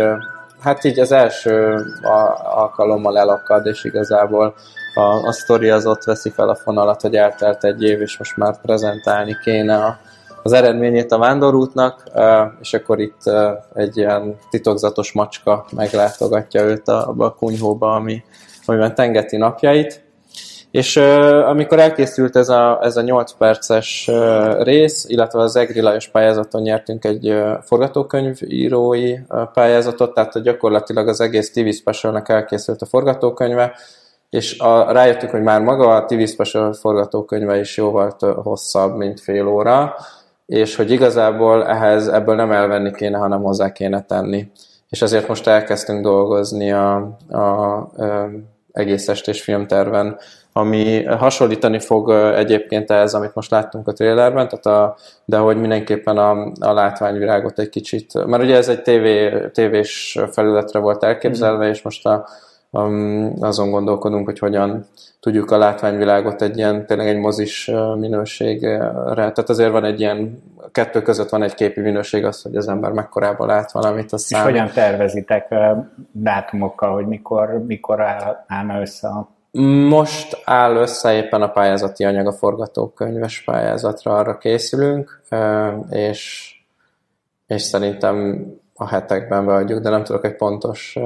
hát 0.61 0.83
így 0.83 0.99
az 0.99 1.11
első 1.11 1.85
alkalommal 2.43 3.17
elakad, 3.17 3.65
és 3.65 3.83
igazából 3.83 4.53
a, 4.95 5.01
a 5.01 5.31
sztori 5.31 5.69
az 5.69 5.85
ott 5.85 6.03
veszi 6.03 6.29
fel 6.29 6.49
a 6.49 6.55
fonalat, 6.55 7.01
hogy 7.01 7.15
eltelt 7.15 7.63
egy 7.63 7.83
év, 7.83 8.01
és 8.01 8.17
most 8.17 8.37
már 8.37 8.61
prezentálni 8.61 9.37
kéne 9.43 9.75
a, 9.75 9.99
az 10.43 10.51
eredményét 10.51 11.11
a 11.11 11.17
vándorútnak, 11.17 12.03
és 12.61 12.73
akkor 12.73 12.99
itt 12.99 13.21
egy 13.73 13.97
ilyen 13.97 14.35
titokzatos 14.49 15.11
macska 15.11 15.65
meglátogatja 15.75 16.61
őt 16.61 16.87
a, 16.87 17.13
a 17.17 17.33
kunyhóba, 17.33 17.95
ami, 17.95 18.23
amiben 18.71 18.95
tengeti 18.95 19.37
napjait. 19.37 20.03
És 20.71 20.95
uh, 20.95 21.47
amikor 21.47 21.79
elkészült 21.79 22.35
ez 22.35 22.49
a, 22.49 22.79
ez 22.81 22.97
a 22.97 23.01
8 23.01 23.31
perces 23.31 24.07
uh, 24.11 24.63
rész, 24.63 25.05
illetve 25.07 25.39
az 25.39 25.55
Egri 25.55 25.81
Lajos 25.81 26.07
pályázaton 26.07 26.61
nyertünk 26.61 27.05
egy 27.05 27.29
uh, 27.29 27.51
forgatókönyvírói 27.63 29.11
uh, 29.11 29.41
pályázatot, 29.53 30.13
tehát 30.13 30.41
gyakorlatilag 30.41 31.07
az 31.07 31.21
egész 31.21 31.51
TV 31.51 31.67
specialnek 31.69 32.29
elkészült 32.29 32.81
a 32.81 32.85
forgatókönyve, 32.85 33.73
és 34.31 34.59
a, 34.59 34.91
rájöttünk, 34.91 35.31
hogy 35.31 35.41
már 35.41 35.61
maga 35.61 35.95
a 35.95 36.05
TV 36.05 36.23
Special 36.23 36.73
forgatókönyve 36.73 37.59
is 37.59 37.77
jóval 37.77 38.15
hosszabb, 38.43 38.95
mint 38.95 39.19
fél 39.19 39.47
óra, 39.47 39.95
és 40.45 40.75
hogy 40.75 40.91
igazából 40.91 41.67
ehhez 41.67 42.07
ebből 42.07 42.35
nem 42.35 42.51
elvenni 42.51 42.91
kéne, 42.91 43.17
hanem 43.17 43.41
hozzá 43.41 43.71
kéne 43.71 44.05
tenni. 44.05 44.51
És 44.89 45.01
ezért 45.01 45.27
most 45.27 45.47
elkezdtünk 45.47 46.03
dolgozni 46.03 46.71
a, 46.71 47.17
a, 47.29 47.39
a 47.39 48.29
egész 48.71 49.07
estés 49.07 49.41
filmterven, 49.41 50.17
ami 50.53 51.03
hasonlítani 51.03 51.79
fog 51.79 52.11
egyébként 52.11 52.91
ehhez, 52.91 53.13
amit 53.13 53.35
most 53.35 53.51
láttunk 53.51 53.87
a 53.87 53.93
trailerben, 53.93 54.47
tehát 54.47 54.65
a, 54.65 54.95
de 55.25 55.37
hogy 55.37 55.57
mindenképpen 55.57 56.17
a, 56.17 56.51
a 56.59 56.73
látványvilágot 56.73 57.59
egy 57.59 57.69
kicsit, 57.69 58.25
mert 58.25 58.43
ugye 58.43 58.55
ez 58.55 58.67
egy 58.67 58.81
TV, 58.81 59.35
tévés 59.51 60.19
felületre 60.31 60.79
volt 60.79 61.03
elképzelve, 61.03 61.65
mm. 61.65 61.69
és 61.69 61.81
most 61.81 62.05
a, 62.05 62.27
um, 62.69 63.33
azon 63.39 63.71
gondolkodunk, 63.71 64.25
hogy 64.25 64.39
hogyan 64.39 64.87
tudjuk 65.21 65.51
a 65.51 65.57
látványvilágot 65.57 66.41
egy 66.41 66.57
ilyen, 66.57 66.85
tényleg 66.85 67.07
egy 67.07 67.17
mozis 67.17 67.71
minőségre, 67.97 68.77
tehát 69.13 69.49
azért 69.49 69.71
van 69.71 69.83
egy 69.83 69.99
ilyen, 69.99 70.43
kettő 70.71 71.01
között 71.01 71.29
van 71.29 71.43
egy 71.43 71.53
képi 71.53 71.79
minőség 71.79 72.25
az, 72.25 72.41
hogy 72.41 72.55
az 72.55 72.67
ember 72.67 72.91
mekkorában 72.91 73.47
lát 73.47 73.71
valamit. 73.71 74.13
És 74.13 74.21
számít. 74.21 74.45
hogyan 74.45 74.69
tervezitek 74.73 75.53
dátumokkal, 76.11 76.93
hogy 76.93 77.07
mikor, 77.07 77.63
mikor 77.67 78.01
állna 78.47 78.81
össze 78.81 79.07
a 79.07 79.29
most 79.89 80.41
áll 80.45 80.75
össze 80.75 81.13
éppen 81.13 81.41
a 81.41 81.51
pályázati 81.51 82.03
anyag 82.03 82.27
a 82.27 82.31
forgatókönyves 82.31 83.43
pályázatra, 83.43 84.17
arra 84.17 84.37
készülünk, 84.37 85.21
és, 85.89 86.53
és 87.47 87.61
szerintem 87.61 88.45
a 88.81 88.87
hetekben 88.87 89.45
beadjuk, 89.45 89.79
de 89.79 89.89
nem 89.89 90.03
tudok 90.03 90.25
egy 90.25 90.35
pontos 90.35 90.97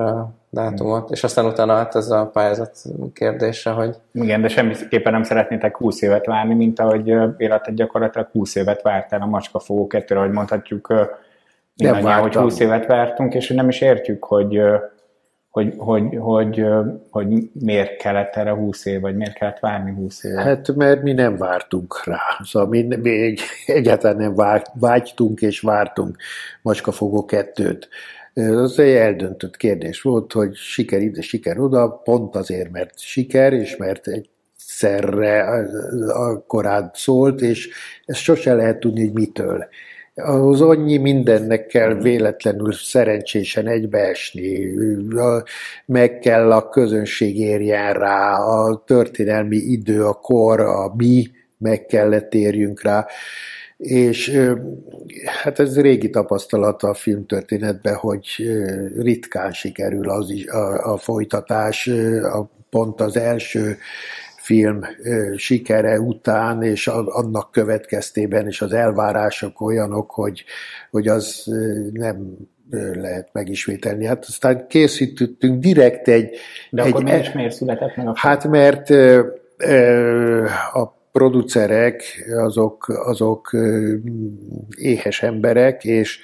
dátumot. 0.49 1.11
És 1.11 1.23
aztán 1.23 1.45
utána 1.45 1.75
hát 1.75 1.95
ez 1.95 2.09
a 2.09 2.29
pályázat 2.33 2.77
kérdése, 3.13 3.71
hogy... 3.71 3.95
Igen, 4.11 4.41
de 4.41 4.47
semmiképpen 4.47 5.11
nem 5.11 5.23
szeretnétek 5.23 5.77
20 5.77 6.01
évet 6.01 6.25
várni, 6.25 6.53
mint 6.53 6.79
ahogy 6.79 7.07
életet 7.37 7.75
gyakorlatilag 7.75 8.27
20 8.31 8.55
évet 8.55 8.81
vártál 8.81 9.21
a 9.21 9.25
macskafogó 9.25 9.87
kettőre, 9.87 10.19
ahogy 10.19 10.31
mondhatjuk, 10.31 10.93
nem 11.75 12.03
hogy 12.03 12.35
20 12.35 12.59
évet 12.59 12.85
vártunk, 12.85 13.33
és 13.33 13.49
nem 13.49 13.69
is 13.69 13.81
értjük, 13.81 14.23
hogy 14.23 14.61
hogy, 15.55 15.73
hogy, 15.77 16.17
hogy, 16.19 16.65
hogy 17.09 17.49
miért 17.53 17.97
kellett 17.97 18.35
erre 18.35 18.51
20 18.51 18.85
év, 18.85 19.01
vagy 19.01 19.15
miért 19.15 19.33
kellett 19.33 19.59
várni 19.59 19.91
20 19.91 20.23
év? 20.23 20.35
Hát 20.35 20.75
mert 20.75 21.01
mi 21.01 21.13
nem 21.13 21.37
vártunk 21.37 22.05
rá. 22.05 22.19
Szóval 22.43 22.69
mi, 22.69 22.81
mi 22.81 23.09
egy, 23.09 23.39
egyáltalán 23.65 24.17
nem 24.17 24.61
vágytunk 24.73 25.41
és 25.41 25.59
vártunk 25.59 26.17
Macskafogó 26.61 27.25
kettőt. 27.25 27.89
Az 28.33 28.79
egy 28.79 28.95
eldöntött 28.95 29.57
kérdés 29.57 30.01
volt, 30.01 30.31
hogy 30.31 30.55
siker 30.55 31.01
ide, 31.01 31.21
siker 31.21 31.59
oda, 31.59 32.01
pont 32.03 32.35
azért, 32.35 32.71
mert 32.71 32.99
siker, 32.99 33.53
és 33.53 33.75
mert 33.75 34.07
egyszerre 34.07 35.43
akkorát 36.07 36.95
szólt, 36.95 37.41
és 37.41 37.69
ezt 38.05 38.19
sose 38.19 38.53
lehet 38.53 38.79
tudni, 38.79 39.03
hogy 39.03 39.13
mitől 39.13 39.67
ahhoz 40.15 40.61
annyi 40.61 40.97
mindennek 40.97 41.65
kell 41.65 41.93
véletlenül 41.93 42.73
szerencsésen 42.73 43.67
egybeesni, 43.67 44.73
meg 45.85 46.19
kell 46.19 46.51
a 46.51 46.69
közönség 46.69 47.39
érjen 47.39 47.93
rá, 47.93 48.33
a 48.33 48.83
történelmi 48.85 49.55
idő, 49.55 50.05
a 50.05 50.13
kor, 50.13 50.59
a 50.59 50.93
mi, 50.95 51.27
meg 51.57 51.85
kellett 51.85 52.33
érjünk 52.33 52.81
rá. 52.81 53.05
És 53.77 54.39
hát 55.25 55.59
ez 55.59 55.81
régi 55.81 56.09
tapasztalat 56.09 56.83
a 56.83 56.93
filmtörténetben, 56.93 57.95
hogy 57.95 58.27
ritkán 58.97 59.51
sikerül 59.51 60.09
az 60.09 60.29
is, 60.29 60.47
a, 60.47 60.93
a 60.93 60.97
folytatás, 60.97 61.87
a, 62.23 62.49
pont 62.69 63.01
az 63.01 63.17
első 63.17 63.77
film 64.45 64.81
sikere 65.35 65.99
után, 65.99 66.63
és 66.63 66.87
annak 66.87 67.51
következtében 67.51 68.47
is 68.47 68.61
az 68.61 68.73
elvárások 68.73 69.61
olyanok, 69.61 70.11
hogy, 70.11 70.43
hogy 70.91 71.07
az 71.07 71.43
nem 71.93 72.37
lehet 72.93 73.29
megismételni. 73.31 74.05
Hát 74.05 74.25
aztán 74.27 74.67
készítettünk 74.67 75.59
direkt 75.59 76.07
egy... 76.07 76.35
De 76.69 76.83
egy, 76.83 76.89
akkor 76.89 77.03
miért, 77.03 77.33
miért 77.33 77.53
született 77.53 77.95
meg 77.95 78.07
a 78.07 78.15
film? 78.15 78.31
Hát 78.31 78.47
mert 78.47 78.89
a 80.73 80.95
producerek 81.11 82.25
azok, 82.37 82.87
azok 82.87 83.57
éhes 84.77 85.21
emberek, 85.23 85.83
és 85.83 86.19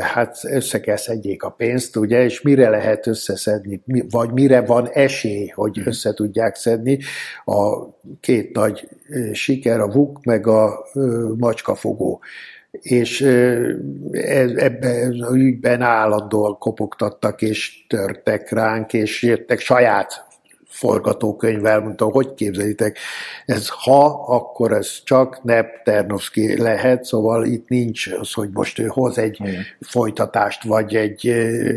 hát 0.00 0.38
össze 0.42 0.80
kell 0.80 0.96
szedjék 0.96 1.42
a 1.42 1.50
pénzt, 1.50 1.96
ugye, 1.96 2.24
és 2.24 2.42
mire 2.42 2.68
lehet 2.68 3.06
összeszedni, 3.06 3.82
vagy 4.10 4.32
mire 4.32 4.60
van 4.60 4.88
esély, 4.92 5.46
hogy 5.46 5.80
össze 5.84 6.14
tudják 6.14 6.54
szedni. 6.54 6.98
A 7.44 7.88
két 8.20 8.54
nagy 8.54 8.88
siker, 9.32 9.80
a 9.80 9.88
VUK 9.88 10.24
meg 10.24 10.46
a 10.46 10.86
macskafogó. 11.36 12.20
És 12.70 13.20
ebben 14.54 15.20
az 15.20 15.34
ügyben 15.34 15.82
állandóan 15.82 16.58
kopogtattak, 16.58 17.42
és 17.42 17.86
törtek 17.88 18.50
ránk, 18.50 18.92
és 18.92 19.22
jöttek 19.22 19.58
saját 19.58 20.26
forgatókönyvvel, 20.74 21.80
mondtam, 21.80 22.10
hogy 22.10 22.34
képzelitek, 22.34 22.98
ez 23.46 23.68
ha, 23.68 24.24
akkor 24.26 24.72
ez 24.72 25.02
csak 25.04 25.42
Nep 25.42 25.82
Ternovszki 25.84 26.60
lehet, 26.60 27.04
szóval 27.04 27.44
itt 27.44 27.68
nincs 27.68 28.06
az, 28.06 28.32
hogy 28.32 28.48
most 28.52 28.78
ő 28.78 28.86
hoz 28.86 29.18
egy 29.18 29.40
Igen. 29.40 29.62
folytatást, 29.80 30.64
vagy 30.64 30.94
egy 30.94 31.28
ö, 31.28 31.72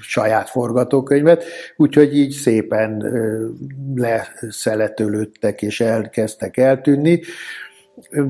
saját 0.00 0.48
forgatókönyvet, 0.50 1.44
úgyhogy 1.76 2.16
így 2.16 2.32
szépen 2.32 3.04
ö, 3.04 3.46
leszeletölődtek 3.94 5.62
és 5.62 5.80
elkezdtek 5.80 6.56
eltűnni, 6.56 7.20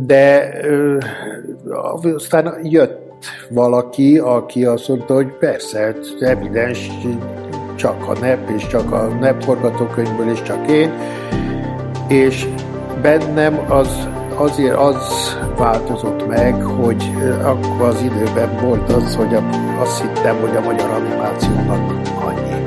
de 0.07 0.53
ö, 0.65 0.99
aztán 2.03 2.59
jött 2.63 3.11
valaki, 3.49 4.19
aki 4.19 4.65
azt 4.65 4.89
mondta, 4.89 5.15
hogy 5.15 5.33
persze, 5.33 5.95
evidens, 6.21 6.91
csak 7.83 8.09
a 8.09 8.19
NEP, 8.21 8.51
és 8.57 8.67
csak 8.67 8.93
a 8.93 9.07
NEP 9.21 9.43
forgatókönyvből, 9.43 10.31
és 10.31 10.43
csak 10.43 10.71
én, 10.71 10.93
és 12.09 12.47
bennem 13.01 13.61
az 13.69 14.09
azért 14.35 14.77
az 14.77 14.97
változott 15.57 16.27
meg, 16.29 16.63
hogy 16.63 17.13
akkor 17.43 17.89
az 17.89 18.03
időben 18.03 18.57
volt 18.63 18.93
az, 18.93 19.15
hogy 19.17 19.39
azt 19.81 20.03
hittem, 20.03 20.37
hogy 20.41 20.57
a 20.57 20.61
magyar 20.61 20.91
animációnak 20.91 21.93
annyi. 22.25 22.65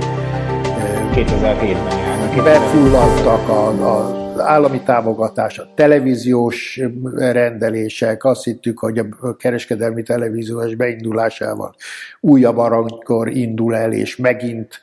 2007-ben 1.14 2.44
Befulladtak 2.44 3.50
a, 3.50 3.68
a 3.68 4.25
állami 4.38 4.82
támogatás, 4.82 5.60
a 5.60 5.68
televíziós 5.76 6.82
rendelések, 7.16 8.24
azt 8.24 8.44
hittük, 8.44 8.80
hogy 8.80 9.02
a 9.20 9.36
kereskedelmi 9.36 10.04
televíziós 10.04 10.76
beindulásával 10.76 11.76
újabb 12.20 12.58
aranykor 12.58 13.30
indul 13.30 13.76
el, 13.76 13.92
és 13.92 14.16
megint 14.16 14.82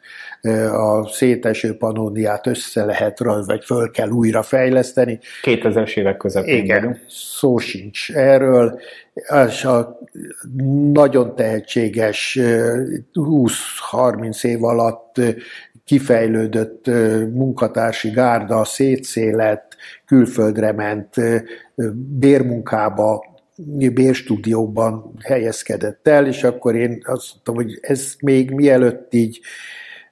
a 0.73 1.09
széteső 1.09 1.77
panóniát 1.77 2.47
össze 2.47 2.85
lehet, 2.85 3.19
vagy 3.47 3.65
föl 3.65 3.91
kell 3.91 4.09
újra 4.09 4.43
fejleszteni. 4.43 5.19
2000-es 5.43 5.97
évek 5.97 6.17
közepén 6.17 6.65
Igen, 6.65 6.81
vagyunk. 6.81 7.01
szó 7.09 7.59
sincs 7.59 8.13
erről, 8.13 8.81
és 9.49 9.65
a 9.65 9.99
nagyon 10.93 11.35
tehetséges 11.35 12.39
20-30 13.13 14.45
év 14.45 14.65
alatt 14.65 15.21
kifejlődött 15.93 16.87
munkatársi 17.33 18.11
gárda 18.11 18.65
szétszélett, 18.65 19.77
külföldre 20.07 20.73
ment, 20.73 21.15
bérmunkába, 22.19 23.25
bérstúdióban 23.95 25.15
helyezkedett 25.25 26.09
el, 26.09 26.27
és 26.27 26.45
akkor 26.45 26.77
én 26.77 27.03
azt 27.05 27.31
mondtam, 27.33 27.55
hogy 27.55 27.79
ez 27.81 28.15
még 28.21 28.51
mielőtt 28.51 29.15
így 29.15 29.41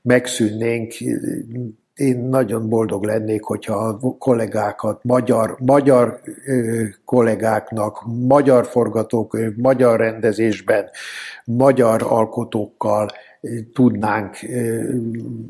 megszűnnénk, 0.02 0.92
én 1.94 2.18
nagyon 2.18 2.68
boldog 2.68 3.04
lennék, 3.04 3.42
hogyha 3.42 3.74
a 3.74 4.16
kollégákat, 4.18 5.04
magyar, 5.04 5.56
magyar 5.58 6.20
kollégáknak, 7.04 8.02
magyar 8.28 8.66
forgatókönyv, 8.66 9.56
magyar 9.56 9.98
rendezésben, 9.98 10.88
magyar 11.44 12.02
alkotókkal 12.02 13.08
tudnánk 13.72 14.38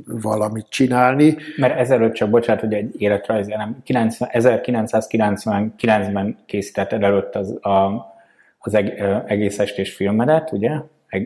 valamit 0.06 0.66
csinálni. 0.68 1.36
Mert 1.56 1.78
ezelőtt 1.78 2.12
csak, 2.12 2.30
bocsánat, 2.30 2.60
hogy 2.60 2.74
egy 2.74 2.94
életrajz, 2.98 3.46
nem, 3.46 3.76
1999-ben 3.86 6.38
készítetted 6.46 7.02
előtt 7.02 7.34
az, 7.34 7.64
a, 7.64 8.06
az 8.58 8.74
egész 9.26 9.58
estés 9.58 9.94
filmedet, 9.94 10.52
ugye? 10.52 10.80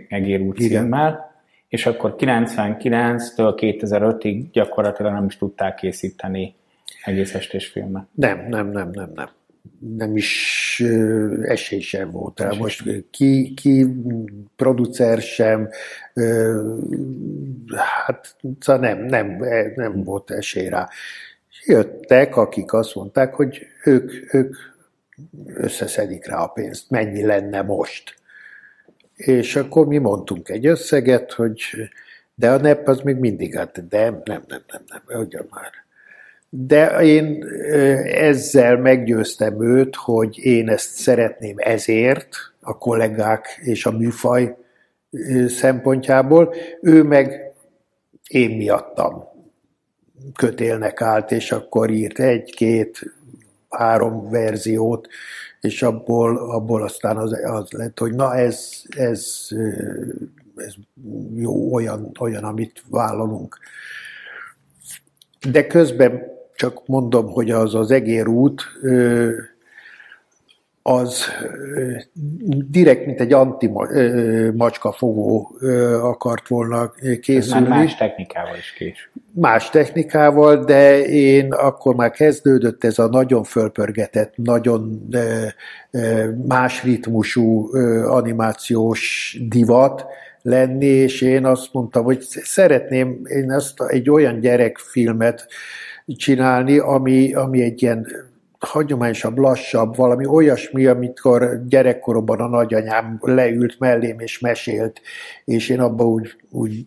Egér 0.09 0.41
úr 0.41 0.57
címmel, 0.57 1.33
és 1.69 1.87
akkor 1.87 2.15
99-től 2.19 3.55
2005-ig 3.57 4.45
gyakorlatilag 4.53 5.13
nem 5.13 5.25
is 5.25 5.37
tudták 5.37 5.75
készíteni 5.75 6.55
egész 7.05 7.35
estés 7.35 7.67
filmet. 7.67 8.05
Nem, 8.13 8.47
nem, 8.49 8.71
nem, 8.71 8.91
nem, 8.91 9.11
nem. 9.15 9.29
Nem 9.97 10.17
is 10.17 10.83
esély 11.43 11.81
sem 11.81 12.11
volt 12.11 12.41
rá. 12.41 12.51
Most 12.59 12.83
ki, 13.11 13.55
ki 13.55 13.87
producer 14.57 15.21
sem, 15.21 15.69
hát 18.07 18.37
szóval 18.61 18.83
nem, 18.83 19.05
nem, 19.05 19.37
nem 19.75 20.03
volt 20.03 20.31
esély 20.31 20.69
rá. 20.69 20.89
Jöttek, 21.65 22.37
akik 22.37 22.73
azt 22.73 22.95
mondták, 22.95 23.35
hogy 23.35 23.67
ők, 23.85 24.35
ők 24.35 24.57
összeszedik 25.47 26.27
rá 26.27 26.37
a 26.37 26.47
pénzt, 26.47 26.91
mennyi 26.91 27.25
lenne 27.25 27.63
most. 27.63 28.15
És 29.17 29.57
akkor 29.57 29.87
mi 29.87 29.99
mondtunk 29.99 30.49
egy 30.49 30.67
összeget, 30.67 31.33
hogy 31.33 31.61
de 32.35 32.51
a 32.51 32.57
NEP 32.57 32.89
az 32.89 33.01
még 33.01 33.17
mindig, 33.17 33.57
hát 33.57 33.89
de 33.89 34.11
nem, 34.11 34.23
nem, 34.25 34.43
nem, 34.49 34.63
nem, 34.67 34.83
nem, 35.07 35.21
ugyan 35.21 35.47
már. 35.51 35.84
De 36.57 37.03
én 37.03 37.45
ezzel 38.05 38.77
meggyőztem 38.77 39.63
őt, 39.63 39.97
hogy 39.97 40.39
én 40.39 40.69
ezt 40.69 40.95
szeretném 40.95 41.55
ezért, 41.57 42.29
a 42.61 42.79
kollégák 42.79 43.61
és 43.63 43.87
a 43.87 43.91
műfaj 43.91 44.57
szempontjából, 45.47 46.55
ő 46.81 47.03
meg 47.03 47.53
én 48.29 48.57
miattam 48.57 49.25
kötélnek 50.35 51.01
állt, 51.01 51.31
és 51.31 51.53
akkor 51.53 51.91
írt 51.91 52.19
egy-két, 52.19 53.15
három 53.69 54.31
verziót, 54.31 55.09
és 55.61 55.83
abból, 55.83 56.37
abból 56.37 56.83
aztán 56.83 57.17
az, 57.17 57.39
az 57.45 57.71
lett, 57.71 57.99
hogy 57.99 58.15
na 58.15 58.35
ez, 58.35 58.83
ez, 58.89 59.49
ez 60.57 60.75
jó, 61.35 61.75
olyan, 61.75 62.11
olyan, 62.21 62.45
amit 62.45 62.83
vállalunk. 62.89 63.59
De 65.51 65.67
közben 65.67 66.33
csak 66.55 66.87
mondom, 66.87 67.31
hogy 67.31 67.51
az 67.51 67.75
az 67.75 67.91
egérút, 67.91 68.63
az 70.87 71.25
direkt, 72.71 73.07
mint 73.07 73.21
egy 73.21 73.33
anti-macskafogó 73.33 75.57
akart 76.01 76.49
volna 76.49 76.93
készülni. 77.21 77.65
Ez 77.65 77.71
más 77.71 77.97
technikával 77.97 78.57
is 78.57 78.73
kés. 78.73 79.11
Más 79.33 79.71
technikával, 79.71 80.65
de 80.65 81.05
én 81.05 81.53
akkor 81.53 81.95
már 81.95 82.11
kezdődött 82.11 82.85
ez 82.85 82.99
a 82.99 83.09
nagyon 83.09 83.45
fölpörgetett, 83.45 84.33
nagyon 84.37 85.09
más 86.47 86.83
ritmusú 86.83 87.77
animációs 88.07 89.37
divat 89.49 90.05
lenni, 90.43 90.87
és 90.87 91.21
én 91.21 91.45
azt 91.45 91.73
mondtam, 91.73 92.05
hogy 92.05 92.21
szeretném 92.21 93.21
én 93.25 93.53
azt 93.53 93.83
egy 93.87 94.11
olyan 94.11 94.41
gyerekfilmet 94.41 95.47
csinálni, 96.07 96.79
ami, 96.79 97.35
ami 97.35 97.63
egy 97.63 97.83
ilyen 97.83 98.07
hagyományosabb, 98.59 99.39
lassabb, 99.39 99.97
valami 99.97 100.27
olyasmi, 100.27 100.87
amikor 100.87 101.63
gyerekkoromban 101.69 102.41
a 102.41 102.49
nagyanyám 102.49 103.19
leült 103.21 103.79
mellém 103.79 104.19
és 104.19 104.39
mesélt, 104.39 105.01
és 105.45 105.69
én 105.69 105.81
abban 105.81 106.07
úgy, 106.07 106.37
úgy 106.51 106.87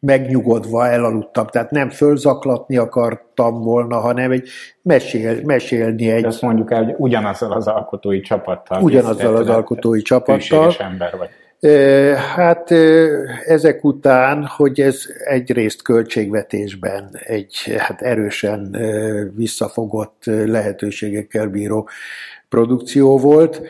megnyugodva 0.00 0.86
elaludtam. 0.86 1.46
Tehát 1.46 1.70
nem 1.70 1.90
fölzaklatni 1.90 2.76
akartam 2.76 3.62
volna, 3.62 4.00
hanem 4.00 4.30
egy 4.30 4.48
mesél, 4.82 5.40
mesélni 5.44 6.10
egy... 6.10 6.22
De 6.22 6.28
azt 6.28 6.42
mondjuk 6.42 6.72
el, 6.72 6.84
hogy 6.84 6.94
ugyanazzal 6.98 7.52
az 7.52 7.66
alkotói 7.66 8.20
csapattal. 8.20 8.82
Ugyanazzal 8.82 9.36
az 9.36 9.48
alkotói 9.48 10.02
csapattal. 10.02 10.74
ember 10.78 11.16
vagy. 11.16 11.28
Hát 12.34 12.70
ezek 13.46 13.84
után, 13.84 14.44
hogy 14.44 14.80
ez 14.80 15.02
egyrészt 15.24 15.82
költségvetésben 15.82 17.10
egy 17.12 17.74
hát 17.78 18.02
erősen 18.02 18.76
visszafogott 19.36 20.22
lehetőségekkel 20.26 21.46
bíró 21.46 21.88
produkció 22.48 23.18
volt, 23.18 23.62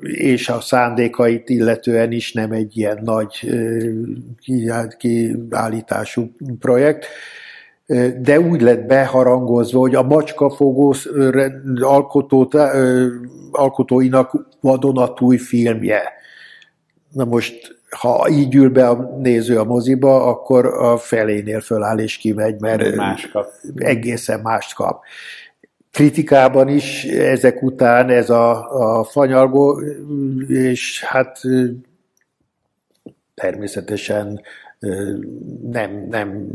és 0.00 0.48
a 0.48 0.60
szándékait 0.60 1.48
illetően 1.48 2.12
is 2.12 2.32
nem 2.32 2.52
egy 2.52 2.76
ilyen 2.76 3.00
nagy 3.04 3.50
kiállítású 4.88 6.30
projekt, 6.58 7.06
de 8.20 8.40
úgy 8.40 8.60
lett 8.60 8.86
beharangozva, 8.86 9.78
hogy 9.78 9.94
a 9.94 10.02
macskafogó 10.02 10.94
alkotóinak 13.50 14.46
vadonatúj 14.60 15.36
filmje 15.36 16.20
Na 17.12 17.24
most, 17.24 17.80
ha 17.90 18.28
így 18.30 18.54
ül 18.54 18.70
be 18.70 18.88
a 18.88 19.16
néző 19.18 19.58
a 19.58 19.64
moziba, 19.64 20.26
akkor 20.26 20.66
a 20.66 20.96
felénél 20.96 21.60
föláll 21.60 21.98
és 21.98 22.16
kimegy, 22.16 22.60
mert 22.60 22.94
más 22.94 23.28
kap. 23.28 23.52
egészen 23.76 24.40
mást 24.40 24.74
kap. 24.74 25.04
Kritikában 25.90 26.68
is 26.68 27.04
ezek 27.04 27.62
után 27.62 28.08
ez 28.08 28.30
a, 28.30 28.70
a 28.98 29.04
fanyalgó, 29.04 29.80
és 30.46 31.04
hát 31.04 31.40
természetesen 33.34 34.40
nem, 35.70 36.06
nem 36.10 36.46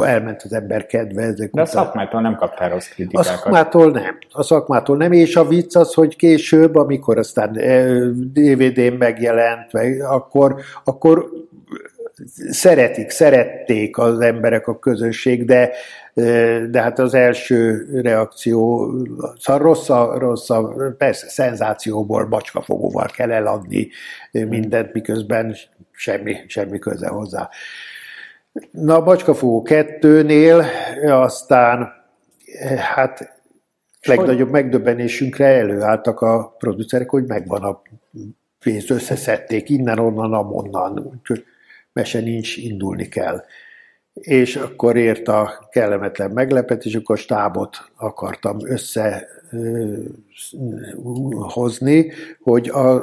elment 0.00 0.42
az 0.42 0.52
ember 0.52 0.86
kedve 0.86 1.22
ezek 1.22 1.50
De 1.50 1.60
a 1.60 1.66
szakmától 1.66 2.20
nem 2.20 2.36
kaptál 2.36 2.70
rossz 2.70 2.88
kritikákat. 2.88 3.26
A 3.26 3.36
szakmától 3.36 3.90
nem. 3.90 4.18
A 4.32 4.42
szakmától 4.42 4.96
nem, 4.96 5.12
és 5.12 5.36
a 5.36 5.48
vicc 5.48 5.76
az, 5.76 5.94
hogy 5.94 6.16
később, 6.16 6.74
amikor 6.74 7.18
aztán 7.18 7.52
DVD-n 8.32 8.96
megjelent, 8.98 9.72
meg, 9.72 10.00
akkor, 10.00 10.60
akkor 10.84 11.30
szeretik, 12.50 13.10
szerették 13.10 13.98
az 13.98 14.20
emberek 14.20 14.66
a 14.66 14.78
közönség, 14.78 15.44
de, 15.44 15.70
de 16.70 16.80
hát 16.80 16.98
az 16.98 17.14
első 17.14 17.86
reakció, 18.02 18.92
szóval 19.38 19.62
rossz 19.62 19.88
a, 19.88 20.18
rossz 20.18 20.50
a, 20.50 20.74
persze 20.98 21.28
szenzációból 21.28 22.26
macskafogóval 22.28 23.06
kell 23.16 23.30
eladni 23.30 23.88
mindent, 24.32 24.92
miközben 24.92 25.56
semmi, 26.02 26.36
semmi 26.46 26.78
köze 26.78 27.08
hozzá. 27.08 27.48
Na, 28.70 28.94
a 28.94 29.02
Bacskafogó 29.02 29.62
kettőnél 29.62 30.64
aztán 31.02 31.92
hát 32.78 33.40
legnagyobb 34.02 34.50
megdöbbenésünkre 34.50 35.46
előálltak 35.46 36.20
a 36.20 36.54
producerek, 36.58 37.10
hogy 37.10 37.24
megvan 37.26 37.62
a 37.62 37.82
pénzt, 38.58 38.90
összeszedték 38.90 39.68
innen, 39.68 39.98
onnan, 39.98 40.32
amonnan, 40.32 40.98
úgyhogy 40.98 41.44
mese 41.92 42.20
nincs, 42.20 42.56
indulni 42.56 43.08
kell. 43.08 43.44
És 44.12 44.56
akkor 44.56 44.96
ért 44.96 45.28
a 45.28 45.68
kellemetlen 45.70 46.30
meglepetés, 46.30 46.94
akkor 46.94 47.18
stábot 47.18 47.76
akartam 47.96 48.56
összehozni, 51.10 52.12
hogy 52.40 52.68
a 52.68 53.02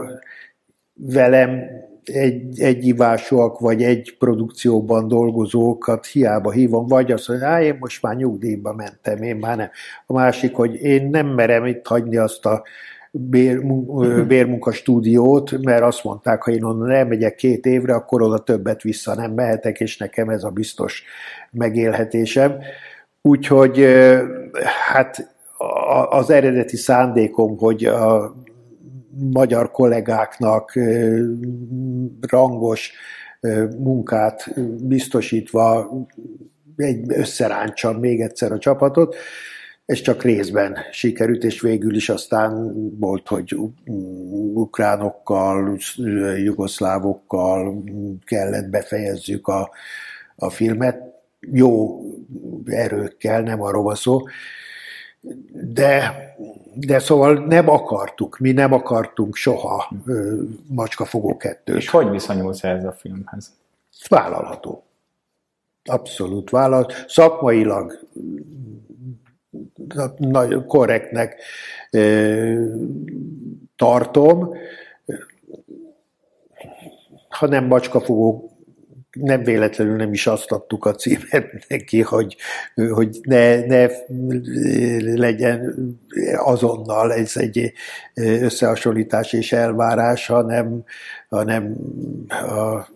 velem 0.93 1.87
egy, 2.03 2.61
egyivásúak, 2.61 3.59
vagy 3.59 3.83
egy 3.83 4.15
produkcióban 4.19 5.07
dolgozókat 5.07 6.05
hiába 6.05 6.51
hívom, 6.51 6.87
vagy 6.87 7.11
azt 7.11 7.27
mondja, 7.27 7.61
én 7.61 7.77
most 7.79 8.01
már 8.01 8.15
nyugdíjba 8.15 8.73
mentem, 8.73 9.23
én 9.23 9.35
már 9.35 9.57
nem. 9.57 9.69
A 10.05 10.13
másik, 10.13 10.55
hogy 10.55 10.75
én 10.75 11.09
nem 11.09 11.27
merem 11.27 11.65
itt 11.65 11.87
hagyni 11.87 12.17
azt 12.17 12.45
a 12.45 12.63
bér, 13.11 13.63
bérmunka 14.27 14.71
stúdiót, 14.71 15.63
mert 15.63 15.83
azt 15.83 16.03
mondták, 16.03 16.43
ha 16.43 16.51
én 16.51 16.63
onnan 16.63 16.91
elmegyek 16.91 17.35
két 17.35 17.65
évre, 17.65 17.93
akkor 17.93 18.21
oda 18.21 18.37
többet 18.37 18.81
vissza 18.81 19.15
nem 19.15 19.31
mehetek, 19.31 19.79
és 19.79 19.97
nekem 19.97 20.29
ez 20.29 20.43
a 20.43 20.49
biztos 20.49 21.03
megélhetésem. 21.51 22.57
Úgyhogy 23.21 23.85
hát 24.91 25.35
az 26.09 26.29
eredeti 26.29 26.77
szándékom, 26.77 27.57
hogy 27.57 27.85
a 27.85 28.33
magyar 29.17 29.71
kollégáknak 29.71 30.79
rangos 32.19 32.91
munkát 33.77 34.53
biztosítva 34.87 35.91
egy 36.75 37.05
összeráncsam 37.07 37.99
még 37.99 38.21
egyszer 38.21 38.51
a 38.51 38.57
csapatot. 38.57 39.15
Ez 39.85 40.01
csak 40.01 40.23
részben 40.23 40.77
sikerült, 40.91 41.43
és 41.43 41.61
végül 41.61 41.95
is 41.95 42.09
aztán 42.09 42.73
volt, 42.99 43.27
hogy 43.27 43.57
ukránokkal, 44.53 45.77
jugoszlávokkal 46.37 47.83
kellett 48.25 48.69
befejezzük 48.69 49.47
a, 49.47 49.69
a 50.35 50.49
filmet. 50.49 51.01
Jó 51.39 52.01
erőkkel, 52.65 53.41
nem 53.41 53.61
arról 53.61 53.83
van 53.83 53.95
szó. 53.95 54.21
De 55.51 56.27
de 56.73 56.99
szóval 56.99 57.33
nem 57.33 57.69
akartuk, 57.69 58.37
mi 58.37 58.51
nem 58.51 58.73
akartunk 58.73 59.35
soha 59.35 59.91
Macskafogó 60.67 61.37
kettőt. 61.37 61.77
És 61.77 61.89
hogy 61.89 62.09
viszonyulsz 62.09 62.63
ez 62.63 62.83
a 62.83 62.91
filmhez? 62.91 63.53
Vállalható. 64.07 64.83
Abszolút 65.83 66.49
vállalható. 66.49 66.93
Szakmailag 67.07 67.99
nagyon 70.17 70.65
korrektnek 70.65 71.41
tartom, 73.75 74.53
ha 77.29 77.47
nem 77.47 77.65
macskafogó 77.65 78.51
nem 79.21 79.43
véletlenül 79.43 79.95
nem 79.95 80.13
is 80.13 80.27
azt 80.27 80.51
adtuk 80.51 80.85
a 80.85 80.95
címet 80.95 81.65
neki, 81.67 82.01
hogy, 82.01 82.35
hogy 82.75 83.19
ne, 83.23 83.65
ne 83.65 83.87
legyen 85.15 85.75
azonnal 86.35 87.13
ez 87.13 87.37
egy 87.37 87.73
összehasonlítás 88.13 89.33
és 89.33 89.51
elvárás, 89.51 90.27
hanem, 90.27 90.83
hanem 91.29 91.75
a, 92.27 92.87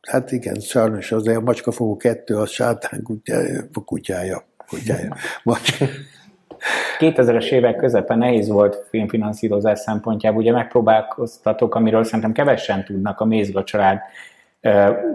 hát 0.00 0.32
igen, 0.32 0.60
sajnos 0.60 1.12
az 1.12 1.26
a 1.26 1.40
macskafogó 1.40 1.96
kettő, 1.96 2.36
az 2.36 2.50
sátán 2.50 3.02
kutyája, 3.02 3.68
kutyája, 3.84 4.44
kutyája. 4.66 5.16
Macska. 5.42 5.84
2000-es 6.98 7.50
évek 7.50 7.76
közepe 7.76 8.14
nehéz 8.14 8.48
volt 8.48 8.86
filmfinanszírozás 8.88 9.78
szempontjából, 9.78 10.40
ugye 10.40 10.52
megpróbálkoztatok, 10.52 11.74
amiről 11.74 12.04
szerintem 12.04 12.32
kevesen 12.32 12.84
tudnak, 12.84 13.20
a 13.20 13.24
Mézga 13.24 13.64
család 13.64 13.98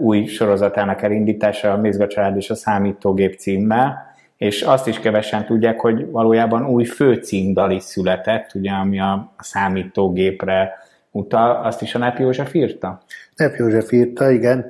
új 0.00 0.24
sorozatának 0.24 1.02
elindítása, 1.02 1.72
a 1.72 1.76
Mézga 1.76 2.06
család 2.06 2.36
és 2.36 2.50
a 2.50 2.54
számítógép 2.54 3.38
címmel, 3.38 4.14
és 4.36 4.62
azt 4.62 4.86
is 4.86 4.98
kevesen 4.98 5.44
tudják, 5.44 5.80
hogy 5.80 6.10
valójában 6.10 6.66
új 6.66 6.84
főcímdal 6.84 7.70
is 7.70 7.82
született, 7.82 8.50
ugye, 8.54 8.70
ami 8.70 9.00
a 9.00 9.34
számítógépre 9.38 10.72
utal, 11.10 11.64
azt 11.64 11.82
is 11.82 11.94
a 11.94 11.98
Nep 11.98 12.18
József 12.18 12.54
írta? 12.54 13.02
Nep 13.36 13.54
József 13.56 13.92
írta, 13.92 14.30
igen. 14.30 14.66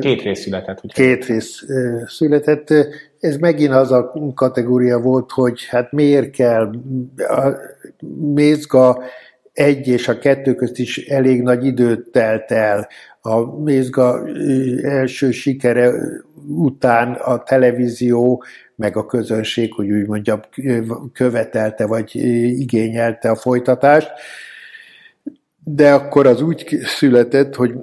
Két 0.00 0.22
rész 0.22 0.40
született. 0.40 0.84
Ugye? 0.84 0.94
Két 0.94 1.24
rész 1.24 1.64
született. 2.06 2.74
Ez 3.22 3.36
megint 3.36 3.72
az 3.72 3.92
a 3.92 4.12
kategória 4.34 4.98
volt, 5.00 5.30
hogy 5.30 5.64
hát 5.64 5.92
miért 5.92 6.30
kell 6.30 6.70
a 7.16 7.56
Mézga 8.34 9.02
egy 9.52 9.88
és 9.88 10.08
a 10.08 10.18
kettő 10.18 10.54
közt 10.54 10.78
is 10.78 10.98
elég 10.98 11.42
nagy 11.42 11.64
időt 11.64 12.10
telt 12.10 12.50
el. 12.50 12.88
A 13.20 13.60
Mézga 13.60 14.28
első 14.82 15.30
sikere 15.30 15.92
után 16.48 17.12
a 17.12 17.42
televízió, 17.42 18.44
meg 18.76 18.96
a 18.96 19.06
közönség, 19.06 19.72
hogy 19.72 19.90
úgy 19.90 20.06
mondjam, 20.06 20.40
követelte 21.12 21.86
vagy 21.86 22.14
igényelte 22.60 23.30
a 23.30 23.36
folytatást. 23.36 24.10
De 25.64 25.92
akkor 25.92 26.26
az 26.26 26.42
úgy 26.42 26.78
született, 26.82 27.54
hogy 27.54 27.74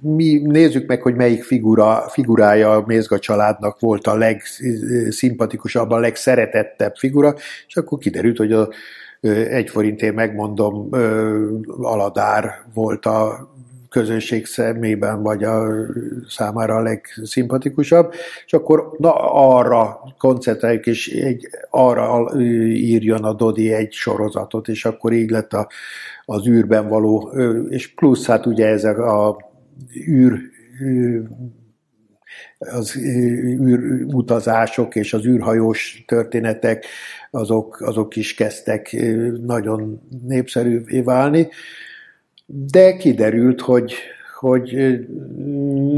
mi 0.00 0.40
nézzük 0.44 0.86
meg, 0.86 1.02
hogy 1.02 1.14
melyik 1.14 1.44
figura, 1.44 2.04
figurája 2.08 2.72
a 2.72 2.84
Mézga 2.86 3.18
családnak 3.18 3.80
volt 3.80 4.06
a 4.06 4.16
legszimpatikusabb, 4.16 5.90
a 5.90 5.98
legszeretettebb 5.98 6.94
figura, 6.94 7.34
és 7.66 7.76
akkor 7.76 7.98
kiderült, 7.98 8.36
hogy 8.36 8.52
a 8.52 8.68
egy 9.50 9.70
forintért 9.70 10.14
megmondom, 10.14 10.88
Aladár 11.80 12.64
volt 12.74 13.06
a 13.06 13.48
közönség 13.90 14.46
szemében, 14.46 15.22
vagy 15.22 15.44
a 15.44 15.66
számára 16.28 16.74
a 16.74 16.82
legszimpatikusabb, 16.82 18.12
és 18.46 18.52
akkor 18.52 18.90
na, 18.98 19.14
arra 19.32 20.00
koncentráljuk, 20.18 20.86
és 20.86 21.08
egy, 21.08 21.48
arra 21.70 22.40
írjon 22.72 23.24
a 23.24 23.32
Dodi 23.32 23.72
egy 23.72 23.92
sorozatot, 23.92 24.68
és 24.68 24.84
akkor 24.84 25.12
így 25.12 25.30
lett 25.30 25.52
a, 25.52 25.68
az 26.24 26.46
űrben 26.46 26.88
való, 26.88 27.30
és 27.68 27.94
plusz 27.94 28.26
hát 28.26 28.46
ugye 28.46 28.66
ezek 28.66 28.98
a 28.98 29.49
űr 30.08 30.40
az 32.58 32.96
űrutazások 32.96 34.94
és 34.94 35.12
az 35.12 35.26
űrhajós 35.26 36.04
történetek, 36.06 36.86
azok, 37.30 37.80
azok 37.80 38.16
is 38.16 38.34
kezdtek 38.34 38.96
nagyon 39.42 40.00
népszerűvé 40.26 41.00
válni, 41.00 41.48
de 42.46 42.96
kiderült, 42.96 43.60
hogy, 43.60 43.94
hogy 44.38 44.98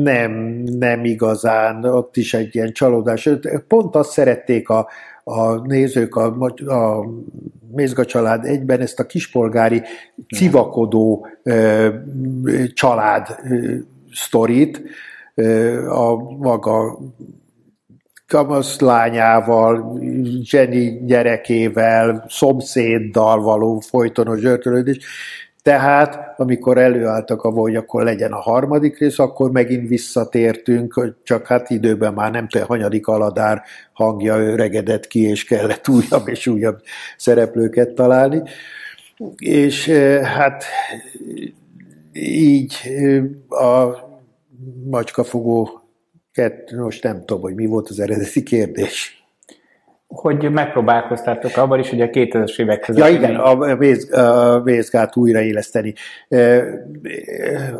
nem, 0.03 0.33
nem 0.79 1.05
igazán, 1.05 1.85
ott 1.85 2.17
is 2.17 2.35
egy 2.35 2.55
ilyen 2.55 2.73
csalódás. 2.73 3.29
Pont 3.69 3.95
azt 3.97 4.11
szerették 4.11 4.69
a, 4.69 4.89
a 5.24 5.66
nézők, 5.66 6.16
a, 6.16 6.53
a 6.66 7.07
Mézga 7.74 8.05
család 8.05 8.44
egyben 8.44 8.81
ezt 8.81 8.99
a 8.99 9.07
kispolgári 9.07 9.82
civakodó 10.35 11.27
ö, 11.43 11.89
család 12.73 13.39
ö, 13.51 13.74
sztorit, 14.12 14.82
ö, 15.35 15.90
a 15.90 16.16
maga 16.39 16.99
kamasz 18.27 18.81
lányával, 18.81 20.01
Jenny 20.51 21.05
gyerekével, 21.05 22.24
szomszéddal 22.28 23.40
való 23.40 23.81
folytonos 23.81 24.40
zsörtölődés, 24.40 24.99
tehát, 25.62 26.40
amikor 26.40 26.78
előálltak 26.78 27.43
a 27.43 27.51
hogy 27.51 27.76
akkor 27.76 28.05
legyen 28.05 28.32
a 28.32 28.40
harmadik 28.40 28.98
rész, 28.98 29.18
akkor 29.18 29.51
megint 29.51 29.89
visszatértünk, 29.89 31.14
csak 31.22 31.47
hát 31.47 31.70
időben 31.70 32.14
már 32.14 32.30
nem 32.30 32.48
tudom, 32.48 32.66
hanyadik 32.66 33.06
aladár 33.06 33.62
hangja 33.93 34.36
öregedett 34.36 35.06
ki, 35.06 35.22
és 35.22 35.44
kellett 35.44 35.89
újabb 35.89 36.28
és 36.28 36.47
újabb 36.47 36.82
szereplőket 37.16 37.94
találni. 37.94 38.43
És 39.36 39.89
eh, 39.89 40.24
hát 40.24 40.64
így 42.12 42.74
eh, 42.84 43.22
a 43.48 43.98
macskafogó 44.90 45.80
kettő, 46.32 46.80
most 46.80 47.02
nem 47.02 47.18
tudom, 47.18 47.43
hogy 47.43 47.55
mi 47.55 47.66
volt 47.66 47.89
az 47.89 48.01
eredeti 48.01 48.43
kérdés 48.43 49.22
hogy 50.12 50.51
megpróbálkoztátok 50.51 51.56
abban 51.56 51.78
is, 51.78 51.90
hogy 51.90 52.01
a 52.01 52.06
2000-es 52.06 52.60
évek 52.60 52.80
között... 52.80 53.05
Ja 53.05 53.14
igen, 53.14 53.34
a, 53.36 53.76
vész, 53.76 54.12
a 54.12 54.60
vészgát 54.64 55.16
újraéleszteni. 55.16 55.94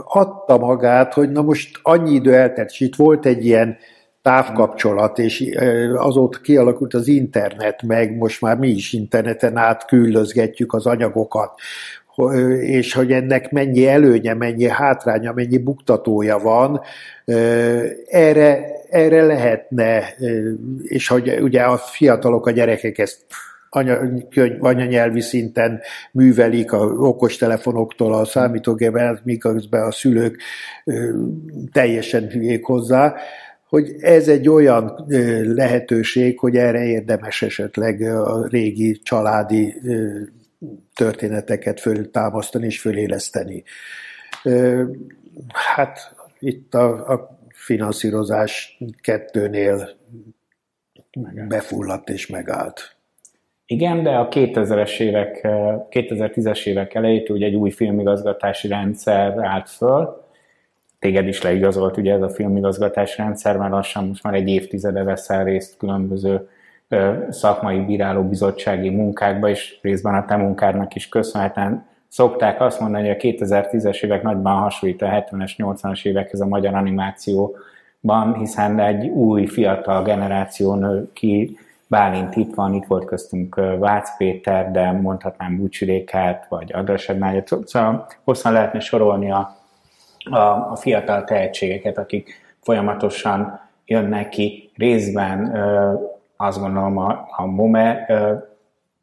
Adta 0.05 0.59
magát, 0.59 1.13
hogy 1.13 1.31
na 1.31 1.43
most 1.43 1.79
annyi 1.83 2.15
idő 2.15 2.35
eltelt, 2.35 2.71
és 2.71 2.81
itt 2.81 2.97
volt 2.97 3.27
egy 3.27 3.47
ilyen 3.47 3.77
távkapcsolat, 4.23 5.19
és 5.19 5.45
azóta 5.97 6.39
kialakult 6.39 6.95
az 6.95 7.09
internet, 7.09 7.83
meg 7.83 8.17
most 8.17 8.41
már 8.41 8.57
mi 8.57 8.69
is 8.69 8.93
interneten 8.93 9.57
át 9.57 9.85
küldözgetjük 9.85 10.73
az 10.73 10.87
anyagokat, 10.87 11.61
és 12.61 12.93
hogy 12.93 13.13
ennek 13.13 13.51
mennyi 13.51 13.87
előnye, 13.87 14.35
mennyi 14.35 14.69
hátránya, 14.69 15.33
mennyi 15.33 15.59
buktatója 15.59 16.39
van, 16.39 16.81
erre, 18.07 18.67
erre 18.91 19.23
lehetne, 19.23 20.15
és 20.83 21.09
hogy 21.09 21.39
ugye 21.41 21.63
a 21.63 21.77
fiatalok, 21.77 22.47
a 22.47 22.51
gyerekek 22.51 22.99
ezt 22.99 23.25
anya, 23.75 23.99
könyv, 24.31 24.65
anyanyelvi 24.65 25.21
szinten 25.21 25.81
művelik 26.13 26.73
a 26.73 26.79
okostelefonoktól 26.85 28.15
a 28.15 28.25
számítógépen, 28.25 29.21
miközben 29.25 29.83
a 29.83 29.91
szülők 29.91 30.43
teljesen 31.73 32.29
hülyék 32.29 32.65
hozzá, 32.65 33.15
hogy 33.69 33.95
ez 34.01 34.29
egy 34.29 34.49
olyan 34.49 35.07
lehetőség, 35.55 36.39
hogy 36.39 36.57
erre 36.57 36.85
érdemes 36.85 37.43
esetleg 37.43 38.01
a 38.03 38.47
régi 38.47 39.01
családi 39.03 39.75
történeteket 40.95 41.81
föltámasztani 41.81 42.67
és 42.67 42.81
föléleszteni. 42.81 43.65
Hát 45.49 46.15
itt 46.39 46.75
a, 46.75 47.13
a 47.13 47.39
finanszírozás 47.49 48.79
kettőnél 49.01 49.89
befulladt 51.49 52.09
és 52.09 52.27
megállt. 52.27 52.97
Igen, 53.67 54.03
de 54.03 54.11
a 54.11 54.29
2000-es 54.29 55.01
évek, 55.01 55.41
2010-es 55.91 56.67
évek 56.67 56.95
elejét 56.95 57.31
ugye 57.31 57.47
egy 57.47 57.55
új 57.55 57.71
filmigazgatási 57.71 58.69
rendszer 58.69 59.39
állt 59.39 59.69
föl, 59.69 60.27
téged 60.99 61.27
is 61.27 61.43
leigazolt 61.43 61.97
ugye 61.97 62.13
ez 62.13 62.23
a 62.23 62.29
filmigazgatási 62.29 63.17
rendszer, 63.17 63.57
mert 63.57 63.71
lassan 63.71 64.07
most 64.07 64.23
már 64.23 64.35
egy 64.35 64.49
évtizede 64.49 65.03
veszel 65.03 65.45
részt 65.45 65.77
különböző 65.77 66.49
szakmai 67.31 67.81
bírálóbizottsági 67.81 68.91
munkákba, 68.91 69.49
és 69.49 69.79
részben 69.83 70.15
a 70.15 70.25
te 70.25 70.37
munkádnak 70.37 70.95
is 70.95 71.09
köszönhetően 71.09 71.87
szokták 72.09 72.61
azt 72.61 72.81
mondani, 72.81 73.09
hogy 73.09 73.17
a 73.17 73.45
2010-es 73.45 74.05
évek 74.05 74.23
nagyban 74.23 74.59
hasonlít 74.59 75.03
a 75.03 75.07
70-es, 75.07 75.53
80-as 75.57 76.05
évekhez 76.05 76.41
a 76.41 76.47
magyar 76.47 76.75
animációban, 76.75 78.35
hiszen 78.39 78.81
egy 78.81 79.07
új, 79.07 79.47
fiatal 79.47 80.03
generáció 80.03 80.75
nő 80.75 81.11
ki, 81.13 81.57
Bálint 81.93 82.37
itt 82.37 82.55
van, 82.55 82.75
itt 82.75 82.87
volt 82.87 83.05
köztünk 83.05 83.55
Vácz 83.79 84.17
Péter, 84.17 84.71
de 84.71 84.93
mondhatnám 84.93 85.57
Búcsirékát, 85.57 86.47
vagy 86.49 86.73
Adrasednágyat, 86.73 87.51
szóval 87.65 88.07
hosszan 88.25 88.53
lehetne 88.53 88.81
sorolni 88.81 89.31
a, 89.31 89.57
a, 90.31 90.37
a 90.37 90.77
fiatal 90.77 91.25
tehetségeket, 91.25 91.99
akik 91.99 92.41
folyamatosan 92.61 93.61
jönnek 93.85 94.29
ki, 94.29 94.71
részben 94.77 95.57
azt 96.47 96.61
gondolom 96.61 96.99
a, 96.99 97.29
a 97.37 97.47
MOME 97.47 98.07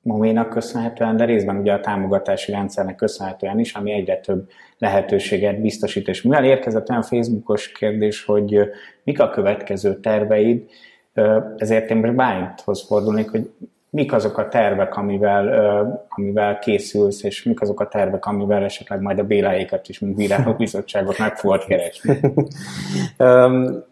Moménak 0.02 0.50
köszönhetően, 0.50 1.18
de 1.18 1.26
részben 1.26 1.58
ugye 1.58 1.74
a 1.74 1.80
támogatási 1.80 2.52
rendszernek 2.52 2.96
köszönhetően 2.96 3.60
is, 3.60 3.74
ami 3.74 3.92
egyre 3.92 4.20
több 4.20 4.50
lehetőséget 4.78 5.62
biztosít. 5.62 6.08
És 6.08 6.22
mivel 6.22 6.46
érkezett 6.46 6.90
olyan 6.90 7.02
Facebookos 7.02 7.72
kérdés, 7.72 8.26
hogy 8.26 8.60
mik 9.04 9.20
a 9.20 9.30
következő 9.30 10.00
terveid, 10.00 10.70
ezért 11.58 11.90
én 11.90 11.98
most 11.98 12.16
Bálinthoz 12.16 12.86
fordulnék, 12.88 13.30
hogy 13.30 13.52
mik 13.90 14.14
azok 14.14 14.38
a 14.38 14.48
tervek, 14.48 14.96
amivel, 14.96 15.48
amivel 16.10 16.60
készülsz, 16.60 17.24
és 17.24 17.44
mik 17.44 17.62
azok 17.62 17.80
a 17.80 17.88
tervek, 17.88 18.26
amivel 18.26 18.64
esetleg 18.64 19.02
majd 19.02 19.20
a 19.20 19.24
Béláékat 19.24 19.90
is, 19.90 20.00
mint 20.00 20.16
bírálóbizottságot 20.16 21.18
meg 21.18 21.36
fogod 21.36 21.66
keresni? 21.66 22.20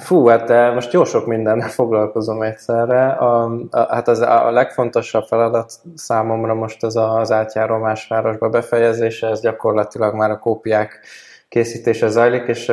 Fú, 0.00 0.26
hát 0.26 0.74
most 0.74 0.92
jó 0.92 1.04
sok 1.04 1.26
mindennel 1.26 1.68
foglalkozom 1.80 2.42
egyszerre. 2.42 3.06
A, 3.06 3.44
a, 3.70 3.94
hát 3.94 4.08
az, 4.08 4.20
a 4.20 4.50
legfontosabb 4.50 5.24
feladat 5.24 5.72
számomra 5.94 6.54
most 6.54 6.82
az 6.82 6.96
az 6.96 7.32
átjáró 7.32 7.76
más 7.76 8.06
városba 8.08 8.48
befejezése, 8.48 9.28
ez 9.28 9.40
gyakorlatilag 9.40 10.14
már 10.14 10.30
a 10.30 10.38
kópiák 10.38 11.00
készítése 11.48 12.08
zajlik, 12.08 12.46
és 12.46 12.72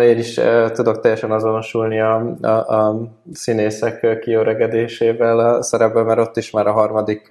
én 0.00 0.18
is 0.18 0.40
tudok 0.72 1.00
teljesen 1.00 1.30
azonosulni 1.30 2.00
a, 2.00 2.34
a, 2.40 2.48
a 2.48 2.96
színészek 3.32 4.18
kiöregedésével 4.20 5.38
a 5.38 5.62
szerepben, 5.62 6.04
mert 6.04 6.18
ott 6.18 6.36
is 6.36 6.50
már 6.50 6.66
a 6.66 6.72
harmadik 6.72 7.26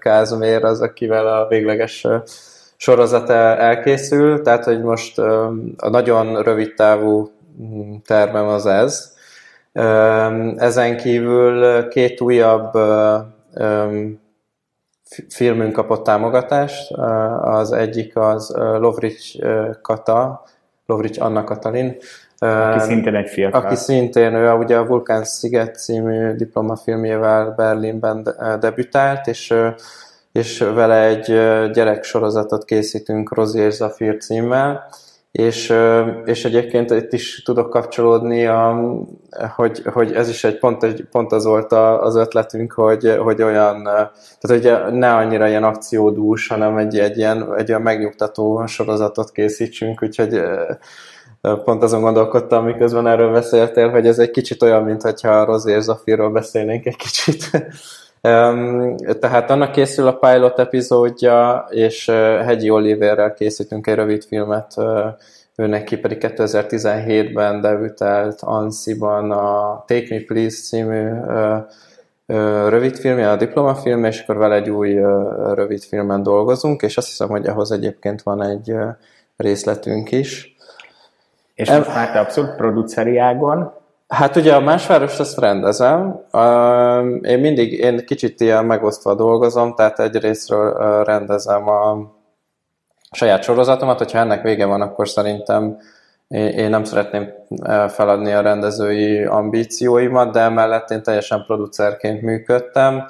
Kázmér 0.00 0.64
az, 0.64 0.80
akivel 0.80 1.26
a 1.26 1.46
végleges 1.48 2.06
sorozat 2.76 3.30
elkészül, 3.30 4.42
tehát 4.42 4.64
hogy 4.64 4.82
most 4.82 5.18
a 5.76 5.88
nagyon 5.90 6.42
rövid 6.42 6.74
távú 6.74 7.30
tervem 8.06 8.46
az 8.46 8.66
ez. 8.66 9.14
Ezen 10.56 10.96
kívül 10.96 11.88
két 11.88 12.20
újabb 12.20 12.72
filmünk 15.28 15.72
kapott 15.72 16.04
támogatást. 16.04 16.92
Az 17.40 17.72
egyik 17.72 18.16
az 18.16 18.54
Lovric 18.56 19.32
Kata, 19.82 20.44
Lovric 20.86 21.20
Anna 21.20 21.44
Katalin. 21.44 21.96
Aki 22.38 22.78
szintén 22.78 23.14
egy 23.14 23.28
fiatal. 23.28 23.60
Aki 23.60 23.74
szintén, 23.74 24.34
ő 24.34 24.52
ugye 24.52 24.76
a 24.76 24.86
Vulkán 24.86 25.24
Sziget 25.24 25.78
című 25.78 26.32
diplomafilmjével 26.32 27.54
Berlinben 27.56 28.28
debütált, 28.60 29.26
és, 29.26 29.54
és 30.32 30.58
vele 30.58 31.04
egy 31.04 31.24
gyereksorozatot 31.72 32.64
készítünk 32.64 33.34
Rozi 33.34 33.60
és 33.60 33.74
Zafir 33.74 34.16
címmel, 34.16 34.88
és, 35.32 35.74
és 36.24 36.44
egyébként 36.44 36.90
itt 36.90 37.12
is 37.12 37.42
tudok 37.42 37.70
kapcsolódni, 37.70 38.46
a, 38.46 38.92
hogy, 39.56 39.82
hogy 39.92 40.12
ez 40.12 40.28
is 40.28 40.44
egy 40.44 40.58
pont, 40.58 40.82
egy, 40.82 41.06
pont 41.10 41.32
az 41.32 41.44
volt 41.44 41.72
az 41.72 42.16
ötletünk, 42.16 42.72
hogy, 42.72 43.16
hogy 43.18 43.42
olyan, 43.42 43.82
tehát 44.40 44.42
hogy 44.46 44.94
ne 44.94 45.14
annyira 45.14 45.48
ilyen 45.48 45.64
akciódús, 45.64 46.48
hanem 46.48 46.76
egy, 46.76 46.98
egy, 46.98 47.16
ilyen, 47.16 47.54
egy 47.56 47.68
olyan 47.70 47.82
megnyugtató 47.82 48.66
sorozatot 48.66 49.30
készítsünk, 49.30 50.02
úgyhogy 50.02 50.42
pont 51.64 51.82
azon 51.82 52.00
gondolkodtam, 52.00 52.64
miközben 52.64 53.06
erről 53.06 53.32
beszéltél, 53.32 53.90
hogy 53.90 54.06
ez 54.06 54.18
egy 54.18 54.30
kicsit 54.30 54.62
olyan, 54.62 54.82
mintha 54.82 55.30
a 55.30 55.44
Rozi 55.44 55.72
és 55.72 55.82
Zafirról 55.82 56.30
beszélnénk 56.30 56.86
egy 56.86 56.96
kicsit. 56.96 57.50
Tehát 59.20 59.50
annak 59.50 59.72
készül 59.72 60.06
a 60.06 60.16
pilot 60.16 60.58
epizódja, 60.58 61.66
és 61.70 62.06
Hegyi 62.44 62.70
Oliverrel 62.70 63.34
készítünk 63.34 63.86
egy 63.86 63.94
rövid 63.94 64.24
filmet, 64.24 64.74
ő 65.56 65.66
neki 65.66 65.96
pedig 65.98 66.18
2017-ben 66.20 67.60
debütált 67.60 68.40
Ansiban 68.40 69.30
a 69.30 69.84
Take 69.86 70.06
Me 70.10 70.20
Please 70.26 70.56
című 70.56 71.08
rövid 72.68 72.96
filmje, 72.96 73.30
a 73.30 73.36
diplomafilm, 73.36 74.04
és 74.04 74.20
akkor 74.20 74.36
vele 74.36 74.54
egy 74.54 74.70
új 74.70 74.94
rövid 75.54 75.82
filmen 75.82 76.22
dolgozunk, 76.22 76.82
és 76.82 76.96
azt 76.96 77.06
hiszem, 77.06 77.28
hogy 77.28 77.46
ahhoz 77.46 77.72
egyébként 77.72 78.22
van 78.22 78.42
egy 78.42 78.74
részletünk 79.36 80.12
is. 80.12 80.56
És 81.54 81.70
most 81.70 81.94
már 81.94 82.12
te 82.12 82.18
abszolút 82.18 82.56
produceri 82.56 83.18
ágon 83.18 83.72
Hát 84.12 84.36
ugye 84.36 84.54
a 84.54 84.60
másvárost 84.60 85.20
azt 85.20 85.38
rendezem. 85.38 86.20
Én 87.22 87.38
mindig, 87.38 87.72
én 87.72 88.04
kicsit 88.06 88.40
ilyen 88.40 88.64
megosztva 88.64 89.14
dolgozom, 89.14 89.74
tehát 89.74 90.00
egyrésztről 90.00 91.04
rendezem 91.04 91.68
a 91.68 92.12
saját 93.10 93.42
sorozatomat, 93.42 93.98
hogyha 93.98 94.18
ennek 94.18 94.42
vége 94.42 94.66
van, 94.66 94.80
akkor 94.80 95.08
szerintem 95.08 95.78
én 96.28 96.70
nem 96.70 96.84
szeretném 96.84 97.28
feladni 97.88 98.32
a 98.32 98.40
rendezői 98.40 99.24
ambícióimat, 99.24 100.32
de 100.32 100.40
emellett 100.40 100.90
én 100.90 101.02
teljesen 101.02 101.44
producerként 101.46 102.22
működtem. 102.22 103.04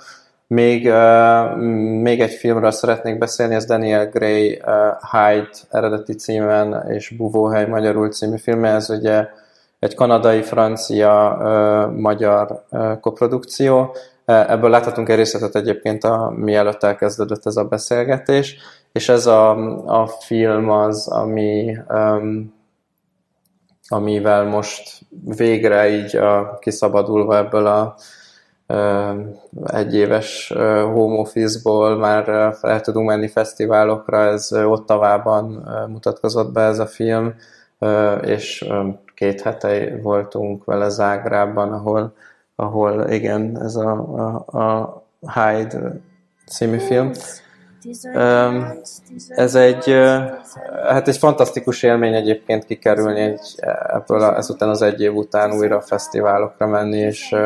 Még, 0.47 0.93
még 2.01 2.21
egy 2.21 2.33
filmről 2.33 2.71
szeretnék 2.71 3.19
beszélni, 3.19 3.55
ez 3.55 3.65
Daniel 3.65 4.09
Gray 4.09 4.63
Hyde 5.13 5.51
eredeti 5.71 6.15
címen 6.15 6.85
és 6.89 7.09
Buvóhely 7.17 7.67
magyarul 7.67 8.09
című 8.09 8.37
filmje, 8.37 8.71
ez 8.71 8.91
ugye 8.91 9.27
egy 9.83 9.95
kanadai-francia-magyar 9.95 12.65
koprodukció. 13.01 13.95
Ebből 14.25 14.71
láthatunk 14.71 15.09
egy 15.09 15.17
részletet 15.17 15.57
egyébként, 15.57 16.05
a, 16.05 16.33
mielőtt 16.37 16.83
elkezdődött 16.83 17.47
ez 17.47 17.57
a 17.57 17.65
beszélgetés, 17.65 18.57
és 18.93 19.09
ez 19.09 19.27
a, 19.27 19.51
a 20.03 20.07
film 20.07 20.71
az, 20.71 21.09
ami, 21.09 21.77
um, 21.89 22.55
amivel 23.89 24.45
most 24.45 25.01
végre 25.25 25.89
így 25.89 26.17
a, 26.17 26.59
kiszabadulva 26.59 27.37
ebből 27.37 27.67
a 27.67 27.95
egyéves 29.65 30.53
home 30.93 31.19
office-ból 31.19 31.97
már 31.97 32.55
fel 32.55 32.81
tudunk 32.81 33.09
menni 33.09 33.29
fesztiválokra, 33.29 34.21
ez 34.21 34.53
Ottavában 34.53 35.69
mutatkozott 35.89 36.53
be 36.53 36.63
ez 36.63 36.79
a 36.79 36.87
film, 36.87 37.35
és 38.21 38.65
két 39.23 39.41
hete 39.41 39.99
voltunk 40.03 40.65
vele 40.65 40.89
Zágrában, 40.89 41.73
ahol, 41.73 42.15
ahol 42.57 43.11
igen, 43.11 43.63
ez 43.63 43.77
a, 43.77 43.91
a, 44.51 44.59
a 44.59 45.03
Hyde 45.21 46.01
című 46.47 46.79
film. 46.79 47.11
Ez 49.29 49.55
egy, 49.55 49.85
hát 50.87 51.09
egy 51.09 51.17
fantasztikus 51.17 51.83
élmény 51.83 52.15
egyébként 52.15 52.65
kikerülni 52.65 53.21
egy, 53.21 53.55
ebből 53.89 54.23
a, 54.23 54.37
ezután 54.37 54.69
az 54.69 54.83
egy 54.83 55.01
év 55.01 55.15
után 55.15 55.53
újra 55.53 55.77
a 55.77 55.81
fesztiválokra 55.81 56.67
menni, 56.67 56.99
és 56.99 57.37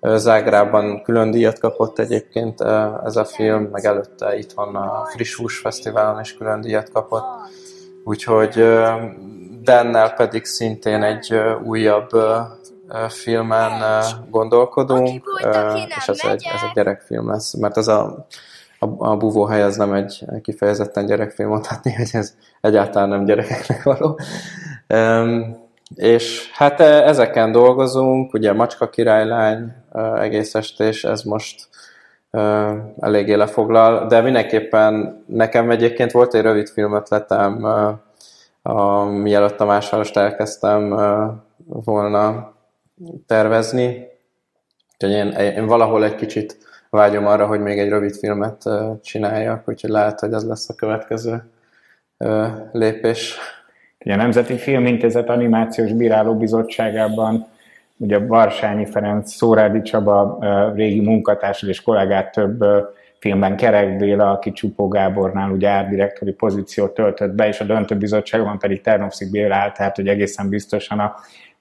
Zágrában 0.00 1.02
külön 1.02 1.30
díjat 1.30 1.58
kapott 1.58 1.98
egyébként 1.98 2.60
ez 3.04 3.16
a 3.16 3.24
film, 3.24 3.62
meg 3.62 3.84
előtte 3.84 4.36
itthon 4.36 4.76
a 4.76 5.06
Friss 5.06 5.34
Hús 5.34 5.58
Fesztiválon 5.58 6.20
is 6.20 6.36
külön 6.36 6.60
díjat 6.60 6.90
kapott. 6.90 7.26
Úgyhogy 8.04 8.64
Dennel 9.64 10.12
pedig 10.14 10.44
szintén 10.44 11.02
egy 11.02 11.34
újabb 11.64 12.10
filmen 13.08 14.02
gondolkodunk, 14.30 15.24
és 15.96 16.08
ez 16.08 16.18
egy, 16.22 16.44
ez 16.54 16.60
egy 16.64 16.72
gyerekfilm 16.74 17.30
lesz, 17.30 17.54
mert 17.54 17.76
ez 17.76 17.88
a, 17.88 18.26
a, 18.78 18.86
a 18.98 19.16
buvóhely 19.16 19.62
az 19.62 19.76
nem 19.76 19.92
egy 19.92 20.24
kifejezetten 20.42 21.06
gyerekfilm, 21.06 21.48
mondhatni, 21.48 21.92
hogy 21.92 22.10
ez 22.12 22.34
egyáltalán 22.60 23.08
nem 23.08 23.24
gyerekeknek 23.24 23.82
való. 23.82 24.18
És 25.94 26.50
hát 26.52 26.80
ezeken 26.80 27.52
dolgozunk, 27.52 28.34
ugye 28.34 28.52
Macska 28.52 28.88
királylány 28.88 29.72
egész 30.18 30.54
estés, 30.54 31.04
ez 31.04 31.22
most 31.22 31.68
eléggé 33.00 33.34
lefoglal, 33.34 34.06
de 34.06 34.20
mindenképpen 34.20 35.24
nekem 35.26 35.70
egyébként 35.70 36.10
volt 36.10 36.34
egy 36.34 36.42
rövid 36.42 36.68
filmötletem, 36.68 37.66
a, 38.62 39.02
mielőtt 39.04 39.60
a 39.60 39.64
másvárost 39.64 40.16
elkezdtem 40.16 40.88
volna 41.66 42.54
tervezni. 43.26 44.08
Úgyhogy 44.92 45.10
én, 45.10 45.30
én 45.30 45.66
valahol 45.66 46.04
egy 46.04 46.14
kicsit 46.14 46.58
vágyom 46.90 47.26
arra, 47.26 47.46
hogy 47.46 47.60
még 47.60 47.78
egy 47.78 47.88
rövid 47.88 48.14
filmet 48.14 48.62
csináljak, 49.02 49.68
úgyhogy 49.68 49.90
lehet, 49.90 50.20
hogy 50.20 50.32
ez 50.32 50.46
lesz 50.46 50.68
a 50.68 50.74
következő 50.74 51.50
lépés. 52.72 53.38
A 53.98 54.16
Nemzeti 54.16 54.56
Filmintézet 54.56 55.28
Animációs 55.28 55.92
Bíráló 55.92 56.36
Bizottságában 56.36 57.46
ugye 57.96 58.18
Varsányi 58.18 58.86
Ferenc, 58.86 59.32
Szórádi 59.32 59.82
Csaba 59.82 60.38
régi 60.74 61.00
munkatársad 61.00 61.68
és 61.68 61.82
kollégát 61.82 62.32
több 62.32 62.64
filmben 63.22 63.56
Kerek 63.56 63.96
Béla, 63.96 64.30
aki 64.30 64.52
Csupó 64.52 64.88
Gábornál 64.88 65.50
ugye 65.50 65.68
árdirektori 65.68 66.32
pozíciót 66.32 66.94
töltött 66.94 67.30
be, 67.30 67.48
és 67.48 67.60
a 67.60 67.64
döntőbizottságban 67.64 68.58
pedig 68.58 68.80
Ternovszik 68.80 69.30
Béla 69.30 69.54
állt, 69.54 69.76
tehát 69.76 69.96
hogy 69.96 70.08
egészen 70.08 70.48
biztosan 70.48 70.98
a, 70.98 71.14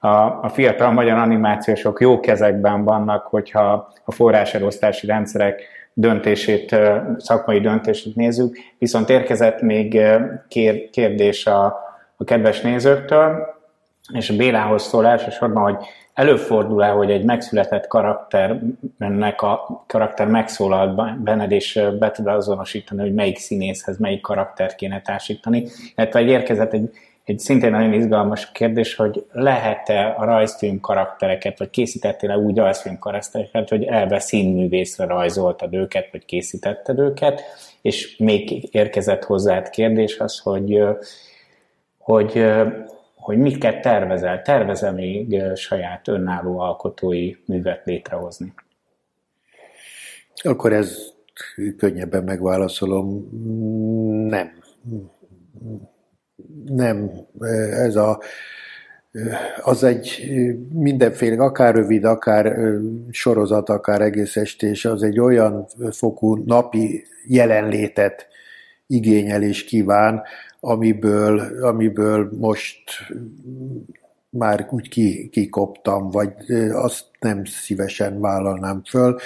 a, 0.08 0.40
a 0.42 0.50
fiatal 0.50 0.92
magyar 0.92 1.18
animációsok 1.18 2.02
jó 2.02 2.20
kezekben 2.20 2.84
vannak, 2.84 3.26
hogyha 3.26 3.92
a 4.04 4.12
forráselosztási 4.12 5.08
rendszerek 5.08 5.62
döntését, 5.94 6.76
szakmai 7.18 7.60
döntését 7.60 8.16
nézzük. 8.16 8.58
Viszont 8.78 9.10
érkezett 9.10 9.62
még 9.62 10.02
kér, 10.48 10.90
kérdés 10.90 11.46
a, 11.46 11.66
a 12.16 12.24
kedves 12.24 12.62
nézőktől, 12.62 13.48
és 14.14 14.30
a 14.30 14.36
Bélához 14.36 14.84
szól 14.84 15.08
elsősorban, 15.08 15.64
hogy 15.64 15.86
előfordul-e, 16.14 16.88
hogy 16.88 17.12
egy 17.12 17.24
megszületett 17.24 17.88
karakternek 17.88 19.42
a 19.42 19.84
karakter 19.88 20.28
megszólalt 20.28 21.22
benned, 21.24 21.52
és 21.52 21.82
be 22.00 22.12
tud 22.12 22.28
azonosítani, 22.28 23.02
hogy 23.02 23.14
melyik 23.14 23.38
színészhez 23.38 23.98
melyik 23.98 24.22
karakter 24.22 24.76
kéne 24.76 25.02
társítani. 25.02 25.68
Illetve 25.96 26.20
egy 26.20 26.28
érkezett 26.28 26.74
egy 26.74 26.92
egy 27.24 27.40
szintén 27.40 27.72
nagyon 27.72 27.94
izgalmas 27.94 28.52
kérdés, 28.52 28.96
hogy 28.96 29.26
lehet-e 29.32 30.14
a 30.18 30.26
rajzfilm 30.26 30.80
karaktereket, 30.80 31.60
vagy 31.60 31.70
készítettél-e 31.70 32.38
úgy 32.38 32.58
rajzfilm 32.58 33.00
karaktereket, 33.00 33.70
hogy 33.70 33.84
elve 33.84 34.20
színművészre 34.20 35.06
rajzoltad 35.06 35.74
őket, 35.74 36.08
vagy 36.12 36.26
készítetted 36.26 37.00
őket, 37.00 37.42
és 37.82 38.18
még 38.18 38.68
érkezett 38.72 39.24
hozzád 39.24 39.70
kérdés 39.70 40.20
az, 40.20 40.40
hogy, 40.40 40.84
hogy, 41.98 42.46
hogy 43.22 43.38
miket 43.38 43.82
tervezel? 43.82 44.42
Tervezel 44.42 44.94
még 44.94 45.42
saját 45.56 46.08
önálló 46.08 46.60
alkotói 46.60 47.34
művet 47.46 47.82
létrehozni? 47.86 48.54
Akkor 50.44 50.74
ez 50.74 50.98
könnyebben 51.78 52.24
megválaszolom. 52.24 53.30
Nem 54.28 54.62
nem, 56.66 57.12
ez 57.72 57.96
a, 57.96 58.22
az 59.62 59.84
egy 59.84 60.32
mindenféle, 60.74 61.44
akár 61.44 61.76
rövid, 61.76 62.04
akár 62.04 62.56
sorozat, 63.10 63.70
akár 63.70 64.02
egész 64.02 64.36
estés, 64.36 64.86
az 64.86 65.04
egy 65.04 65.20
olyan 65.20 65.68
fokú 65.92 66.36
napi 66.36 67.04
jelenlétet 67.28 68.28
igényel 68.88 69.44
és 69.44 69.64
kíván, 69.64 70.22
amiből, 70.64 71.64
amiből 71.64 72.30
most 72.40 72.84
már 74.30 74.68
úgy 74.72 74.90
ki, 74.90 75.30
kikoptam, 75.30 76.10
vagy 76.10 76.34
azt 76.72 77.06
nem 77.20 77.46
szívesen 77.46 78.20
vállalnám 78.20 78.82
föl. 78.90 79.20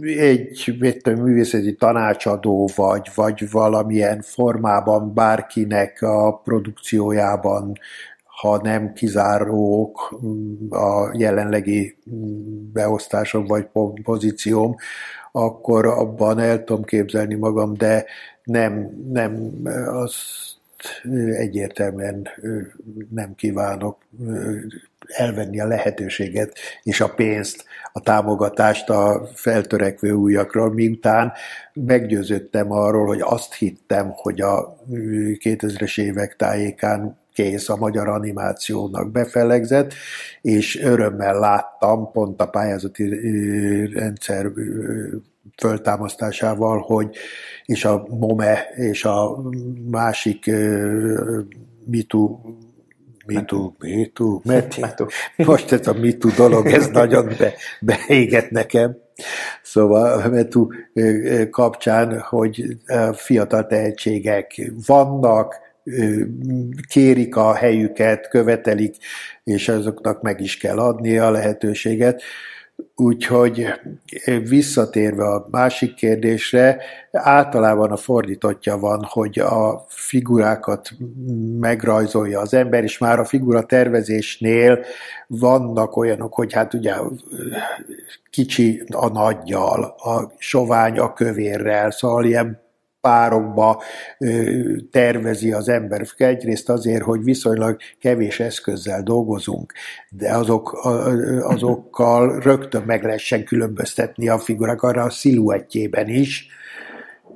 Egy 0.00 0.74
tudom, 0.78 1.14
művészeti 1.14 1.74
tanácsadó 1.74 2.70
vagy, 2.76 3.10
vagy 3.14 3.50
valamilyen 3.50 4.20
formában 4.20 5.14
bárkinek 5.14 6.02
a 6.02 6.40
produkciójában 6.44 7.78
ha 8.40 8.60
nem 8.62 8.92
kizárók 8.92 10.18
a 10.70 11.14
jelenlegi 11.18 11.98
beosztásom 12.72 13.46
vagy 13.46 13.68
pozícióm, 14.02 14.74
akkor 15.32 15.86
abban 15.86 16.38
el 16.38 16.64
tudom 16.64 16.84
képzelni 16.84 17.34
magam, 17.34 17.74
de 17.74 18.04
nem, 18.48 18.90
nem 19.12 19.62
az 19.86 20.14
egyértelműen 21.36 22.28
nem 23.10 23.34
kívánok 23.34 23.98
elvenni 25.06 25.60
a 25.60 25.66
lehetőséget 25.66 26.58
és 26.82 27.00
a 27.00 27.14
pénzt, 27.14 27.64
a 27.92 28.00
támogatást 28.00 28.90
a 28.90 29.28
feltörekvő 29.34 30.12
újakról, 30.12 30.72
miután 30.72 31.32
meggyőződtem 31.72 32.72
arról, 32.72 33.06
hogy 33.06 33.20
azt 33.20 33.54
hittem, 33.54 34.10
hogy 34.10 34.40
a 34.40 34.76
2000-es 34.90 36.00
évek 36.00 36.36
tájékán 36.36 37.18
kész 37.32 37.68
a 37.68 37.76
magyar 37.76 38.08
animációnak 38.08 39.10
befelegzett, 39.10 39.94
és 40.40 40.80
örömmel 40.82 41.38
láttam 41.38 42.10
pont 42.12 42.40
a 42.40 42.48
pályázati 42.48 43.08
rendszer 43.86 44.46
föltámasztásával, 45.56 46.78
hogy 46.78 47.16
és 47.64 47.84
a 47.84 48.06
MOME 48.10 48.66
és 48.74 49.04
a 49.04 49.42
másik 49.90 50.50
MITU 51.84 52.38
MeToo, 53.34 53.72
MeToo, 53.78 54.40
Meti. 54.44 54.84
Most 55.36 55.72
ez 55.72 55.86
a 55.86 55.92
MeToo 55.92 56.30
dolog, 56.36 56.66
ez 56.66 56.86
nagyon 56.86 57.26
be, 57.38 57.54
beégett 57.80 58.50
nekem. 58.50 58.96
Szóval 59.62 60.20
a 60.20 60.28
MeToo 60.28 60.68
kapcsán, 61.50 62.20
hogy 62.20 62.64
fiatal 63.12 63.66
tehetségek 63.66 64.70
vannak, 64.86 65.54
kérik 66.88 67.36
a 67.36 67.54
helyüket, 67.54 68.28
követelik, 68.28 68.96
és 69.44 69.68
azoknak 69.68 70.22
meg 70.22 70.40
is 70.40 70.56
kell 70.56 70.78
adni 70.78 71.18
a 71.18 71.30
lehetőséget. 71.30 72.22
Úgyhogy 72.94 73.66
visszatérve 74.48 75.24
a 75.24 75.46
másik 75.50 75.94
kérdésre, 75.94 76.80
általában 77.12 77.90
a 77.90 77.96
fordítottja 77.96 78.78
van, 78.78 79.04
hogy 79.08 79.38
a 79.38 79.84
figurákat 79.88 80.90
megrajzolja 81.58 82.40
az 82.40 82.54
ember, 82.54 82.82
és 82.82 82.98
már 82.98 83.18
a 83.18 83.24
figura 83.24 83.62
tervezésnél 83.62 84.84
vannak 85.26 85.96
olyanok, 85.96 86.34
hogy 86.34 86.52
hát 86.52 86.74
ugye 86.74 86.94
kicsi 88.30 88.82
a 88.90 89.08
nagyjal, 89.08 89.82
a 89.84 90.32
sovány 90.38 90.98
a 90.98 91.12
kövérrel, 91.12 91.90
szóval 91.90 92.24
ilyen 92.24 92.67
párokba 93.08 93.82
tervezi 94.90 95.52
az 95.52 95.68
ember. 95.68 96.06
Egyrészt 96.16 96.68
azért, 96.68 97.02
hogy 97.02 97.24
viszonylag 97.24 97.76
kevés 98.00 98.40
eszközzel 98.40 99.02
dolgozunk, 99.02 99.72
de 100.10 100.34
azok, 100.34 100.72
azokkal 101.42 102.40
rögtön 102.40 102.82
meg 102.82 103.04
lehessen 103.04 103.44
különböztetni 103.44 104.28
a 104.28 104.38
figurák 104.38 104.82
arra 104.82 105.02
a 105.02 105.10
sziluettjében 105.10 106.08
is, 106.08 106.48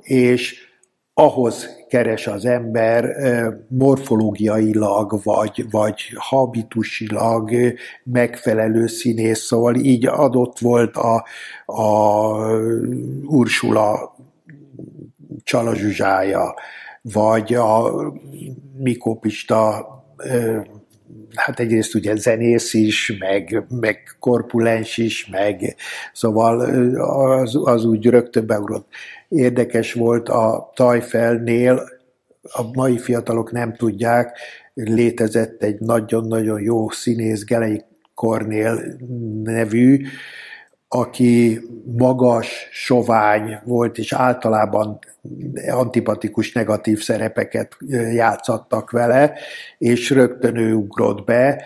és 0.01 0.71
ahhoz 1.13 1.69
keres 1.87 2.27
az 2.27 2.45
ember 2.45 3.05
morfológiailag, 3.67 5.19
vagy, 5.23 5.65
vagy 5.71 6.01
habitusilag 6.15 7.51
megfelelő 8.03 8.87
színész, 8.87 9.39
szóval 9.39 9.75
így 9.75 10.07
adott 10.07 10.59
volt 10.59 10.95
a, 10.95 11.25
a 11.65 11.87
Ursula 13.25 14.12
Csala 15.43 15.75
Zsuzsája, 15.75 16.53
vagy 17.01 17.53
a 17.53 17.91
Mikó 18.77 19.19
hát 21.35 21.59
egyrészt 21.59 21.95
ugye 21.95 22.15
zenész 22.15 22.73
is, 22.73 23.17
meg, 23.19 23.65
meg 23.69 24.15
korpulens 24.19 24.97
is, 24.97 25.27
meg 25.27 25.75
szóval 26.13 26.59
az, 26.99 27.59
az 27.63 27.85
úgy 27.85 28.05
rögtön 28.05 28.45
beugrott. 28.45 28.87
Érdekes 29.29 29.93
volt 29.93 30.29
a 30.29 30.71
Tajfelnél, 30.75 31.89
a 32.41 32.63
mai 32.73 32.97
fiatalok 32.97 33.51
nem 33.51 33.75
tudják, 33.75 34.37
létezett 34.73 35.63
egy 35.63 35.79
nagyon-nagyon 35.79 36.61
jó 36.61 36.89
színész, 36.89 37.43
Gelei 37.45 37.83
Kornél 38.13 38.97
nevű, 39.43 40.05
aki 40.95 41.61
magas, 41.97 42.69
sovány 42.71 43.59
volt, 43.63 43.97
és 43.97 44.13
általában 44.13 44.99
antipatikus, 45.69 46.51
negatív 46.51 47.01
szerepeket 47.01 47.77
játszattak 48.13 48.91
vele, 48.91 49.33
és 49.77 50.09
rögtön 50.09 50.55
ő 50.57 50.73
ugrott 50.73 51.25
be, 51.25 51.63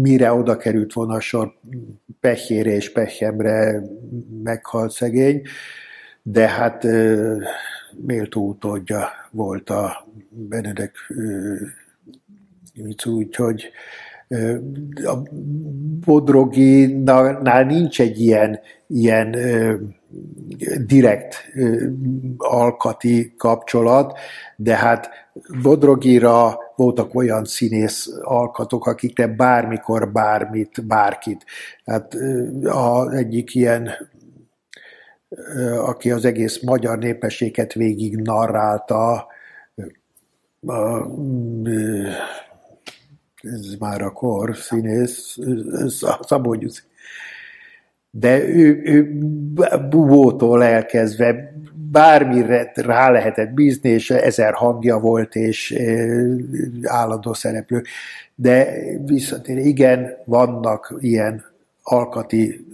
mire 0.00 0.32
oda 0.32 0.56
került 0.56 0.92
volna 0.92 1.14
a 1.14 1.20
sor? 1.20 1.54
Pehjére 2.20 2.70
és 2.70 2.92
pehjemre 2.92 3.82
meghalt 4.42 4.90
szegény, 4.90 5.42
de 6.22 6.48
hát 6.48 6.86
méltó 8.06 8.48
utódja 8.48 9.08
volt 9.30 9.70
a 9.70 10.06
Benedek 10.30 10.92
úgyhogy 13.06 13.70
a 15.04 15.16
Bodroginál 16.04 17.64
nincs 17.64 18.00
egy 18.00 18.20
ilyen, 18.20 18.60
ilyen 18.86 19.36
direkt 20.86 21.52
alkati 22.36 23.34
kapcsolat, 23.36 24.18
de 24.56 24.76
hát 24.76 25.08
Bodrogira 25.62 26.58
voltak 26.76 27.14
olyan 27.14 27.44
színész 27.44 28.08
alkatok, 28.22 28.86
akikre 28.86 29.26
bármikor 29.26 30.12
bármit, 30.12 30.86
bárkit. 30.86 31.44
Hát 31.84 32.14
az 32.64 33.12
egyik 33.12 33.54
ilyen 33.54 33.90
aki 35.84 36.10
az 36.10 36.24
egész 36.24 36.62
magyar 36.62 36.98
népességet 36.98 37.72
végig 37.72 38.16
narrálta, 38.16 39.26
ez 43.42 43.74
már 43.78 44.02
a 44.02 44.10
kor 44.12 44.56
színész, 44.56 45.36
Szabó 46.20 46.54
Gyuszi. 46.54 46.80
De 48.10 48.48
ő, 48.48 48.80
ő 48.84 49.18
bubótól 49.88 50.64
elkezdve 50.64 51.52
bármire 51.90 52.72
rá 52.74 53.10
lehetett 53.10 53.50
bízni, 53.50 53.90
és 53.90 54.10
ezer 54.10 54.52
hangja 54.52 54.98
volt, 54.98 55.34
és 55.34 55.74
állandó 56.82 57.32
szereplő. 57.32 57.82
De 58.34 58.68
visszatér, 59.04 59.58
igen, 59.58 60.16
vannak 60.24 60.94
ilyen 60.98 61.44
alkati 61.82 62.66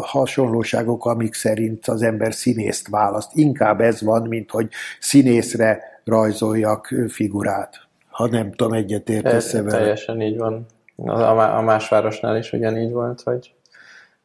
hasonlóságok, 0.00 1.06
amik 1.06 1.34
szerint 1.34 1.86
az 1.86 2.02
ember 2.02 2.34
színészt 2.34 2.88
választ. 2.88 3.30
Inkább 3.34 3.80
ez 3.80 4.02
van, 4.02 4.28
mint 4.28 4.50
hogy 4.50 4.68
színészre 5.00 5.80
rajzoljak 6.04 6.94
figurát 7.08 7.89
ha 8.20 8.28
nem 8.28 8.52
tudom, 8.52 8.72
egyetértesz 8.72 9.52
vele. 9.52 9.70
Teljesen 9.70 10.20
így 10.20 10.38
van. 10.38 10.66
A, 10.96 11.60
más 11.60 11.88
városnál 11.88 12.36
is 12.36 12.52
ugyanígy 12.52 12.92
volt, 12.92 13.22
hogy 13.22 13.54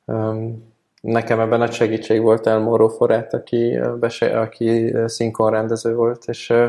um, 0.05 0.73
nekem 1.01 1.39
ebben 1.39 1.59
nagy 1.59 1.71
segítség 1.71 2.21
volt 2.21 2.47
El 2.47 2.59
Moro 2.59 2.87
Forát, 2.87 3.33
aki, 3.33 3.79
bese, 3.99 4.39
aki 4.39 4.93
színkonrendező 5.05 5.95
volt, 5.95 6.23
és 6.25 6.49
uh, 6.49 6.67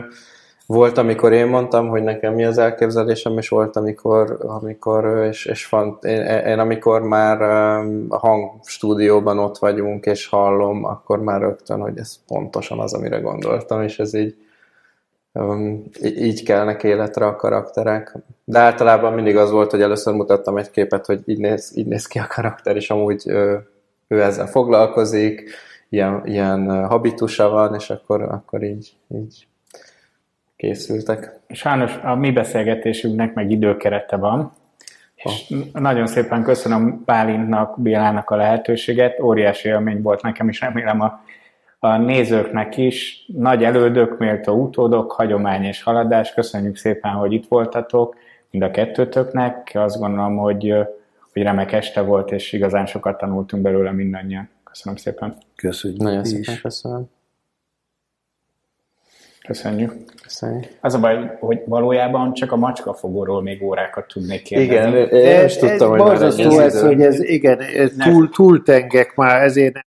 volt, 0.67 0.99
amikor 0.99 1.33
én 1.33 1.47
mondtam, 1.47 1.89
hogy 1.89 2.03
nekem 2.03 2.35
mi 2.35 2.45
az 2.45 2.59
elképzelésem, 2.59 3.39
és 3.39 3.49
volt, 3.49 3.77
amikor, 3.77 4.39
amikor 4.41 5.27
és, 5.29 5.47
és 5.47 5.65
font, 5.65 6.05
én, 6.05 6.23
én, 6.23 6.59
amikor 6.59 7.03
már 7.03 7.43
a 8.09 8.19
hangstúdióban 8.19 9.39
ott 9.39 9.59
vagyunk, 9.59 10.07
és 10.07 10.27
hallom, 10.27 10.85
akkor 10.85 11.21
már 11.21 11.41
rögtön, 11.41 11.81
hogy 11.81 11.99
ez 11.99 12.17
pontosan 12.27 12.79
az, 12.79 12.95
amire 12.95 13.19
gondoltam, 13.19 13.83
és 13.83 13.99
ez 13.99 14.15
így 14.15 14.37
így 16.03 16.43
kelnek 16.43 16.83
életre 16.83 17.27
a 17.27 17.37
karakterek. 17.37 18.15
De 18.45 18.59
általában 18.59 19.13
mindig 19.13 19.37
az 19.37 19.51
volt, 19.51 19.71
hogy 19.71 19.83
először 19.83 20.15
mutattam 20.15 20.57
egy 20.57 20.71
képet, 20.71 21.07
hogy 21.07 21.21
így 21.25 21.39
néz, 21.39 21.73
így 21.77 21.87
néz 21.87 22.07
ki 22.07 22.19
a 22.19 22.27
karakter, 22.29 22.77
és 22.77 22.91
amúgy 22.91 23.23
ő, 23.27 23.69
ő 24.09 24.23
ezzel 24.23 24.47
foglalkozik, 24.47 25.51
ilyen, 25.89 26.23
ilyen 26.25 26.87
habitusa 26.87 27.49
van, 27.49 27.75
és 27.75 27.91
akkor, 27.91 28.23
akkor 28.23 28.63
így, 28.63 28.93
így 29.15 29.47
készültek. 30.57 31.33
Sajnos 31.49 31.97
a 32.03 32.15
mi 32.15 32.33
beszélgetésünknek 32.33 33.35
meg 33.35 33.51
időkerete 33.51 34.17
van, 34.17 34.53
és 35.15 35.55
nagyon 35.73 36.07
szépen 36.07 36.43
köszönöm 36.43 37.03
Bálintnak, 37.05 37.81
Bélának 37.81 38.31
a 38.31 38.37
lehetőséget, 38.37 39.21
óriási 39.21 39.69
élmény 39.69 40.03
volt 40.03 40.23
nekem 40.23 40.49
is, 40.49 40.61
remélem 40.61 41.01
a, 41.01 41.21
a 41.79 41.97
nézőknek 41.97 42.77
is. 42.77 43.25
Nagy 43.27 43.65
elődök, 43.65 44.19
méltó 44.19 44.63
utódok, 44.63 45.13
hagyomány 45.13 45.65
és 45.65 45.83
haladás, 45.83 46.35
köszönjük 46.35 46.77
szépen, 46.77 47.13
hogy 47.13 47.33
itt 47.33 47.49
voltatok, 47.49 48.17
mind 48.51 48.65
a 48.65 48.71
kettőtöknek. 48.71 49.71
Azt 49.75 49.99
gondolom, 49.99 50.37
hogy, 50.37 50.75
hogy 51.33 51.43
remek 51.43 51.73
este 51.73 52.01
volt, 52.01 52.33
és 52.33 52.53
igazán 52.53 52.87
sokat 52.87 53.19
tanultunk 53.19 53.63
belőle 53.63 53.91
mindannyian. 53.91 54.49
Köszönöm 54.65 54.99
szépen. 54.99 55.37
Köszönjük. 55.57 56.01
Nagyon 56.01 56.25
szépen 56.25 56.59
köszönöm. 56.63 57.09
Köszönjük. 59.47 59.93
Köszönjük. 60.23 60.71
Az 60.81 60.95
a 60.95 61.01
baj, 61.01 61.37
hogy 61.41 61.63
valójában 61.67 62.33
csak 62.33 62.53
a 62.53 62.57
macskafogóról 62.57 63.43
még 63.43 63.63
órákat 63.63 64.07
tudnék 64.07 64.43
kérdezni. 64.43 65.01
Igen, 65.01 65.09
én 65.09 65.45
is 65.45 65.57
tudtam, 65.57 65.91
hogy 65.91 65.99
már 65.99 66.23
ez, 66.23 66.39
ez, 66.39 66.81
hogy 66.81 67.01
ez, 67.01 67.21
igen, 67.21 67.61
ez 67.61 67.93
túl, 67.99 68.31
túl 68.31 68.63
tengek 68.63 69.15
már, 69.15 69.43
ezért 69.43 69.86